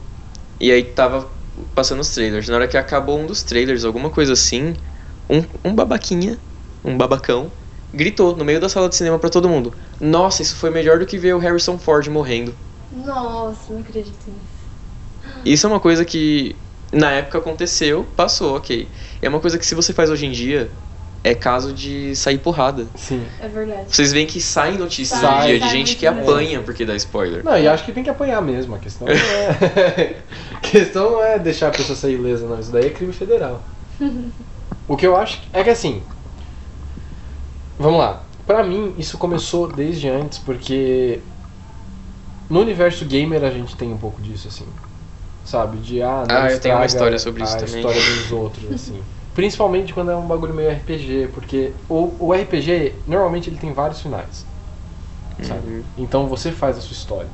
E 0.60 0.72
aí 0.72 0.84
tava 0.84 1.30
passando 1.74 2.00
os 2.00 2.10
trailers. 2.14 2.48
Na 2.48 2.56
hora 2.56 2.68
que 2.68 2.76
acabou 2.76 3.18
um 3.18 3.26
dos 3.26 3.42
trailers, 3.42 3.84
alguma 3.84 4.10
coisa 4.10 4.32
assim, 4.34 4.74
um, 5.30 5.70
um 5.70 5.74
babaquinha, 5.74 6.38
um 6.84 6.96
babacão, 6.96 7.52
gritou 7.92 8.36
no 8.36 8.44
meio 8.44 8.60
da 8.60 8.68
sala 8.68 8.88
de 8.88 8.96
cinema 8.96 9.18
pra 9.18 9.30
todo 9.30 9.48
mundo: 9.48 9.72
Nossa, 10.00 10.42
isso 10.42 10.56
foi 10.56 10.70
melhor 10.70 10.98
do 10.98 11.06
que 11.06 11.18
ver 11.18 11.34
o 11.34 11.38
Harrison 11.38 11.78
Ford 11.78 12.06
morrendo. 12.08 12.54
Nossa, 12.92 13.72
não 13.72 13.80
acredito 13.80 14.16
nisso. 14.26 14.52
Isso 15.44 15.66
é 15.66 15.70
uma 15.70 15.80
coisa 15.80 16.04
que 16.04 16.56
na 16.92 17.10
época 17.10 17.38
aconteceu, 17.38 18.06
passou, 18.16 18.56
ok. 18.56 18.88
É 19.20 19.28
uma 19.28 19.40
coisa 19.40 19.58
que 19.58 19.64
se 19.64 19.74
você 19.74 19.92
faz 19.92 20.10
hoje 20.10 20.26
em 20.26 20.30
dia, 20.30 20.70
é 21.24 21.34
caso 21.34 21.72
de 21.72 22.14
sair 22.16 22.38
porrada. 22.38 22.86
Sim. 22.96 23.24
É 23.40 23.48
verdade. 23.48 23.84
Vocês 23.88 24.12
veem 24.12 24.26
que 24.26 24.40
saem 24.40 24.76
notícias 24.76 25.20
Sai, 25.20 25.38
hoje 25.38 25.56
em 25.56 25.58
dia 25.58 25.66
de 25.66 25.72
gente 25.72 25.96
que 25.96 26.10
mesmo. 26.10 26.30
apanha 26.30 26.60
porque 26.60 26.84
dá 26.84 26.94
spoiler. 26.96 27.44
Não, 27.44 27.56
e 27.56 27.66
acho 27.68 27.84
que 27.84 27.92
tem 27.92 28.02
que 28.02 28.10
apanhar 28.10 28.42
mesmo. 28.42 28.74
A 28.74 28.78
questão 28.78 29.06
não 29.06 29.14
é. 29.14 30.16
a 30.54 30.60
questão 30.60 31.12
não 31.12 31.24
é 31.24 31.38
deixar 31.38 31.68
a 31.68 31.70
pessoa 31.70 31.96
sair 31.96 32.14
ilesa, 32.14 32.46
não. 32.46 32.58
Isso 32.58 32.72
daí 32.72 32.86
é 32.86 32.90
crime 32.90 33.12
federal. 33.12 33.62
o 34.88 34.96
que 34.96 35.06
eu 35.06 35.16
acho 35.16 35.40
é 35.52 35.62
que 35.62 35.70
assim. 35.70 36.02
Vamos 37.82 37.98
lá. 37.98 38.22
Pra 38.46 38.62
mim, 38.62 38.94
isso 38.98 39.18
começou 39.18 39.66
desde 39.68 40.08
antes, 40.08 40.38
porque 40.38 41.20
no 42.48 42.60
universo 42.60 43.04
gamer 43.04 43.44
a 43.44 43.50
gente 43.50 43.76
tem 43.76 43.92
um 43.92 43.98
pouco 43.98 44.20
disso, 44.22 44.48
assim. 44.48 44.66
Sabe? 45.44 45.78
De 45.78 46.02
ah, 46.02 46.24
não 46.28 46.36
Ah, 46.36 46.50
eu 46.50 46.60
tenho 46.60 46.76
uma 46.76 46.86
história 46.86 47.18
sobre 47.18 47.42
isso 47.42 47.56
a 47.56 47.58
também. 47.58 47.76
história 47.76 48.00
dos 48.00 48.32
outros, 48.32 48.72
assim. 48.72 49.02
Principalmente 49.34 49.94
quando 49.94 50.10
é 50.10 50.16
um 50.16 50.26
bagulho 50.26 50.54
meio 50.54 50.70
RPG, 50.70 51.28
porque 51.34 51.72
o, 51.88 52.14
o 52.18 52.32
RPG, 52.32 52.94
normalmente 53.06 53.48
ele 53.48 53.56
tem 53.58 53.72
vários 53.72 54.00
finais 54.00 54.44
sabe? 55.44 55.66
Uhum. 55.68 55.84
Então 55.98 56.26
você 56.28 56.52
faz 56.52 56.76
a 56.78 56.80
sua 56.80 56.92
história. 56.94 57.30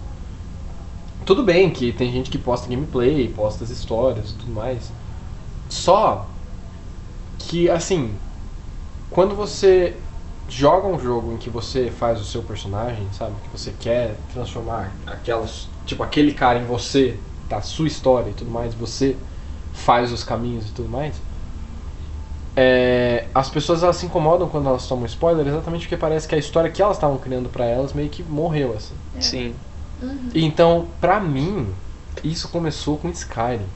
Tudo 1.24 1.42
bem 1.42 1.70
que 1.70 1.92
tem 1.92 2.10
gente 2.10 2.30
que 2.30 2.38
posta 2.38 2.68
gameplay, 2.68 3.28
posta 3.28 3.64
as 3.64 3.70
histórias 3.70 4.30
e 4.30 4.34
tudo 4.34 4.52
mais. 4.52 4.90
Só 5.68 6.26
que, 7.38 7.68
assim, 7.68 8.14
quando 9.10 9.34
você 9.34 9.94
joga 10.48 10.86
um 10.88 10.98
jogo 10.98 11.32
em 11.32 11.36
que 11.36 11.50
você 11.50 11.90
faz 11.90 12.20
o 12.20 12.24
seu 12.24 12.42
personagem, 12.42 13.06
sabe? 13.12 13.34
Que 13.42 13.58
você 13.58 13.72
quer 13.78 14.16
transformar 14.32 14.92
aquelas, 15.06 15.68
tipo, 15.86 16.02
aquele 16.02 16.32
cara 16.32 16.58
em 16.58 16.64
você, 16.64 17.18
da 17.48 17.60
sua 17.60 17.86
história 17.86 18.30
e 18.30 18.34
tudo 18.34 18.50
mais, 18.50 18.74
você 18.74 19.16
faz 19.72 20.12
os 20.12 20.24
caminhos 20.24 20.68
e 20.68 20.72
tudo 20.72 20.88
mais. 20.88 21.14
É, 22.56 23.26
as 23.32 23.48
pessoas 23.48 23.84
elas 23.84 23.96
se 23.96 24.06
incomodam 24.06 24.48
quando 24.48 24.68
elas 24.68 24.86
tomam 24.88 25.06
spoiler 25.06 25.46
exatamente 25.46 25.82
porque 25.82 25.96
parece 25.96 26.26
que 26.26 26.34
a 26.34 26.38
história 26.38 26.68
que 26.68 26.82
elas 26.82 26.96
estavam 26.96 27.16
criando 27.16 27.48
pra 27.48 27.64
elas 27.64 27.92
meio 27.92 28.08
que 28.08 28.22
morreu 28.22 28.74
assim. 28.76 28.94
Sim. 29.20 29.54
Uhum. 30.02 30.30
Então, 30.34 30.88
pra 31.00 31.20
mim, 31.20 31.68
isso 32.24 32.48
começou 32.48 32.98
com 32.98 33.08
Skyrim, 33.10 33.66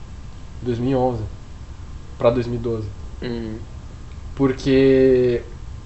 2011 0.63 1.23
pra 2.19 2.31
2012. 2.31 2.89
Uhum. 3.23 3.59
Porque, 4.35 5.43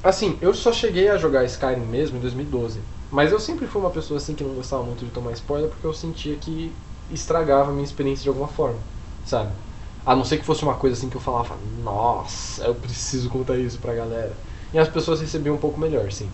assim, 0.09 0.39
eu 0.41 0.55
só 0.55 0.73
cheguei 0.73 1.09
a 1.09 1.17
jogar 1.17 1.45
Skyrim 1.45 1.81
mesmo 1.87 2.19
em 2.19 2.21
2012. 2.21 2.83
Mas 3.11 3.33
eu 3.33 3.39
sempre 3.41 3.67
fui 3.67 3.81
uma 3.81 3.91
pessoa 3.91 4.19
assim 4.19 4.35
que 4.35 4.45
não 4.45 4.55
gostava 4.55 4.83
muito 4.83 5.05
de 5.05 5.11
tomar 5.11 5.33
spoiler 5.33 5.69
porque 5.71 5.87
eu 5.87 5.93
sentia 5.93 6.37
que 6.37 6.77
estragava 7.09 7.71
a 7.71 7.73
minha 7.73 7.85
experiência 7.85 8.23
de 8.25 8.29
alguma 8.29 8.49
forma, 8.49 8.81
sabe? 9.25 9.55
A 10.05 10.15
não 10.15 10.25
ser 10.25 10.39
que 10.39 10.45
fosse 10.45 10.63
uma 10.65 10.75
coisa 10.77 10.97
assim 10.97 11.09
que 11.11 11.17
eu 11.17 11.21
falava, 11.21 11.57
nossa, 11.57 12.65
eu 12.65 12.75
preciso 12.75 13.29
contar 13.31 13.59
isso 13.59 13.79
pra 13.79 13.95
galera. 13.95 14.37
E 14.73 14.79
as 14.79 14.89
pessoas 14.89 15.21
recebiam 15.21 15.55
um 15.57 15.59
pouco 15.59 15.79
melhor, 15.81 16.11
sim. 16.13 16.31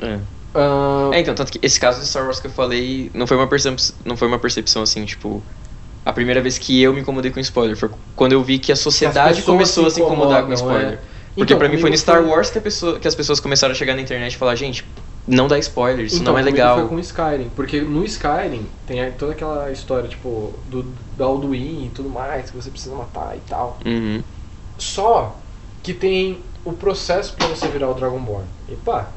É. 0.00 0.20
Ahn, 0.54 1.12
É, 1.12 1.20
então, 1.20 1.34
tanto 1.34 1.52
que 1.52 1.60
esse 1.62 1.80
caso 1.80 2.00
de 2.00 2.06
Star 2.08 2.24
Wars 2.24 2.40
que 2.40 2.48
eu 2.48 2.50
falei 2.52 3.10
não 3.14 3.26
foi 3.26 3.36
uma 3.36 3.48
percepção, 3.48 3.96
não 4.04 4.16
foi 4.16 4.28
uma 4.28 4.40
percepção 4.40 4.82
assim, 4.82 5.04
tipo. 5.06 5.46
A 6.04 6.12
primeira 6.12 6.42
vez 6.42 6.58
que 6.58 6.80
eu 6.82 6.94
me 6.94 7.00
incomodei 7.02 7.30
com 7.30 7.40
spoiler 7.40 7.76
foi 7.76 7.90
quando 8.16 8.32
eu 8.32 8.42
vi 8.44 8.58
que 8.58 8.72
a 8.72 8.76
sociedade 8.76 9.42
começou 9.42 9.86
a 9.86 9.90
se 9.90 10.00
incomodar 10.00 10.46
com 10.46 10.52
spoiler. 10.52 11.00
é. 11.00 11.02
Porque 11.38 11.52
Então, 11.52 11.58
pra 11.58 11.68
mim 11.68 11.78
foi 11.80 11.90
no 11.90 11.96
Star 11.96 12.20
foi- 12.20 12.30
Wars 12.30 12.50
que, 12.50 12.60
pessoa, 12.60 12.98
que 12.98 13.06
as 13.06 13.14
pessoas 13.14 13.38
começaram 13.38 13.70
a 13.72 13.74
chegar 13.74 13.94
na 13.94 14.02
internet 14.02 14.32
e 14.32 14.36
falar, 14.36 14.56
gente, 14.56 14.84
não 15.26 15.46
dá 15.46 15.56
spoiler, 15.58 16.06
isso 16.06 16.16
Então, 16.20 16.32
não 16.32 16.40
é 16.40 16.42
legal. 16.42 16.78
Foi 16.80 16.88
com 16.88 16.98
Skyrim, 16.98 17.50
porque 17.54 17.80
no 17.80 18.04
Skyrim 18.04 18.66
tem 18.86 19.12
toda 19.12 19.32
aquela 19.32 19.70
história, 19.70 20.08
tipo, 20.08 20.52
do, 20.66 20.82
da 21.16 21.24
Alduin 21.26 21.86
e 21.86 21.90
tudo 21.94 22.08
mais, 22.08 22.50
que 22.50 22.56
você 22.56 22.70
precisa 22.70 22.94
matar 22.94 23.36
e 23.36 23.40
tal. 23.48 23.78
Uhum. 23.86 24.22
Só 24.76 25.36
que 25.82 25.94
tem 25.94 26.40
o 26.64 26.72
processo 26.72 27.34
pra 27.34 27.46
você 27.46 27.68
virar 27.68 27.88
o 27.88 27.94
Dragonborn. 27.94 28.44
Epa! 28.68 29.08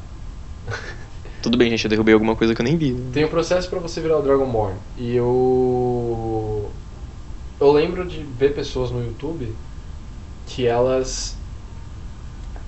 Tudo 1.42 1.58
bem, 1.58 1.68
gente, 1.70 1.84
eu 1.86 1.90
derrubei 1.90 2.14
alguma 2.14 2.36
coisa 2.36 2.54
que 2.54 2.60
eu 2.60 2.64
nem 2.64 2.76
vi. 2.76 2.92
né? 2.92 3.10
Tem 3.12 3.24
o 3.24 3.28
processo 3.28 3.68
pra 3.68 3.80
você 3.80 4.00
virar 4.00 4.16
o 4.16 4.22
Dragonborn. 4.22 4.76
E 4.96 5.16
eu. 5.16 6.70
Eu 7.58 7.72
lembro 7.72 8.04
de 8.04 8.22
ver 8.22 8.54
pessoas 8.54 8.92
no 8.92 9.04
YouTube 9.04 9.52
que 10.46 10.68
elas 10.68 11.36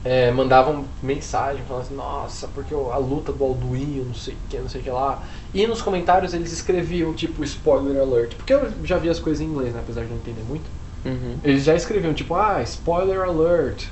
é, 0.04 0.30
mandavam 0.30 0.84
mensagem 1.02 1.64
falando 1.64 1.82
assim, 1.82 1.94
nossa, 1.94 2.46
porque 2.48 2.74
a 2.74 2.98
luta 2.98 3.32
do 3.32 3.42
Alduin, 3.42 4.04
não 4.06 4.14
sei 4.14 4.34
o 4.34 4.36
que, 4.50 4.58
não 4.58 4.68
sei 4.68 4.82
o 4.82 4.84
que 4.84 4.90
lá. 4.90 5.22
E 5.52 5.66
nos 5.66 5.80
comentários 5.80 6.34
eles 6.34 6.52
escreviam 6.52 7.14
tipo 7.14 7.42
spoiler 7.42 8.00
alert. 8.00 8.34
Porque 8.36 8.52
eu 8.52 8.70
já 8.84 8.98
vi 8.98 9.08
as 9.08 9.18
coisas 9.18 9.40
em 9.40 9.46
inglês, 9.46 9.72
né? 9.72 9.80
Apesar 9.80 10.02
de 10.02 10.10
não 10.10 10.16
entender 10.16 10.42
muito. 10.42 10.70
Uhum. 11.06 11.38
Eles 11.42 11.64
já 11.64 11.74
escreviam 11.74 12.12
tipo, 12.12 12.34
ah, 12.34 12.62
spoiler 12.62 13.22
alert. 13.22 13.86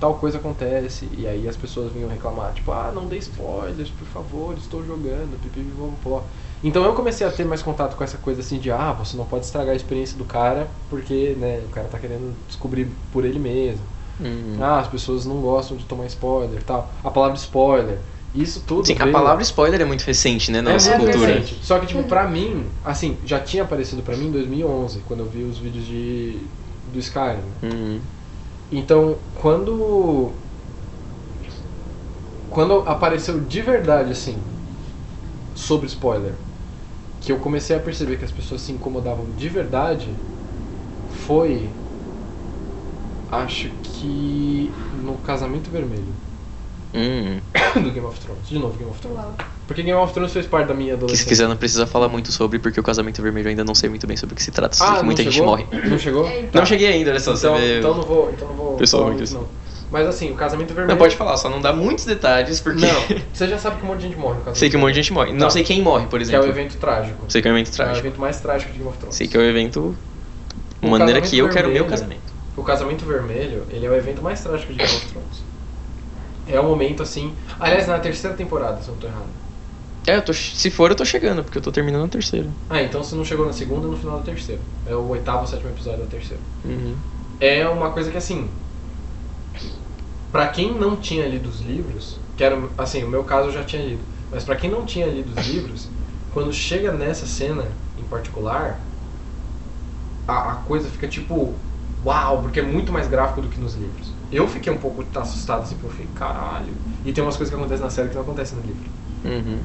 Tal 0.00 0.14
coisa 0.14 0.38
acontece. 0.38 1.06
E 1.12 1.26
aí 1.26 1.46
as 1.46 1.56
pessoas 1.56 1.92
vinham 1.92 2.08
reclamar, 2.08 2.54
tipo, 2.54 2.72
ah, 2.72 2.90
não 2.94 3.06
dê 3.06 3.18
spoilers, 3.18 3.90
por 3.90 4.06
favor, 4.06 4.54
estou 4.56 4.84
jogando, 4.84 5.38
vamos 5.76 5.98
pó. 6.00 6.24
Então 6.64 6.82
eu 6.84 6.94
comecei 6.94 7.26
a 7.26 7.30
ter 7.30 7.44
mais 7.44 7.62
contato 7.62 7.94
com 7.94 8.04
essa 8.04 8.16
coisa 8.16 8.40
assim 8.40 8.58
de, 8.58 8.70
ah, 8.70 8.92
você 8.92 9.16
não 9.16 9.26
pode 9.26 9.44
estragar 9.44 9.72
a 9.72 9.76
experiência 9.76 10.16
do 10.16 10.24
cara, 10.24 10.68
porque, 10.88 11.36
né, 11.38 11.62
o 11.66 11.68
cara 11.68 11.88
tá 11.88 11.98
querendo 11.98 12.34
descobrir 12.46 12.90
por 13.12 13.24
ele 13.24 13.38
mesmo. 13.38 13.84
Hum. 14.20 14.56
Ah, 14.60 14.80
as 14.80 14.88
pessoas 14.88 15.26
não 15.26 15.40
gostam 15.42 15.76
de 15.76 15.84
tomar 15.84 16.06
spoiler 16.06 16.60
e 16.60 16.64
tal. 16.64 16.90
A 17.04 17.10
palavra 17.10 17.36
spoiler, 17.36 18.00
isso 18.34 18.62
tudo. 18.62 18.86
Sim, 18.86 18.94
a 18.94 19.04
veio- 19.04 19.12
palavra 19.12 19.42
spoiler 19.42 19.80
é 19.80 19.84
muito 19.84 20.02
recente, 20.02 20.50
né, 20.50 20.60
na 20.60 20.70
é 20.70 20.72
nossa 20.74 20.96
muito 20.96 21.10
cultura. 21.12 21.34
recente. 21.38 21.64
Só 21.64 21.78
que, 21.78 21.86
tipo, 21.86 22.02
pra 22.04 22.26
mim, 22.28 22.66
assim, 22.84 23.18
já 23.24 23.38
tinha 23.40 23.62
aparecido 23.62 24.02
pra 24.02 24.16
mim 24.16 24.26
em 24.28 24.30
2011, 24.32 25.00
quando 25.00 25.20
eu 25.20 25.26
vi 25.26 25.42
os 25.44 25.58
vídeos 25.58 25.84
de 25.86 26.48
do 26.86 26.98
Skyrim. 26.98 27.52
Hum. 27.62 28.00
Então, 28.70 29.18
quando. 29.34 30.32
Quando 32.48 32.80
apareceu 32.86 33.40
de 33.40 33.60
verdade, 33.60 34.12
assim, 34.12 34.42
sobre 35.54 35.86
spoiler, 35.86 36.34
que 37.20 37.32
eu 37.32 37.38
comecei 37.40 37.76
a 37.76 37.80
perceber 37.80 38.18
que 38.18 38.24
as 38.24 38.32
pessoas 38.32 38.62
se 38.62 38.72
incomodavam 38.72 39.30
de 39.32 39.48
verdade, 39.48 40.14
foi. 41.08 41.70
Acho 43.30 43.68
que. 43.82 44.70
no 45.02 45.14
Casamento 45.18 45.70
Vermelho 45.70 46.14
Hum. 46.94 47.40
do 47.82 47.90
Game 47.90 48.06
of 48.06 48.18
Thrones. 48.20 48.48
De 48.48 48.58
novo, 48.58 48.78
Game 48.78 48.90
of 48.90 49.00
Thrones. 49.00 49.18
Uau. 49.18 49.34
Porque 49.66 49.82
Game 49.82 49.98
of 49.98 50.12
Thrones 50.14 50.32
fez 50.32 50.46
parte 50.46 50.68
da 50.68 50.74
minha 50.74 50.90
Que 50.90 50.94
adolescência. 50.94 51.24
se 51.24 51.28
quiser 51.28 51.48
não 51.48 51.56
precisa 51.56 51.86
falar 51.86 52.08
muito 52.08 52.30
sobre, 52.32 52.58
porque 52.58 52.78
o 52.78 52.82
casamento 52.82 53.20
vermelho 53.20 53.46
eu 53.46 53.50
ainda 53.50 53.64
não 53.64 53.74
sei 53.74 53.90
muito 53.90 54.06
bem 54.06 54.16
sobre 54.16 54.32
o 54.34 54.36
que 54.36 54.42
se 54.42 54.50
trata. 54.52 54.76
Ah, 54.80 54.98
que 54.98 55.04
muita 55.04 55.22
não 55.22 55.30
gente 55.30 55.34
chegou? 55.40 55.50
morre. 55.58 55.66
Não 55.90 55.98
chegou? 55.98 56.26
É, 56.26 56.40
então. 56.40 56.60
Não 56.60 56.66
cheguei 56.66 56.86
ainda, 56.88 57.10
olha 57.10 57.20
só, 57.20 57.34
Então, 57.34 57.54
você 57.56 57.60
vê. 57.60 57.78
então 57.80 57.94
não 57.94 58.02
vou, 58.02 58.30
então 58.30 58.48
não 58.48 58.54
vou 58.54 58.76
Pessoal 58.76 59.02
falar 59.02 59.14
muito 59.16 59.30
muito, 59.30 59.42
não. 59.44 59.66
Mas 59.90 60.06
assim, 60.08 60.30
o 60.30 60.34
Casamento 60.34 60.68
Vermelho. 60.68 60.88
Não, 60.90 60.96
pode 60.96 61.16
falar, 61.16 61.36
só 61.36 61.48
não 61.50 61.60
dá 61.60 61.72
muitos 61.72 62.04
detalhes, 62.06 62.60
porque. 62.60 62.80
Não, 62.86 63.02
você 63.32 63.46
já 63.48 63.58
sabe 63.58 63.76
que 63.76 63.84
um 63.84 63.88
monte 63.88 63.98
de 63.98 64.04
gente 64.08 64.16
morre 64.18 64.34
no 64.34 64.40
Casamento 64.40 64.58
sei 64.58 64.70
que 64.70 64.76
um 64.76 64.80
monte 64.80 64.94
de 64.94 65.02
gente 65.02 65.12
morre. 65.12 65.32
Não 65.32 65.38
Tá. 65.40 65.50
sei 65.50 65.64
quem 65.64 65.82
morre, 65.82 66.06
por 66.06 66.18
Que 66.18 66.24
é 66.24 66.28
exemplo. 66.28 66.46
o 66.46 66.50
evento 66.50 66.76
trágico. 66.78 67.24
Sei 67.28 67.42
que 67.42 67.48
é 67.48 67.52
um 67.52 67.54
evento 67.58 67.68
É 67.68 67.72
o 67.72 67.74
trágico. 67.76 68.06
evento 68.06 68.20
mais 68.20 68.40
trágico 68.40 68.72
de 68.72 68.78
Game 68.78 68.88
of 68.88 68.98
Thrones. 68.98 69.16
Sei 69.16 69.26
que 69.28 69.36
é 69.36 69.40
o 69.40 69.42
evento. 69.44 69.96
O 70.80 70.86
Uma 70.86 70.98
maneira 70.98 71.20
que 71.20 71.36
eu 71.36 71.48
quero 71.48 71.68
meu 71.68 71.84
vermelho. 71.84 71.90
casamento. 71.90 72.25
O 72.56 72.62
Casamento 72.62 73.04
Vermelho, 73.04 73.64
ele 73.70 73.86
é 73.86 73.90
o 73.90 73.94
evento 73.94 74.22
mais 74.22 74.40
trágico 74.42 74.72
de 74.72 74.78
Game 74.78 74.96
of 74.96 75.06
Thrones. 75.08 75.44
É 76.46 76.58
o 76.58 76.64
momento 76.64 77.02
assim. 77.02 77.32
Aliás, 77.58 77.86
na 77.86 77.98
terceira 77.98 78.36
temporada, 78.36 78.80
se 78.80 78.88
eu 78.88 78.94
não 78.94 79.00
tô 79.00 79.06
errado. 79.06 79.26
É, 80.06 80.16
eu 80.16 80.22
tô, 80.22 80.32
se 80.32 80.70
for, 80.70 80.90
eu 80.90 80.96
tô 80.96 81.04
chegando, 81.04 81.42
porque 81.42 81.58
eu 81.58 81.62
tô 81.62 81.72
terminando 81.72 82.04
a 82.04 82.08
terceira. 82.08 82.48
Ah, 82.70 82.80
então 82.80 83.02
se 83.02 83.14
não 83.16 83.24
chegou 83.24 83.44
na 83.44 83.52
segunda, 83.52 83.88
no 83.88 83.96
final 83.96 84.18
da 84.18 84.24
terceira. 84.24 84.60
É 84.86 84.94
o 84.94 85.08
oitavo 85.08 85.40
ou 85.40 85.46
sétimo 85.46 85.70
episódio 85.70 86.00
da 86.00 86.06
terceira. 86.06 86.42
Uhum. 86.64 86.94
é 87.40 87.68
uma 87.68 87.90
coisa 87.90 88.10
que 88.10 88.16
assim 88.16 88.48
Pra 90.30 90.48
quem 90.48 90.72
não 90.78 90.96
tinha 90.96 91.26
lido 91.26 91.48
os 91.48 91.60
livros 91.60 92.18
que 92.36 92.44
era 92.44 92.56
assim 92.76 93.02
o 93.02 93.08
meu 93.08 93.24
caso 93.24 93.48
eu 93.48 93.52
já 93.52 93.64
tinha 93.64 93.82
lido 93.82 94.02
mas 94.30 94.44
pra 94.44 94.54
quem 94.56 94.70
não 94.70 94.84
tinha 94.84 95.06
lido 95.06 95.30
os 95.30 95.48
livros 95.48 95.88
quando 96.34 96.52
chega 96.52 96.92
nessa 96.92 97.26
cena 97.26 97.64
em 97.98 98.04
particular 98.04 98.78
a, 100.28 100.52
a 100.52 100.54
coisa 100.56 100.88
fica 100.88 101.08
tipo 101.08 101.54
uau 102.06 102.42
porque 102.42 102.60
é 102.60 102.62
muito 102.62 102.92
mais 102.92 103.08
gráfico 103.08 103.40
do 103.42 103.48
que 103.48 103.60
nos 103.60 103.74
livros 103.74 104.12
eu 104.32 104.46
fiquei 104.48 104.72
um 104.72 104.78
pouco 104.78 105.04
assustado 105.18 105.62
assim 105.62 105.74
porque 105.74 105.86
eu 105.86 105.90
fiquei 105.90 106.08
caralho 106.14 106.72
e 107.04 107.12
tem 107.12 107.22
umas 107.22 107.36
coisas 107.36 107.54
que 107.54 107.60
acontecem 107.60 107.84
na 107.84 107.90
série 107.90 108.08
que 108.08 108.14
não 108.14 108.22
acontecem 108.22 108.58
no 108.58 108.64
livro 108.64 108.90
Uhum. 109.24 109.58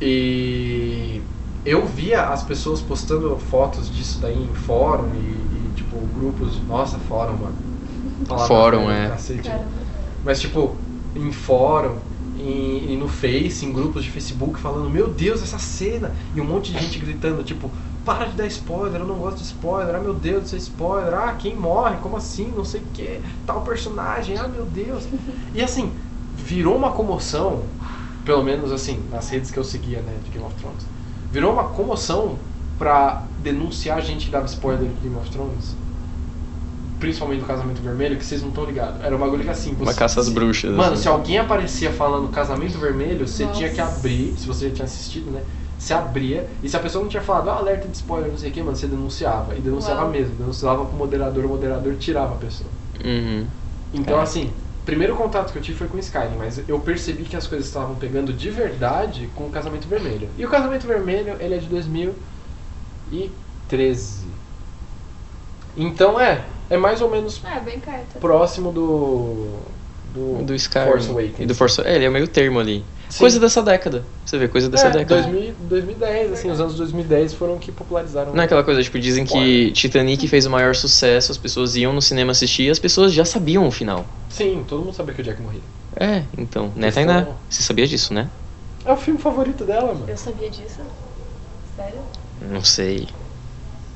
e 0.00 1.20
eu 1.64 1.84
via 1.86 2.22
as 2.28 2.42
pessoas 2.42 2.80
postando 2.80 3.36
fotos 3.38 3.90
disso 3.94 4.20
daí 4.20 4.42
em 4.42 4.54
fórum 4.54 5.10
e, 5.14 5.18
e, 5.18 5.72
tipo, 5.74 5.98
grupos. 6.18 6.58
Nossa, 6.66 6.98
fórum, 6.98 7.36
mano. 7.36 7.56
Palavra 8.26 8.46
Fórum, 8.46 8.90
é. 8.90 9.08
cacete. 9.08 9.50
Mas, 10.24 10.40
tipo, 10.40 10.76
em 11.14 11.30
fórum 11.32 11.98
e, 12.36 12.86
e 12.92 12.96
no 12.96 13.08
Face, 13.08 13.64
em 13.66 13.72
grupos 13.72 14.04
de 14.04 14.10
Facebook, 14.10 14.58
falando: 14.58 14.88
Meu 14.88 15.08
Deus, 15.08 15.42
essa 15.42 15.58
cena! 15.58 16.14
E 16.34 16.40
um 16.40 16.44
monte 16.44 16.72
de 16.72 16.78
gente 16.78 16.98
gritando: 16.98 17.42
Tipo, 17.42 17.70
para 18.16 18.24
de 18.28 18.36
dar 18.36 18.46
spoiler, 18.46 19.02
eu 19.02 19.06
não 19.06 19.16
gosto 19.16 19.36
de 19.38 19.42
spoiler. 19.44 19.94
Ah, 19.94 20.00
meu 20.00 20.14
Deus, 20.14 20.46
isso 20.46 20.54
é 20.54 20.58
spoiler. 20.58 21.12
Ah, 21.12 21.32
quem 21.34 21.54
morre? 21.54 21.96
Como 21.98 22.16
assim? 22.16 22.50
Não 22.56 22.64
sei 22.64 22.80
o 22.80 22.84
que. 22.94 23.20
Tal 23.44 23.60
personagem. 23.60 24.38
Ah, 24.38 24.48
meu 24.48 24.64
Deus. 24.64 25.04
E 25.54 25.62
assim, 25.62 25.92
virou 26.34 26.74
uma 26.76 26.92
comoção, 26.92 27.64
pelo 28.24 28.42
menos 28.42 28.72
assim, 28.72 28.98
nas 29.10 29.28
redes 29.28 29.50
que 29.50 29.58
eu 29.58 29.64
seguia, 29.64 30.00
né, 30.00 30.12
de 30.24 30.30
Game 30.30 30.44
of 30.46 30.54
Thrones. 30.56 30.84
Virou 31.30 31.52
uma 31.52 31.64
comoção 31.64 32.38
pra 32.78 33.24
denunciar 33.38 33.98
a 33.98 34.00
gente 34.00 34.26
que 34.26 34.30
dava 34.30 34.46
spoiler 34.46 34.88
de 34.88 35.00
Game 35.02 35.16
of 35.16 35.28
Thrones. 35.30 35.76
Principalmente 37.00 37.40
do 37.40 37.46
Casamento 37.46 37.80
Vermelho, 37.82 38.16
que 38.16 38.24
vocês 38.24 38.40
não 38.42 38.48
estão 38.48 38.64
ligados. 38.64 39.04
Era 39.04 39.14
um 39.14 39.18
bagulho 39.18 39.44
que 39.44 39.50
assim. 39.50 39.72
Uma 39.74 39.92
você- 39.92 39.98
caça 39.98 40.20
às 40.20 40.28
bruxas. 40.28 40.70
Mano, 40.74 40.94
assim. 40.94 41.02
se 41.02 41.08
alguém 41.08 41.38
aparecia 41.38 41.92
falando 41.92 42.28
Casamento 42.28 42.76
Vermelho, 42.78 43.26
você 43.26 43.44
Nossa. 43.44 43.56
tinha 43.58 43.70
que 43.70 43.80
abrir, 43.80 44.34
se 44.38 44.46
você 44.46 44.68
já 44.68 44.74
tinha 44.76 44.84
assistido, 44.86 45.30
né? 45.30 45.42
Você 45.78 45.94
abria, 45.94 46.48
e 46.62 46.68
se 46.68 46.76
a 46.76 46.80
pessoa 46.80 47.02
não 47.02 47.08
tinha 47.08 47.22
falado, 47.22 47.50
ah, 47.50 47.56
alerta 47.56 47.86
de 47.86 47.96
spoiler, 47.96 48.28
não 48.30 48.36
sei 48.36 48.50
o 48.50 48.52
que, 48.52 48.60
mano, 48.62 48.76
você 48.76 48.88
denunciava. 48.88 49.54
E 49.56 49.60
denunciava 49.60 50.02
Uau. 50.02 50.10
mesmo, 50.10 50.34
denunciava 50.34 50.84
pro 50.84 50.96
moderador, 50.96 51.44
o 51.44 51.48
moderador 51.48 51.94
tirava 51.96 52.34
a 52.34 52.38
pessoa. 52.38 52.68
Uhum. 53.04 53.46
Então, 53.94 54.18
É. 54.18 54.22
assim, 54.22 54.50
primeiro 54.84 55.14
contato 55.14 55.52
que 55.52 55.58
eu 55.58 55.62
tive 55.62 55.78
foi 55.78 55.86
com 55.86 55.96
o 55.96 56.00
Skyrim, 56.00 56.34
mas 56.36 56.60
eu 56.68 56.80
percebi 56.80 57.22
que 57.22 57.36
as 57.36 57.46
coisas 57.46 57.68
estavam 57.68 57.94
pegando 57.94 58.32
de 58.32 58.50
verdade 58.50 59.28
com 59.36 59.46
o 59.46 59.50
Casamento 59.50 59.86
Vermelho. 59.86 60.28
E 60.36 60.44
o 60.44 60.48
Casamento 60.50 60.84
Vermelho, 60.84 61.36
ele 61.38 61.54
é 61.54 61.58
de 61.58 61.68
2013. 61.68 64.26
Então, 65.76 66.20
é, 66.20 66.44
é 66.68 66.76
mais 66.76 67.00
ou 67.00 67.08
menos 67.08 67.40
É, 67.44 67.60
bem 67.60 67.78
perto. 67.78 68.18
próximo 68.18 68.72
do. 68.72 69.58
Do, 70.14 70.42
Do 70.42 70.54
Skyrim. 70.54 70.90
Force 70.90 71.10
Awakens. 71.10 71.40
E 71.40 71.46
do 71.46 71.54
Force 71.54 71.80
É, 71.82 71.94
ele 71.94 72.06
é 72.06 72.10
meio 72.10 72.26
termo 72.26 72.58
ali. 72.58 72.82
Sim. 73.08 73.20
Coisa 73.20 73.40
dessa 73.40 73.62
década. 73.62 74.04
Você 74.24 74.36
vê, 74.36 74.48
coisa 74.48 74.68
dessa 74.68 74.88
é, 74.88 74.90
década. 74.90 75.22
2000, 75.22 75.54
2010, 75.60 76.32
assim, 76.32 76.50
os 76.50 76.60
anos 76.60 76.74
2010 76.76 77.34
foram 77.34 77.58
que 77.58 77.72
popularizaram. 77.72 78.34
Não 78.34 78.42
é 78.42 78.44
aquela 78.44 78.62
coisa, 78.62 78.82
tipo, 78.82 78.98
dizem 78.98 79.24
que 79.24 79.72
Titanic 79.72 80.28
fez 80.28 80.44
o 80.44 80.50
maior 80.50 80.74
sucesso, 80.74 81.32
as 81.32 81.38
pessoas 81.38 81.74
iam 81.76 81.92
no 81.92 82.02
cinema 82.02 82.32
assistir 82.32 82.64
e 82.64 82.70
as 82.70 82.78
pessoas 82.78 83.12
já 83.12 83.24
sabiam 83.24 83.66
o 83.66 83.70
final. 83.70 84.04
Sim, 84.28 84.64
todo 84.68 84.84
mundo 84.84 84.94
sabia 84.94 85.14
que 85.14 85.22
o 85.22 85.24
Jack 85.24 85.40
morria. 85.40 85.62
É, 85.96 86.22
então, 86.36 86.70
né, 86.76 86.90
Tainá? 86.90 87.26
Você 87.48 87.62
sabia 87.62 87.86
disso, 87.86 88.12
né? 88.12 88.30
É 88.84 88.92
o 88.92 88.96
filme 88.96 89.18
favorito 89.18 89.64
dela, 89.64 89.94
mano. 89.94 90.04
Eu 90.06 90.16
sabia 90.16 90.50
disso. 90.50 90.80
Sério? 91.76 92.00
Não 92.40 92.62
sei. 92.62 93.08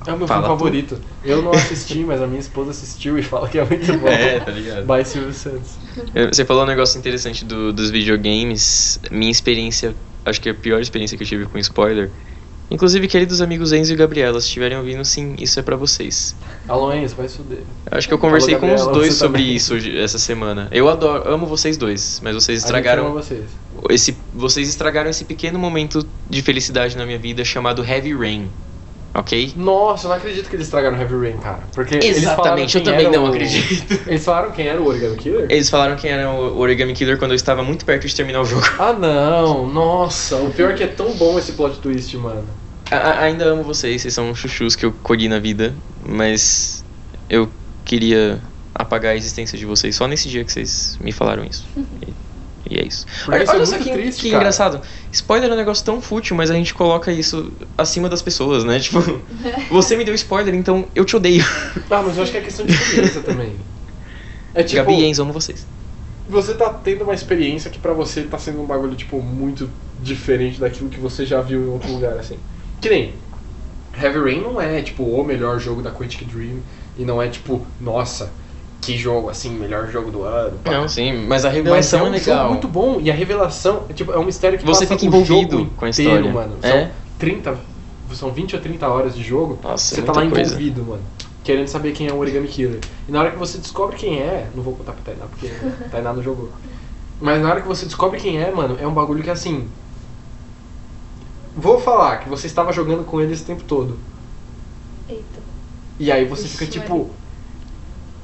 É 0.07 0.12
o 0.12 0.18
meu 0.18 0.26
Fala 0.26 0.42
filme 0.42 0.59
favorito. 0.59 0.98
Eu 1.24 1.42
não 1.42 1.53
assisti, 1.53 1.98
mas 2.00 2.20
a 2.22 2.26
minha 2.26 2.40
esposa 2.40 2.70
assistiu 2.70 3.18
e 3.18 3.22
fala 3.22 3.48
que 3.48 3.59
é 3.59 3.64
muito 3.64 3.86
bom. 3.98 4.09
tá 4.44 4.50
ligado? 4.50 4.86
By 4.86 5.05
Silvio 5.05 5.32
Santos. 5.32 5.70
Você 6.32 6.44
falou 6.44 6.64
um 6.64 6.66
negócio 6.66 6.98
interessante 6.98 7.44
do- 7.44 7.72
dos 7.72 7.90
videogames. 7.90 8.98
Minha 9.11 9.30
experiência, 9.30 9.94
acho 10.24 10.40
que 10.40 10.48
é 10.48 10.53
a 10.53 10.55
pior 10.55 10.80
experiência 10.80 11.16
que 11.16 11.22
eu 11.22 11.26
tive 11.28 11.46
com 11.46 11.59
spoiler. 11.59 12.11
Inclusive, 12.70 13.07
queridos 13.07 13.42
amigos 13.42 13.70
Enzo 13.70 13.92
e 13.92 13.96
Gabriela, 13.96 14.40
se 14.40 14.46
estiverem 14.46 14.78
ouvindo, 14.78 15.05
sim, 15.05 15.34
isso 15.38 15.61
é 15.61 15.62
pra 15.62 15.76
vocês. 15.76 16.34
Alô, 16.66 16.90
Enzo, 16.90 17.14
vai 17.16 17.28
se 17.28 17.36
fuder. 17.36 17.59
Acho 17.90 18.09
que 18.09 18.14
eu 18.14 18.18
conversei 18.18 18.55
Falou, 18.55 18.70
com 18.70 18.74
os 18.74 18.80
Gabriela, 18.80 18.98
dois 19.07 19.14
sobre 19.14 19.42
também. 19.42 19.55
isso 19.55 19.74
essa 19.98 20.18
semana. 20.18 20.68
Eu 20.72 20.88
adoro, 20.88 21.28
amo 21.28 21.44
vocês 21.46 21.76
dois, 21.76 22.18
mas 22.24 22.34
vocês 22.34 22.61
estragaram 22.61 23.12
vocês. 23.12 23.42
esse, 23.90 24.16
vocês 24.32 24.70
estragaram 24.70 25.11
esse 25.11 25.26
pequeno 25.26 25.59
momento 25.59 26.07
de 26.30 26.40
felicidade 26.40 26.96
na 26.96 27.05
minha 27.05 27.18
vida 27.18 27.44
chamado 27.44 27.84
Heavy 27.84 28.14
Rain. 28.14 28.48
Ok? 29.14 29.52
Nossa, 29.56 30.06
eu 30.06 30.08
não 30.10 30.16
acredito 30.16 30.48
que 30.48 30.56
eles 30.56 30.66
estragaram 30.66 30.96
Heavy 30.98 31.14
Rain, 31.14 31.36
cara. 31.38 31.64
Porque 31.74 31.96
eles 31.96 32.16
Exatamente, 32.16 32.78
eu 32.78 32.82
também 32.84 33.10
não 33.10 33.24
o- 33.24 33.26
acredito. 33.28 33.92
Eles 34.08 34.24
falaram 34.24 34.50
quem 34.52 34.66
era 34.68 34.80
o 34.80 34.86
Origami 34.86 35.16
Killer? 35.16 35.46
Eles 35.50 35.68
falaram 35.68 35.96
quem 35.96 36.10
era 36.10 36.30
o 36.30 36.58
Origami 36.58 36.94
Killer 36.94 37.18
quando 37.18 37.32
eu 37.32 37.36
estava 37.36 37.62
muito 37.62 37.84
perto 37.84 38.06
de 38.08 38.14
terminar 38.16 38.40
o 38.40 38.44
jogo. 38.46 38.64
Ah, 38.78 38.94
não. 38.94 39.66
Nossa, 39.68 40.36
o 40.36 40.50
pior 40.50 40.70
é 40.70 40.74
que 40.74 40.82
é 40.82 40.86
tão 40.86 41.12
bom 41.12 41.38
esse 41.38 41.52
plot 41.52 41.78
twist, 41.80 42.16
mano. 42.16 42.48
A- 42.90 42.96
a- 42.96 43.20
ainda 43.24 43.44
amo 43.44 43.62
vocês, 43.62 44.00
vocês 44.00 44.14
são 44.14 44.34
chuchus 44.34 44.74
que 44.74 44.86
eu 44.86 44.92
colhi 45.02 45.28
na 45.28 45.38
vida, 45.38 45.74
mas 46.08 46.82
eu 47.28 47.50
queria 47.84 48.40
apagar 48.74 49.12
a 49.12 49.16
existência 49.16 49.58
de 49.58 49.66
vocês 49.66 49.94
só 49.94 50.06
nesse 50.08 50.28
dia 50.30 50.42
que 50.42 50.50
vocês 50.52 50.96
me 51.00 51.12
falaram 51.12 51.44
isso. 51.44 51.64
E, 52.06 52.14
e 52.68 52.76
é 52.78 52.86
isso. 52.86 53.06
Porque 53.24 53.38
Olha, 53.38 53.42
isso 53.42 53.56
é 53.56 53.58
olha 53.58 53.66
só 53.66 53.78
muito 53.78 53.80
que, 53.80 53.90
triste, 53.90 54.28
que 54.28 54.34
engraçado. 54.34 54.80
Spoiler 55.10 55.50
é 55.50 55.54
um 55.54 55.56
negócio 55.56 55.84
tão 55.84 56.00
fútil, 56.00 56.36
mas 56.36 56.50
a 56.50 56.54
gente 56.54 56.74
coloca 56.74 57.12
isso 57.12 57.56
acima 57.76 58.08
das 58.08 58.22
pessoas, 58.22 58.64
né? 58.64 58.78
Tipo, 58.80 59.26
você 59.68 59.96
me 59.96 60.04
deu 60.04 60.14
spoiler, 60.14 60.54
então 60.54 60.90
eu 60.94 61.04
te 61.04 61.16
odeio. 61.16 61.44
Ah, 61.90 62.02
mas 62.02 62.16
eu 62.16 62.22
acho 62.22 62.32
que 62.32 62.38
é 62.38 62.42
questão 62.42 62.66
de 62.66 62.72
experiência 62.72 63.22
também. 63.24 63.64
É 64.54 64.64
tipo, 64.64 64.76
Gabi 64.76 64.94
e 65.00 65.04
Enzo, 65.06 65.22
amo 65.22 65.32
vocês. 65.32 65.68
você 66.26 66.56
tá 66.56 66.70
tendo 66.72 67.04
uma 67.04 67.14
experiência 67.14 67.70
que 67.70 67.78
pra 67.80 67.92
você 67.92 68.24
tá 68.28 68.38
sendo 68.38 68.62
um 68.62 68.66
bagulho, 68.66 68.96
tipo, 68.96 69.20
muito 69.22 69.70
diferente 69.96 70.60
daquilo 70.60 70.88
que 70.90 71.00
você 71.00 71.26
já 71.26 71.40
viu 71.42 71.62
em 71.64 71.68
outro 71.68 71.90
lugar, 71.92 72.18
assim. 72.18 72.42
Que 72.80 72.88
nem, 72.88 73.24
Heavy 73.94 74.18
Rain 74.20 74.42
não 74.42 74.60
é, 74.60 74.82
tipo, 74.82 75.04
o 75.04 75.24
melhor 75.24 75.58
jogo 75.60 75.82
da 75.82 75.92
Quantic 75.92 76.24
Dream, 76.26 76.64
e 76.96 77.04
não 77.04 77.22
é, 77.22 77.28
tipo, 77.30 77.72
nossa, 77.78 78.41
que 78.83 78.99
jogo, 78.99 79.30
assim, 79.30 79.51
melhor 79.51 79.89
jogo 79.89 80.11
do 80.11 80.24
ano. 80.24 80.59
pá. 80.59 80.72
Não, 80.72 80.89
sim, 80.89 81.12
mas 81.26 81.45
a 81.45 81.49
revelação 81.49 82.01
é 82.01 82.03
é, 82.03 82.09
um 82.09 82.12
legal. 82.12 82.37
jogo 82.39 82.49
muito 82.51 82.68
bom, 82.68 83.01
e 83.01 83.11
a 83.11 83.14
revelação, 83.14 83.85
é, 83.89 83.93
tipo, 83.93 84.12
é 84.12 84.18
um 84.18 84.24
mistério 84.24 84.59
que 84.59 84.64
Você 84.66 84.85
passa 84.85 84.99
fica 84.99 85.05
o 85.05 85.07
envolvido 85.20 85.59
jogo 85.59 85.70
com 85.76 85.85
a 85.85 85.89
inteiro, 85.89 86.26
história. 86.26 86.33
mano. 86.33 86.57
É. 86.61 86.68
São 86.68 86.91
30, 87.18 87.59
são 88.12 88.30
20 88.33 88.57
ou 88.57 88.61
30 88.61 88.89
horas 88.89 89.14
de 89.14 89.22
jogo, 89.22 89.57
Nossa, 89.62 89.95
você 89.95 90.03
tá 90.03 90.12
muita 90.12 90.20
lá 90.20 90.30
coisa. 90.35 90.51
envolvido, 90.51 90.83
mano. 90.85 91.03
Querendo 91.45 91.68
saber 91.68 91.93
quem 91.93 92.09
é 92.09 92.12
o 92.12 92.18
Origami 92.18 92.49
Killer. 92.49 92.80
E 93.09 93.12
na 93.12 93.20
hora 93.20 93.30
que 93.30 93.39
você 93.39 93.59
descobre 93.59 93.97
quem 93.97 94.18
é, 94.18 94.49
não 94.55 94.62
vou 94.62 94.74
contar 94.74 94.93
pra 94.93 95.03
Tainá, 95.05 95.26
porque 95.26 95.49
Tainá 95.91 96.12
não 96.12 96.22
jogou. 96.22 96.51
Mas 97.20 97.41
na 97.41 97.51
hora 97.51 97.61
que 97.61 97.68
você 97.68 97.85
descobre 97.87 98.18
quem 98.20 98.39
é, 98.43 98.51
mano, 98.51 98.76
é 98.80 98.87
um 98.87 98.93
bagulho 98.93 99.22
que 99.22 99.30
assim. 99.30 99.68
Vou 101.57 101.80
falar 101.80 102.18
que 102.18 102.28
você 102.28 102.47
estava 102.49 102.72
jogando 102.72 103.05
com 103.05 103.20
ele 103.20 103.33
esse 103.33 103.45
tempo 103.45 103.62
todo. 103.64 103.97
Eita. 105.09 105.41
E 106.01 106.11
aí 106.11 106.24
você 106.24 106.47
Ixi, 106.47 106.57
fica 106.59 106.70
tipo. 106.70 107.11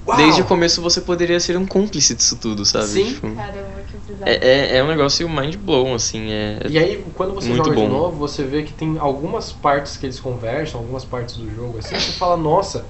Uau! 0.09 0.17
desde 0.17 0.41
o 0.41 0.45
começo 0.47 0.81
você 0.81 1.01
poderia 1.03 1.39
ser 1.39 1.57
um 1.59 1.67
cúmplice 1.67 2.15
disso 2.15 2.37
tudo, 2.37 2.65
sabe? 2.65 2.87
Sim. 2.87 3.05
Tipo, 3.15 3.35
Caramba, 3.35 3.59
que 3.91 4.13
bizarro. 4.13 4.31
é, 4.31 4.37
é, 4.37 4.77
é 4.79 4.85
um 4.85 4.89
negócio 4.89 5.29
mind 5.29 5.57
blown, 5.57 5.95
assim. 5.95 6.31
É, 6.33 6.61
E 6.69 6.79
aí, 6.79 7.05
quando 7.15 7.35
você 7.35 7.55
joga 7.55 7.71
de 7.71 7.77
bom. 7.77 7.89
novo, 7.89 8.17
você 8.17 8.43
vê 8.43 8.63
que 8.63 8.73
tem 8.73 8.97
algumas 8.99 9.53
partes 9.53 9.97
que 9.99 10.07
eles 10.07 10.19
conversam, 10.19 10.81
algumas 10.81 11.05
partes 11.05 11.37
do 11.37 11.55
jogo, 11.55 11.79
assim, 11.79 11.95
você 11.95 12.13
fala, 12.13 12.37
nossa, 12.37 12.87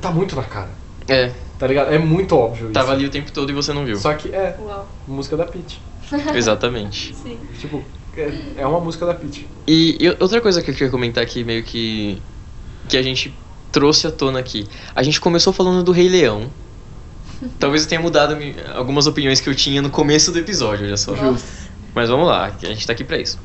tá 0.00 0.10
muito 0.10 0.36
na 0.36 0.42
cara. 0.42 0.70
é, 1.08 1.30
Tá 1.58 1.66
ligado? 1.68 1.94
É 1.94 1.98
muito 1.98 2.36
óbvio 2.36 2.70
tava 2.72 2.88
isso. 2.88 2.94
ali 2.96 3.06
o 3.06 3.10
tempo 3.10 3.30
todo 3.32 3.48
e 3.50 3.54
você 3.54 3.72
não 3.72 3.84
viu. 3.86 3.96
Só 3.96 4.12
que 4.12 4.28
é 4.34 4.56
Uau. 4.60 4.86
música 5.06 5.36
da 5.36 5.46
Peach. 5.46 5.80
Exatamente. 6.34 7.14
Sim. 7.14 7.38
Tipo, 7.58 7.82
é, 8.16 8.30
é 8.58 8.66
uma 8.66 8.80
música 8.80 9.06
da 9.06 9.14
Peach. 9.14 9.46
E, 9.66 9.96
e 10.00 10.08
outra 10.20 10.40
coisa 10.40 10.60
que 10.60 10.70
eu 10.70 10.74
queria 10.74 10.90
comentar 10.90 11.22
aqui, 11.24 11.42
meio 11.44 11.62
que. 11.62 12.20
que 12.88 12.96
a 12.98 13.02
gente 13.02 13.32
trouxe 13.74 14.06
à 14.06 14.10
tona 14.12 14.38
aqui. 14.38 14.66
A 14.94 15.02
gente 15.02 15.20
começou 15.20 15.52
falando 15.52 15.82
do 15.82 15.90
Rei 15.90 16.08
Leão. 16.08 16.48
Talvez 17.58 17.82
eu 17.82 17.88
tenha 17.88 18.00
mudado 18.00 18.38
algumas 18.74 19.08
opiniões 19.08 19.40
que 19.40 19.50
eu 19.50 19.54
tinha 19.54 19.82
no 19.82 19.90
começo 19.90 20.30
do 20.30 20.38
episódio, 20.38 20.86
olha 20.86 20.96
só. 20.96 21.14
Nossa. 21.14 21.44
Mas 21.92 22.08
vamos 22.08 22.26
lá, 22.28 22.46
a 22.62 22.66
gente 22.66 22.86
tá 22.86 22.92
aqui 22.92 23.02
pra 23.02 23.18
isso. 23.18 23.38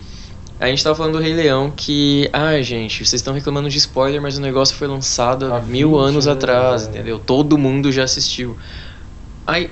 A 0.60 0.68
gente 0.68 0.84
tava 0.84 0.96
falando 0.96 1.14
do 1.14 1.20
Rei 1.20 1.34
Leão 1.34 1.72
que. 1.76 2.30
Ai, 2.32 2.62
gente, 2.62 3.06
vocês 3.06 3.20
estão 3.20 3.34
reclamando 3.34 3.70
de 3.70 3.78
spoiler, 3.78 4.22
mas 4.22 4.38
o 4.38 4.42
negócio 4.42 4.76
foi 4.76 4.88
lançado 4.88 5.52
há 5.52 5.62
mil 5.62 5.92
20 5.92 5.98
anos 5.98 6.28
anos, 6.28 6.28
atrás, 6.28 6.86
é. 6.86 6.90
entendeu? 6.90 7.18
Todo 7.18 7.58
mundo 7.58 7.92
já 7.92 8.04
assistiu. 8.04 8.58
Aí, 9.48 9.70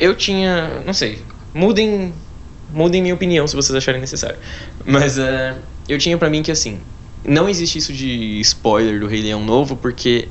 eu 0.00 0.14
tinha. 0.14 0.82
Não 0.84 0.92
sei. 0.92 1.22
Mudem. 1.54 2.12
Mudem 2.74 3.00
minha 3.00 3.14
opinião 3.14 3.46
se 3.46 3.54
vocês 3.54 3.74
acharem 3.74 4.00
necessário. 4.00 4.36
Mas 4.84 5.18
é, 5.18 5.56
eu 5.88 5.98
tinha 5.98 6.18
pra 6.18 6.28
mim 6.28 6.42
que 6.42 6.50
assim. 6.50 6.80
Não 7.24 7.48
existe 7.48 7.78
isso 7.78 7.92
de 7.92 8.40
spoiler 8.40 8.98
do 9.00 9.06
Rei 9.06 9.22
Leão 9.22 9.44
novo, 9.44 9.76
porque 9.76 10.28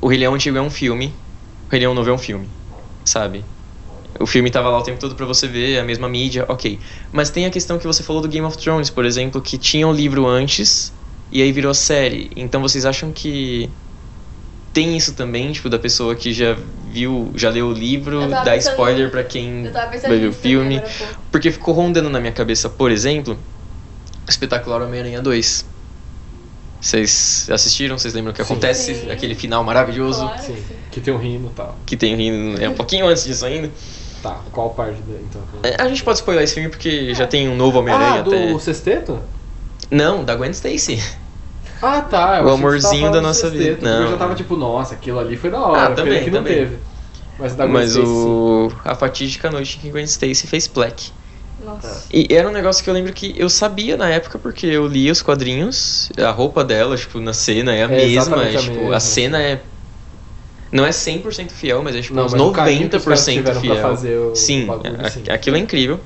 o 0.00 0.08
Rei 0.08 0.18
Leão 0.18 0.34
antigo 0.34 0.56
é 0.56 0.62
um 0.62 0.70
filme, 0.70 1.12
o 1.68 1.70
Rei 1.70 1.80
Leão 1.80 1.94
novo 1.94 2.08
é 2.08 2.12
um 2.12 2.18
filme, 2.18 2.48
sabe? 3.04 3.44
O 4.18 4.26
filme 4.26 4.50
tava 4.50 4.68
lá 4.70 4.78
o 4.78 4.82
tempo 4.82 4.98
todo 4.98 5.14
pra 5.14 5.26
você 5.26 5.46
ver, 5.46 5.78
a 5.78 5.84
mesma 5.84 6.08
mídia, 6.08 6.44
ok. 6.48 6.80
Mas 7.12 7.30
tem 7.30 7.46
a 7.46 7.50
questão 7.50 7.78
que 7.78 7.86
você 7.86 8.02
falou 8.02 8.20
do 8.20 8.28
Game 8.28 8.46
of 8.46 8.56
Thrones, 8.58 8.90
por 8.90 9.04
exemplo, 9.04 9.40
que 9.40 9.56
tinha 9.58 9.86
o 9.86 9.92
livro 9.92 10.26
antes 10.26 10.92
e 11.30 11.40
aí 11.42 11.52
virou 11.52 11.72
série. 11.74 12.30
Então 12.34 12.60
vocês 12.60 12.84
acham 12.84 13.12
que 13.12 13.70
tem 14.72 14.96
isso 14.96 15.14
também, 15.14 15.52
tipo, 15.52 15.68
da 15.68 15.78
pessoa 15.78 16.14
que 16.14 16.32
já 16.32 16.56
viu, 16.90 17.32
já 17.34 17.50
leu 17.50 17.68
o 17.68 17.72
livro, 17.72 18.28
dá 18.30 18.56
spoiler 18.56 19.10
pra 19.10 19.24
quem 19.24 19.70
vai 20.02 20.18
ver 20.18 20.28
o 20.28 20.32
filme? 20.32 20.80
Porque 21.30 21.50
ficou 21.50 21.74
rondando 21.74 22.10
na 22.10 22.20
minha 22.20 22.32
cabeça, 22.32 22.68
por 22.68 22.90
exemplo, 22.90 23.38
espetacular 24.28 24.82
Homem-Aranha 24.82 25.20
2. 25.22 25.69
Vocês 26.80 27.48
assistiram? 27.52 27.98
Vocês 27.98 28.14
lembram 28.14 28.32
o 28.32 28.34
que 28.34 28.42
Sim. 28.44 28.52
acontece? 28.52 28.94
Sim. 28.94 29.10
Aquele 29.10 29.34
final 29.34 29.62
maravilhoso 29.62 30.20
Claro. 30.26 30.42
Sim. 30.42 30.56
Que 30.90 31.00
tem 31.00 31.12
um 31.14 31.18
rino 31.18 31.48
e 31.52 31.54
tal. 31.54 31.76
que 31.86 31.96
tem 31.96 32.16
rindo, 32.16 32.62
é 32.62 32.68
um 32.68 32.74
pouquinho 32.74 33.06
antes 33.06 33.24
disso 33.24 33.44
ainda. 33.44 33.70
Tá, 34.22 34.40
qual 34.52 34.70
parte 34.70 35.00
dele, 35.02 35.24
então? 35.28 35.40
É, 35.62 35.80
A 35.80 35.88
gente 35.88 36.02
pode 36.02 36.18
spoiler 36.18 36.44
esse 36.44 36.54
filme 36.54 36.68
porque 36.68 37.14
já 37.14 37.26
tem 37.26 37.48
um 37.48 37.56
novo 37.56 37.78
Homem-Aranha 37.78 38.20
ah, 38.20 38.22
do 38.22 38.34
até. 38.34 38.58
sexteto? 38.58 39.18
Não, 39.90 40.24
da 40.24 40.34
Gwen 40.34 40.50
Stacy. 40.50 41.02
Ah, 41.82 42.02
tá. 42.02 42.38
eu 42.40 42.46
O 42.46 42.50
amorzinho 42.50 43.10
da 43.10 43.20
nossa 43.22 43.48
sexteto, 43.48 43.62
vida. 43.62 43.76
porque 43.76 43.86
Eu 43.88 44.00
Não. 44.02 44.10
já 44.10 44.16
tava 44.18 44.34
tipo, 44.34 44.56
nossa, 44.56 44.94
aquilo 44.94 45.18
ali 45.18 45.36
foi 45.36 45.50
da 45.50 45.60
hora. 45.60 45.86
Ah, 45.86 45.94
também, 45.94 46.22
que 46.24 46.30
não 46.30 46.38
também. 46.42 46.54
teve. 46.54 46.76
Mas 47.38 47.54
da 47.54 47.64
Gwen 47.64 47.72
Mas 47.74 47.90
Stacy, 47.92 48.06
o. 48.06 48.72
A 48.84 48.94
fatídica 48.94 49.50
noite 49.50 49.78
em 49.78 49.80
que 49.80 49.90
Gwen 49.90 50.04
Stacy 50.04 50.46
fez 50.46 50.66
Black. 50.66 51.10
Nossa. 51.60 52.08
E 52.12 52.26
era 52.34 52.48
um 52.48 52.52
negócio 52.52 52.82
que 52.82 52.90
eu 52.90 52.94
lembro 52.94 53.12
que 53.12 53.34
eu 53.36 53.48
sabia 53.48 53.96
na 53.96 54.08
época, 54.08 54.38
porque 54.38 54.66
eu 54.66 54.86
lia 54.86 55.12
os 55.12 55.22
quadrinhos, 55.22 56.08
a 56.18 56.30
roupa 56.30 56.64
dela, 56.64 56.96
tipo, 56.96 57.20
na 57.20 57.32
cena 57.32 57.74
é 57.74 57.84
a 57.84 57.88
É 57.88 57.96
mesma, 57.96 58.44
é, 58.44 58.48
a 58.56 58.62
tipo, 58.62 58.80
mesma. 58.80 58.94
a 58.96 59.00
cena 59.00 59.42
é. 59.42 59.62
Não 60.72 60.86
é 60.86 60.92
100% 60.92 61.52
fiel, 61.52 61.82
mas 61.82 61.96
é 61.96 62.00
tipo 62.02 62.14
Não, 62.14 62.24
uns 62.24 62.32
mas 62.32 62.40
o 62.40 62.52
carinho 62.52 62.88
que 62.88 62.96
os 62.96 63.04
caras 63.04 63.24
90% 63.24 63.34
tiveram 63.34 63.60
fiel. 63.60 63.96
sim, 64.34 64.66
bagulho, 64.66 65.04
a- 65.04 65.08
sim. 65.08 65.24
aquilo 65.34 65.56
é 65.56 65.58
incrível. 65.58 66.00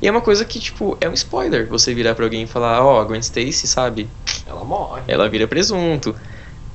E 0.00 0.06
é 0.06 0.10
uma 0.10 0.20
coisa 0.20 0.44
que, 0.44 0.60
tipo, 0.60 0.96
é 1.00 1.08
um 1.08 1.12
spoiler 1.14 1.68
você 1.68 1.92
virar 1.94 2.14
pra 2.14 2.24
alguém 2.24 2.44
e 2.44 2.46
falar, 2.46 2.84
ó, 2.84 3.00
a 3.00 3.04
Gwen 3.04 3.20
Stacy, 3.20 3.66
sabe? 3.66 4.08
Ela 4.46 4.64
morre. 4.64 5.02
Ela 5.08 5.28
vira 5.28 5.48
presunto. 5.48 6.14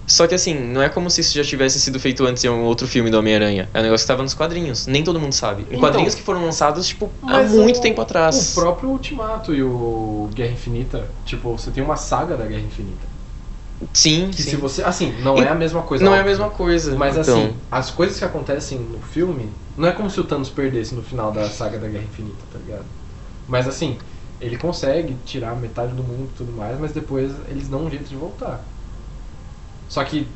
Só 0.06 0.28
que 0.28 0.36
assim, 0.36 0.54
não 0.54 0.82
é 0.82 0.90
como 0.90 1.10
se 1.10 1.22
isso 1.22 1.34
já 1.34 1.44
tivesse 1.44 1.80
sido 1.80 2.00
feito 2.00 2.26
antes 2.26 2.44
em 2.44 2.50
um 2.50 2.64
outro 2.64 2.88
filme 2.88 3.10
do 3.10 3.18
Homem-Aranha. 3.18 3.70
É 3.74 3.80
um 3.80 3.84
negócio 3.84 4.04
que 4.06 4.08
tava 4.08 4.22
nos 4.24 4.34
quadrinhos. 4.34 4.86
Nem 4.86 5.04
todo 5.04 5.20
mundo 5.20 5.34
sabe. 5.34 5.64
Então, 5.64 5.80
quadrinhos 5.80 6.14
que 6.16 6.22
foram 6.22 6.44
lançados, 6.44 6.88
tipo, 6.88 7.10
há 7.24 7.42
muito 7.44 7.80
o- 7.80 7.82
tempo 7.82 8.02
atrás. 8.02 8.52
O 8.52 8.54
próprio 8.62 8.90
Ultimato 8.90 9.54
e 9.54 9.64
o 9.64 10.30
Guerra 10.34 10.52
Infinita, 10.52 11.10
tipo, 11.26 11.58
você 11.58 11.72
tem 11.72 11.84
uma 11.84 11.96
saga 11.96 12.36
da 12.36 12.46
Guerra 12.46 12.62
Infinita. 12.62 13.08
Sim, 13.94 14.32
Que 14.32 14.42
sim. 14.42 14.50
se 14.52 14.56
você. 14.56 14.84
Assim, 14.84 15.12
não 15.22 15.38
é 15.38 15.48
a 15.50 15.56
mesma 15.56 15.82
coisa. 15.84 16.04
Não 16.04 16.14
é 16.14 16.18
a 16.18 16.20
óbvio. 16.20 16.32
mesma 16.32 16.50
coisa. 16.50 16.96
Mas 16.96 17.18
então, 17.18 17.38
assim, 17.38 17.58
as 17.70 17.92
coisas 17.92 18.18
que 18.18 18.26
acontecem 18.26 18.80
no 18.80 19.02
filme, 19.02 19.50
não 19.76 19.88
é 19.88 19.92
como 19.92 20.10
se 20.10 20.20
o 20.20 20.24
Thanos 20.24 20.50
perdesse 20.50 20.96
no 20.96 21.04
final 21.04 21.32
da 21.32 21.50
saga 21.50 21.78
da 21.80 21.88
Guerra 21.88 22.04
Infinita, 22.06 22.46
tá 22.52 22.60
ligado? 22.60 22.86
Mas 23.48 23.68
assim, 23.68 23.98
ele 24.40 24.58
consegue 24.58 25.16
tirar 25.26 25.56
metade 25.56 25.94
do 25.94 26.04
mundo 26.04 26.30
e 26.32 26.34
tudo 26.34 26.52
mais, 26.54 26.80
mas 26.80 26.94
depois 26.94 27.32
eles 27.48 27.68
dão 27.68 27.86
um 27.86 27.90
jeito 27.90 28.08
de 28.08 28.16
voltar. 28.16 28.73
Só 29.94 30.04
que 30.04 30.28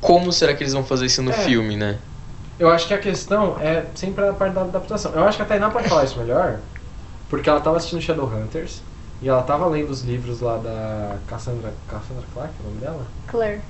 como 0.00 0.32
será 0.32 0.52
que 0.52 0.64
eles 0.64 0.72
vão 0.72 0.84
fazer 0.84 1.06
isso 1.06 1.22
no 1.22 1.30
É. 1.30 1.34
filme, 1.34 1.76
né? 1.76 2.00
eu 2.58 2.68
acho 2.68 2.86
que 2.88 2.92
a 2.94 2.98
questão 2.98 3.56
é 3.60 3.86
sempre 3.94 4.26
a 4.28 4.32
parte 4.32 4.52
da 4.54 4.62
adaptação. 4.62 5.12
Eu 5.12 5.24
acho 5.24 5.36
que 5.36 5.42
a 5.42 5.46
Tainá 5.46 5.70
pode 5.70 5.88
falar 5.88 6.04
isso 6.04 6.18
melhor, 6.18 6.58
porque 7.28 7.48
ela 7.48 7.60
tava 7.60 7.76
assistindo 7.76 8.02
Shadowhunters 8.02 8.82
e 9.22 9.28
ela 9.28 9.42
tava 9.42 9.66
lendo 9.66 9.90
os 9.90 10.02
livros 10.02 10.40
lá 10.40 10.58
da 10.58 11.16
Cassandra. 11.28 11.72
Cassandra 11.88 12.24
Clark, 12.34 12.52
é 12.58 12.62
o 12.62 12.66
nome 12.66 12.80
dela? 12.80 13.06
Claire. 13.28 13.62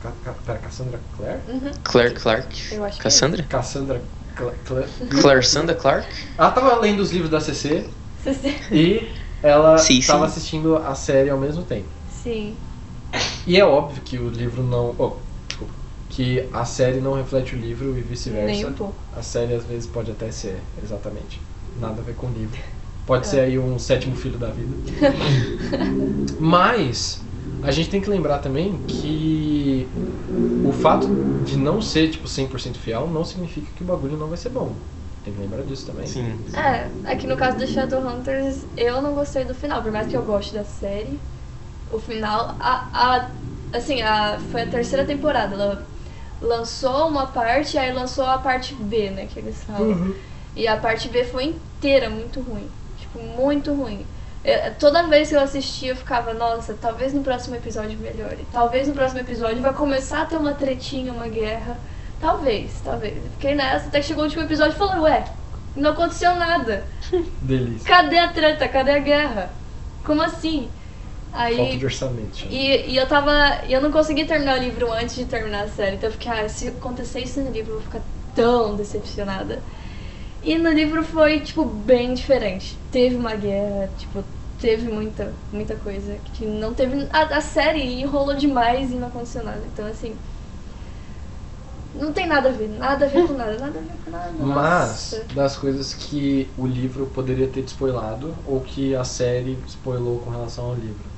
Ca, 0.00 0.12
ca, 0.24 0.32
pera, 0.46 0.58
Cassandra 0.60 1.00
Clare? 1.16 1.40
Uhum. 1.48 1.70
Claire 1.82 2.14
Clark? 2.14 2.74
Eu 2.74 2.84
acho 2.84 2.96
que 2.96 3.00
é. 3.00 3.02
Cassandra? 3.02 3.42
Cassandra 3.42 4.00
Cla 4.36 4.52
Clare. 4.64 4.86
Claire 5.20 5.42
Sanda 5.44 5.74
Clark? 5.74 6.06
Ela 6.38 6.50
tava 6.52 6.76
lendo 6.80 7.00
os 7.00 7.10
livros 7.10 7.30
da 7.30 7.40
CC 7.40 7.84
Sim. 8.22 8.54
E 8.72 9.12
ela 9.42 9.76
Sim, 9.78 9.98
estava 9.98 10.26
sim. 10.28 10.32
assistindo 10.32 10.76
a 10.76 10.94
série 10.94 11.30
ao 11.30 11.38
mesmo 11.38 11.64
tempo. 11.64 11.88
Sim. 12.22 12.56
E 13.46 13.58
é 13.58 13.64
óbvio 13.64 14.02
que 14.02 14.18
o 14.18 14.28
livro 14.28 14.62
não. 14.62 14.94
Oh, 14.98 15.12
desculpa. 15.48 15.72
Que 16.10 16.48
a 16.52 16.64
série 16.64 17.00
não 17.00 17.14
reflete 17.14 17.54
o 17.54 17.58
livro 17.58 17.90
e 17.90 17.94
Nem 17.94 18.02
vice-versa. 18.02 18.66
um 18.68 18.72
pouco. 18.72 18.94
A 19.16 19.22
série 19.22 19.54
às 19.54 19.64
vezes 19.64 19.86
pode 19.86 20.10
até 20.10 20.30
ser, 20.30 20.60
exatamente. 20.82 21.40
Nada 21.80 22.00
a 22.00 22.04
ver 22.04 22.14
com 22.14 22.26
o 22.26 22.30
livro. 22.32 22.58
Pode 23.06 23.26
É. 23.26 23.30
ser 23.30 23.40
aí 23.40 23.58
um 23.58 23.78
sétimo 23.78 24.14
filho 24.16 24.38
da 24.38 24.48
vida. 24.48 24.68
Mas 26.38 27.20
a 27.62 27.70
gente 27.70 27.88
tem 27.90 28.00
que 28.00 28.10
lembrar 28.10 28.38
também 28.38 28.78
que 28.86 29.86
o 30.64 30.72
fato 30.72 31.08
de 31.46 31.56
não 31.56 31.80
ser 31.80 32.10
tipo 32.10 32.28
100% 32.28 32.76
fiel 32.76 33.08
não 33.08 33.24
significa 33.24 33.66
que 33.76 33.82
o 33.82 33.86
bagulho 33.86 34.16
não 34.16 34.28
vai 34.28 34.36
ser 34.36 34.50
bom. 34.50 34.72
Tem 35.24 35.32
que 35.32 35.40
lembrar 35.40 35.62
disso 35.62 35.86
também. 35.86 36.06
Sim. 36.06 36.32
É, 36.54 36.86
aqui 37.10 37.26
no 37.26 37.36
caso 37.36 37.58
do 37.58 37.66
Shadowhunters, 37.66 38.58
eu 38.76 39.00
não 39.02 39.14
gostei 39.14 39.44
do 39.44 39.54
final, 39.54 39.82
por 39.82 39.90
mais 39.90 40.06
que 40.06 40.16
eu 40.16 40.22
goste 40.22 40.54
da 40.54 40.64
série. 40.64 41.18
O 41.90 41.98
final, 41.98 42.56
a, 42.60 42.88
a, 42.92 43.30
assim, 43.76 44.02
a, 44.02 44.38
foi 44.50 44.62
a 44.62 44.66
terceira 44.66 45.04
temporada. 45.04 45.54
Ela 45.54 45.86
lançou 46.40 47.08
uma 47.08 47.26
parte, 47.26 47.76
aí 47.78 47.92
lançou 47.92 48.24
a 48.26 48.38
parte 48.38 48.74
B, 48.74 49.10
né, 49.10 49.26
que 49.26 49.38
eles 49.38 49.62
falam. 49.64 49.88
Uhum. 49.88 50.14
E 50.54 50.66
a 50.66 50.76
parte 50.76 51.08
B 51.08 51.24
foi 51.24 51.44
inteira 51.44 52.10
muito 52.10 52.40
ruim. 52.40 52.68
Tipo, 52.98 53.18
muito 53.20 53.72
ruim. 53.72 54.06
Eu- 54.44 54.74
toda 54.78 55.02
vez 55.04 55.28
que 55.28 55.34
eu 55.36 55.40
assistia, 55.40 55.90
eu 55.92 55.96
ficava, 55.96 56.32
nossa, 56.34 56.74
talvez 56.74 57.12
no 57.12 57.22
próximo 57.22 57.56
episódio 57.56 57.98
melhore. 57.98 58.46
Talvez 58.52 58.88
no 58.88 58.94
próximo 58.94 59.20
episódio 59.20 59.60
vai 59.62 59.72
começar 59.72 60.22
a 60.22 60.26
ter 60.26 60.36
uma 60.36 60.54
tretinha, 60.54 61.12
uma 61.12 61.28
guerra. 61.28 61.76
Talvez, 62.20 62.80
talvez. 62.84 63.16
Eu 63.16 63.30
Fiquei 63.32 63.54
nessa, 63.54 63.86
até 63.86 64.00
que 64.00 64.06
chegou 64.06 64.22
o 64.22 64.26
último 64.26 64.42
episódio 64.44 64.74
e 64.74 64.78
falei, 64.78 65.00
ué, 65.00 65.24
não 65.76 65.90
aconteceu 65.90 66.34
nada. 66.34 66.84
Delícia. 67.42 67.86
Cadê 67.88 68.18
a 68.18 68.28
treta? 68.28 68.68
Cadê 68.68 68.90
a 68.92 68.98
guerra? 68.98 69.50
Como 70.04 70.22
assim? 70.22 70.68
Falta 71.30 71.54
de 71.54 71.60
Aí. 71.60 71.84
orçamento. 71.84 72.36
chama. 72.36 72.52
E, 72.52 72.92
e 72.92 72.96
eu 72.96 73.06
tava. 73.06 73.32
Eu 73.68 73.80
não 73.80 73.92
consegui 73.92 74.24
terminar 74.24 74.58
o 74.58 74.62
livro 74.62 74.92
antes 74.92 75.14
de 75.14 75.24
terminar 75.26 75.64
a 75.64 75.68
série. 75.68 75.96
Então 75.96 76.08
eu 76.08 76.12
fiquei, 76.12 76.30
ah, 76.32 76.48
se 76.48 76.68
acontecer 76.68 77.20
isso 77.20 77.40
no 77.40 77.50
livro, 77.50 77.72
eu 77.72 77.76
vou 77.76 77.84
ficar 77.84 78.02
tão 78.34 78.76
decepcionada. 78.76 79.62
E 80.42 80.56
no 80.56 80.70
livro 80.70 81.02
foi, 81.02 81.40
tipo, 81.40 81.64
bem 81.64 82.14
diferente. 82.14 82.78
Teve 82.90 83.16
uma 83.16 83.34
guerra, 83.34 83.90
tipo, 83.98 84.24
teve 84.60 84.90
muita, 84.90 85.34
muita 85.52 85.76
coisa 85.76 86.16
que 86.34 86.46
não 86.46 86.74
teve. 86.74 87.08
A, 87.12 87.22
a 87.36 87.40
série 87.40 87.82
enrolou 88.00 88.34
demais 88.34 88.90
e 88.90 88.94
não 88.94 89.08
aconteceu 89.08 89.44
nada. 89.44 89.62
Então, 89.72 89.86
assim. 89.86 90.16
Não 91.94 92.12
tem 92.12 92.26
nada 92.28 92.50
a 92.50 92.52
ver, 92.52 92.68
nada 92.68 93.06
a 93.06 93.08
ver 93.08 93.26
com 93.26 93.32
nada, 93.32 93.58
nada 93.58 93.78
a 93.78 93.82
ver 93.82 93.98
com 94.04 94.10
nada. 94.10 94.32
Mas, 94.38 95.12
Nossa. 95.12 95.24
das 95.34 95.56
coisas 95.56 95.94
que 95.94 96.52
o 96.56 96.66
livro 96.66 97.06
poderia 97.06 97.48
ter 97.48 97.62
te 97.62 97.68
spoilado, 97.68 98.36
ou 98.46 98.60
que 98.60 98.94
a 98.94 99.04
série 99.04 99.58
spoilou 99.66 100.20
com 100.20 100.30
relação 100.30 100.66
ao 100.66 100.74
livro. 100.74 101.17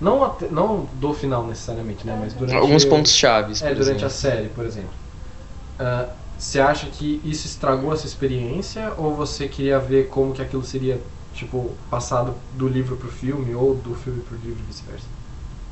Não, 0.00 0.22
até- 0.24 0.48
não 0.50 0.84
do 0.86 1.12
final 1.14 1.46
necessariamente, 1.46 2.06
né? 2.06 2.16
Mas 2.20 2.34
durante. 2.34 2.56
Alguns 2.56 2.84
pontos 2.84 3.12
chaves. 3.12 3.62
É, 3.62 3.74
durante 3.74 4.04
a 4.04 4.08
exemplo. 4.08 4.10
série, 4.10 4.48
por 4.50 4.64
exemplo. 4.66 4.94
Ah, 5.78 6.16
Você 6.36 6.60
acha 6.60 6.90
que 6.90 7.20
isso 7.24 7.46
estragou 7.46 7.92
essa 7.92 8.06
experiência? 8.06 8.92
Ou 8.98 9.14
você 9.14 9.48
queria 9.48 9.78
ver 9.78 10.08
como 10.08 10.34
que 10.34 10.42
aquilo 10.42 10.62
seria, 10.62 11.02
tipo, 11.32 11.78
passado 11.88 12.42
do 12.50 12.68
livro 12.68 12.96
pro 12.98 13.08
filme, 13.08 13.54
ou 13.54 13.74
do 13.74 13.94
filme 13.94 14.20
pro 14.22 14.36
livro 14.36 14.60
e 14.62 14.66
vice-versa? 14.66 15.08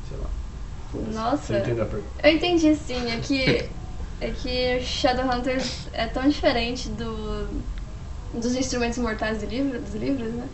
Sei 0.03 0.17
lá. 0.17 0.31
Você 0.91 1.11
Nossa. 1.13 1.57
entendeu 1.57 1.85
a 1.85 1.87
pergunta? 1.87 2.13
Eu 2.23 2.31
entendi 2.31 2.75
sim, 2.75 3.11
é 3.11 3.19
que 3.19 3.75
é 4.19 4.31
que 4.31 4.79
Shadowhunters 4.79 5.87
é 5.91 6.07
tão 6.07 6.27
diferente 6.27 6.89
do, 6.89 7.65
dos 8.33 8.55
instrumentos 8.55 8.97
mortais 8.99 9.39
do 9.41 9.47
livro, 9.47 9.81
dos 9.81 9.95
livros, 9.95 10.33
né? 10.35 10.49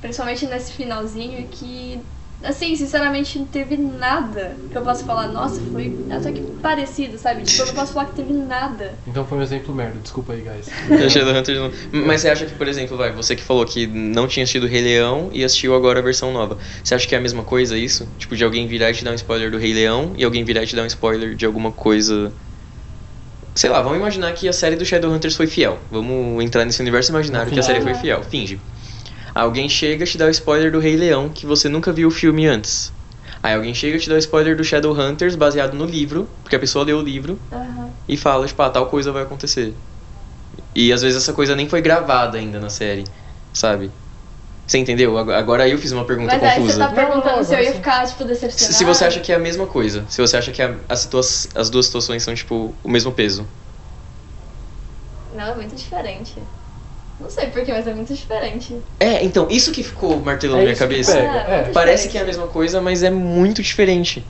Principalmente 0.00 0.46
nesse 0.46 0.72
finalzinho 0.72 1.48
que 1.48 2.06
Assim, 2.44 2.74
sinceramente, 2.74 3.38
não 3.38 3.46
teve 3.46 3.76
nada 3.76 4.56
que 4.70 4.76
eu 4.76 4.82
possa 4.82 5.04
falar, 5.04 5.28
nossa, 5.28 5.60
foi 5.70 5.96
até 6.10 6.32
que 6.32 6.42
parecido, 6.60 7.16
sabe? 7.18 7.42
Tipo, 7.42 7.62
eu 7.62 7.66
não 7.66 7.74
posso 7.74 7.92
falar 7.92 8.06
que 8.06 8.16
teve 8.16 8.32
nada. 8.32 8.98
Então 9.06 9.24
foi 9.24 9.38
um 9.38 9.42
exemplo 9.42 9.74
merda, 9.74 10.00
desculpa 10.00 10.32
aí, 10.32 10.42
guys. 10.42 10.68
Mas 11.92 12.20
você 12.20 12.28
acha 12.28 12.46
que, 12.46 12.54
por 12.54 12.66
exemplo, 12.66 12.96
vai, 12.96 13.12
você 13.12 13.36
que 13.36 13.42
falou 13.42 13.64
que 13.64 13.86
não 13.86 14.26
tinha 14.26 14.42
assistido 14.42 14.66
Rei 14.66 14.82
Leão 14.82 15.30
e 15.32 15.44
assistiu 15.44 15.74
agora 15.74 16.00
a 16.00 16.02
versão 16.02 16.32
nova. 16.32 16.58
Você 16.82 16.94
acha 16.94 17.06
que 17.06 17.14
é 17.14 17.18
a 17.18 17.20
mesma 17.20 17.44
coisa 17.44 17.76
isso? 17.78 18.08
Tipo, 18.18 18.36
de 18.36 18.44
alguém 18.44 18.66
virar 18.66 18.90
e 18.90 18.94
te 18.94 19.04
dar 19.04 19.12
um 19.12 19.14
spoiler 19.14 19.50
do 19.50 19.58
Rei 19.58 19.72
Leão 19.72 20.12
e 20.16 20.24
alguém 20.24 20.44
virar 20.44 20.62
e 20.62 20.66
te 20.66 20.74
dar 20.74 20.82
um 20.82 20.86
spoiler 20.86 21.34
de 21.34 21.46
alguma 21.46 21.70
coisa. 21.72 22.32
Sei 23.54 23.68
lá, 23.68 23.82
vamos 23.82 23.98
imaginar 23.98 24.32
que 24.32 24.48
a 24.48 24.52
série 24.52 24.76
do 24.76 24.84
Shadowhunters 24.84 25.36
foi 25.36 25.46
fiel. 25.46 25.78
Vamos 25.90 26.42
entrar 26.42 26.64
nesse 26.64 26.80
universo 26.80 27.10
imaginário 27.10 27.52
que 27.52 27.58
a 27.60 27.62
série 27.62 27.80
foi 27.82 27.94
fiel. 27.94 28.22
Finge. 28.22 28.60
Alguém 29.34 29.68
chega 29.68 30.04
e 30.04 30.06
te 30.06 30.18
dá 30.18 30.26
o 30.26 30.30
spoiler 30.30 30.70
do 30.72 30.78
Rei 30.78 30.96
Leão 30.96 31.28
que 31.30 31.46
você 31.46 31.68
nunca 31.68 31.92
viu 31.92 32.08
o 32.08 32.10
filme 32.10 32.46
antes. 32.46 32.92
Aí 33.42 33.54
alguém 33.54 33.74
chega 33.74 33.96
e 33.96 34.00
te 34.00 34.08
dá 34.08 34.14
o 34.14 34.18
spoiler 34.18 34.56
do 34.56 34.64
Shadowhunters 34.64 35.36
baseado 35.36 35.74
no 35.74 35.84
livro, 35.86 36.28
porque 36.42 36.56
a 36.56 36.60
pessoa 36.60 36.84
leu 36.84 36.98
o 36.98 37.02
livro 37.02 37.40
Aham. 37.52 37.92
e 38.08 38.16
fala, 38.16 38.46
tipo, 38.46 38.62
ah, 38.62 38.70
tal 38.70 38.86
coisa 38.86 39.12
vai 39.12 39.22
acontecer. 39.22 39.76
E 40.74 40.92
às 40.92 41.02
vezes 41.02 41.22
essa 41.22 41.32
coisa 41.32 41.56
nem 41.56 41.68
foi 41.68 41.80
gravada 41.80 42.38
ainda 42.38 42.60
na 42.60 42.68
série, 42.68 43.04
sabe? 43.52 43.90
Você 44.66 44.78
entendeu? 44.78 45.18
Ag- 45.18 45.32
Agora 45.34 45.68
eu 45.68 45.78
fiz 45.78 45.92
uma 45.92 46.04
pergunta 46.06 46.32
Mas 46.34 46.42
aí 46.44 46.60
você 46.60 46.66
confusa. 46.66 46.78
tá 46.78 46.88
perguntando 46.92 47.36
Não, 47.36 47.44
se 47.44 47.54
eu 47.54 47.60
ia 47.62 47.72
ficar, 47.74 48.06
tipo, 48.06 48.24
Se, 48.24 48.28
decepcionada. 48.28 48.78
se 48.78 48.84
você 48.84 49.04
acha 49.04 49.20
que 49.20 49.32
é 49.32 49.36
a 49.36 49.38
mesma 49.38 49.66
coisa, 49.66 50.06
se 50.08 50.20
você 50.20 50.36
acha 50.36 50.52
que 50.52 50.62
a, 50.62 50.76
a 50.88 50.96
situa 50.96 51.20
as 51.54 51.70
duas 51.70 51.86
situações 51.86 52.22
são, 52.22 52.34
tipo, 52.34 52.74
o 52.82 52.88
mesmo 52.90 53.12
peso. 53.12 53.46
Não, 55.34 55.46
é 55.52 55.54
muito 55.56 55.74
diferente. 55.74 56.40
Não 57.22 57.30
sei 57.30 57.46
porquê, 57.50 57.72
mas 57.72 57.86
é 57.86 57.94
muito 57.94 58.12
diferente. 58.14 58.82
É, 59.00 59.24
então, 59.24 59.46
isso 59.50 59.72
que 59.72 59.82
ficou 59.82 60.16
martelando 60.20 60.58
na 60.58 60.62
minha 60.64 60.74
que 60.74 60.78
cabeça. 60.78 61.12
pega, 61.14 61.38
É, 61.48 61.60
é. 61.60 61.72
Parece 61.72 62.08
que 62.08 62.18
é 62.18 62.22
a 62.22 62.24
mesma 62.24 62.48
coisa, 62.48 62.80
mas 62.80 63.02
é 63.02 63.10
muito 63.10 63.62
diferente. 63.62 64.26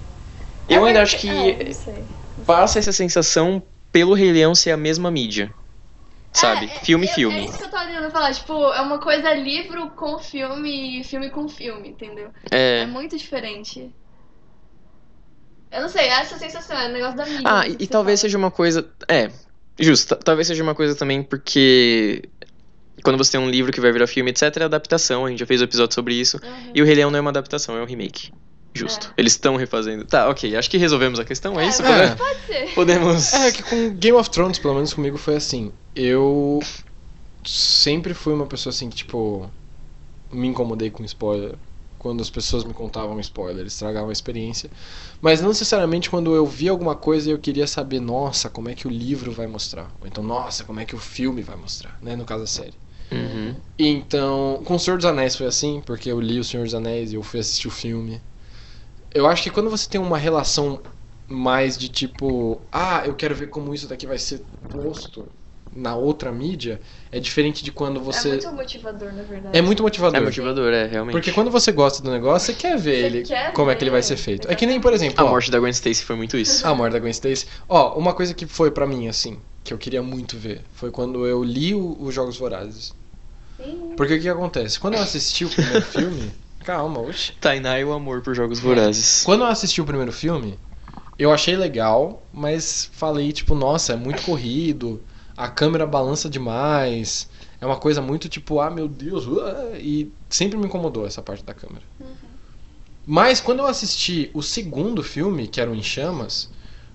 Eu 0.69 0.85
É 0.87 0.89
ainda 0.89 1.01
porque- 1.01 1.17
acho 1.17 1.19
que 1.19 1.29
é, 1.29 1.65
não 1.65 1.73
sei. 1.73 2.05
passa 2.47 2.79
essa 2.79 2.93
sensação 2.93 3.63
pelo 3.91 4.15
Rei 4.15 4.33
Leão 4.33 4.55
ser 4.55 4.71
a 4.73 4.77
mesma 4.77 5.11
mídia. 5.11 5.53
Sabe? 6.35 6.67
É, 6.67 6.69
é, 6.77 6.79
filme, 6.81 7.07
é- 7.07 7.11
É 7.11 7.15
filme. 7.15 7.45
isso 7.45 7.59
que 7.59 7.65
eu 7.65 7.71
tô 7.71 7.79
tentando 7.79 8.11
falar. 8.11 8.33
Tipo, 8.33 8.73
é 8.73 8.81
uma 8.81 8.99
coisa 8.99 9.35
livro 9.35 9.91
com 9.91 10.19
filme 10.19 11.01
e 11.01 11.05
filme 11.05 11.29
com 11.29 11.47
filme, 11.47 11.91
entendeu? 11.91 12.31
É 12.51 12.81
É. 12.83 12.87
muito 12.87 13.17
diferente. 13.19 13.95
Eu 15.71 15.83
não 15.83 15.89
sei, 15.89 16.07
essa 16.09 16.39
sensação 16.39 16.79
é 16.79 16.89
o 16.89 16.93
negócio 16.93 17.17
da 17.17 17.25
mídia. 17.27 17.43
Ah, 17.45 17.65
que 17.65 17.77
e, 17.85 17.87
talvez 17.87 18.21
fala. 18.21 18.29
seja 18.29 18.39
uma 18.39 18.51
coisa. 18.51 18.91
É, 19.09 19.31
justo. 19.79 20.09
ta- 20.15 20.23
Talvez 20.23 20.47
seja 20.47 20.63
uma 20.63 20.75
coisa 20.75 20.95
também 20.95 21.23
porque. 21.23 22.23
Quando 23.03 23.17
você 23.19 23.33
tem 23.33 23.41
um 23.41 23.49
livro 23.51 23.73
que 23.73 23.81
vai 23.81 23.91
virar 23.93 24.07
filme, 24.07 24.31
etc., 24.31 24.57
é 24.59 24.65
adaptação. 24.65 25.25
A 25.27 25.31
gente 25.31 25.39
já 25.41 25.47
fez 25.47 25.61
um 25.61 25.65
episódio 25.65 25.95
sobre 25.95 26.15
isso. 26.15 26.39
Uhum. 26.43 26.71
E 26.75 26.83
o 26.83 26.85
Rei 26.85 26.95
Leão 26.95 27.11
não 27.11 27.19
é 27.19 27.21
uma 27.21 27.31
adaptação, 27.31 27.77
é 27.77 27.83
um 27.83 27.87
remake. 27.87 28.33
Justo. 28.75 29.09
É. 29.09 29.21
Eles 29.21 29.33
estão 29.33 29.57
refazendo. 29.57 30.05
Tá, 30.05 30.29
ok. 30.29 30.57
Acho 30.57 30.71
que 30.71 30.79
resolvemos 30.79 31.19
a 31.21 31.25
questão, 31.25 31.59
é, 31.61 31.65
É, 31.65 31.69
isso? 31.69 31.83
mas- 31.83 32.15
Pode- 32.15 32.17
Pode 32.19 32.47
ser. 32.47 32.75
Podemos. 32.75 33.33
É 33.35 33.53
que 33.53 33.63
com 33.63 33.91
Game 33.95 34.17
of 34.17 34.31
Thrones, 34.31 34.59
pelo 34.59 34.75
menos 34.75 34.95
comigo, 34.95 35.19
foi 35.19 35.37
assim. 35.37 35.73
Eu 35.95 36.61
sempre 37.45 38.15
fui 38.15 38.33
uma 38.33 38.47
pessoa 38.47 38.71
assim 38.73 38.89
que, 38.89 38.97
tipo, 38.97 39.51
me 40.33 40.47
incomodei 40.49 40.91
com 40.91 41.05
spoiler. 41.05 41.55
Quando 42.03 42.21
as 42.21 42.29
pessoas 42.29 42.65
me 42.65 42.75
contavam 42.75 43.21
spoiler, 43.21 43.65
estragavam 43.65 44.11
a 44.11 44.13
experiência. 44.13 44.69
Mas 45.21 45.41
não 45.41 45.51
necessariamente 45.51 46.11
quando 46.11 46.35
eu 46.35 46.45
via 46.45 46.73
alguma 46.73 46.97
coisa 46.97 47.29
e 47.29 47.33
eu 47.33 47.39
queria 47.39 47.65
saber, 47.65 48.01
nossa, 48.01 48.51
como 48.51 48.69
é 48.69 48.75
que 48.75 48.89
o 48.89 48.91
livro 48.91 49.31
vai 49.31 49.47
mostrar. 49.47 49.89
Ou 50.01 50.09
então, 50.09 50.25
nossa, 50.25 50.65
como 50.65 50.81
é 50.81 50.85
que 50.85 50.97
o 50.97 50.99
filme 50.99 51.43
vai 51.43 51.55
mostrar, 51.55 51.97
né? 52.03 52.17
No 52.17 52.25
caso, 52.25 52.43
a 52.43 52.47
série. 52.49 52.75
Uhum. 53.13 53.55
Então, 53.79 54.63
com 54.65 54.75
o 54.75 54.81
Senhor 54.81 54.97
dos 54.97 55.07
Anéis 55.07 55.37
foi 55.37 55.47
assim, 55.47 55.81
porque 55.87 56.11
eu 56.11 56.21
li 56.21 56.41
o 56.41 56.45
Senhor 56.45 56.65
dos 56.65 56.75
Anéis 56.75 57.13
e 57.13 57.15
eu 57.15 57.23
fui 57.23 57.39
assistir 57.39 57.69
o 57.69 57.71
filme. 57.71 58.21
Eu 59.15 59.29
acho 59.29 59.45
que 59.45 59.51
quando 59.51 59.71
você 59.71 59.89
tem 59.89 60.01
uma 60.01 60.19
relação 60.19 60.81
mais 61.29 61.79
de 61.79 61.89
tipo, 61.89 62.61
ah, 62.73 63.05
eu 63.07 63.15
quero 63.15 63.37
ver 63.37 63.49
como 63.49 63.73
isso 63.73 63.87
daqui 63.87 64.09
vai 64.09 64.19
ser 64.19 64.43
posto 64.69 65.25
na 65.75 65.95
outra 65.97 66.31
mídia, 66.31 66.81
é 67.11 67.19
diferente 67.19 67.65
de 67.65 67.73
quando 67.73 67.99
É 68.01 68.03
você. 68.03 68.29
muito 68.31 68.53
motivador, 68.53 69.13
na 69.13 69.23
verdade. 69.23 69.59
É 69.59 69.63
muito 69.63 69.83
motivador. 69.83 70.21
É 70.21 70.25
motivador, 70.25 70.73
é, 70.73 70.87
realmente. 70.87 71.13
Porque 71.13 71.33
quando 71.33 71.51
você 71.51 71.73
gosta 71.73 72.03
do 72.03 72.11
negócio, 72.11 72.53
você 72.53 72.61
quer 72.61 72.77
ver 72.79 73.01
Você 73.01 73.07
ele, 73.07 73.23
quer 73.23 73.53
como 73.53 73.71
é 73.71 73.75
que 73.75 73.83
ele 73.83 73.91
vai 73.91 74.01
ver, 74.01 74.07
ser 74.07 74.17
feito. 74.17 74.51
É 74.51 74.55
que 74.55 74.67
nem, 74.67 74.81
por 74.81 74.93
exemplo, 74.93 75.23
A 75.25 75.27
ó, 75.27 75.31
morte 75.31 75.51
da 75.51 75.59
Gwen 75.59 75.71
Stacy 75.73 76.05
foi 76.05 76.17
muito 76.17 76.37
isso. 76.37 76.65
a 76.67 76.75
morte 76.75 76.93
da 76.93 76.99
Gwen 76.99 77.11
Stacy. 77.11 77.47
Ó, 77.69 77.99
uma 77.99 78.13
coisa 78.15 78.35
que 78.35 78.47
foi 78.47 78.71
pra 78.71 78.87
mim, 78.87 79.09
assim, 79.09 79.39
que 79.65 79.73
eu 79.73 79.79
queria 79.79 80.03
muito 80.03 80.37
ver, 80.37 80.63
foi 80.75 80.91
quando 80.91 81.27
eu 81.27 81.43
li 81.43 81.75
os 81.75 82.15
Jogos 82.15 82.37
Vorazes. 82.37 82.95
Sim. 83.57 83.93
Porque 83.97 84.15
o 84.15 84.21
que 84.21 84.29
acontece? 84.29 84.79
Quando 84.81 84.95
eu 84.95 85.01
assisti 85.01 85.45
o 85.45 85.51
primeiro 85.51 85.83
filme. 85.87 86.33
Calma, 86.65 87.01
oxe. 87.01 87.33
Tainá 87.41 87.79
e 87.81 87.85
o 87.85 87.93
amor 87.93 88.21
por 88.23 88.35
jogos 88.35 88.61
vorazes. 88.61 89.23
Quando 89.25 89.43
eu 89.43 89.49
assisti 89.49 89.81
o 89.81 89.85
primeiro 89.85 90.13
filme, 90.13 90.59
eu 91.19 91.33
achei 91.33 91.57
legal, 91.57 92.23
mas 92.33 92.89
falei, 92.93 93.33
tipo, 93.33 93.55
nossa, 93.55 93.93
é 93.95 93.97
muito 93.97 94.23
corrido, 94.23 95.03
a 95.43 95.49
câmera 95.49 95.85
balança 95.85 96.31
demais, 96.31 97.29
é 97.61 97.67
uma 97.67 97.77
coisa 97.77 98.01
muito 98.01 98.29
tipo, 98.29 98.61
ah, 98.61 98.71
meu 98.71 98.87
Deus, 98.87 99.27
uah, 99.27 99.77
e 99.77 100.09
sempre 100.29 100.57
me 100.57 100.67
incomodou 100.67 101.05
essa 101.05 101.21
parte 101.21 101.45
da 101.45 101.53
câmera. 101.53 101.83
Mas 103.05 103.41
quando 103.41 103.59
eu 103.59 103.67
assisti 103.67 104.31
o 104.33 104.41
segundo 104.41 105.03
filme, 105.03 105.49
que 105.49 105.61
era 105.61 105.69
o 105.69 105.75
Em 105.75 105.83
Chamas, 105.83 106.49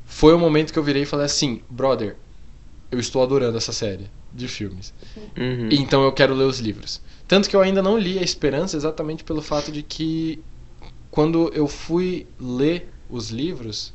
foi 0.05 0.33
o 0.33 0.39
momento 0.39 0.71
que 0.71 0.79
eu 0.79 0.83
virei 0.83 1.03
e 1.03 1.05
falei 1.05 1.25
assim, 1.25 1.61
brother, 1.69 2.15
eu 2.89 2.97
estou 3.01 3.21
adorando 3.21 3.57
essa 3.57 3.73
série 3.73 4.09
de 4.33 4.47
filmes. 4.47 4.93
Uhum. 5.37 5.67
Então 5.69 6.03
eu 6.05 6.13
quero 6.13 6.33
ler 6.33 6.45
os 6.45 6.59
livros. 6.59 7.01
Tanto 7.27 7.49
que 7.49 7.55
eu 7.55 7.59
ainda 7.59 7.83
não 7.83 7.97
li 7.97 8.17
A 8.17 8.23
Esperança 8.23 8.77
exatamente 8.77 9.25
pelo 9.25 9.41
fato 9.41 9.73
de 9.73 9.83
que 9.83 10.41
quando 11.11 11.51
eu 11.53 11.67
fui 11.67 12.25
ler 12.39 12.93
os 13.09 13.29
livros, 13.29 13.93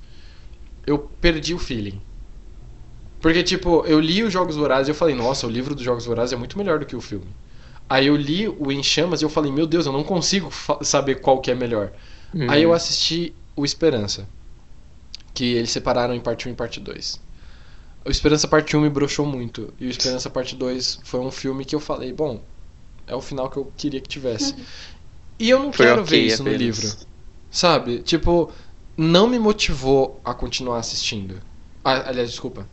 eu 0.86 0.98
perdi 0.98 1.54
o 1.54 1.58
feeling. 1.58 2.02
Porque, 3.22 3.42
tipo, 3.44 3.84
eu 3.86 4.00
li 4.00 4.22
os 4.24 4.32
Jogos 4.32 4.56
Vorazes 4.56 4.88
e 4.88 4.90
eu 4.90 4.94
falei, 4.96 5.14
nossa, 5.14 5.46
o 5.46 5.50
livro 5.50 5.76
dos 5.76 5.84
Jogos 5.84 6.04
Vorazes 6.04 6.32
é 6.32 6.36
muito 6.36 6.58
melhor 6.58 6.80
do 6.80 6.84
que 6.84 6.96
o 6.96 7.00
filme. 7.00 7.28
Aí 7.88 8.08
eu 8.08 8.16
li 8.16 8.48
o 8.48 8.72
Em 8.72 8.82
Chamas 8.82 9.22
e 9.22 9.24
eu 9.24 9.30
falei, 9.30 9.52
meu 9.52 9.64
Deus, 9.66 9.86
eu 9.86 9.92
não 9.92 10.02
consigo 10.02 10.50
saber 10.82 11.20
qual 11.20 11.40
que 11.40 11.50
é 11.50 11.54
melhor. 11.54 11.92
Uhum. 12.34 12.50
Aí 12.50 12.64
eu 12.64 12.72
assisti 12.72 13.32
o 13.54 13.64
Esperança, 13.64 14.28
que 15.32 15.44
eles 15.44 15.70
separaram 15.70 16.14
em 16.14 16.20
parte 16.20 16.48
1 16.48 16.52
e 16.52 16.54
parte 16.54 16.80
2. 16.80 17.20
O 18.04 18.10
Esperança 18.10 18.48
parte 18.48 18.76
1 18.76 18.80
me 18.80 18.90
broxou 18.90 19.24
muito, 19.24 19.72
e 19.78 19.86
o 19.86 19.90
Esperança 19.90 20.28
parte 20.28 20.56
2 20.56 21.00
foi 21.04 21.20
um 21.20 21.30
filme 21.30 21.64
que 21.64 21.76
eu 21.76 21.80
falei, 21.80 22.12
bom, 22.12 22.42
é 23.06 23.14
o 23.14 23.20
final 23.20 23.48
que 23.48 23.56
eu 23.56 23.72
queria 23.76 24.00
que 24.00 24.08
tivesse. 24.08 24.56
E 25.38 25.48
eu 25.48 25.60
não 25.60 25.72
Foi 25.72 25.86
quero 25.86 26.02
ok 26.02 26.18
ver 26.18 26.26
isso 26.26 26.42
no 26.42 26.50
apenas. 26.50 26.78
livro. 26.78 26.96
Sabe? 27.50 28.00
Tipo, 28.00 28.50
não 28.96 29.28
me 29.28 29.38
motivou 29.38 30.20
a 30.24 30.34
continuar 30.34 30.78
assistindo. 30.78 31.40
Ah, 31.84 32.08
aliás, 32.08 32.30
desculpa. 32.30 32.66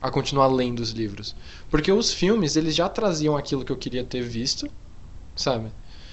A 0.00 0.10
continuar 0.10 0.46
lendo 0.48 0.80
os 0.80 0.90
livros. 0.90 1.34
Porque 1.70 1.92
os 1.92 2.12
filmes, 2.12 2.56
eles 2.56 2.74
já 2.74 2.88
traziam 2.88 3.36
aquilo 3.36 3.64
que 3.64 3.72
eu 3.72 3.76
queria 3.76 4.02
ter 4.04 4.22
visto, 4.22 4.68
sabe? 5.36 5.70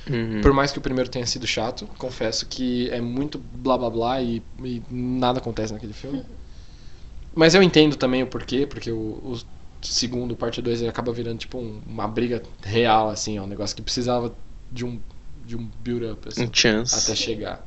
Uhum. 0.10 0.42
Por 0.42 0.54
mais 0.54 0.72
que 0.72 0.78
o 0.78 0.82
primeiro 0.82 1.10
tenha 1.10 1.26
sido 1.26 1.48
chato, 1.48 1.88
confesso 1.98 2.46
que 2.46 2.90
é 2.90 3.02
muito 3.02 3.38
blá 3.40 3.78
blá 3.78 3.90
blá 3.90 4.22
e, 4.22 4.42
e 4.64 4.82
nada 4.90 5.40
acontece 5.40 5.74
naquele 5.74 5.94
filme. 5.94 6.24
Mas 7.36 7.54
eu 7.54 7.62
entendo 7.62 7.96
também 7.96 8.24
o 8.24 8.28
porquê, 8.28 8.66
porque 8.66 8.92
o, 8.92 8.98
o 8.98 9.40
segundo, 9.82 10.36
parte 10.36 10.62
2, 10.62 10.82
ele 10.82 10.90
acaba 10.90 11.12
virando 11.12 11.38
tipo 11.40 11.58
um- 11.60 11.82
uma 11.86 12.08
briga 12.08 12.42
real, 12.64 13.10
assim, 13.10 13.38
ó, 13.38 13.44
um 13.44 13.48
negócio 13.48 13.76
que 13.76 13.82
precisava 13.82 14.36
de 14.72 14.84
um, 14.86 15.00
de 15.46 15.56
um 15.56 15.70
build-up, 15.84 16.28
assim, 16.28 16.46
Um 16.46 16.50
chance. 16.52 16.96
até 16.98 17.16
chegar. 17.16 17.66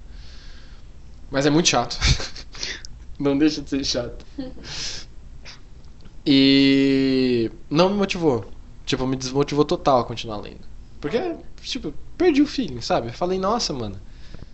Mas 1.30 1.46
é 1.46 1.50
muito 1.50 1.68
chato. 1.68 1.96
não 3.18 3.38
deixa 3.38 3.60
de 3.62 3.70
ser 3.70 3.84
chato. 3.84 4.24
E 6.26 7.50
não 7.68 7.90
me 7.90 7.96
motivou. 7.96 8.44
Tipo, 8.84 9.06
me 9.06 9.16
desmotivou 9.16 9.64
total 9.64 10.00
a 10.00 10.04
continuar 10.04 10.38
lendo. 10.38 10.68
Porque, 11.00 11.36
tipo, 11.62 11.94
perdi 12.18 12.42
o 12.42 12.46
feeling, 12.46 12.80
sabe? 12.80 13.10
Falei, 13.12 13.38
nossa, 13.38 13.72
mano. 13.72 14.00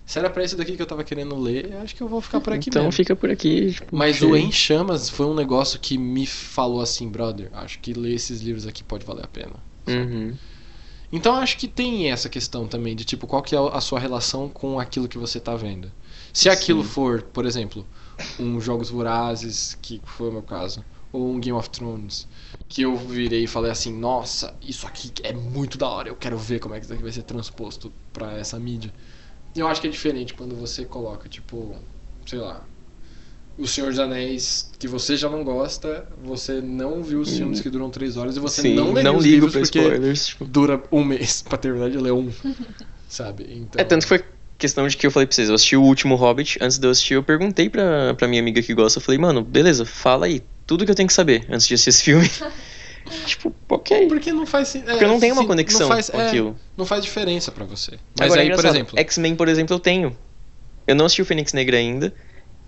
Se 0.04 0.18
era 0.20 0.30
pra 0.30 0.44
isso 0.44 0.56
daqui 0.56 0.76
que 0.76 0.82
eu 0.82 0.86
tava 0.86 1.02
querendo 1.02 1.34
ler, 1.36 1.74
acho 1.82 1.94
que 1.96 2.00
eu 2.02 2.06
vou 2.08 2.20
ficar 2.20 2.40
por 2.40 2.52
aqui 2.52 2.70
então 2.70 2.84
mesmo. 2.84 2.92
fica 2.92 3.16
por 3.16 3.28
aqui. 3.28 3.72
tipo, 3.72 3.96
Mas 3.96 4.22
ok. 4.22 4.30
o 4.30 4.36
Em 4.36 4.52
Chamas 4.52 5.10
foi 5.10 5.26
um 5.26 5.34
negócio 5.34 5.80
que 5.80 5.98
me 5.98 6.24
falou 6.26 6.80
assim, 6.80 7.08
brother, 7.08 7.50
acho 7.52 7.80
que 7.80 7.92
ler 7.92 8.14
esses 8.14 8.40
livros 8.40 8.66
aqui 8.68 8.84
pode 8.84 9.04
valer 9.04 9.24
a 9.24 9.28
pena. 9.28 9.54
Uhum. 9.88 10.36
Então 11.10 11.34
acho 11.34 11.56
que 11.58 11.66
tem 11.66 12.10
essa 12.10 12.28
questão 12.28 12.68
também 12.68 12.94
de 12.94 13.04
tipo, 13.04 13.26
qual 13.26 13.42
que 13.42 13.54
é 13.54 13.58
a 13.58 13.80
sua 13.80 13.98
relação 13.98 14.48
com 14.48 14.78
aquilo 14.78 15.08
que 15.08 15.18
você 15.18 15.40
tá 15.40 15.56
vendo. 15.56 15.90
Se 16.32 16.48
aquilo 16.48 16.82
Sim. 16.82 16.88
for, 16.88 17.22
por 17.22 17.44
exemplo, 17.46 17.84
um 18.38 18.60
Jogos 18.60 18.90
Vorazes, 18.90 19.76
que 19.82 20.00
foi 20.04 20.28
o 20.28 20.32
meu 20.32 20.42
caso, 20.42 20.84
ou 21.16 21.32
um 21.32 21.40
Game 21.40 21.56
of 21.58 21.70
Thrones, 21.70 22.28
que 22.68 22.82
eu 22.82 22.96
virei 22.96 23.44
e 23.44 23.46
falei 23.46 23.70
assim, 23.70 23.92
nossa, 23.92 24.54
isso 24.60 24.86
aqui 24.86 25.10
é 25.22 25.32
muito 25.32 25.78
da 25.78 25.88
hora, 25.88 26.08
eu 26.08 26.16
quero 26.16 26.36
ver 26.36 26.60
como 26.60 26.74
é 26.74 26.78
que 26.78 26.84
isso 26.84 26.92
aqui 26.92 27.02
vai 27.02 27.12
ser 27.12 27.22
transposto 27.22 27.92
pra 28.12 28.36
essa 28.38 28.58
mídia. 28.58 28.92
Eu 29.54 29.66
acho 29.66 29.80
que 29.80 29.86
é 29.86 29.90
diferente 29.90 30.34
quando 30.34 30.54
você 30.54 30.84
coloca, 30.84 31.28
tipo, 31.28 31.74
sei 32.26 32.38
lá, 32.38 32.62
O 33.58 33.66
Senhor 33.66 33.88
dos 33.88 33.98
Anéis, 33.98 34.70
que 34.78 34.86
você 34.86 35.16
já 35.16 35.30
não 35.30 35.42
gosta, 35.42 36.06
você 36.22 36.60
não 36.60 37.02
viu 37.02 37.20
os 37.20 37.34
filmes 37.34 37.60
que 37.60 37.70
duram 37.70 37.88
três 37.88 38.18
horas 38.18 38.36
e 38.36 38.40
você 38.40 38.60
Sim, 38.60 38.74
não 38.74 38.92
leu 38.92 39.02
não 39.02 39.16
os 39.16 39.24
ligo 39.24 39.46
livros 39.46 39.52
porque 39.56 39.78
spoilers. 39.78 40.26
Tipo. 40.26 40.44
dura 40.44 40.82
um 40.92 41.02
mês 41.02 41.40
pra 41.48 41.56
terminar 41.56 41.88
de 41.90 41.96
ler 41.96 42.12
um. 42.12 42.30
sabe? 43.08 43.46
Então... 43.48 43.80
É, 43.80 43.84
tanto 43.84 44.02
que 44.02 44.08
foi 44.08 44.22
questão 44.58 44.86
de 44.86 44.96
que 44.96 45.06
eu 45.06 45.10
falei 45.10 45.26
pra 45.26 45.34
vocês, 45.34 45.48
eu 45.48 45.54
assisti 45.54 45.76
o 45.76 45.82
último 45.82 46.14
Hobbit, 46.16 46.58
antes 46.60 46.78
de 46.78 46.86
eu 46.86 46.90
assistir, 46.90 47.14
eu 47.14 47.22
perguntei 47.22 47.70
pra, 47.70 48.12
pra 48.14 48.28
minha 48.28 48.40
amiga 48.42 48.60
que 48.62 48.74
gosta, 48.74 48.98
eu 48.98 49.02
falei, 49.02 49.18
mano, 49.18 49.42
beleza, 49.42 49.84
fala 49.86 50.26
aí, 50.26 50.42
tudo 50.66 50.84
que 50.84 50.90
eu 50.90 50.94
tenho 50.94 51.06
que 51.06 51.14
saber 51.14 51.46
antes 51.48 51.66
de 51.66 51.74
assistir 51.74 51.90
esse 51.90 52.02
filme. 52.02 52.30
tipo, 53.26 53.54
ok. 53.68 54.08
Porque 54.08 54.32
não 54.32 54.46
faz 54.46 54.74
é, 54.74 54.80
Porque 54.80 55.04
eu 55.04 55.08
não 55.08 55.20
tenho 55.20 55.34
uma 55.34 55.42
sim, 55.42 55.48
conexão 55.48 55.80
não 55.80 55.88
faz, 55.88 56.10
com 56.10 56.20
é, 56.20 56.26
aquilo. 56.26 56.58
Não 56.76 56.84
faz 56.84 57.04
diferença 57.04 57.52
pra 57.52 57.64
você. 57.64 57.92
Mas 58.18 58.26
Agora, 58.26 58.40
é 58.40 58.42
aí, 58.42 58.48
por 58.48 58.54
engraçado, 58.54 58.74
exemplo. 58.76 58.98
X-Men, 58.98 59.36
por 59.36 59.48
exemplo, 59.48 59.74
eu 59.74 59.80
tenho. 59.80 60.16
Eu 60.86 60.94
não 60.94 61.06
assisti 61.06 61.22
o 61.22 61.24
Fênix 61.24 61.52
Negra 61.52 61.76
ainda. 61.76 62.12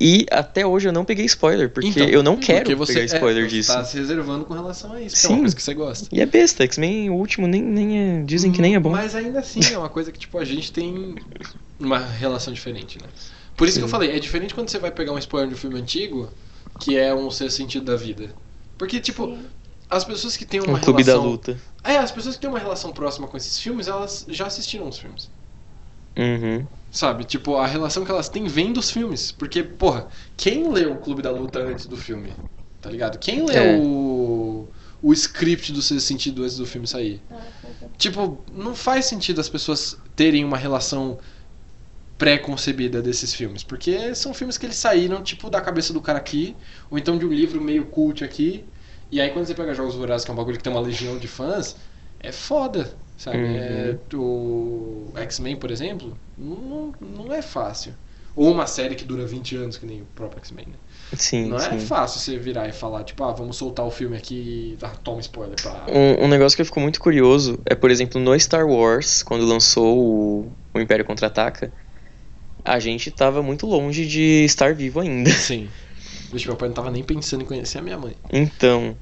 E 0.01 0.27
até 0.31 0.65
hoje 0.65 0.89
eu 0.89 0.93
não 0.93 1.05
peguei 1.05 1.25
spoiler, 1.25 1.69
porque 1.71 1.89
Então, 1.89 2.07
eu 2.07 2.23
não 2.23 2.37
quero 2.37 2.61
porque 2.61 2.75
você 2.77 2.95
pegar 2.95 3.07
spoiler 3.07 3.45
é, 3.45 3.47
disso. 3.49 3.73
Você 3.73 3.79
tá 3.79 3.85
se 3.85 3.99
reservando 3.99 4.45
com 4.45 4.55
relação 4.55 4.93
a 4.93 5.03
isso, 5.03 5.17
que 5.17 5.27
é 5.27 5.29
Sim. 5.29 5.35
uma 5.35 5.41
coisa 5.41 5.57
que 5.57 5.63
você 5.63 5.75
gosta. 5.75 6.09
E 6.13 6.21
é 6.21 6.27
besta, 6.27 6.63
X-Men, 6.63 7.11
o 7.11 7.15
último, 7.15 7.49
nem, 7.49 7.61
nem 7.61 7.99
é. 7.99 8.23
Dizem 8.23 8.53
que 8.53 8.63
nem 8.63 8.77
é 8.77 8.79
bom. 8.79 8.91
Mas 8.91 9.17
ainda 9.17 9.41
assim 9.41 9.61
é 9.73 9.77
uma 9.77 9.89
coisa 9.89 10.13
que, 10.13 10.19
tipo, 10.21 10.39
a 10.39 10.45
gente 10.45 10.71
tem 10.71 11.17
uma 11.81 11.99
relação 11.99 12.55
diferente, 12.55 12.97
né? 13.03 13.09
Por 13.57 13.67
isso 13.67 13.79
que 13.79 13.83
eu 13.83 13.89
Sim. 13.89 13.93
falei, 13.93 14.13
é 14.13 14.21
diferente 14.21 14.55
quando 14.55 14.69
você 14.69 14.79
vai 14.79 14.93
pegar 14.93 15.13
um 15.13 15.19
spoiler 15.19 15.49
de 15.49 15.57
um 15.57 15.59
filme 15.59 15.81
antigo, 15.81 16.31
que 16.79 16.97
é 16.97 17.15
um 17.15 17.31
ser 17.31 17.51
sentido 17.51 17.85
da 17.87 17.97
vida. 17.97 18.31
Porque, 18.77 19.01
tipo, 19.01 19.27
Sim. 19.27 19.45
as 19.91 20.05
pessoas 20.05 20.37
que 20.37 20.45
têm 20.45 20.61
uma 20.61 20.79
Um 20.79 20.81
clube 20.81 21.03
da 21.05 21.13
relação. 21.13 21.31
luta. 21.31 21.59
É, 21.85 21.97
as 21.97 22.11
pessoas 22.13 22.35
que 22.37 22.41
têm 22.41 22.51
uma 22.51 22.59
relação 22.59 22.93
próxima 22.93 23.27
com 23.27 23.37
esses 23.37 23.59
filmes, 23.59 23.89
elas 23.89 24.25
já 24.29 24.47
assistiram 24.47 24.89
os 24.89 24.99
filmes. 24.99 25.31
Uhum. 26.17 26.67
Sabe? 26.91 27.25
Tipo, 27.25 27.57
a 27.57 27.67
relação 27.67 28.05
que 28.05 28.11
elas 28.11 28.29
têm 28.29 28.47
vem 28.47 28.73
dos 28.73 28.91
filmes. 28.91 29.31
Porque, 29.33 29.63
porra, 29.63 30.09
quem 30.37 30.71
leu 30.73 30.93
o 30.93 30.97
Clube 30.99 31.23
da 31.23 31.31
Luta 31.31 31.61
antes 31.61 31.87
do 31.87 31.97
filme? 31.97 32.33
Tá 32.81 32.91
ligado? 32.91 33.19
Quem 33.19 33.45
leu 33.45 33.57
É. 33.63 33.77
o, 33.79 34.69
o 35.03 35.13
script 35.13 35.73
do 35.73 35.83
Sexto 35.83 36.07
Sentido 36.07 36.43
antes 36.45 36.57
do 36.57 36.67
filme 36.67 36.87
sair? 36.87 37.21
Tipo, 37.97 38.39
não 38.53 38.75
faz 38.75 39.05
sentido 39.07 39.41
as 39.41 39.49
pessoas 39.49 39.97
terem 40.17 40.45
uma 40.45 40.57
relação 40.57 41.19
pré-concebida 42.19 43.01
desses 43.01 43.33
filmes. 43.33 43.63
Porque 43.63 44.15
são 44.15 44.35
filmes 44.35 44.59
que 44.59 44.67
eles 44.67 44.77
saíram, 44.77 45.23
tipo, 45.23 45.49
da 45.49 45.61
cabeça 45.61 45.93
do 45.93 46.01
cara 46.01 46.19
aqui, 46.19 46.55
ou 46.91 46.99
então 46.99 47.17
de 47.17 47.25
um 47.25 47.33
livro 47.33 47.61
meio 47.61 47.87
cult 47.87 48.25
aqui. 48.25 48.65
E 49.11 49.21
aí 49.21 49.31
quando 49.31 49.47
você 49.47 49.55
pega 49.55 49.73
Jogos 49.73 49.95
Vorazes, 49.95 50.25
que 50.25 50.31
é 50.31 50.35
um 50.35 50.37
bagulho 50.37 50.59
que 50.59 50.63
tem 50.63 50.73
uma 50.73 50.83
legião 50.83 51.17
de 51.17 51.29
fãs, 51.29 51.77
é 52.21 52.33
foda, 52.33 52.93
sabe? 53.17 53.39
Uhum. 53.39 53.57
É, 53.57 53.97
o 54.15 55.13
X-Men, 55.17 55.57
por 55.57 55.71
exemplo, 55.71 56.19
não, 56.37 56.93
não 57.01 57.33
é 57.33 57.41
fácil. 57.41 57.95
Ou 58.37 58.53
uma 58.53 58.67
série 58.69 58.95
que 58.95 59.05
dura 59.05 59.27
20 59.27 59.57
anos, 59.57 59.79
que 59.79 59.87
nem 59.87 60.03
o 60.03 60.05
próprio 60.15 60.39
X-Men, 60.41 60.67
né? 60.67 60.75
Sim, 61.17 61.49
Não 61.49 61.59
sim. 61.59 61.75
é 61.75 61.79
fácil 61.81 62.21
você 62.21 62.39
virar 62.39 62.69
e 62.69 62.73
falar, 62.73 63.03
tipo, 63.03 63.25
ah, 63.25 63.33
vamos 63.33 63.57
soltar 63.57 63.85
o 63.85 63.91
filme 63.91 64.17
aqui 64.17 64.77
e 64.81 64.85
ah, 64.85 64.91
toma 65.03 65.21
spoiler 65.21 65.61
pra... 65.61 65.87
Um, 65.89 66.25
um 66.25 66.29
negócio 66.29 66.55
que 66.55 66.63
eu 66.63 66.67
fico 66.67 66.79
muito 66.79 67.01
curioso 67.01 67.59
é, 67.67 67.75
por 67.75 67.91
exemplo, 67.91 68.21
no 68.21 68.39
Star 68.39 68.65
Wars, 68.65 69.25
quando 69.25 69.45
lançou 69.45 69.99
o, 69.99 70.53
o 70.73 70.79
Império 70.79 71.05
Contra-Ataca, 71.05 71.73
a 72.71 72.79
gente 72.79 73.11
tava 73.11 73.43
muito 73.43 73.67
longe 73.67 74.07
de 74.07 74.45
estar 74.45 74.75
vivo 74.75 75.01
ainda. 75.01 75.31
Sim. 75.33 75.69
Vixe, 76.33 76.47
meu 76.47 76.57
pai 76.57 76.69
não 76.69 76.75
tava 76.75 76.91
nem 76.91 77.03
pensando 77.03 77.43
em 77.43 77.47
conhecer 77.47 77.79
a 77.79 77.83
minha 77.83 77.97
mãe. 77.99 78.15
Então. 78.33 78.97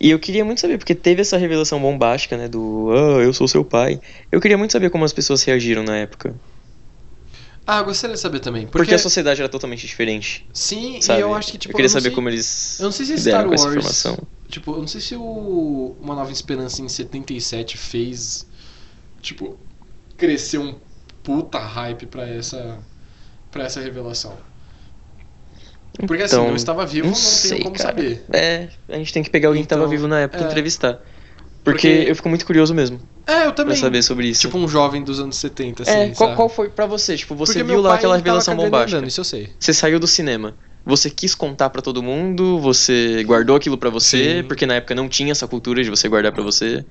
E 0.00 0.10
eu 0.10 0.18
queria 0.18 0.44
muito 0.44 0.60
saber, 0.60 0.76
porque 0.78 0.94
teve 0.94 1.22
essa 1.22 1.36
revelação 1.38 1.80
bombástica, 1.80 2.36
né? 2.36 2.48
Do 2.48 2.90
Ah, 2.92 3.22
eu 3.22 3.32
sou 3.32 3.46
seu 3.48 3.64
pai. 3.64 4.00
Eu 4.30 4.40
queria 4.40 4.58
muito 4.58 4.72
saber 4.72 4.90
como 4.90 5.04
as 5.04 5.12
pessoas 5.12 5.42
reagiram 5.44 5.82
na 5.82 5.96
época. 5.96 6.34
Ah, 7.66 7.78
eu 7.78 7.84
gostaria 7.84 8.14
de 8.14 8.20
saber 8.20 8.38
também. 8.40 8.62
Porque, 8.62 8.78
Porque, 8.78 8.94
a 8.94 8.98
sociedade 8.98 9.40
era 9.40 9.48
totalmente 9.48 9.86
diferente. 9.86 10.46
Sim, 10.52 11.00
Sabe? 11.00 11.18
e 11.18 11.22
eu 11.22 11.34
acho 11.34 11.50
que, 11.50 11.58
tipo, 11.58 11.72
eu 11.72 11.76
queria 11.76 11.88
não 11.88 11.92
saber 11.92 12.08
sei- 12.10 12.14
como 12.14 12.28
eles 12.28 12.78
Eu 12.78 12.84
não 12.84 12.92
sei 12.92 13.06
se 13.06 13.14
lidaram 13.16 13.56
Star 13.56 13.66
Wars. 13.72 13.76
informação. 13.76 14.18
Tipo, 14.48 14.72
eu 14.74 14.78
não 14.80 14.86
sei 14.86 15.00
se 15.00 15.16
o 15.16 15.96
Uma 16.00 16.14
Nova 16.14 16.30
Esperança 16.30 16.80
em 16.82 16.88
77 16.88 17.76
fez. 17.76 18.46
Tipo, 19.20 19.58
crescer 20.16 20.58
um 20.58 20.76
puta 21.24 21.58
hype 21.58 22.06
pra 22.06 22.28
essa. 22.28 22.78
Pra 23.56 23.66
essa 23.66 23.80
revelação. 23.80 24.34
Porque 26.06 26.22
assim, 26.22 26.34
Então, 26.36 26.48
não 26.48 26.56
estava 26.56 26.84
vivo, 26.84 27.06
não 27.06 27.12
não, 27.12 27.18
sei, 27.18 27.62
como 27.62 27.74
cara. 27.74 27.88
saber. 27.88 28.24
É, 28.32 28.68
a 28.88 28.96
gente 28.98 29.12
tem 29.12 29.22
que 29.22 29.30
pegar 29.30 29.48
alguém 29.48 29.62
que 29.62 29.68
tava 29.68 29.80
Então, 29.82 29.90
vivo 29.90 30.06
na 30.06 30.20
época 30.20 30.42
e 30.42 30.44
é. 30.44 30.46
entrevistar. 30.48 30.94
Porque, 31.64 31.88
Porque- 31.88 32.10
eu 32.10 32.14
fico 32.14 32.28
muito 32.28 32.46
curioso 32.46 32.72
mesmo 32.74 33.00
É, 33.26 33.40
eu 33.40 33.44
pra 33.46 33.52
também. 33.52 33.76
saber 33.76 34.02
sobre 34.02 34.28
isso. 34.28 34.42
Tipo 34.42 34.56
um 34.58 34.68
jovem 34.68 35.02
dos 35.02 35.18
anos 35.18 35.36
70, 35.36 35.82
assim. 35.82 35.90
é, 35.90 36.08
qual, 36.10 36.34
qual 36.36 36.48
foi 36.48 36.68
pra 36.68 36.86
você? 36.86 37.16
Tipo, 37.16 37.34
você 37.34 37.54
Porque 37.54 37.64
viu 37.72 37.80
lá 37.80 37.94
aquela 37.94 38.14
revelação 38.16 38.54
bombástica. 38.54 39.04
isso 39.06 39.20
eu 39.20 39.24
sei. 39.24 39.50
Você 39.58 39.72
saiu 39.72 39.98
do 39.98 40.06
cinema. 40.06 40.54
Você 40.84 41.10
quis 41.10 41.34
contar 41.34 41.70
pra 41.70 41.82
todo 41.82 42.00
mundo? 42.02 42.60
Você 42.60 43.24
guardou 43.24 43.56
aquilo 43.56 43.76
pra 43.76 43.90
você? 43.90 44.42
Sim. 44.42 44.44
Porque 44.46 44.64
na 44.66 44.74
época 44.74 44.94
não 44.94 45.08
tinha 45.08 45.32
essa 45.32 45.48
cultura 45.48 45.82
de 45.82 45.90
você 45.90 46.08
guardar 46.08 46.30
pra 46.30 46.44
você? 46.44 46.84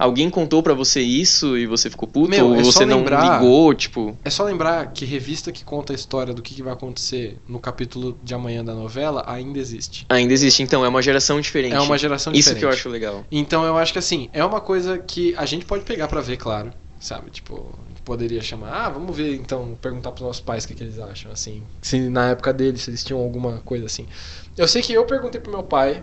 Alguém 0.00 0.30
contou 0.30 0.62
pra 0.62 0.74
você 0.74 1.00
isso 1.00 1.56
e 1.56 1.66
você 1.66 1.90
ficou 1.90 2.08
puto? 2.08 2.28
Meu, 2.30 2.46
ou 2.48 2.56
é 2.56 2.62
você 2.62 2.84
não 2.86 2.98
lembrar- 2.98 3.40
ligou? 3.40 3.72
Tipo, 3.74 4.16
É 4.24 4.30
só 4.30 4.44
lembrar 4.44 4.92
que 4.92 5.04
revista 5.04 5.52
que 5.52 5.62
conta 5.64 5.92
a 5.92 5.94
história 5.96 6.32
do 6.34 6.42
que, 6.42 6.54
que 6.54 6.62
vai 6.62 6.72
acontecer 6.72 7.38
no 7.46 7.60
capítulo 7.60 8.18
de 8.22 8.34
amanhã 8.34 8.64
da 8.64 8.74
novela 8.74 9.22
ainda 9.26 9.58
existe. 9.58 10.04
ainda 10.08 10.32
existe. 10.32 10.62
Então, 10.62 10.84
é 10.84 10.88
uma 10.88 11.02
geração 11.02 11.40
diferente. 11.40 11.74
É 11.74 11.80
uma 11.80 11.98
geração 11.98 12.32
Isso 12.32 12.40
diferente. 12.48 12.60
que 12.60 12.64
eu 12.66 12.70
acho 12.70 12.88
legal. 12.88 13.24
Então 13.30 13.64
eu 13.64 13.76
acho 13.76 13.92
que 13.92 13.98
assim, 13.98 14.28
é 14.32 14.44
uma 14.44 14.60
coisa 14.60 14.98
que 14.98 15.34
a 15.36 15.44
gente 15.46 15.64
pode 15.64 15.84
pegar 15.84 16.08
pra 16.08 16.20
ver, 16.20 16.36
claro. 16.36 16.72
Sabe? 16.98 17.30
Tipo, 17.30 17.74
poderia 18.04 18.42
chamar, 18.42 18.72
ah, 18.72 18.88
vamos 18.90 19.16
ver 19.16 19.34
então, 19.34 19.74
perguntar 19.80 20.12
pros 20.12 20.26
nossos 20.26 20.42
pais 20.42 20.64
o 20.64 20.68
que, 20.68 20.74
que 20.74 20.82
eles 20.82 20.98
acham, 20.98 21.32
assim. 21.32 21.62
Se 21.80 21.98
na 22.10 22.28
época 22.32 22.52
deles, 22.52 22.82
se 22.82 22.90
eles 22.90 23.02
tinham 23.02 23.18
alguma 23.22 23.58
coisa 23.60 23.86
assim. 23.86 24.06
Eu 24.54 24.68
sei 24.68 24.82
que 24.82 24.92
eu 24.92 25.06
perguntei 25.06 25.40
pro 25.40 25.50
meu 25.50 25.62
pai 25.62 26.02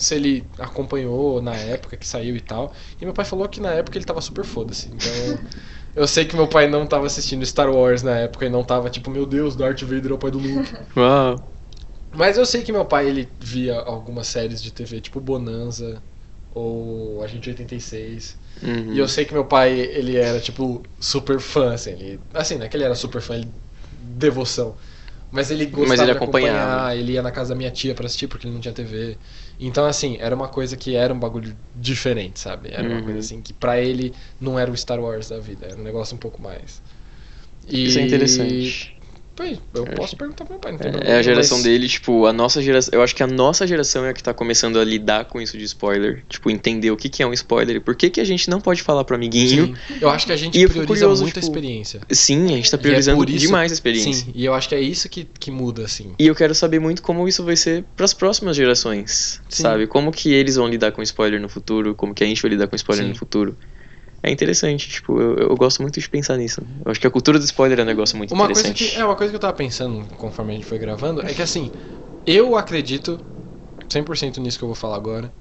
se 0.00 0.14
ele 0.14 0.46
acompanhou 0.58 1.42
na 1.42 1.54
época 1.54 1.96
que 1.96 2.06
saiu 2.06 2.34
e 2.34 2.40
tal. 2.40 2.72
E 3.00 3.04
meu 3.04 3.12
pai 3.12 3.24
falou 3.24 3.48
que 3.48 3.60
na 3.60 3.70
época 3.70 3.98
ele 3.98 4.04
tava 4.04 4.20
super 4.20 4.44
foda-se. 4.44 4.88
Então. 4.88 5.38
Eu 5.94 6.06
sei 6.06 6.24
que 6.24 6.36
meu 6.36 6.46
pai 6.46 6.68
não 6.68 6.86
tava 6.86 7.06
assistindo 7.06 7.44
Star 7.44 7.68
Wars 7.68 8.02
na 8.04 8.16
época 8.16 8.46
e 8.46 8.48
não 8.48 8.62
tava 8.62 8.88
tipo, 8.88 9.10
meu 9.10 9.26
Deus, 9.26 9.56
Darth 9.56 9.82
Vader 9.82 10.12
é 10.12 10.14
o 10.14 10.18
pai 10.18 10.30
do 10.30 10.38
Luke. 10.38 10.72
Uau. 10.96 11.52
Mas 12.12 12.38
eu 12.38 12.46
sei 12.46 12.62
que 12.62 12.70
meu 12.70 12.84
pai 12.84 13.08
ele 13.08 13.28
via 13.40 13.76
algumas 13.76 14.28
séries 14.28 14.62
de 14.62 14.70
TV, 14.70 15.00
tipo 15.00 15.20
Bonanza 15.20 16.00
ou 16.54 17.22
Agente 17.24 17.50
86. 17.50 18.36
Uhum. 18.62 18.94
E 18.94 18.98
eu 18.98 19.08
sei 19.08 19.24
que 19.24 19.32
meu 19.32 19.44
pai, 19.44 19.78
ele 19.78 20.16
era 20.16 20.40
tipo 20.40 20.82
super 21.00 21.40
fã, 21.40 21.74
assim, 21.74 21.90
ele, 21.90 22.20
assim, 22.32 22.56
não 22.56 22.66
é 22.66 22.68
que 22.68 22.76
ele 22.76 22.84
era 22.84 22.94
super 22.94 23.20
fã, 23.20 23.34
ele 23.34 23.48
devoção. 24.00 24.76
Mas 25.30 25.50
ele 25.50 25.66
gostava 25.66 25.86
Mas 25.86 26.00
ele 26.02 26.10
acompanhava. 26.10 26.90
acompanhar, 26.90 26.96
ele 26.96 27.12
ia 27.12 27.22
na 27.22 27.30
casa 27.30 27.50
da 27.50 27.54
minha 27.56 27.70
tia 27.70 27.94
pra 27.94 28.06
assistir 28.06 28.26
porque 28.28 28.46
ele 28.46 28.54
não 28.54 28.60
tinha 28.60 28.74
TV. 28.74 29.18
Então 29.58 29.86
assim, 29.86 30.16
era 30.20 30.34
uma 30.34 30.48
coisa 30.48 30.76
que 30.76 30.94
era 30.96 31.12
um 31.14 31.18
bagulho 31.18 31.56
diferente, 31.74 32.40
sabe? 32.40 32.70
Era 32.72 32.88
uma 32.88 32.98
Uhum. 32.98 33.02
coisa 33.02 33.18
assim 33.20 33.40
que 33.42 33.52
pra 33.52 33.80
ele 33.80 34.14
não 34.40 34.58
era 34.58 34.70
o 34.70 34.76
Star 34.76 35.00
Wars 35.00 35.28
da 35.28 35.38
vida, 35.38 35.66
era 35.66 35.76
um 35.80 35.82
negócio 35.84 36.14
um 36.16 36.18
pouco 36.18 36.42
mais. 36.42 36.82
E... 37.68 37.74
Isso 37.84 37.98
é 37.98 38.02
interessante. 38.02 38.99
Eu 39.72 39.86
posso 39.96 40.16
perguntar 40.18 40.44
pro 40.44 40.52
meu 40.54 40.60
pai, 40.60 40.72
não 40.72 40.78
tem 40.78 40.88
É, 40.88 40.90
problema. 40.90 41.16
é 41.16 41.18
a 41.18 41.22
geração 41.22 41.56
mas- 41.56 41.64
dele, 41.64 41.88
tipo, 41.88 42.26
a 42.26 42.32
nossa 42.32 42.60
geração. 42.60 42.90
Eu 42.92 43.02
acho 43.02 43.14
que 43.16 43.22
a 43.22 43.26
nossa 43.26 43.66
geração 43.66 44.04
é 44.04 44.10
a 44.10 44.12
que 44.12 44.22
tá 44.22 44.34
começando 44.34 44.78
a 44.78 44.84
lidar 44.84 45.24
com 45.24 45.40
isso 45.40 45.56
de 45.56 45.64
spoiler. 45.64 46.22
Tipo, 46.28 46.50
entender 46.50 46.90
o 46.90 46.96
que, 46.96 47.08
que 47.08 47.22
é 47.22 47.26
um 47.26 47.32
spoiler 47.32 47.76
e 47.76 47.80
por 47.80 47.94
que, 47.96 48.10
que 48.10 48.20
a 48.20 48.24
gente 48.24 48.50
não 48.50 48.60
pode 48.60 48.82
falar 48.82 49.02
pro 49.04 49.16
amiguinho. 49.16 49.68
Sim. 49.68 49.96
Eu 49.98 50.10
acho 50.10 50.26
que 50.26 50.32
a 50.32 50.36
gente 50.36 50.58
E 50.58 50.68
prioriza 50.68 50.86
curioso, 50.86 51.22
muito 51.22 51.38
a 51.38 51.40
tipo, 51.40 51.52
experiência. 51.56 52.00
Sim, 52.10 52.44
a 52.46 52.56
gente 52.56 52.70
tá 52.70 52.76
é 52.76 52.80
priorizando 52.80 53.16
por 53.16 53.30
isso- 53.30 53.38
demais 53.38 53.72
a 53.72 53.74
experiência. 53.74 54.12
Sim, 54.26 54.32
e 54.34 54.44
eu 54.44 54.52
acho 54.52 54.68
que 54.68 54.74
é 54.74 54.80
isso 54.80 55.08
que, 55.08 55.24
que 55.24 55.50
muda, 55.50 55.86
assim. 55.86 56.12
E 56.18 56.26
eu 56.26 56.34
quero 56.34 56.54
saber 56.54 56.78
muito 56.78 57.00
como 57.00 57.26
isso 57.26 57.42
vai 57.42 57.56
ser 57.56 57.84
pras 57.96 58.12
próximas 58.12 58.54
gerações, 58.56 59.40
Sim. 59.48 59.62
sabe? 59.62 59.86
Como 59.86 60.12
que 60.12 60.34
eles 60.34 60.56
vão 60.56 60.68
lidar 60.68 60.92
com 60.92 61.00
spoiler 61.02 61.40
no 61.40 61.48
futuro, 61.48 61.94
como 61.94 62.12
que 62.14 62.22
a 62.22 62.26
gente 62.26 62.42
vai 62.42 62.50
lidar 62.50 62.66
com 62.66 62.76
spoiler 62.76 63.04
Sim. 63.06 63.10
no 63.12 63.16
futuro. 63.16 63.56
É 64.22 64.30
interessante, 64.30 64.88
tipo, 64.88 65.20
eu, 65.20 65.36
eu 65.36 65.56
gosto 65.56 65.80
muito 65.80 65.98
de 65.98 66.08
pensar 66.08 66.36
nisso. 66.36 66.60
Eu 66.84 66.90
acho 66.90 67.00
que 67.00 67.06
a 67.06 67.10
cultura 67.10 67.38
do 67.38 67.44
spoiler 67.44 67.78
é 67.80 67.82
um 67.82 67.86
negócio 67.86 68.16
muito 68.18 68.34
Uma 68.34 68.46
coisa 68.46 68.60
interessante. 68.60 68.92
que 68.92 69.00
é 69.00 69.04
uma 69.04 69.16
coisa 69.16 69.30
que 69.32 69.36
eu 69.36 69.40
tava 69.40 69.54
pensando 69.54 70.06
conforme 70.16 70.52
a 70.52 70.54
gente 70.56 70.66
foi 70.66 70.78
gravando 70.78 71.22
é 71.22 71.32
que 71.32 71.40
assim, 71.42 71.70
eu 72.26 72.56
acredito 72.56 73.18
100% 73.88 74.38
nisso 74.38 74.58
que 74.58 74.64
eu 74.64 74.68
vou 74.68 74.74
falar 74.74 74.96
agora. 74.96 75.32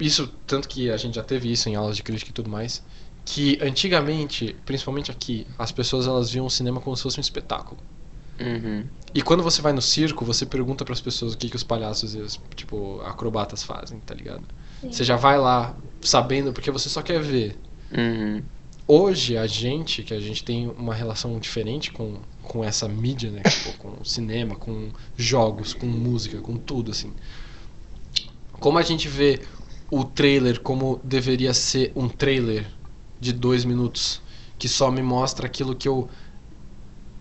Isso 0.00 0.26
tanto 0.46 0.68
que 0.68 0.90
a 0.90 0.96
gente 0.96 1.14
já 1.14 1.22
teve 1.22 1.52
isso 1.52 1.68
em 1.68 1.74
aulas 1.74 1.96
de 1.96 2.02
crítica 2.02 2.30
e 2.30 2.34
tudo 2.34 2.48
mais, 2.48 2.82
que 3.24 3.58
antigamente, 3.62 4.56
principalmente 4.64 5.10
aqui, 5.10 5.46
as 5.58 5.70
pessoas 5.70 6.06
elas 6.06 6.30
viam 6.30 6.46
o 6.46 6.50
cinema 6.50 6.80
como 6.80 6.96
se 6.96 7.02
fosse 7.02 7.18
um 7.18 7.20
espetáculo. 7.20 7.80
Uhum. 8.40 8.88
E 9.14 9.22
quando 9.22 9.42
você 9.42 9.60
vai 9.60 9.72
no 9.72 9.82
circo, 9.82 10.24
você 10.24 10.46
pergunta 10.46 10.84
pras 10.84 11.00
pessoas 11.00 11.34
o 11.34 11.38
que, 11.38 11.50
que 11.50 11.56
os 11.56 11.62
palhaços 11.64 12.14
e 12.14 12.18
os, 12.20 12.40
tipo, 12.56 13.00
acrobatas 13.02 13.62
fazem, 13.62 14.00
tá 14.00 14.14
ligado? 14.14 14.46
Você 14.82 15.04
já 15.04 15.16
vai 15.16 15.38
lá 15.38 15.76
sabendo 16.00 16.52
porque 16.52 16.70
você 16.70 16.88
só 16.88 17.02
quer 17.02 17.20
ver. 17.20 17.58
Uhum. 17.96 18.42
Hoje, 18.86 19.36
a 19.36 19.46
gente, 19.46 20.02
que 20.02 20.12
a 20.12 20.20
gente 20.20 20.42
tem 20.42 20.68
uma 20.68 20.94
relação 20.94 21.38
diferente 21.38 21.92
com, 21.92 22.18
com 22.42 22.64
essa 22.64 22.88
mídia, 22.88 23.30
né? 23.30 23.42
Tipo, 23.48 23.78
com 23.78 24.04
cinema, 24.04 24.56
com 24.56 24.90
jogos, 25.16 25.74
com 25.74 25.86
música, 25.86 26.40
com 26.40 26.56
tudo, 26.56 26.90
assim. 26.90 27.12
Como 28.58 28.78
a 28.78 28.82
gente 28.82 29.08
vê 29.08 29.40
o 29.90 30.04
trailer 30.04 30.60
como 30.60 31.00
deveria 31.02 31.52
ser 31.52 31.92
um 31.96 32.08
trailer 32.08 32.66
de 33.18 33.32
dois 33.32 33.64
minutos, 33.64 34.22
que 34.58 34.68
só 34.68 34.90
me 34.90 35.02
mostra 35.02 35.46
aquilo 35.46 35.74
que 35.74 35.88
eu 35.88 36.08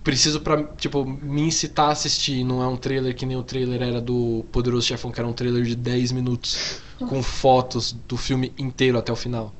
preciso 0.04 0.41
pra, 0.41 0.64
tipo, 0.78 1.06
me 1.06 1.41
incitar 1.41 1.89
a 1.89 1.91
assistir. 1.91 2.43
Não 2.43 2.62
é 2.64 2.68
um 2.68 2.78
trailer 2.78 3.16
que 3.16 3.26
nem 3.26 3.38
o 3.38 3.43
trailer 3.43 3.82
era 3.82 4.02
do 4.02 4.45
Poderoso 4.52 4.86
Chefão, 4.88 5.12
que 5.12 5.20
era 5.20 5.28
um 5.28 5.34
trailer 5.34 5.64
de 5.64 5.76
10 5.76 6.12
minutos 6.12 6.82
com 6.97 7.22
fotos 7.24 7.91
do 8.08 8.18
filme 8.18 8.52
inteiro 8.58 8.97
até 8.97 9.12
o 9.12 9.16
final. 9.16 9.54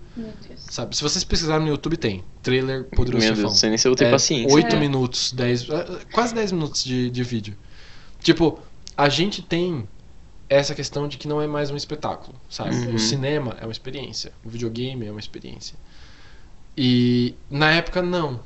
Sabe? 0.58 0.96
Se 0.98 1.02
vocês 1.04 1.24
pesquisarem 1.24 1.66
no 1.66 1.72
YouTube, 1.72 1.96
tem 1.96 2.24
trailer 2.44 2.84
Poderoso 2.86 3.26
Meu 3.26 3.36
Chefão. 3.36 3.50
Deus, 3.50 3.60
sei 3.60 3.70
nem 3.70 3.78
se 3.78 3.88
eu 3.88 3.92
vou 3.92 3.96
ter 3.98 4.06
É, 4.06 4.12
paciência. 4.12 4.54
8 4.54 4.76
É. 4.76 4.80
minutos, 4.80 5.32
10. 5.32 5.70
é, 5.70 5.86
Quase 6.12 6.34
10 6.36 6.52
minutos 6.52 6.84
de, 6.84 7.10
de 7.10 7.24
vídeo. 7.24 7.56
Tipo, 8.22 8.60
a 8.98 9.08
gente 9.08 9.42
tem 9.42 9.88
essa 10.50 10.74
questão 10.76 11.08
de 11.08 11.18
que 11.18 11.28
não 11.28 11.42
é 11.42 11.48
mais 11.48 11.70
um 11.72 11.76
espetáculo, 11.78 12.36
sabe? 12.50 12.76
Uhum. 12.76 12.96
O 12.96 13.00
cinema 13.00 13.56
é 13.62 13.66
uma 13.66 13.72
experiência, 13.72 14.34
o 14.44 14.50
videogame 14.50 15.06
é 15.06 15.12
uma 15.12 15.20
experiência. 15.20 15.76
E 16.78 17.36
na 17.50 17.72
época, 17.72 18.02
não. 18.02 18.40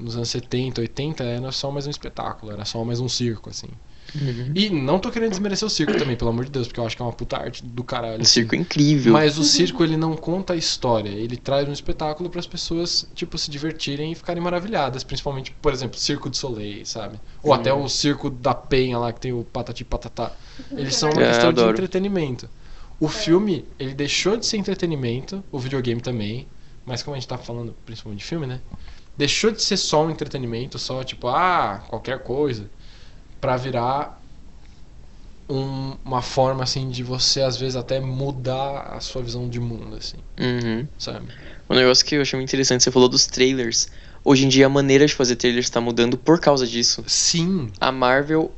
Nos 0.00 0.16
anos 0.16 0.30
70, 0.30 0.80
80, 0.80 1.22
era 1.24 1.52
só 1.52 1.70
mais 1.70 1.86
um 1.86 1.90
espetáculo, 1.90 2.52
era 2.52 2.64
só 2.64 2.84
mais 2.84 3.00
um 3.00 3.08
circo, 3.08 3.50
assim. 3.50 3.68
Uhum. 4.14 4.52
E 4.54 4.70
não 4.70 4.98
tô 4.98 5.10
querendo 5.10 5.30
desmerecer 5.30 5.66
o 5.66 5.70
circo 5.70 5.96
também, 5.96 6.16
pelo 6.16 6.30
amor 6.30 6.44
de 6.44 6.50
Deus, 6.50 6.66
porque 6.66 6.80
eu 6.80 6.86
acho 6.86 6.96
que 6.96 7.02
é 7.02 7.04
uma 7.04 7.12
puta 7.12 7.36
arte 7.36 7.64
do 7.64 7.84
caralho. 7.84 8.18
Um 8.18 8.22
assim. 8.22 8.32
circo 8.40 8.54
incrível. 8.56 9.12
Mas 9.12 9.38
o 9.38 9.44
circo 9.44 9.82
ele 9.84 9.96
não 9.96 10.16
conta 10.16 10.52
a 10.52 10.56
história, 10.56 11.08
ele 11.10 11.36
traz 11.36 11.68
um 11.68 11.72
espetáculo 11.72 12.28
para 12.30 12.40
as 12.40 12.46
pessoas 12.46 13.08
tipo 13.14 13.38
se 13.38 13.50
divertirem 13.50 14.12
e 14.12 14.14
ficarem 14.14 14.42
maravilhadas, 14.42 15.04
principalmente, 15.04 15.52
por 15.62 15.72
exemplo, 15.72 15.98
Circo 15.98 16.28
de 16.30 16.36
Soleil, 16.36 16.84
sabe? 16.86 17.20
Ou 17.42 17.52
Sim. 17.52 17.60
até 17.60 17.72
o 17.72 17.88
Circo 17.88 18.30
da 18.30 18.54
Penha 18.54 18.98
lá 18.98 19.12
que 19.12 19.20
tem 19.20 19.32
o 19.32 19.44
Patati 19.44 19.84
Patatá. 19.84 20.36
Eles 20.76 20.96
são 20.96 21.12
uma 21.12 21.22
É, 21.22 21.24
questão 21.24 21.52
de 21.52 21.64
entretenimento. 21.64 22.48
O 22.98 23.08
filme, 23.08 23.66
ele 23.78 23.94
deixou 23.94 24.36
de 24.36 24.46
ser 24.46 24.58
entretenimento, 24.58 25.42
o 25.50 25.58
videogame 25.58 26.00
também, 26.00 26.46
mas 26.84 27.02
como 27.02 27.16
a 27.16 27.18
gente 27.18 27.28
tá 27.28 27.38
falando 27.38 27.74
principalmente 27.86 28.20
de 28.20 28.26
filme, 28.26 28.46
né? 28.46 28.60
Deixou 29.20 29.50
de 29.50 29.60
ser 29.60 29.76
só 29.76 30.02
um 30.06 30.10
entretenimento, 30.10 30.78
só 30.78 31.04
tipo, 31.04 31.28
ah, 31.28 31.84
qualquer 31.90 32.20
coisa, 32.22 32.70
pra 33.38 33.54
virar 33.54 34.18
um- 35.46 35.94
uma 36.02 36.22
forma 36.22 36.62
assim 36.62 36.88
de 36.88 37.02
você 37.02 37.42
às 37.42 37.58
vezes 37.58 37.76
até 37.76 38.00
mudar 38.00 38.94
a 38.94 38.98
sua 39.00 39.20
visão 39.22 39.46
de 39.46 39.60
mundo, 39.60 39.94
assim, 39.96 40.16
Uhum. 40.40 40.88
sabe? 40.98 41.28
Um 41.68 41.74
negócio 41.74 42.02
que 42.06 42.14
eu 42.14 42.22
achei 42.22 42.38
muito 42.38 42.48
interessante, 42.48 42.82
você 42.82 42.90
falou 42.90 43.10
dos 43.10 43.26
trailers. 43.26 43.88
Hoje 44.24 44.46
em 44.46 44.48
dia 44.48 44.64
a 44.64 44.70
maneira 44.70 45.04
de 45.06 45.12
fazer 45.12 45.36
trailers 45.36 45.66
está 45.66 45.82
mudando 45.82 46.16
por 46.16 46.40
causa 46.40 46.66
disso. 46.66 47.04
Sim, 47.06 47.70
A 47.78 47.92
Marvel 47.92 48.50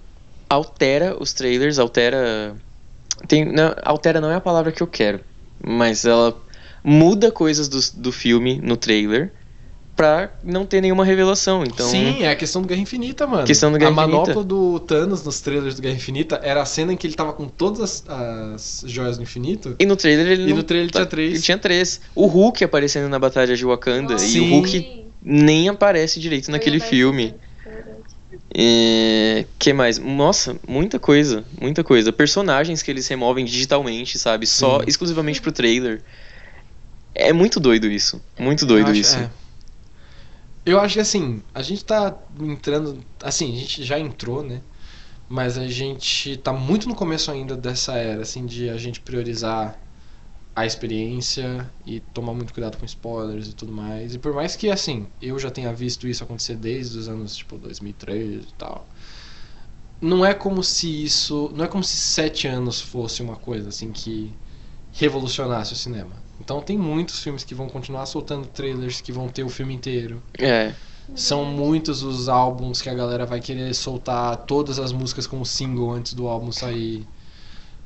altera 0.49 1.21
os 1.21 1.33
trailers, 1.33 1.81
altera. 1.81 2.57
Tem, 3.27 3.45
não, 3.45 3.75
altera 3.83 4.21
não 4.21 4.31
é 4.31 4.37
a 4.37 4.41
palavra 4.41 4.71
que 4.71 4.81
eu 4.83 4.87
quero, 4.87 5.25
mas 5.61 6.05
ela 6.05 6.41
muda 6.85 7.33
coisas 7.33 7.69
do, 7.69 7.81
do 8.01 8.13
filme 8.13 8.61
no 8.61 8.77
trailer 8.77 9.33
pra 9.95 10.31
não 10.43 10.65
ter 10.65 10.81
nenhuma 10.81 11.05
revelação. 11.05 11.63
Então, 11.65 11.89
sim, 11.89 12.23
é 12.23 12.31
a 12.31 12.37
questão 12.37 12.63
do 12.63 12.69
Guerra 12.69 12.81
Infinita, 12.81 13.27
mano. 13.27 13.45
Questão 13.47 13.71
do 13.71 13.79
Guerra 13.79 13.91
a 13.91 13.95
manopla 13.95 14.33
Infinita. 14.33 14.45
do 14.49 14.81
Thanos 14.81 15.23
nos 15.25 15.41
trailers 15.41 15.75
do 15.75 15.83
Guerra 15.83 15.95
Infinita 15.97 16.41
era 16.43 16.63
a 16.63 16.65
cena 16.65 16.93
em 16.93 16.97
que 16.97 17.07
ele 17.07 17.15
tava 17.15 17.33
com 17.33 17.47
todas 17.47 17.81
as, 17.81 18.05
as 18.09 18.85
joias 18.87 19.17
do 19.19 19.23
infinito. 19.23 19.77
E 19.79 19.85
no 19.87 19.95
trailer 19.97 20.27
ele 20.27 20.45
E 20.45 20.49
não- 20.49 20.57
no 20.57 20.63
trailer 20.63 20.91
tinha 20.91 21.07
três. 21.07 21.33
Ele 21.35 21.43
tinha 21.43 21.59
três. 21.59 22.01
O 22.15 22.27
Hulk 22.27 22.65
aparecendo 22.65 23.09
na 23.09 23.19
Batalha 23.19 23.55
de 23.57 23.65
Wakanda. 23.65 24.15
E 24.15 24.19
Sim. 24.19 24.41
o 24.41 24.55
Hulk 24.57 25.05
nem 25.23 25.69
aparece 25.69 26.19
direito 26.19 26.51
naquele 26.51 26.81
filme. 26.81 27.35
É, 28.55 29.47
que 29.59 29.73
mais? 29.73 29.99
Nossa, 29.99 30.57
muita 30.67 30.99
coisa, 30.99 31.45
muita 31.61 31.83
coisa. 31.83 32.13
Personagens 32.13 32.83
que 32.83 32.91
eles 32.91 33.07
removem 33.09 33.45
digitalmente, 33.45 34.19
sabe? 34.19 34.47
Só 34.47 34.81
Sim. 34.81 34.85
exclusivamente 34.89 35.41
pro 35.41 35.53
trailer. 35.53 36.03
É 37.15 37.33
muito 37.33 37.59
doido 37.61 37.87
isso. 37.87 38.21
Muito 38.39 38.67
doido 38.67 38.91
acho- 38.91 39.01
isso. 39.01 39.17
é. 39.17 39.31
Eu 40.65 40.79
acho 40.81 40.95
que 40.95 41.01
assim, 41.01 41.43
a 41.55 41.63
gente 41.63 41.85
tá 41.85 42.17
entrando. 42.41 43.03
Assim, 43.23 43.53
a 43.55 43.59
gente 43.59 43.85
já 43.85 43.99
entrou, 43.99 44.43
né? 44.43 44.61
Mas 45.29 45.59
a 45.59 45.67
gente 45.69 46.37
tá 46.39 46.53
muito 46.53 46.89
no 46.89 46.95
começo 46.95 47.31
ainda 47.31 47.57
dessa 47.57 47.95
era, 47.95 48.23
assim, 48.23 48.47
de 48.47 48.69
a 48.71 48.77
gente 48.77 49.01
priorizar 49.01 49.79
a 50.55 50.67
experiência 50.67 51.71
e 51.87 52.01
tomar 52.01 52.35
muito 52.35 52.53
cuidado 52.55 52.79
com 52.79 52.85
spoilers 52.85 53.49
e 53.49 53.55
tudo 53.55 53.73
mais. 53.73 54.15
E 54.15 54.19
por 54.19 54.35
mais 54.35 54.57
que, 54.57 54.71
assim, 54.71 55.09
eu 55.21 55.39
já 55.39 55.51
tenha 55.51 55.73
visto 55.75 56.07
isso 56.09 56.25
acontecer 56.25 56.57
desde 56.57 56.99
os 56.99 57.09
anos, 57.09 57.37
tipo, 57.37 57.59
2013 57.59 58.49
e 58.51 58.55
tal. 58.59 58.87
Não 60.01 60.27
é 60.27 60.35
como 60.35 60.63
se 60.63 61.05
isso. 61.05 61.51
Não 61.55 61.65
é 61.65 61.69
como 61.69 61.85
se 61.85 61.97
sete 61.97 62.47
anos 62.49 62.81
fosse 62.81 63.23
uma 63.23 63.37
coisa, 63.37 63.69
assim, 63.69 63.93
que 63.93 64.33
revolucionasse 64.93 65.73
o 65.73 65.77
cinema. 65.77 66.13
Então 66.45 66.61
tem 66.61 66.77
muitos 66.77 67.21
filmes 67.23 67.45
que 67.45 67.55
vão 67.55 67.69
continuar 67.69 68.05
soltando 68.07 68.47
trailers 68.49 69.01
que 69.01 69.13
vão 69.13 69.29
ter 69.29 69.45
o 69.45 69.49
filme 69.49 69.73
inteiro. 69.73 70.21
É. 70.37 70.73
São 71.15 71.45
muitos 71.45 72.03
os 72.03 72.29
álbuns 72.29 72.83
que 72.83 72.89
a 72.91 72.95
galera 72.95 73.25
vai 73.25 73.41
querer 73.41 73.73
soltar 73.75 74.37
todas 74.39 74.79
as 74.79 74.93
músicas 74.93 75.27
como 75.27 75.47
single 75.47 75.93
antes 75.93 76.15
do 76.15 76.27
álbum 76.27 76.51
sair. 76.51 77.07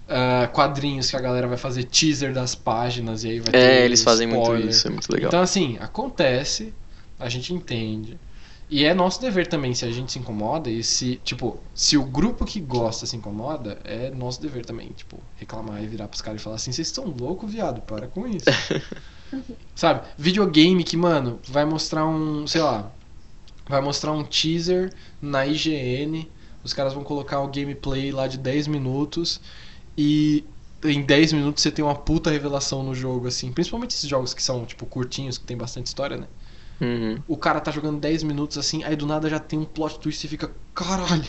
Ah, 0.09 0.49
quadrinhos 0.53 1.11
que 1.11 1.17
a 1.17 1.21
galera 1.21 1.47
vai 1.49 1.57
fazer 1.59 1.85
teaser 1.85 2.33
das 2.33 2.55
páginas 2.55 3.25
e 3.25 3.29
aí 3.31 3.41
vai 3.41 3.53
ter 3.53 3.59
É, 3.59 3.85
eles 3.85 4.03
fazem 4.03 4.27
muito 4.27 4.43
spoiler. 4.43 4.71
isso, 4.71 4.87
é 4.87 4.91
muito 4.91 5.13
legal. 5.13 5.29
Então 5.29 5.41
assim, 5.41 5.77
acontece, 5.81 6.73
a 7.19 7.29
gente 7.29 7.53
entende. 7.53 8.19
E 8.69 8.85
é 8.85 8.93
nosso 8.93 9.21
dever 9.21 9.47
também, 9.47 9.75
se 9.75 9.85
a 9.85 9.91
gente 9.93 10.11
se 10.11 10.19
incomoda 10.19 10.69
e 10.69 10.83
se, 10.83 11.21
tipo, 11.25 11.61
se 11.73 11.97
o 11.97 12.05
grupo 12.05 12.45
que 12.45 12.61
gosta 12.61 13.07
se 13.07 13.17
incomoda, 13.17 13.79
é 13.85 14.11
nosso 14.11 14.41
dever 14.43 14.67
também, 14.67 14.89
tipo, 14.89 15.23
reclamar 15.37 15.83
e 15.83 15.87
virar 15.87 16.09
pros 16.09 16.21
caras 16.21 16.41
e 16.41 16.45
falar 16.45 16.57
assim, 16.57 16.73
vocês 16.73 16.89
estão 16.89 17.05
loucos, 17.05 17.53
viado, 17.53 17.81
para 17.83 18.09
com 18.09 18.27
isso. 18.27 18.47
Sabe? 19.75 20.07
Videogame 20.19 20.83
que, 20.83 20.97
mano, 20.97 21.39
vai 21.49 21.65
mostrar 21.65 22.07
um, 22.07 22.45
sei 22.47 22.61
lá, 22.61 22.91
vai 23.69 23.81
mostrar 23.81 24.11
um 24.11 24.25
teaser 24.25 24.93
na 25.23 25.47
IGN, 25.47 26.29
os 26.65 26.73
caras 26.73 26.93
vão 26.93 27.05
colocar 27.05 27.41
o 27.41 27.49
gameplay 27.49 28.11
lá 28.11 28.27
de 28.27 28.37
10 28.37 28.67
minutos 28.67 29.41
e 29.97 30.45
em 30.85 31.03
10 31.03 31.33
minutos 31.33 31.63
você 31.63 31.71
tem 31.71 31.85
uma 31.85 31.95
puta 31.95 32.31
revelação 32.31 32.83
no 32.83 32.95
jogo, 32.95 33.29
assim. 33.29 33.53
Principalmente 33.53 33.93
esses 33.93 34.09
jogos 34.09 34.35
que 34.35 34.43
são, 34.43 34.65
tipo, 34.67 34.87
curtinhos, 34.87 35.39
que 35.39 35.45
tem 35.45 35.57
bastante 35.57 35.87
história, 35.87 36.17
né? 36.17 36.27
Uhum. 36.81 37.19
O 37.27 37.37
cara 37.37 37.61
tá 37.61 37.71
jogando 37.71 37.99
10 37.99 38.23
minutos 38.23 38.59
assim, 38.59 38.85
aí 38.85 38.95
do 38.97 39.07
nada 39.07 39.29
já 39.31 39.39
tem 39.39 39.59
um 39.59 39.65
plot 39.65 39.99
twist 39.99 40.25
e 40.25 40.29
fica, 40.29 40.51
caralho. 40.75 41.25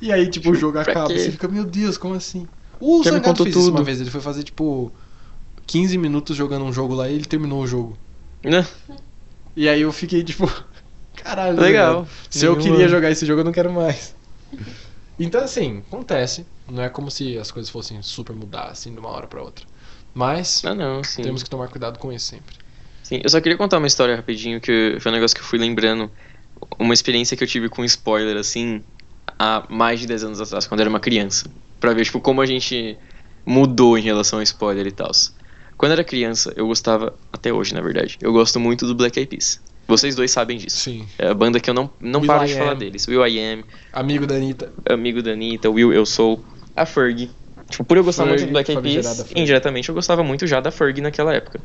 E 0.00 0.12
aí, 0.12 0.28
tipo, 0.28 0.50
o 0.50 0.54
jogo 0.54 0.78
acaba 0.78 1.08
você 1.08 1.30
fica, 1.30 1.46
meu 1.48 1.64
Deus, 1.64 1.96
como 1.96 2.14
assim? 2.14 2.46
O 2.80 2.98
me 2.98 3.04
Zangado 3.04 3.44
fez 3.44 3.54
isso 3.54 3.66
uma 3.66 3.76
tudo. 3.76 3.84
vez, 3.84 4.00
ele 4.00 4.10
foi 4.10 4.20
fazer, 4.20 4.42
tipo, 4.42 4.92
15 5.66 5.96
minutos 5.96 6.36
jogando 6.36 6.64
um 6.64 6.72
jogo 6.72 6.94
lá 6.94 7.08
e 7.08 7.14
ele 7.14 7.24
terminou 7.24 7.62
o 7.62 7.66
jogo. 7.66 7.96
Né? 8.42 8.66
E 9.54 9.68
aí 9.68 9.82
eu 9.82 9.92
fiquei, 9.92 10.24
tipo, 10.24 10.50
caralho. 11.14 11.60
Legal. 11.60 12.02
velho. 12.02 12.08
Se 12.28 12.44
eu 12.44 12.56
queria 12.58 12.88
jogar 12.88 13.10
esse 13.10 13.24
jogo, 13.24 13.40
eu 13.40 13.44
não 13.44 13.52
quero 13.52 13.72
mais. 13.72 14.14
Então, 15.18 15.42
assim, 15.42 15.82
acontece. 15.86 16.44
Não 16.68 16.82
é 16.82 16.88
como 16.88 17.10
se 17.10 17.38
as 17.38 17.50
coisas 17.50 17.70
fossem 17.70 18.02
super 18.02 18.34
mudar, 18.34 18.64
assim, 18.68 18.92
de 18.92 18.98
uma 18.98 19.10
hora 19.10 19.26
pra 19.26 19.42
outra. 19.42 19.64
Mas 20.14 20.62
Ah, 20.64 20.74
não, 20.74 21.02
temos 21.02 21.42
que 21.42 21.48
tomar 21.50 21.68
cuidado 21.68 21.98
com 21.98 22.12
isso 22.12 22.26
sempre. 22.26 22.61
Sim, 23.02 23.20
eu 23.22 23.28
só 23.30 23.40
queria 23.40 23.58
contar 23.58 23.78
uma 23.78 23.86
história 23.86 24.14
rapidinho, 24.16 24.60
que 24.60 24.96
foi 25.00 25.10
um 25.10 25.14
negócio 25.14 25.34
que 25.36 25.42
eu 25.42 25.46
fui 25.46 25.58
lembrando. 25.58 26.10
Uma 26.78 26.94
experiência 26.94 27.36
que 27.36 27.42
eu 27.42 27.48
tive 27.48 27.68
com 27.68 27.84
spoiler, 27.84 28.36
assim, 28.36 28.82
há 29.38 29.64
mais 29.68 30.00
de 30.00 30.06
10 30.06 30.24
anos 30.24 30.40
atrás, 30.40 30.66
quando 30.66 30.80
eu 30.80 30.84
era 30.84 30.90
uma 30.90 31.00
criança. 31.00 31.50
Pra 31.80 31.92
ver, 31.92 32.04
tipo, 32.04 32.20
como 32.20 32.40
a 32.40 32.46
gente 32.46 32.96
mudou 33.44 33.98
em 33.98 34.02
relação 34.02 34.38
a 34.38 34.42
spoiler 34.42 34.86
e 34.86 34.92
tal. 34.92 35.10
Quando 35.76 35.90
eu 35.90 35.94
era 35.94 36.04
criança, 36.04 36.52
eu 36.56 36.66
gostava, 36.66 37.12
até 37.32 37.52
hoje, 37.52 37.74
na 37.74 37.80
verdade, 37.80 38.16
eu 38.20 38.32
gosto 38.32 38.60
muito 38.60 38.86
do 38.86 38.94
Black 38.94 39.18
Eyed 39.18 39.28
Peas. 39.28 39.60
Vocês 39.88 40.14
dois 40.14 40.30
sabem 40.30 40.56
disso. 40.56 40.76
Sim. 40.78 41.06
É 41.18 41.28
a 41.28 41.34
banda 41.34 41.58
que 41.58 41.68
eu 41.68 41.74
não, 41.74 41.90
não 42.00 42.20
Will 42.20 42.28
paro 42.28 42.44
I 42.44 42.46
de 42.46 42.54
falar 42.54 42.72
Am. 42.72 42.78
deles. 42.78 43.08
Will 43.08 43.26
I 43.26 43.38
Am, 43.40 43.64
Amigo 43.92 44.26
da 44.26 44.36
Anitta. 44.36 44.72
amigo 44.88 45.20
da 45.20 45.32
Anitta, 45.32 45.68
Will 45.68 45.92
Eu 45.92 46.06
Sou, 46.06 46.44
a 46.76 46.86
Ferg. 46.86 47.28
Tipo, 47.68 47.84
por 47.84 47.96
eu 47.96 48.04
gostar 48.04 48.24
muito 48.24 48.38
Ferg, 48.38 48.50
do 48.50 48.52
Black 48.52 48.70
Eyed 48.70 48.82
Peas, 48.82 49.30
indiretamente 49.34 49.88
eu 49.88 49.94
gostava 49.94 50.22
muito 50.22 50.46
já 50.46 50.60
da 50.60 50.70
Ferg 50.70 51.00
naquela 51.00 51.34
época. 51.34 51.60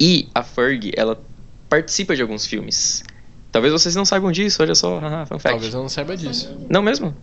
E 0.00 0.28
a 0.34 0.42
Ferg, 0.42 0.92
ela 0.96 1.20
participa 1.68 2.14
de 2.14 2.22
alguns 2.22 2.46
filmes. 2.46 3.02
Talvez 3.50 3.72
vocês 3.72 3.94
não 3.96 4.04
saibam 4.04 4.30
disso, 4.30 4.62
olha 4.62 4.74
só, 4.74 4.98
haha, 5.00 5.26
fun 5.26 5.38
fact. 5.38 5.54
Talvez 5.54 5.74
eu 5.74 5.80
não 5.80 5.88
saiba 5.88 6.16
disso. 6.16 6.56
Não 6.68 6.82
mesmo? 6.82 7.14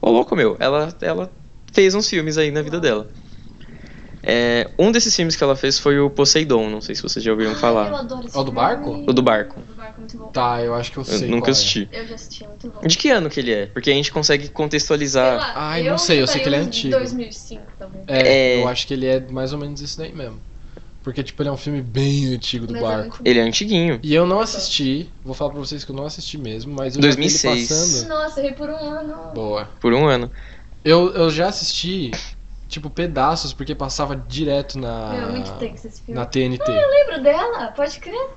Ô 0.00 0.10
louco 0.10 0.36
meu, 0.36 0.56
ela, 0.60 0.94
ela 1.00 1.32
fez 1.72 1.94
uns 1.94 2.08
filmes 2.08 2.36
aí 2.38 2.50
na 2.50 2.62
vida 2.62 2.78
dela. 2.78 3.08
É, 4.26 4.70
um 4.78 4.90
desses 4.90 5.14
filmes 5.14 5.36
que 5.36 5.44
ela 5.44 5.54
fez 5.54 5.78
foi 5.78 5.98
o 6.00 6.08
Poseidon, 6.08 6.70
não 6.70 6.80
sei 6.80 6.94
se 6.94 7.02
vocês 7.02 7.22
já 7.22 7.30
ouviram 7.30 7.52
Eu 7.52 7.58
falar. 7.58 7.92
adoro 7.92 8.26
esse 8.26 8.34
É 8.34 8.40
o 8.40 8.42
do 8.44 8.52
filme. 8.52 8.66
barco? 8.66 8.90
O 9.06 9.12
do 9.12 9.22
barco. 9.22 9.60
O 9.60 9.62
do 9.62 9.74
barco 9.74 9.94
é 9.96 9.98
muito 10.00 10.16
bom. 10.16 10.26
Tá, 10.28 10.62
eu 10.62 10.74
acho 10.74 10.92
que 10.92 10.96
eu 10.98 11.02
Eu 11.02 11.18
sei. 11.18 11.28
nunca 11.28 11.40
qual 11.42 11.48
é. 11.48 11.50
assisti. 11.50 11.88
Eu 11.92 12.06
já 12.06 12.14
assisti, 12.14 12.44
é 12.44 12.48
muito 12.48 12.68
bom. 12.70 12.80
De 12.86 12.96
que 12.96 13.10
ano 13.10 13.28
que 13.28 13.40
ele 13.40 13.52
é? 13.52 13.66
Porque 13.66 13.90
a 13.90 13.92
gente 13.94 14.10
consegue 14.10 14.44
Sei 14.44 14.52
contextualizar. 14.52 15.36
lá, 15.36 15.52
Ai, 15.56 15.82
não 15.82 15.98
sei, 15.98 16.22
eu 16.22 16.26
sei 16.26 16.40
que 16.40 16.48
ele 16.48 16.56
é 16.56 16.60
antigo. 16.60 16.96
2005 16.96 17.62
também. 17.78 18.00
É, 18.06 18.54
É. 18.56 18.62
eu 18.62 18.68
acho 18.68 18.86
que 18.86 18.94
ele 18.94 19.06
é 19.06 19.20
mais 19.20 19.52
ou 19.52 19.58
menos 19.58 19.82
isso 19.82 19.98
daí 19.98 20.12
mesmo. 20.14 20.40
Porque, 21.04 21.22
tipo, 21.22 21.42
ele 21.42 21.50
é 21.50 21.52
um 21.52 21.56
filme 21.58 21.82
bem 21.82 22.34
antigo 22.34 22.66
do 22.66 22.72
Mas 22.72 22.82
é 22.82 22.86
barco. 22.86 23.18
bom. 23.18 23.22
Ele 23.26 23.38
é 23.38 23.42
antiguinho. 23.42 24.00
E 24.02 24.14
eu 24.14 24.24
não 24.24 24.40
assisti, 24.40 25.12
vou 25.22 25.34
falar 25.34 25.50
pra 25.50 25.60
vocês 25.60 25.84
que 25.84 25.90
eu 25.90 25.94
não 25.94 26.06
assisti 26.06 26.38
mesmo, 26.38 26.72
mas 26.74 26.96
eu 26.96 27.02
já 27.02 27.08
vi 27.10 27.16
2006. 27.16 27.44
ele 27.44 27.68
passando. 27.68 28.08
Nossa, 28.08 28.40
errei 28.40 28.52
por 28.54 28.70
um 28.70 28.76
ano. 28.76 29.32
Boa. 29.34 29.70
Por 29.78 29.92
um 29.92 30.06
ano. 30.08 30.32
Eu, 30.82 31.12
eu 31.12 31.30
já 31.30 31.48
assisti, 31.48 32.10
tipo, 32.68 32.88
pedaços, 32.88 33.52
porque 33.52 33.74
passava 33.74 34.16
direto 34.16 34.78
na. 34.78 35.10
Meu, 35.10 35.28
muito 35.32 35.52
tenso 35.58 35.86
esse 35.86 36.00
filme. 36.00 36.18
na 36.18 36.24
TNT. 36.24 36.70
Eu 36.70 36.90
lembro 36.90 37.22
dela, 37.22 37.66
pode 37.72 38.00
crer. 38.00 38.30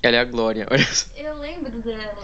Ela 0.00 0.16
é 0.16 0.20
a 0.20 0.24
Glória. 0.24 0.68
Olha 0.70 0.86
só. 0.86 1.08
Eu 1.16 1.36
lembro 1.40 1.82
dela. 1.82 2.22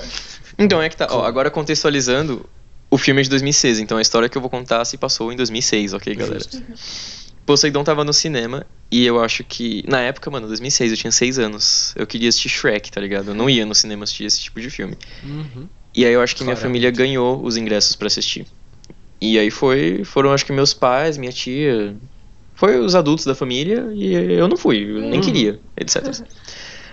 Então 0.57 0.81
é 0.81 0.89
que 0.89 0.97
tá. 0.97 1.09
Ó, 1.11 1.25
agora 1.25 1.51
contextualizando, 1.51 2.49
o 2.89 2.97
filme 2.97 3.21
é 3.21 3.25
de 3.25 3.31
2006, 3.31 3.81
então 3.81 3.99
a 3.99 4.03
história 4.03 4.29
que 4.29 4.39
eu 4.39 4.41
vou 4.41 4.51
contar 4.51 4.85
se 4.85 4.97
passou 4.97 5.33
em 5.33 5.37
2006, 5.37 5.93
ok, 5.93 6.15
galera? 6.15 6.39
Justo. 6.39 6.63
Poseidon 7.53 7.85
tava 7.85 8.03
no 8.03 8.15
cinema 8.15 8.65
e 8.91 9.05
eu 9.05 9.23
acho 9.23 9.45
que. 9.45 9.85
Na 9.87 10.01
época, 10.01 10.31
mano, 10.31 10.47
2006, 10.47 10.91
eu 10.93 10.97
tinha 10.97 11.11
6 11.13 11.39
anos. 11.39 11.93
Eu 11.95 12.07
queria 12.07 12.31
assistir 12.31 12.49
Shrek, 12.49 12.91
tá 12.91 12.99
ligado? 12.99 13.29
Eu 13.29 13.35
não 13.35 13.49
ia 13.51 13.67
no 13.67 13.75
cinema 13.75 14.05
assistir 14.05 14.25
esse 14.25 14.41
tipo 14.41 14.59
de 14.59 14.71
filme. 14.71 14.97
Uhum. 15.23 15.69
E 15.95 16.07
aí 16.07 16.13
eu 16.15 16.23
acho 16.23 16.35
que 16.35 16.43
minha 16.45 16.57
família 16.57 16.91
ganhou 16.91 17.45
os 17.45 17.59
ingressos 17.59 17.95
pra 17.95 18.07
assistir. 18.07 18.47
E 19.21 19.39
aí 19.39 19.51
foi, 19.51 20.03
foram 20.03 20.33
acho 20.33 20.47
que 20.47 20.53
meus 20.53 20.73
pais, 20.73 21.19
minha 21.19 21.31
tia, 21.31 21.95
foi 22.55 22.79
os 22.79 22.95
adultos 22.95 23.27
da 23.27 23.35
família 23.35 23.87
e 23.93 24.15
eu 24.15 24.49
não 24.49 24.57
fui, 24.57 24.83
eu 24.83 25.01
nem 25.01 25.15
Uhum. 25.17 25.21
queria, 25.21 25.61
etc. 25.77 26.25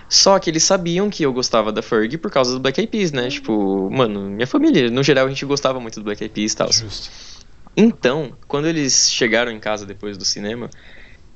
Só 0.08 0.38
que 0.38 0.50
eles 0.50 0.62
sabiam 0.62 1.08
que 1.08 1.22
eu 1.24 1.32
gostava 1.32 1.72
da 1.72 1.80
Ferg 1.80 2.18
por 2.18 2.30
causa 2.30 2.52
do 2.52 2.60
Black 2.60 2.78
Eyed 2.78 2.90
Peas, 2.90 3.12
né? 3.12 3.30
Tipo, 3.30 3.88
mano, 3.90 4.28
minha 4.28 4.46
família, 4.46 4.90
no 4.90 5.02
geral 5.02 5.24
a 5.24 5.28
gente 5.30 5.44
gostava 5.46 5.80
muito 5.80 5.98
do 6.00 6.04
Black 6.04 6.22
Eyed 6.22 6.34
Peas 6.34 6.52
e 6.52 6.56
tal. 6.56 6.70
Justo. 6.70 7.10
Então, 7.80 8.32
quando 8.46 8.66
eles 8.68 9.10
chegaram 9.10 9.50
em 9.50 9.58
casa 9.58 9.86
depois 9.86 10.16
do 10.18 10.24
cinema, 10.24 10.68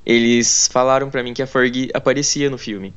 eles 0.05 0.69
falaram 0.71 1.09
pra 1.09 1.23
mim 1.23 1.33
que 1.33 1.41
a 1.41 1.47
Ferg 1.47 1.89
aparecia 1.93 2.49
no 2.49 2.57
filme. 2.57 2.93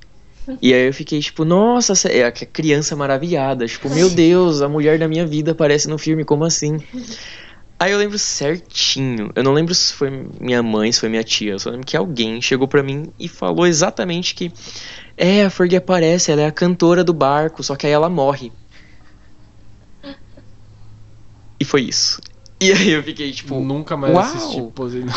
E 0.63 0.73
aí 0.73 0.87
eu 0.87 0.95
fiquei 0.95 1.21
tipo, 1.21 1.45
nossa, 1.45 2.09
é 2.09 2.25
a 2.25 2.33
criança 2.33 2.97
maravilhada, 2.97 3.67
tipo, 3.67 3.91
meu 3.91 4.09
Deus, 4.09 4.63
a 4.63 4.69
mulher 4.69 4.99
da 4.99 5.07
minha 5.07 5.27
vida 5.27 5.53
aparece 5.53 5.89
no 5.89 5.99
filme, 5.99 6.25
como 6.25 6.45
assim? 6.45 6.79
Aí 7.79 7.93
eu 7.93 7.99
lembro 7.99 8.19
certinho, 8.19 9.31
eu 9.37 9.43
não 9.43 9.53
lembro 9.53 9.75
se 9.75 9.93
foi 9.93 10.11
minha 10.41 10.63
mãe, 10.63 10.91
se 10.91 11.01
foi 11.01 11.09
minha 11.09 11.23
tia, 11.23 11.53
eu 11.53 11.59
só 11.59 11.71
lembro 11.71 11.87
que 11.87 11.97
alguém 11.97 12.41
chegou 12.41 12.67
pra 12.67 12.83
mim 12.83 13.13
e 13.19 13.29
falou 13.29 13.67
exatamente 13.67 14.35
que 14.35 14.51
é, 15.17 15.45
a 15.45 15.51
Ferg 15.51 15.77
aparece, 15.77 16.33
ela 16.33 16.43
é 16.43 16.47
a 16.47 16.53
cantora 16.53 17.05
do 17.05 17.13
barco, 17.13 17.63
só 17.63 17.77
que 17.77 17.87
aí 17.87 17.93
ela 17.93 18.09
morre. 18.09 18.51
E 21.61 21.65
foi 21.65 21.83
isso. 21.83 22.21
E 22.61 22.73
aí 22.73 22.91
eu 22.91 23.03
fiquei 23.05 23.31
tipo, 23.31 23.61
Nunca 23.61 23.97
mais 23.97 24.15
uau! 24.15 24.25
assisti 24.25 24.63
Poseidon. 24.75 25.13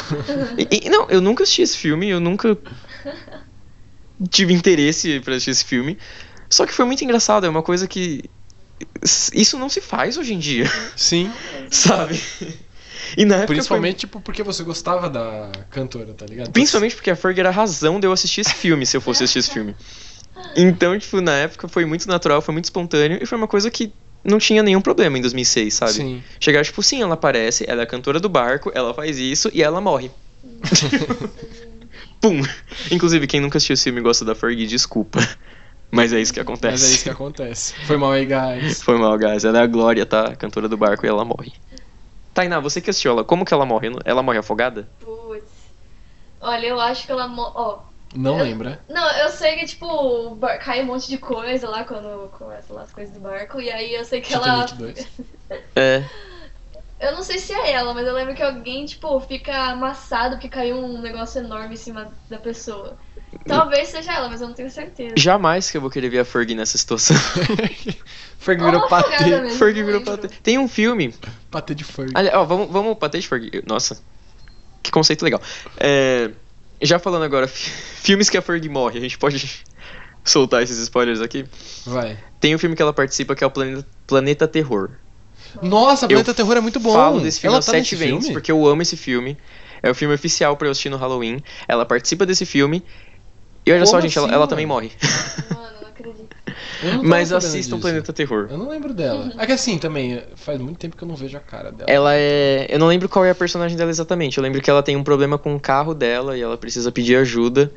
E- 0.58 0.86
e- 0.86 0.90
não, 0.90 1.08
eu 1.10 1.20
nunca 1.22 1.44
assisti 1.44 1.64
esse 1.64 1.78
filme, 1.78 2.08
eu 2.10 2.20
nunca 2.20 2.56
tive 4.30 4.54
interesse 4.54 5.20
pra 5.22 5.34
assistir 5.34 5.52
esse 5.52 5.66
filme. 5.66 5.98
Só 6.50 6.66
que 6.66 6.74
foi 6.74 6.86
muito 6.86 7.04
engraçado, 7.04 7.46
é 7.46 7.50
uma 7.50 7.64
coisa 7.64 7.88
que. 7.88 8.24
Isso 9.34 9.58
não 9.58 9.70
se 9.70 9.80
faz 9.82 10.18
hoje 10.18 10.34
em 10.34 10.40
dia, 10.40 10.66
Sim. 10.96 11.32
sabe? 11.72 12.22
E 13.18 13.26
na 13.26 13.36
época. 13.36 13.54
Principalmente, 13.54 14.00
tipo, 14.00 14.20
porque 14.22 14.44
você 14.44 14.64
gostava 14.64 15.10
da 15.10 15.52
cantora, 15.70 16.14
tá 16.14 16.26
ligado? 16.26 16.48
Foi... 16.48 16.54
Principalmente 16.54 16.96
porque 16.96 17.10
a 17.12 17.16
Ferg 17.16 17.40
era 17.40 17.50
a 17.50 17.52
razão 17.52 18.00
de 18.00 18.08
eu 18.08 18.12
assistir 18.12 18.42
esse 18.42 18.54
filme, 18.54 18.86
se 18.86 18.96
eu 18.98 19.02
fosse 19.02 19.24
assistir 19.24 19.40
esse 19.40 19.52
filme. 19.52 19.76
Então, 20.56 20.98
tipo, 20.98 21.22
na 21.22 21.34
época 21.34 21.68
foi 21.68 21.86
muito 21.86 22.08
natural, 22.08 22.42
foi 22.42 22.54
muito 22.54 22.66
espontâneo 22.66 23.20
e 23.22 23.26
foi 23.26 23.38
uma 23.38 23.48
coisa 23.48 23.70
que 23.70 23.94
não 24.24 24.38
tinha 24.40 24.62
nenhum 24.64 24.82
problema 24.82 25.18
em 25.18 25.22
2006, 25.22 25.74
sabe? 25.74 25.92
Sim. 25.94 26.24
Chegar, 26.40 26.64
tipo, 26.64 26.82
sim, 26.84 27.02
ela 27.02 27.14
aparece, 27.16 27.66
ela 27.68 27.82
é 27.82 27.84
a 27.84 27.88
cantora 27.88 28.20
do 28.20 28.30
barco, 28.30 28.72
ela 28.74 28.94
faz 28.94 29.18
isso 29.18 29.50
e 29.54 29.62
ela 29.64 29.80
morre. 29.82 30.12
Pum! 32.22 32.42
Inclusive, 32.92 33.26
quem 33.28 33.40
nunca 33.40 33.58
assistiu 33.58 33.74
esse 33.74 33.84
filme 33.86 34.00
e 34.00 34.04
gosta 34.04 34.24
da 34.24 34.36
Fergie, 34.36 34.68
desculpa. 34.68 35.20
Mas 35.90 36.14
é 36.14 36.22
isso 36.22 36.34
que 36.34 36.40
acontece. 36.40 36.72
Mas 36.72 36.84
é 36.84 36.94
isso 36.94 37.04
que 37.04 37.10
acontece. 37.10 37.74
Foi 37.86 37.98
mal 37.98 38.12
aí, 38.12 38.26
guys. 38.26 38.82
Foi 38.82 38.98
mal, 38.98 39.18
guys. 39.18 39.44
Ela 39.44 39.60
é 39.60 39.64
a 39.64 39.68
Glória, 39.68 40.06
tá? 40.06 40.36
Cantora 40.36 40.70
do 40.70 40.78
barco 40.78 41.06
e 41.06 41.10
ela 41.10 41.26
morre. 41.26 41.52
Tainá, 42.34 42.60
você 42.60 42.80
que 42.80 42.90
assistiu 42.90 43.12
ela, 43.12 43.24
como 43.26 43.44
que 43.44 43.54
ela 43.54 43.66
morre? 43.66 43.90
Ela 44.06 44.24
morre 44.24 44.38
afogada? 44.38 44.88
Putz. 45.04 45.44
Olha, 46.40 46.66
eu 46.68 46.80
acho 46.80 47.06
que 47.06 47.12
ela. 47.12 47.28
mo- 47.28 47.52
Ó. 47.54 47.80
Não 48.16 48.38
Eu- 48.40 48.44
lembra? 48.44 48.80
Não, 48.90 49.10
eu 49.20 49.30
sei 49.30 49.56
que, 49.58 49.66
tipo, 49.66 50.36
bar- 50.36 50.60
cai 50.60 50.82
um 50.82 50.86
monte 50.86 51.08
de 51.08 51.18
coisa 51.18 51.70
lá 51.70 51.84
quando 51.84 52.30
começa 52.38 52.74
lá 52.74 52.82
as 52.82 52.92
coisas 52.92 53.14
do 53.14 53.20
barco. 53.22 53.62
E 53.62 53.72
aí 53.72 53.94
eu 53.96 54.04
sei 54.04 54.20
que 54.22 54.34
ela. 54.34 54.66
Titanic 54.66 54.78
2. 54.78 55.08
É. 55.76 56.04
Eu 57.00 57.14
não 57.14 57.24
sei 57.24 57.40
se 57.40 57.52
é 57.52 57.72
ela, 57.72 57.94
mas 57.96 58.06
eu 58.08 58.14
lembro 58.14 58.36
que 58.36 58.44
alguém, 58.44 58.86
tipo, 58.86 59.20
fica 59.22 59.72
amassado 59.72 60.36
porque 60.36 60.48
caiu 60.48 60.78
um 60.78 61.02
negócio 61.02 61.40
enorme 61.40 61.74
em 61.74 61.78
cima 61.78 62.12
da 62.30 62.38
pessoa. 62.38 62.96
Talvez 63.48 63.88
seja 63.90 64.14
ela, 64.14 64.30
mas 64.30 64.40
eu 64.40 64.48
não 64.48 64.54
tenho 64.54 64.70
certeza. 64.70 65.16
Jamais 65.18 65.72
que 65.72 65.78
eu 65.78 65.82
vou 65.82 65.90
querer 65.90 66.10
ver 66.10 66.20
a 66.20 66.26
Fergie 66.26 66.54
nessa 66.54 66.78
situação. 66.78 67.16
Ferg 68.38 68.62
Ou 68.62 68.72
virou 68.72 68.88
patê. 68.88 69.42
não 69.42 69.50
virou 69.86 70.02
patê. 70.02 70.28
Tem 70.28 70.58
um 70.60 70.68
filme. 70.68 71.14
Patê 71.50 71.74
de 71.74 71.84
Ferg. 71.84 72.12
Ali, 72.14 72.30
ó, 72.34 72.44
vamos, 72.46 72.70
vamos 72.70 72.98
patê 72.98 73.20
de 73.20 73.28
Fergie. 73.28 73.64
Nossa. 73.66 74.00
Que 74.84 74.92
conceito 74.92 75.24
legal. 75.24 75.42
É, 75.78 76.30
já 76.82 77.00
falando 77.00 77.24
agora, 77.24 77.48
fi- 77.48 77.70
filmes 77.70 78.30
que 78.30 78.38
a 78.38 78.42
Fergie 78.42 78.70
morre, 78.70 78.98
a 78.98 79.02
gente 79.02 79.18
pode 79.18 79.62
soltar 80.24 80.62
esses 80.64 80.78
spoilers 80.80 81.22
aqui. 81.22 81.46
Vai. 81.86 82.18
Tem 82.40 82.56
um 82.56 82.58
filme 82.58 82.76
que 82.76 82.82
ela 82.82 82.94
participa 82.94 83.36
que 83.36 83.44
é 83.44 83.48
o 83.48 83.52
Planeta, 83.52 83.88
Planeta 84.08 84.48
Terror. 84.48 84.92
Nossa, 85.62 86.06
Eu 86.06 86.10
Planeta 86.10 86.34
Terror 86.34 86.58
é 86.58 86.62
muito 86.62 86.80
bom. 86.80 86.94
Falo 86.94 87.20
desse 87.20 87.40
filme 87.40 87.54
Ela 87.56 87.62
há 87.62 87.66
tá 87.66 87.72
sete 87.72 87.96
vezes, 87.96 88.18
filme? 88.20 88.34
porque 88.34 88.52
eu 88.52 88.66
amo 88.66 88.82
esse 88.82 88.96
filme. 88.98 89.38
É 89.84 89.90
o 89.90 89.96
filme 89.96 90.14
oficial 90.14 90.56
pra 90.56 90.68
eu 90.68 90.72
assistir 90.72 90.90
no 90.90 90.98
Halloween. 90.98 91.44
Ela 91.68 91.86
participa 91.86 92.26
desse 92.26 92.46
filme. 92.46 92.84
E 93.66 93.72
olha 93.72 93.80
Como 93.82 93.92
só, 93.92 94.00
gente, 94.02 94.18
ela, 94.18 94.28
assim, 94.28 94.36
ela 94.36 94.48
também 94.48 94.66
morre. 94.66 94.92
Mano, 95.50 95.82
não 95.82 95.88
acredito. 95.90 96.36
Eu 96.48 96.54
não 96.54 96.54
tava 96.54 96.56
Mas 97.04 97.32
assistam 97.32 97.78
disso. 97.78 97.80
Planeta 97.80 98.14
Terror. 98.14 98.48
Eu 98.50 98.58
não 98.58 98.70
lembro 98.70 98.94
dela. 98.94 99.32
É 99.38 99.46
que 99.46 99.52
assim, 99.52 99.78
também, 99.78 100.24
faz 100.36 100.60
muito 100.60 100.78
tempo 100.78 100.96
que 100.98 101.04
eu 101.04 101.08
não 101.08 101.16
vejo 101.16 101.38
a 101.38 101.40
cara 101.40 101.72
dela. 101.72 101.90
Ela 101.90 102.16
é. 102.16 102.68
Eu 102.70 102.80
não 102.80 102.88
lembro 102.88 103.08
qual 103.08 103.26
é 103.26 103.32
a 103.32 103.36
personagem 103.36 103.78
dela 103.78 103.90
exatamente. 103.90 104.38
Eu 104.38 104.44
lembro 104.44 104.62
que 104.62 104.70
ela 104.70 104.84
tem 104.84 104.96
um 104.96 105.04
problema 105.04 105.38
com 105.38 105.56
o 105.56 105.60
carro 105.60 105.94
dela 105.94 106.38
e 106.38 106.42
ela 106.42 106.58
precisa 106.58 106.92
pedir 106.92 107.16
ajuda. 107.16 107.72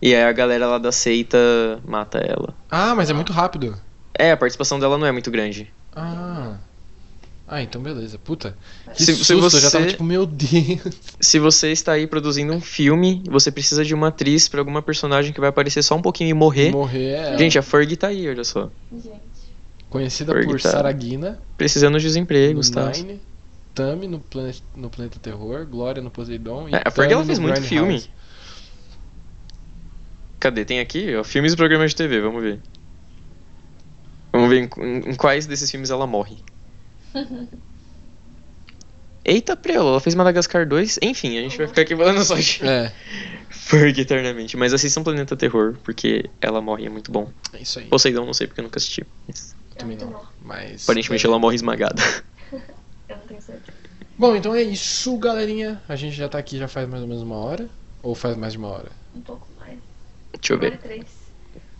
E 0.00 0.14
aí 0.14 0.22
a 0.22 0.32
galera 0.32 0.66
lá 0.66 0.78
da 0.78 0.92
seita 0.92 1.38
mata 1.86 2.18
ela. 2.18 2.54
Ah, 2.70 2.94
mas 2.94 3.10
é 3.10 3.12
muito 3.12 3.32
rápido. 3.32 3.74
É, 4.16 4.32
a 4.32 4.36
participação 4.36 4.78
dela 4.78 4.98
não 4.98 5.06
é 5.06 5.12
muito 5.12 5.30
grande. 5.30 5.72
Ah. 5.94 6.56
Ah, 7.46 7.62
então 7.62 7.82
beleza. 7.82 8.18
Puta. 8.18 8.56
Que 8.96 9.04
Se- 9.04 9.14
se 9.16 9.24
susto, 9.24 9.56
eu 9.58 9.60
já 9.60 9.70
tava 9.70 9.84
você- 9.84 9.90
tipo, 9.90 10.02
meu 10.04 10.24
Deus. 10.24 10.80
Se 11.20 11.38
você 11.38 11.70
está 11.72 11.92
aí 11.92 12.06
produzindo 12.06 12.52
um 12.54 12.60
filme, 12.60 13.22
você 13.28 13.50
precisa 13.52 13.84
de 13.84 13.92
uma 13.94 14.08
atriz 14.08 14.48
pra 14.48 14.60
alguma 14.60 14.80
personagem 14.80 15.32
que 15.32 15.40
vai 15.40 15.50
aparecer 15.50 15.82
só 15.82 15.94
um 15.94 16.00
pouquinho 16.02 16.30
e 16.30 16.34
morrer. 16.34 16.70
Morrer 16.72 17.10
é. 17.10 17.38
Gente, 17.38 17.58
a 17.58 17.62
Fergie 17.62 17.96
tá 17.96 18.08
aí, 18.08 18.26
olha 18.28 18.44
só. 18.44 18.70
Gente. 18.90 19.10
Conhecida 19.90 20.32
Ferg 20.32 20.46
por 20.48 20.60
tá- 20.60 20.70
Saragina, 20.70 21.38
Precisando 21.56 22.00
de 22.00 22.08
no 22.10 22.16
empregos, 22.18 22.70
tá? 22.70 22.90
Nine, 22.90 23.20
Tami 23.74 24.08
no 24.08 24.18
Planeta, 24.20 24.58
no 24.74 24.88
Planeta 24.90 25.18
Terror, 25.20 25.66
Glória 25.66 26.02
no 26.02 26.10
Poseidon 26.10 26.68
e 26.68 26.74
É, 26.74 26.82
a 26.84 26.90
Ferg, 26.90 27.12
ela 27.12 27.24
fez 27.24 27.38
muito 27.38 27.60
Grindhouse. 27.60 27.68
filme. 27.68 28.10
Cadê? 30.40 30.64
Tem 30.64 30.80
aqui, 30.80 31.14
ó, 31.14 31.22
filmes 31.24 31.52
e 31.52 31.56
programas 31.56 31.90
de 31.90 31.96
TV, 31.96 32.20
vamos 32.20 32.42
ver. 32.42 32.60
Vamos 34.32 34.48
ver 34.50 34.62
em, 34.62 34.82
em- 34.82 35.10
em 35.10 35.14
quais 35.14 35.46
desses 35.46 35.70
filmes 35.70 35.90
ela 35.90 36.06
morre. 36.06 36.36
Eita, 39.24 39.56
Preula, 39.56 39.90
ela 39.90 40.00
fez 40.00 40.14
Madagascar 40.14 40.66
2. 40.68 40.98
Enfim, 41.00 41.38
a 41.38 41.42
gente 41.42 41.56
vai 41.56 41.66
ficar 41.66 41.82
aqui 41.82 41.96
falando 41.96 42.22
só 42.24 42.34
de 42.36 42.62
É, 42.62 42.92
Ferg 43.48 43.98
eternamente. 44.00 44.54
Mas 44.56 44.74
assistam 44.74 45.02
Planeta 45.02 45.34
Terror, 45.36 45.78
porque 45.82 46.28
ela 46.40 46.60
morre, 46.60 46.84
é 46.86 46.90
muito 46.90 47.10
bom. 47.10 47.32
é 47.54 47.62
isso 47.62 47.78
aí. 47.78 47.86
Poseidon, 47.86 48.26
não 48.26 48.34
sei 48.34 48.46
porque 48.46 48.60
eu 48.60 48.64
nunca 48.64 48.78
assisti. 48.78 49.06
Mas, 49.26 49.56
Também 49.78 49.96
É 49.96 50.04
muito 50.04 50.12
não. 50.12 50.28
Mas. 50.42 50.82
aparentemente 50.84 51.24
ela 51.24 51.38
morre 51.38 51.54
esmagada. 51.56 52.02
Eu 53.08 53.16
não 53.18 53.26
tenho 53.26 53.40
certeza. 53.42 53.76
Bom, 54.16 54.34
então 54.36 54.54
é 54.54 54.62
isso, 54.62 55.16
galerinha. 55.18 55.82
A 55.88 55.94
gente 55.96 56.14
já 56.16 56.26
tá 56.28 56.38
aqui 56.38 56.56
já 56.58 56.66
faz 56.68 56.88
mais 56.88 57.02
ou 57.02 57.08
menos 57.08 57.22
uma 57.22 57.36
hora. 57.36 57.68
Ou 58.02 58.14
faz 58.14 58.34
mais 58.36 58.52
de 58.54 58.58
uma 58.58 58.68
hora? 58.68 58.90
Um 59.14 59.20
pouco 59.20 59.46
mais. 59.58 59.78
Deixa 60.40 60.52
eu 60.54 60.56
Uma 60.58 60.64
hora 60.66 60.70
ver. 60.70 60.74
e 60.74 60.78
três. 60.78 61.06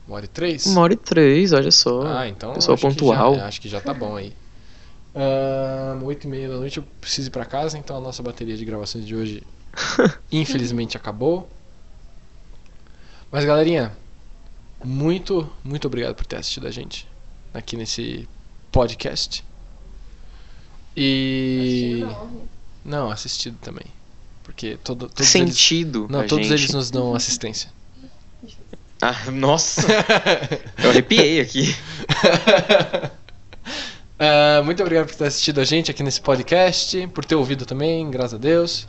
Uma 0.07 0.17
hora 0.17 0.25
e 0.25 0.29
três? 0.29 0.67
Uma 0.67 0.81
hora 0.83 0.93
e 0.93 0.97
três, 0.97 1.53
olha 1.53 1.71
só. 1.71 2.03
Ah, 2.07 2.29
então. 2.29 2.53
Pessoal 2.55 2.75
acho 2.75 2.83
que 2.89 2.95
pontual. 2.95 3.35
já- 3.37 3.47
acho 3.47 3.61
que 3.61 3.69
já 3.69 3.81
tá 3.81 3.95
bom 3.95 4.17
aí. 4.17 4.35
Oito 6.03 6.25
e 6.25 6.31
meia 6.31 6.49
da 6.49 6.57
noite 6.57 6.79
eu 6.79 6.85
preciso 7.01 7.29
ir 7.29 7.31
pra 7.31 7.45
casa, 7.45 7.79
então 7.79 7.97
a 7.97 8.01
nossa 8.01 8.23
bateria 8.23 8.57
de 8.57 8.65
gravações 8.65 9.07
de 9.07 9.15
hoje 9.15 9.43
infelizmente 10.31 10.97
acabou. 10.97 11.49
Mas 13.31 13.45
galerinha, 13.45 13.93
muito, 14.85 15.51
muito 15.63 15.87
obrigado 15.87 16.15
por 16.15 16.27
ter 16.27 16.37
assistido 16.37 16.67
a 16.67 16.71
gente 16.71 17.09
aqui 17.53 17.77
nesse 17.77 18.29
podcast. 18.71 19.45
E. 20.97 22.03
Assistindo 22.03 22.07
não. 22.07 22.49
Não, 22.85 23.11
assistido 23.11 23.57
também. 23.61 23.87
Porque 24.43 24.77
todo, 24.85 25.09
todos 25.09 25.35
eles. 25.35 25.55
Sentido. 25.55 26.07
Não, 26.11 26.21
a 26.21 26.27
todos 26.27 26.47
gente. 26.47 26.61
eles 26.61 26.75
nos 26.75 26.91
dão 26.91 27.15
assistência. 27.15 27.71
Ah, 29.01 29.31
nossa! 29.31 29.83
eu 30.83 30.91
arrepiei 30.91 31.41
aqui. 31.41 31.75
Ah, 34.27 34.63
muito 34.65 34.83
obrigado 34.83 35.07
por 35.07 35.15
ter 35.15 35.27
assistido 35.27 35.61
a 35.61 35.65
gente 35.65 35.91
aqui 35.91 36.03
nesse 36.03 36.21
podcast, 36.21 37.07
por 37.09 37.25
ter 37.25 37.35
ouvido 37.35 37.67
também, 37.67 38.11
graças 38.11 38.35
a 38.35 38.39
Deus. 38.39 38.87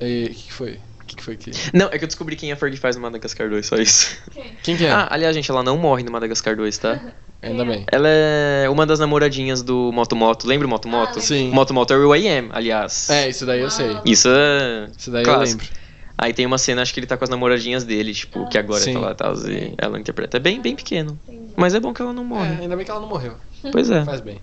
E 0.00 0.26
o 0.26 0.34
que, 0.34 0.42
que 0.44 0.52
foi? 0.52 0.78
O 1.00 1.04
que, 1.08 1.16
que 1.16 1.22
foi 1.24 1.36
que. 1.36 1.50
Não, 1.72 1.86
é 1.86 1.98
que 1.98 2.04
eu 2.04 2.08
descobri 2.08 2.36
quem 2.36 2.52
a 2.52 2.56
Ferg 2.56 2.76
faz 2.76 2.94
no 2.96 3.02
Madagascar 3.02 3.48
2, 3.48 3.66
só 3.66 3.76
isso. 3.76 4.16
Quem? 4.32 4.44
Quem 4.62 4.76
que 4.76 4.84
é? 4.84 4.90
Ah, 4.92 5.08
aliás, 5.10 5.34
gente, 5.34 5.50
ela 5.50 5.62
não 5.62 5.76
morre 5.76 6.02
no 6.04 6.12
Madagascar 6.12 6.54
2, 6.56 6.78
tá? 6.78 7.00
Ainda 7.40 7.64
bem. 7.64 7.84
Ela 7.90 8.08
é 8.08 8.68
uma 8.68 8.84
das 8.84 8.98
namoradinhas 8.98 9.62
do 9.62 9.92
Moto 9.92 10.14
Moto. 10.16 10.46
Lembra 10.46 10.66
o 10.66 10.70
Moto 10.70 10.88
Moto? 10.88 11.08
lembro. 11.10 11.20
Sim. 11.22 11.50
Moto 11.50 11.72
Moto 11.72 11.92
é 11.92 11.96
o 11.96 12.14
I.am, 12.14 12.48
aliás. 12.52 13.08
É, 13.10 13.28
isso 13.28 13.46
daí 13.46 13.60
eu 13.60 13.70
sei. 13.70 13.92
Ah. 13.92 14.02
Isso 14.04 14.28
é. 14.28 14.88
Isso 14.96 15.10
daí 15.10 15.24
clássico. 15.24 15.62
eu 15.62 15.66
lembro. 15.68 15.88
Aí 16.20 16.32
tem 16.34 16.44
uma 16.44 16.58
cena, 16.58 16.82
acho 16.82 16.92
que 16.92 16.98
ele 16.98 17.06
tá 17.06 17.16
com 17.16 17.22
as 17.22 17.30
namoradinhas 17.30 17.84
dele, 17.84 18.12
tipo, 18.12 18.48
que 18.48 18.58
agora 18.58 18.80
Sim. 18.82 18.94
tá 18.94 18.98
lá, 18.98 19.14
tal, 19.14 19.34
e 19.48 19.72
ela 19.78 20.00
interpreta. 20.00 20.36
É 20.36 20.40
bem, 20.40 20.60
bem 20.60 20.74
pequeno. 20.74 21.16
Entendi. 21.28 21.52
Mas 21.56 21.74
é 21.74 21.80
bom 21.80 21.94
que 21.94 22.02
ela 22.02 22.12
não 22.12 22.24
É, 22.24 22.26
morre. 22.26 22.56
ainda 22.62 22.74
bem 22.74 22.84
que 22.84 22.90
ela 22.90 23.00
não 23.00 23.08
morreu. 23.08 23.34
Pois 23.72 23.90
é. 23.90 24.04
Faz 24.04 24.20
bem. 24.20 24.40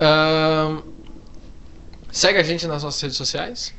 Ahn, 0.00 0.82
segue 2.10 2.38
a 2.38 2.42
gente 2.42 2.66
nas 2.66 2.82
nossas 2.82 3.00
redes 3.00 3.16
sociais. 3.16 3.72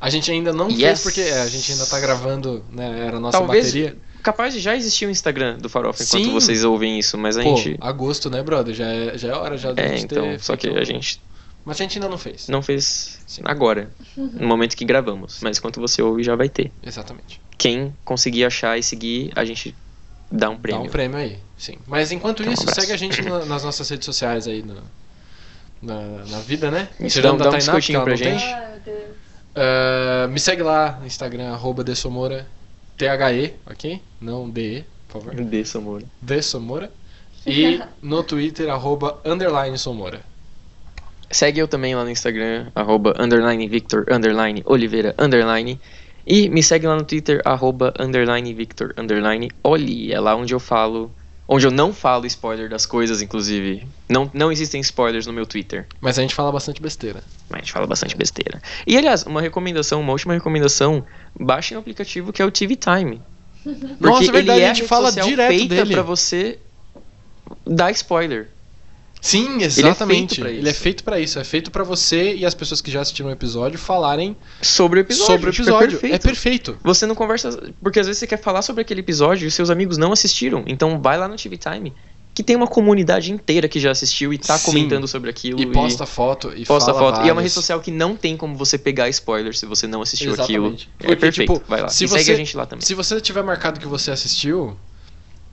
A 0.00 0.10
gente 0.10 0.30
ainda 0.30 0.52
não 0.52 0.66
fez 0.66 0.78
Yes. 0.80 1.02
porque 1.02 1.20
é, 1.22 1.40
a 1.40 1.46
gente 1.46 1.72
ainda 1.72 1.86
tá 1.86 1.98
gravando, 1.98 2.64
né? 2.70 3.06
Era 3.06 3.16
a 3.16 3.20
nossa 3.20 3.38
Talvez 3.38 3.66
bateria. 3.66 3.96
capaz 4.22 4.52
de 4.52 4.60
já 4.60 4.76
existir 4.76 5.06
o 5.06 5.10
Instagram 5.10 5.56
do 5.58 5.68
Farofa 5.70 6.02
enquanto 6.02 6.24
Sim. 6.24 6.32
vocês 6.32 6.64
ouvem 6.64 6.98
isso, 6.98 7.16
mas 7.16 7.36
a 7.38 7.42
Pô, 7.42 7.56
gente. 7.56 7.78
agosto, 7.80 8.28
né, 8.28 8.42
brother? 8.42 8.74
Já 8.74 8.86
é, 8.86 9.16
já 9.16 9.28
é 9.28 9.32
hora 9.34 9.56
já 9.56 9.72
da 9.72 9.82
É, 9.82 9.88
gente 9.96 10.04
então, 10.04 10.38
só 10.38 10.54
que 10.56 10.68
a 10.68 10.84
gente 10.84 11.20
Mas 11.64 11.80
a 11.80 11.82
gente 11.82 11.96
ainda 11.98 12.08
não 12.10 12.18
fez. 12.18 12.46
não 12.48 12.60
fez 12.62 13.18
agora, 13.44 13.90
no 14.16 14.46
momento 14.46 14.76
que 14.76 14.84
gravamos. 14.84 15.38
Mas 15.40 15.56
enquanto 15.58 15.80
você 15.80 16.02
ouve, 16.02 16.22
já 16.22 16.36
vai 16.36 16.48
ter. 16.50 16.70
Exatamente. 16.82 17.40
Quem 17.56 17.96
conseguir 18.04 18.44
achar 18.44 18.78
e 18.78 18.82
seguir, 18.82 19.32
a 19.34 19.44
gente 19.46 19.74
dá 20.30 20.50
um 20.50 20.56
prêmio. 20.58 20.82
Dá 20.82 20.88
um 20.88 20.90
prêmio 20.90 21.16
aí, 21.18 21.38
sim. 21.56 21.76
Mas 21.86 22.12
enquanto 22.12 22.40
Então, 22.42 22.50
um 22.50 22.54
isso, 22.54 22.62
abraço. 22.62 22.80
segue 22.80 22.92
a 22.92 22.96
gente 22.96 23.22
na- 23.22 23.44
nas 23.44 23.62
nossas 23.64 23.88
redes 23.88 24.04
sociais 24.04 24.46
aí 24.48 24.62
na, 24.62 24.74
na, 25.82 26.24
na 26.26 26.38
vida, 26.40 26.70
né? 26.70 26.88
Isso, 27.00 27.16
Tirando 27.16 27.38
dá- 27.38 27.48
um 27.48 27.52
Tainá, 27.52 27.72
porque 27.72 27.92
biscoitinho 27.92 28.02
pra 28.04 28.16
gente. 28.16 28.44
Ah, 29.54 30.28
me 30.28 30.38
segue 30.38 30.62
lá 30.62 30.98
no 31.00 31.06
Instagram, 31.06 31.52
arroba 31.52 31.82
Dessomora, 31.82 32.46
T-H-E, 32.98 33.54
ok? 33.66 34.02
Não 34.20 34.48
D-E, 34.50 34.84
por 35.08 35.22
favor. 35.22 35.34
Desse 35.44 35.76
amor. 35.76 36.02
Dessomora. 36.20 36.90
E 37.46 37.80
no 38.02 38.22
Twitter, 38.24 38.68
arroba 38.68 39.18
underline 39.24 39.78
Somora. 39.78 40.20
Segue 41.30 41.60
eu 41.60 41.68
também 41.68 41.94
lá 41.94 42.02
no 42.04 42.10
Instagram, 42.10 42.66
arroba 42.74 43.14
underline 43.18 43.66
Victor, 43.68 44.04
underline 44.10 44.62
Oliveira, 44.66 45.14
underline. 45.18 45.80
E 46.26 46.48
me 46.48 46.62
segue 46.62 46.86
lá 46.86 46.96
no 46.96 47.04
Twitter, 47.04 47.40
arroba 47.44 47.94
underline 48.00 48.52
Victor, 48.52 48.92
underline 48.96 49.50
Oli. 49.62 50.12
É 50.12 50.18
lá 50.18 50.34
onde 50.34 50.52
eu 50.52 50.58
falo, 50.58 51.14
onde 51.46 51.66
eu 51.66 51.70
não 51.70 51.92
falo 51.92 52.26
spoiler 52.26 52.68
das 52.68 52.84
coisas, 52.84 53.22
inclusive. 53.22 53.86
Não, 54.08 54.28
não 54.34 54.50
existem 54.50 54.80
spoilers 54.80 55.26
no 55.26 55.32
meu 55.32 55.46
Twitter, 55.46 55.86
Mas 56.00 56.18
a 56.18 56.22
gente 56.22 56.34
fala 56.34 56.50
bastante 56.50 56.82
besteira. 56.82 57.22
mas 57.48 57.58
a 57.58 57.62
gente 57.62 57.72
fala 57.72 57.86
bastante 57.86 58.16
besteira. 58.16 58.60
E 58.86 58.96
aliás, 58.98 59.22
uma 59.24 59.40
recomendação, 59.40 60.00
uma 60.00 60.12
última 60.12 60.34
recomendação, 60.34 61.04
baixem 61.38 61.76
o 61.76 61.80
aplicativo 61.80 62.32
que 62.32 62.42
é 62.42 62.44
o 62.44 62.50
TV 62.50 62.74
Time. 62.74 63.22
Porque 63.62 63.96
Nossa, 64.00 64.28
é 64.28 64.32
verdade, 64.32 64.58
ele 64.60 64.66
é 64.66 64.70
a 64.70 64.74
gente 64.74 64.86
fala 64.88 65.12
direto 65.12 65.48
feita 65.48 65.74
dele. 65.76 65.94
pra 65.94 66.02
você 66.02 66.58
dar 67.64 67.90
spoiler. 67.92 68.48
Sim, 69.26 69.62
exatamente. 69.62 70.40
Ele 70.40 70.68
é 70.68 70.72
feito 70.72 71.02
pra 71.02 71.18
isso. 71.18 71.38
É 71.38 71.44
feito 71.44 71.70
pra 71.70 71.82
você 71.82 72.34
e 72.34 72.46
as 72.46 72.54
pessoas 72.54 72.80
que 72.80 72.90
já 72.90 73.00
assistiram 73.00 73.28
o 73.28 73.32
episódio 73.32 73.78
falarem 73.78 74.36
Sobre 74.62 74.98
o 74.98 75.02
episódio. 75.02 75.26
sobre 75.34 75.50
o 75.50 75.52
tipo, 75.52 75.62
episódio. 75.68 75.86
É 75.96 76.00
perfeito. 76.00 76.14
é 76.14 76.18
perfeito. 76.18 76.78
Você 76.84 77.06
não 77.06 77.14
conversa. 77.14 77.72
Porque 77.82 77.98
às 77.98 78.06
vezes 78.06 78.20
você 78.20 78.26
quer 78.26 78.38
falar 78.40 78.62
sobre 78.62 78.82
aquele 78.82 79.00
episódio 79.00 79.44
e 79.44 79.48
os 79.48 79.54
seus 79.54 79.68
amigos 79.70 79.96
não 79.98 80.12
assistiram. 80.12 80.62
Então 80.66 81.00
vai 81.00 81.18
lá 81.18 81.26
no 81.26 81.36
TV 81.36 81.56
Time, 81.56 81.92
que 82.34 82.42
tem 82.42 82.54
uma 82.54 82.66
comunidade 82.66 83.32
inteira 83.32 83.66
que 83.68 83.80
já 83.80 83.90
assistiu 83.90 84.32
e 84.32 84.38
tá 84.38 84.56
Sim. 84.58 84.66
comentando 84.66 85.08
sobre 85.08 85.28
aquilo. 85.30 85.60
E 85.60 85.66
posta 85.66 86.06
foto 86.06 86.52
e 86.54 86.64
posta 86.64 86.92
fala 86.94 87.12
foto. 87.16 87.26
E 87.26 87.28
é 87.28 87.32
uma 87.32 87.40
rede 87.42 87.54
social 87.54 87.80
que 87.80 87.90
não 87.90 88.14
tem 88.14 88.36
como 88.36 88.54
você 88.56 88.78
pegar 88.78 89.08
spoiler 89.08 89.56
se 89.56 89.66
você 89.66 89.86
não 89.86 90.02
assistiu 90.02 90.34
aquilo. 90.34 90.66
Exatamente. 90.66 90.90
É 91.00 91.06
Porque, 91.06 91.16
perfeito. 91.16 91.52
tipo, 91.54 91.64
vai 91.68 91.80
lá. 91.82 91.88
se 91.88 92.04
e 92.04 92.08
segue 92.08 92.24
você- 92.24 92.32
a 92.32 92.36
gente 92.36 92.56
lá 92.56 92.66
também. 92.66 92.84
Se 92.84 92.94
você 92.94 93.20
tiver 93.20 93.42
marcado 93.42 93.80
que 93.80 93.86
você 93.88 94.10
assistiu, 94.10 94.76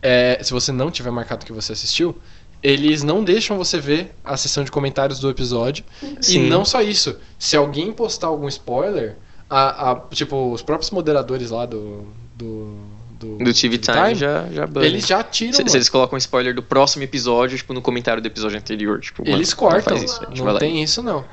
é, 0.01 0.39
se 0.43 0.51
você 0.51 0.71
não 0.71 0.91
tiver 0.91 1.11
marcado 1.11 1.45
que 1.45 1.53
você 1.53 1.71
assistiu, 1.71 2.15
eles 2.63 3.03
não 3.03 3.23
deixam 3.23 3.57
você 3.57 3.79
ver 3.79 4.15
a 4.23 4.37
sessão 4.37 4.63
de 4.63 4.71
comentários 4.71 5.19
do 5.19 5.29
episódio. 5.29 5.83
Sim. 6.21 6.45
E 6.45 6.49
não 6.49 6.63
só 6.63 6.81
isso, 6.81 7.17
se 7.37 7.57
alguém 7.57 7.91
postar 7.91 8.27
algum 8.27 8.47
spoiler, 8.47 9.17
a, 9.49 9.91
a- 9.91 9.95
tipo, 10.11 10.51
os 10.51 10.61
próprios 10.61 10.89
moderadores 10.91 11.51
lá 11.51 11.65
do. 11.65 12.07
do, 12.35 12.77
Do 13.19 13.53
TV 13.53 13.77
Time, 13.77 14.15
já, 14.15 14.47
já 14.51 14.65
banha. 14.67 14.87
Eles 14.87 15.05
já 15.07 15.21
tiram. 15.23 15.53
Se, 15.53 15.57
se 15.57 15.63
mano. 15.65 15.75
eles 15.77 15.89
colocam 15.89 16.17
spoiler 16.17 16.55
do 16.55 16.63
próximo 16.63 17.03
episódio, 17.03 17.57
tipo, 17.57 17.73
no 17.73 17.81
comentário 17.81 18.21
do 18.21 18.25
episódio 18.27 18.57
anterior, 18.57 18.99
tipo, 18.99 19.23
mano, 19.23 19.35
Eles 19.37 19.49
não 19.51 19.57
cortam. 19.57 19.97
faz 19.97 20.03
isso, 20.03 20.21
não 20.35 20.45
lá. 20.45 20.59
tem 20.59 20.81
isso, 20.81 21.03
não. 21.03 21.23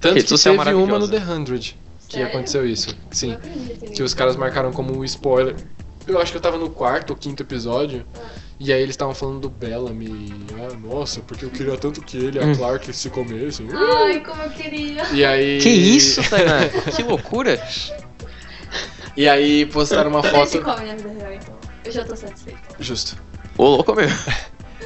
Tanto 0.00 0.14
Rede 0.14 0.26
que 0.26 0.38
teve 0.42 0.56
uma 0.74 0.98
no. 0.98 1.06
The 1.08 1.20
100 1.20 1.44
que 2.08 2.18
Sério? 2.18 2.26
aconteceu 2.28 2.66
isso. 2.66 2.94
Sim. 3.10 3.36
Não. 3.82 3.90
Que 3.92 4.02
os 4.02 4.12
caras 4.12 4.36
marcaram 4.36 4.72
como 4.72 4.94
um 4.98 5.04
spoiler. 5.04 5.54
Eu 6.06 6.20
acho 6.20 6.32
que 6.32 6.36
eu 6.38 6.42
tava 6.42 6.58
no 6.58 6.68
quarto 6.68 7.10
ou 7.10 7.16
quinto 7.16 7.42
episódio. 7.42 8.04
E 8.64 8.72
aí 8.72 8.80
eles 8.80 8.92
estavam 8.92 9.12
falando 9.12 9.40
do 9.40 9.50
Bellamy. 9.50 10.32
Ah, 10.54 10.76
nossa, 10.76 11.20
porque 11.20 11.44
eu 11.44 11.50
queria 11.50 11.76
tanto 11.76 12.00
que 12.00 12.16
ele 12.16 12.38
e 12.38 12.42
a 12.42 12.46
Hum. 12.46 12.54
Clark 12.54 12.92
se 12.92 13.10
comessem. 13.10 13.66
Ai, 13.72 14.20
como 14.20 14.40
eu 14.40 14.50
queria. 14.50 15.02
E 15.12 15.24
aí. 15.24 15.58
Que 15.60 15.68
isso, 15.68 16.22
Tainá? 16.30 16.68
que 16.94 17.02
loucura. 17.02 17.60
E 19.14 19.28
aí 19.28 19.66
postaram 19.66 20.08
uma 20.08 20.20
Eles 20.26 20.48
se 20.48 20.58
foto. 20.58 20.64
comem 20.74 20.86
na 20.88 20.94
vida 20.94 21.10
real, 21.10 21.32
então. 21.34 21.54
Eu 21.84 21.92
já 21.92 22.02
tô 22.02 22.16
satisfeita. 22.16 22.58
Justo. 22.80 23.14
Ô, 23.58 23.64
louco 23.76 23.94
meu. 23.94 24.08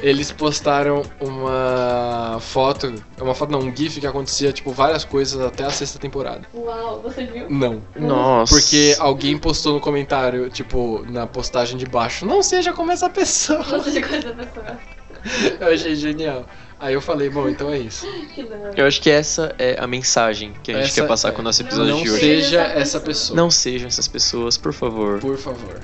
Eles 0.01 0.31
postaram 0.31 1.03
uma 1.19 2.37
foto. 2.39 2.93
Uma 3.19 3.33
foto, 3.33 3.51
não, 3.51 3.59
um 3.59 3.75
GIF 3.75 3.99
que 3.99 4.07
acontecia, 4.07 4.51
tipo, 4.53 4.71
várias 4.71 5.03
coisas 5.03 5.39
até 5.41 5.63
a 5.65 5.69
sexta 5.69 5.97
temporada. 5.99 6.41
Uau, 6.53 7.01
você 7.01 7.25
viu? 7.25 7.49
Não. 7.49 7.81
Nossa. 7.95 8.53
Porque 8.55 8.95
alguém 8.99 9.37
postou 9.37 9.73
no 9.73 9.79
comentário, 9.79 10.49
tipo, 10.49 11.03
na 11.09 11.25
postagem 11.25 11.77
de 11.77 11.85
baixo, 11.85 12.25
não 12.25 12.43
seja 12.43 12.73
como 12.73 12.91
essa 12.91 13.09
pessoa. 13.09 13.63
Você 13.63 13.91
já 13.91 14.07
conhece 14.07 14.27
a 14.27 14.33
pessoa. 14.33 14.79
Eu 15.59 15.73
achei 15.73 15.95
genial. 15.95 16.45
Aí 16.79 16.93
eu 16.93 17.01
falei, 17.01 17.27
bom, 17.27 17.49
então 17.49 17.71
é 17.71 17.79
isso. 17.79 18.05
Que 18.35 18.43
legal. 18.43 18.71
Eu 18.77 18.85
acho 18.85 19.01
que 19.01 19.09
essa 19.09 19.53
é 19.57 19.75
a 19.79 19.87
mensagem 19.87 20.53
que 20.63 20.71
a 20.71 20.75
gente 20.75 20.85
Essa 20.85 21.01
quer 21.01 21.07
passar 21.07 21.29
é. 21.29 21.31
com 21.31 21.41
o 21.41 21.43
nosso 21.43 21.63
episódio 21.63 21.91
Não 21.95 22.03
de 22.03 22.11
hoje. 22.11 22.19
seja 22.19 22.61
Essa 22.61 22.79
essa 22.79 22.99
pessoa. 22.99 23.03
pessoa. 23.05 23.35
Não 23.37 23.49
sejam 23.49 23.87
essas 23.87 24.07
pessoas, 24.07 24.57
por 24.57 24.71
favor. 24.73 25.19
Por 25.19 25.37
favor. 25.37 25.81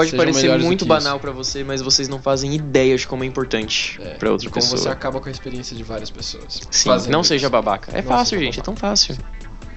Pode 0.00 0.10
sejam 0.10 0.24
parecer 0.26 0.58
muito 0.58 0.84
banal 0.86 1.18
pra 1.18 1.30
você, 1.32 1.64
mas 1.64 1.80
vocês 1.80 2.08
não 2.08 2.20
fazem 2.20 2.54
ideia 2.54 2.96
de 2.96 3.06
como 3.06 3.24
é 3.24 3.26
importante 3.26 3.98
É, 4.02 4.14
pra 4.14 4.30
outra 4.30 4.48
Como 4.50 4.62
pessoa. 4.62 4.80
você 4.80 4.88
acaba 4.88 5.20
com 5.20 5.28
a 5.28 5.32
experiência 5.32 5.76
de 5.76 5.82
várias 5.82 6.10
pessoas. 6.10 6.60
Sim, 6.70 6.88
não 7.08 7.20
isso. 7.20 7.28
seja 7.28 7.48
babaca. 7.48 7.90
É 7.96 8.02
Não 8.02 8.08
fácil, 8.08 8.38
gente, 8.38 8.58
é 8.60 8.62
babaca. 8.62 8.64
tão 8.64 8.76
fácil. 8.76 9.16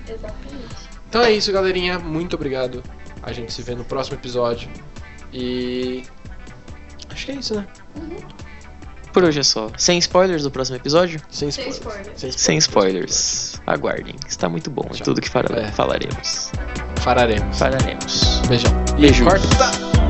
Exatamente. 0.08 0.66
Então 1.10 1.22
é 1.22 1.32
isso, 1.32 1.52
galerinha. 1.52 1.98
Muito 2.00 2.36
obrigado. 2.36 2.84
A 3.24 3.32
gente 3.32 3.52
se 3.54 3.62
vê 3.62 3.76
no 3.76 3.84
próximo 3.86 4.16
episódio. 4.18 4.70
E. 5.34 6.04
Acho 7.10 7.26
que 7.26 7.32
é 7.32 7.36
isso, 7.36 7.56
né? 7.56 7.66
Por 9.12 9.24
hoje 9.24 9.40
é 9.40 9.44
só. 9.44 9.70
Sem 9.78 9.98
spoilers 9.98 10.44
do 10.44 10.52
próximo 10.52 10.78
episódio? 10.78 11.20
Sem 11.30 11.50
Sem 11.50 11.70
spoilers. 11.70 12.08
spoilers. 12.16 12.36
Sem 12.42 12.58
spoilers. 12.60 13.62
Aguardem. 13.66 14.16
Está 14.28 14.48
muito 14.48 14.70
bom. 14.70 14.86
É 14.92 14.94
Tchau. 14.94 15.06
tudo 15.06 15.22
que 15.22 15.30
fala- 15.30 15.48
É. 15.58 15.72
falaremos. 15.72 16.52
Fararemos. 17.02 17.58
Falaremos. 17.58 18.42
Beijão. 18.48 18.72
Beijos. 19.00 19.28
corta. 19.28 20.09